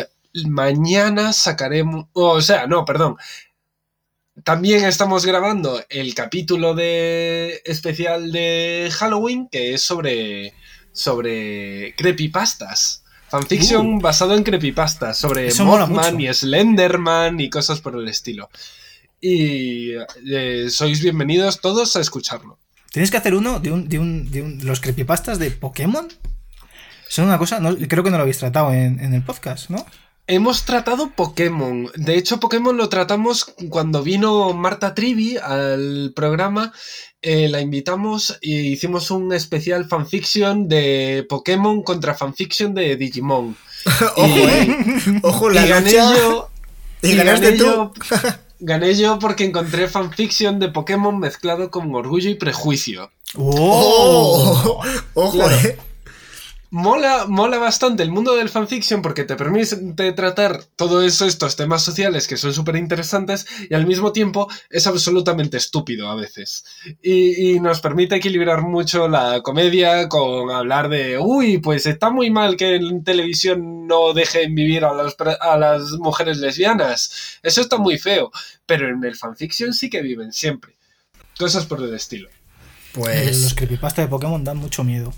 mañana 0.48 1.32
sacaremos, 1.32 2.06
o 2.12 2.40
sea, 2.42 2.66
no, 2.66 2.84
perdón, 2.84 3.16
también 4.44 4.84
estamos 4.84 5.26
grabando 5.26 5.82
el 5.90 6.14
capítulo 6.14 6.74
de 6.74 7.60
especial 7.64 8.32
de 8.32 8.88
Halloween 8.92 9.48
que 9.50 9.74
es 9.74 9.82
sobre 9.82 10.54
sobre 10.92 11.94
creepypastas. 11.96 13.04
Fanfiction 13.28 13.98
basado 13.98 14.34
en 14.34 14.42
creepypastas 14.42 15.16
sobre 15.18 15.50
Mothman 15.88 16.20
y 16.20 16.34
Slenderman 16.34 17.40
y 17.40 17.48
cosas 17.48 17.80
por 17.80 17.96
el 17.96 18.06
estilo. 18.08 18.50
Y 19.20 19.92
eh, 20.30 20.66
sois 20.68 21.00
bienvenidos 21.00 21.60
todos 21.60 21.96
a 21.96 22.00
escucharlo. 22.00 22.58
Tienes 22.90 23.10
que 23.10 23.16
hacer 23.16 23.34
uno 23.34 23.58
de 23.60 23.72
un, 23.72 23.88
de 23.88 23.98
un, 23.98 24.30
de 24.30 24.42
un- 24.42 24.64
los 24.66 24.80
creepypastas 24.80 25.38
de 25.38 25.50
Pokémon. 25.50 26.08
Son 27.08 27.26
una 27.26 27.38
cosa, 27.38 27.58
no- 27.60 27.74
creo 27.88 28.02
que 28.04 28.10
no 28.10 28.16
lo 28.18 28.22
habéis 28.22 28.38
tratado 28.38 28.72
en, 28.72 29.00
en 29.00 29.14
el 29.14 29.22
podcast, 29.22 29.70
¿no? 29.70 29.86
Hemos 30.34 30.64
tratado 30.64 31.10
Pokémon. 31.10 31.90
De 31.94 32.16
hecho, 32.16 32.40
Pokémon 32.40 32.74
lo 32.78 32.88
tratamos 32.88 33.52
cuando 33.68 34.02
vino 34.02 34.54
Marta 34.54 34.94
Trivi 34.94 35.36
al 35.36 36.12
programa. 36.16 36.72
eh, 37.20 37.48
la 37.50 37.60
invitamos 37.60 38.38
e 38.40 38.48
hicimos 38.50 39.10
un 39.10 39.32
especial 39.34 39.84
fanfiction 39.86 40.68
de 40.68 41.24
Pokémon 41.28 41.82
contra 41.82 42.14
fanfiction 42.14 42.72
de 42.74 42.96
Digimon. 42.96 43.56
Ojo, 44.16 44.26
Y- 44.26 44.40
eh. 44.42 44.76
Ojo, 45.22 45.50
la 45.50 45.66
y 45.66 45.68
gané 45.68 45.90
lucha. 45.92 46.16
yo. 46.18 46.48
Y 47.02 47.10
y 47.10 47.16
ganaste 47.16 47.44
gané 47.46 47.58
tú. 47.58 47.64
yo- 47.64 47.92
Gané 48.64 48.94
yo 48.94 49.18
porque 49.18 49.44
encontré 49.44 49.86
fanfiction 49.88 50.58
de 50.60 50.68
Pokémon 50.68 51.18
mezclado 51.18 51.70
con 51.70 51.94
orgullo 51.94 52.30
y 52.30 52.36
prejuicio. 52.36 53.10
Oh, 53.36 54.80
ojo, 55.14 55.32
Claro. 55.32 55.56
eh. 55.56 55.78
Mola, 56.74 57.26
mola 57.28 57.58
bastante 57.58 58.02
el 58.02 58.10
mundo 58.10 58.34
del 58.34 58.48
fanfiction 58.48 59.02
porque 59.02 59.24
te 59.24 59.36
permite 59.36 60.12
tratar 60.12 60.64
todos 60.74 61.20
estos 61.20 61.54
temas 61.54 61.82
sociales 61.84 62.26
que 62.26 62.38
son 62.38 62.54
súper 62.54 62.76
interesantes 62.76 63.46
y 63.68 63.74
al 63.74 63.86
mismo 63.86 64.10
tiempo 64.10 64.48
es 64.70 64.86
absolutamente 64.86 65.58
estúpido 65.58 66.08
a 66.08 66.14
veces. 66.14 66.64
Y, 67.02 67.56
y 67.56 67.60
nos 67.60 67.82
permite 67.82 68.16
equilibrar 68.16 68.62
mucho 68.62 69.06
la 69.06 69.42
comedia 69.42 70.08
con 70.08 70.50
hablar 70.50 70.88
de, 70.88 71.18
uy, 71.18 71.58
pues 71.58 71.84
está 71.84 72.08
muy 72.08 72.30
mal 72.30 72.56
que 72.56 72.76
en 72.76 73.04
televisión 73.04 73.86
no 73.86 74.14
dejen 74.14 74.54
vivir 74.54 74.86
a, 74.86 74.94
las 74.94 75.14
a 75.42 75.58
las 75.58 75.90
mujeres 75.98 76.38
lesbianas. 76.38 77.38
Eso 77.42 77.60
está 77.60 77.76
muy 77.76 77.98
feo. 77.98 78.30
Pero 78.64 78.88
en 78.88 79.04
el 79.04 79.14
fanfiction 79.14 79.74
sí 79.74 79.90
que 79.90 80.00
viven 80.00 80.32
siempre. 80.32 80.74
Cosas 81.38 81.66
por 81.66 81.82
el 81.82 81.92
estilo. 81.92 82.30
Pues. 82.94 83.42
Los 83.42 83.52
creepypastas 83.52 84.06
de 84.06 84.08
Pokémon 84.08 84.42
dan 84.42 84.56
mucho 84.56 84.82
miedo. 84.84 85.12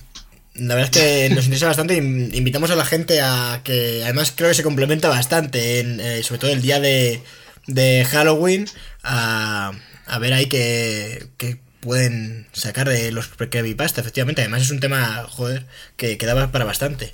La 0.55 0.75
verdad 0.77 0.91
es 0.95 1.03
que 1.03 1.35
nos 1.35 1.45
interesa 1.47 1.67
bastante. 1.67 1.97
in- 1.97 2.31
Invitamos 2.35 2.71
a 2.71 2.77
la 2.77 2.85
gente 2.85 3.21
a 3.21 3.61
que, 3.65 4.03
además, 4.05 4.33
creo 4.35 4.49
que 4.51 4.55
se 4.55 4.63
complementa 4.63 5.09
bastante, 5.09 5.81
en, 5.81 6.01
eh, 6.01 6.23
sobre 6.23 6.39
todo 6.41 6.51
el 6.53 6.63
día 6.63 6.79
de, 6.81 7.23
de 7.67 8.05
Halloween, 8.09 8.67
a, 9.03 9.73
a 10.07 10.19
ver 10.19 10.33
ahí 10.33 10.47
que, 10.47 11.27
que 11.39 11.59
pueden 11.81 12.47
sacar 12.53 12.89
de 12.89 13.11
los 13.11 13.27
creepypasta, 13.29 14.01
efectivamente. 14.01 14.43
Además, 14.43 14.63
es 14.63 14.71
un 14.71 14.81
tema, 14.81 15.27
joder, 15.29 15.67
que, 15.97 16.17
que 16.19 16.25
da 16.27 16.51
para 16.53 16.65
bastante. 16.65 17.13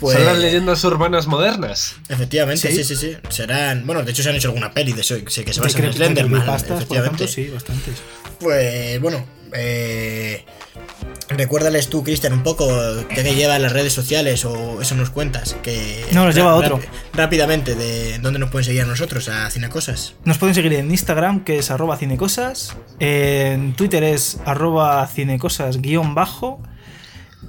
Pues, 0.00 0.16
Son 0.16 0.26
las 0.26 0.38
leyendas 0.38 0.82
urbanas 0.84 1.26
modernas. 1.26 1.94
efectivamente, 2.08 2.68
sí. 2.70 2.76
Sí. 2.82 2.96
sí, 2.96 2.96
sí, 2.96 3.16
Serán. 3.30 3.86
Bueno, 3.86 4.02
de 4.02 4.10
hecho, 4.10 4.22
se 4.22 4.30
han 4.30 4.36
hecho 4.36 4.48
alguna 4.48 4.72
peli 4.72 4.92
de 4.92 5.02
eso, 5.02 5.16
sé 5.28 5.44
que 5.44 5.52
se 5.52 5.60
basa 5.60 5.78
en 5.78 5.92
Slenderman, 5.92 6.42
efectivamente. 6.48 7.24
ejemplo, 7.24 7.28
sí, 7.28 7.48
bastantes. 7.48 7.94
Pues 8.40 9.00
bueno, 9.00 9.24
eh, 9.52 10.44
recuérdales 11.36 11.88
tú, 11.88 12.02
Cristian, 12.04 12.32
un 12.32 12.42
poco 12.42 12.66
qué 13.08 13.22
te 13.22 13.34
lleva 13.34 13.58
las 13.58 13.72
redes 13.72 13.92
sociales 13.92 14.44
o 14.44 14.80
eso 14.82 14.94
nos 14.94 15.10
cuentas. 15.10 15.56
Que 15.62 16.04
No, 16.12 16.24
nos 16.24 16.34
lleva 16.34 16.52
a 16.52 16.54
otro. 16.54 16.78
rápi- 16.78 16.88
rápidamente, 17.14 17.74
de 17.74 18.18
dónde 18.18 18.38
nos 18.38 18.50
pueden 18.50 18.64
seguir 18.64 18.82
a 18.82 18.86
nosotros, 18.86 19.28
a 19.28 19.50
Cinecosas. 19.50 20.14
Nos 20.24 20.38
pueden 20.38 20.54
seguir 20.54 20.72
en 20.74 20.90
Instagram, 20.90 21.44
que 21.44 21.58
es 21.58 21.70
arroba 21.70 21.96
cinecosas. 21.96 22.76
En 23.00 23.74
Twitter 23.74 24.02
es 24.04 24.38
arroba 24.44 25.06
cinecosas 25.06 25.80
guion 25.80 26.14
bajo. 26.14 26.62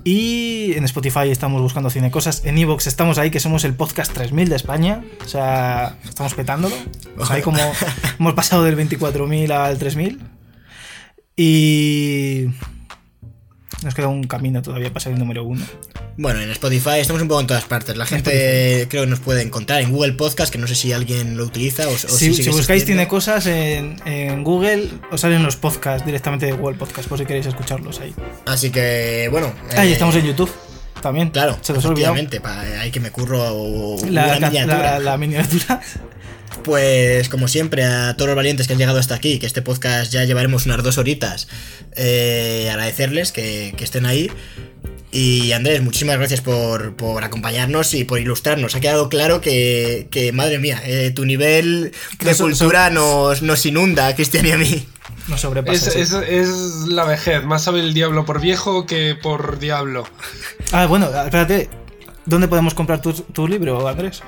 Y 0.05 0.73
en 0.75 0.83
Spotify 0.83 1.29
estamos 1.29 1.61
buscando 1.61 1.89
cinecosas. 1.89 2.43
En 2.43 2.57
Evox 2.57 2.87
estamos 2.87 3.17
ahí, 3.19 3.31
que 3.31 3.39
somos 3.39 3.63
el 3.63 3.73
podcast 3.73 4.11
3000 4.11 4.49
de 4.49 4.55
España. 4.57 5.01
O 5.23 5.27
sea, 5.29 5.97
estamos 6.03 6.33
petándolo. 6.33 6.75
O 7.17 7.25
sea, 7.25 7.37
ahí 7.37 7.41
como 7.41 7.59
hemos 8.19 8.33
pasado 8.33 8.63
del 8.63 8.75
24.000 8.75 9.51
al 9.51 9.77
3000. 9.77 10.19
Y. 11.35 12.47
Nos 13.83 13.93
queda 13.95 14.07
un 14.07 14.23
camino 14.23 14.61
todavía 14.61 14.89
para 14.89 14.99
ser 15.01 15.13
el 15.13 15.19
número 15.19 15.43
uno. 15.43 15.63
Bueno, 16.17 16.41
en 16.41 16.49
Spotify 16.51 16.99
estamos 16.99 17.21
un 17.21 17.27
poco 17.27 17.41
en 17.41 17.47
todas 17.47 17.63
partes. 17.65 17.97
La 17.97 18.05
gente 18.05 18.87
creo 18.89 19.03
que 19.03 19.09
nos 19.09 19.19
puede 19.19 19.41
encontrar 19.41 19.81
en 19.81 19.91
Google 19.91 20.13
Podcast, 20.13 20.51
que 20.51 20.57
no 20.59 20.67
sé 20.67 20.75
si 20.75 20.93
alguien 20.93 21.35
lo 21.37 21.43
utiliza 21.45 21.87
o, 21.87 21.93
o 21.93 21.97
Si, 21.97 22.33
si, 22.33 22.49
buscáis. 22.49 22.85
Tiene 22.85 23.07
Cosas 23.07 23.45
en, 23.47 23.95
en 24.05 24.43
Google, 24.43 24.89
os 25.11 25.21
salen 25.21 25.43
los 25.43 25.55
podcasts 25.55 26.05
directamente 26.05 26.45
de 26.45 26.53
Google 26.53 26.77
Podcast, 26.77 27.07
por 27.09 27.17
si 27.17 27.25
queréis 27.25 27.45
escucharlos 27.45 27.99
ahí. 27.99 28.13
Así 28.45 28.69
que, 28.69 29.27
bueno. 29.31 29.51
Ah, 29.75 29.85
y 29.85 29.89
eh, 29.89 29.93
estamos 29.93 30.15
en 30.15 30.25
YouTube 30.25 30.51
también. 31.01 31.29
Claro, 31.31 31.57
se 31.61 31.73
los 31.73 31.83
efectivamente, 31.83 32.39
pa- 32.39 32.61
hay 32.61 32.89
que 32.91 32.99
me 32.99 33.11
curro 33.11 33.97
La, 34.09 34.39
la- 34.39 34.49
miniatura. 34.49 34.77
la- 34.93 34.99
la 34.99 35.17
miniatura. 35.17 35.81
Pues 36.63 37.27
como 37.29 37.47
siempre, 37.47 37.83
a 37.83 38.15
todos 38.15 38.27
los 38.27 38.35
valientes 38.35 38.67
que 38.67 38.73
han 38.73 38.79
llegado 38.79 38.99
hasta 38.99 39.15
aquí, 39.15 39.39
que 39.39 39.45
este 39.45 39.61
podcast 39.61 40.11
ya 40.11 40.23
llevaremos 40.23 40.65
unas 40.65 40.81
dos 40.83 40.97
horitas, 40.97 41.47
eh, 41.95 42.69
agradecerles 42.71 43.31
que, 43.31 43.73
que 43.75 43.83
estén 43.83 44.05
ahí. 44.05 44.31
Y 45.11 45.51
Andrés, 45.51 45.81
muchísimas 45.83 46.17
gracias 46.17 46.41
por, 46.41 46.95
por 46.95 47.23
acompañarnos 47.23 47.93
y 47.93 48.03
por 48.03 48.19
ilustrarnos. 48.19 48.75
Ha 48.75 48.79
quedado 48.79 49.09
claro 49.09 49.41
que, 49.41 50.07
que, 50.09 50.31
madre 50.31 50.57
mía, 50.57 50.81
eh, 50.85 51.11
tu 51.13 51.25
nivel 51.25 51.91
de 52.19 52.35
cultura 52.35 52.89
nos, 52.89 53.41
nos 53.41 53.65
inunda 53.65 54.15
Cristian 54.15 54.45
y 54.47 54.51
a 54.51 54.57
mí. 54.57 54.87
No 55.27 55.37
sobrepasa. 55.37 55.87
Es, 55.89 55.93
sí. 55.93 55.99
es- 55.99 56.13
es 56.13 56.49
la 56.87 57.03
vejez, 57.05 57.43
más 57.43 57.63
sabe 57.63 57.81
el 57.81 57.93
diablo 57.93 58.25
por 58.25 58.41
viejo 58.41 58.85
que 58.87 59.15
por 59.15 59.59
diablo. 59.59 60.05
Ah, 60.71 60.85
bueno, 60.87 61.07
espérate. 61.23 61.69
¿Dónde 62.25 62.47
podemos 62.47 62.73
comprar 62.73 63.01
tu, 63.01 63.11
tu 63.13 63.47
libro, 63.47 63.87
Andrés? 63.87 64.21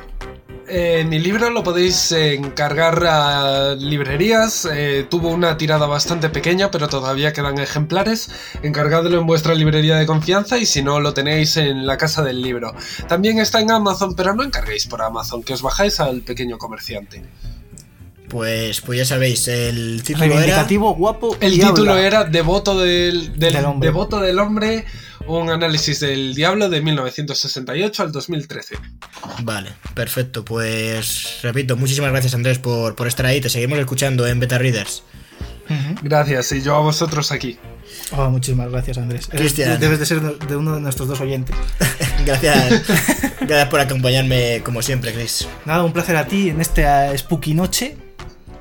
Eh, 0.67 1.05
mi 1.07 1.19
libro 1.19 1.51
lo 1.51 1.63
podéis 1.63 2.11
encargar 2.11 3.05
a 3.05 3.75
librerías. 3.75 4.67
eh, 4.71 5.05
tuvo 5.07 5.29
una 5.29 5.57
tirada 5.57 5.85
bastante 5.85 6.29
pequeña, 6.29 6.71
pero 6.71 6.87
todavía 6.89 7.33
quedan 7.33 7.59
ejemplares. 7.59 8.31
Encargadlo 8.63 9.19
en 9.19 9.27
vuestra 9.27 9.53
librería 9.53 9.95
de 9.97 10.07
confianza 10.07 10.57
y 10.57 10.65
si 10.65 10.81
no, 10.81 10.99
lo 10.99 11.13
tenéis 11.13 11.57
en 11.57 11.85
la 11.85 11.97
casa 11.97 12.23
del 12.23 12.41
libro. 12.41 12.73
También 13.07 13.39
está 13.39 13.59
en 13.59 13.69
Amazon, 13.69 14.15
pero 14.15 14.33
no 14.33 14.43
encarguéis 14.43 14.87
por 14.87 15.03
Amazon, 15.03 15.43
que 15.43 15.53
os 15.53 15.61
bajáis 15.61 15.99
al 15.99 16.21
pequeño 16.21 16.57
comerciante. 16.57 17.23
Pues, 18.30 18.81
pues 18.81 18.99
ya 18.99 19.06
sabéis, 19.06 19.47
el 19.47 20.02
título 20.03 20.39
era... 20.39 20.65
Guapo. 20.68 21.38
El 21.39 21.53
y 21.53 21.60
título 21.60 21.91
habla. 21.91 22.06
era 22.07 22.23
Devoto 22.26 22.80
del, 22.80 23.38
del, 23.38 23.53
Del 23.53 23.65
hombre. 23.65 23.88
Devoto 23.88 24.19
del 24.19 24.39
hombre, 24.39 24.85
un 25.27 25.49
análisis 25.49 25.99
del 25.99 26.34
diablo 26.34 26.69
de 26.69 26.81
1968 26.81 28.03
al 28.03 28.11
2013. 28.11 28.76
Vale, 29.43 29.72
perfecto. 29.93 30.43
Pues 30.43 31.39
repito, 31.43 31.77
muchísimas 31.77 32.11
gracias 32.11 32.34
Andrés 32.34 32.60
por, 32.60 32.95
por 32.95 33.07
estar 33.07 33.26
ahí. 33.26 33.41
Te 33.41 33.49
seguimos 33.49 33.80
escuchando 33.80 34.26
en 34.27 34.39
Beta 34.39 34.57
Readers. 34.57 35.03
Gracias, 36.03 36.52
y 36.52 36.61
yo 36.61 36.76
a 36.76 36.80
vosotros 36.80 37.31
aquí. 37.31 37.57
Oh, 38.11 38.30
muchísimas 38.30 38.69
gracias, 38.69 38.97
Andrés. 38.97 39.27
Cristian. 39.27 39.80
Debes 39.80 39.99
de 39.99 40.06
ser 40.06 40.22
de 40.22 40.56
uno 40.56 40.76
de 40.76 40.81
nuestros 40.81 41.07
dos 41.07 41.19
oyentes. 41.22 41.56
Gracias, 42.26 42.88
gracias 43.41 43.68
por 43.69 43.80
acompañarme 43.80 44.61
como 44.64 44.81
siempre, 44.81 45.14
Chris. 45.14 45.47
Nada, 45.65 45.84
un 45.84 45.93
placer 45.93 46.15
a 46.15 46.26
ti 46.26 46.49
en 46.49 46.60
esta 46.60 47.15
spooky 47.15 47.53
noche. 47.53 47.97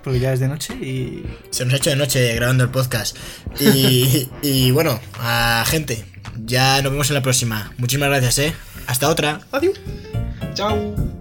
Porque 0.05 0.21
ya 0.21 0.33
es 0.33 0.41
de 0.41 0.49
noche 0.49 0.75
y. 0.75 1.25
Se 1.51 1.65
nos 1.65 1.75
ha 1.75 1.77
hecho 1.79 1.91
de 1.91 1.97
noche 1.97 2.35
grabando 2.35 2.65
el 2.65 2.71
podcast. 2.71 3.17
Y, 3.59 4.29
y 4.43 4.71
bueno, 4.71 5.01
a 5.19 5.65
gente, 5.67 6.05
ya 6.45 6.83
nos 6.83 6.93
vemos 6.93 7.09
en 7.09 7.15
la 7.15 7.23
próxima. 7.23 7.73
Muchísimas 7.79 8.11
gracias, 8.11 8.39
¿eh? 8.39 8.55
Hasta 8.87 9.09
otra. 9.09 9.41
Adiós. 9.51 9.81
Chao. 10.55 11.14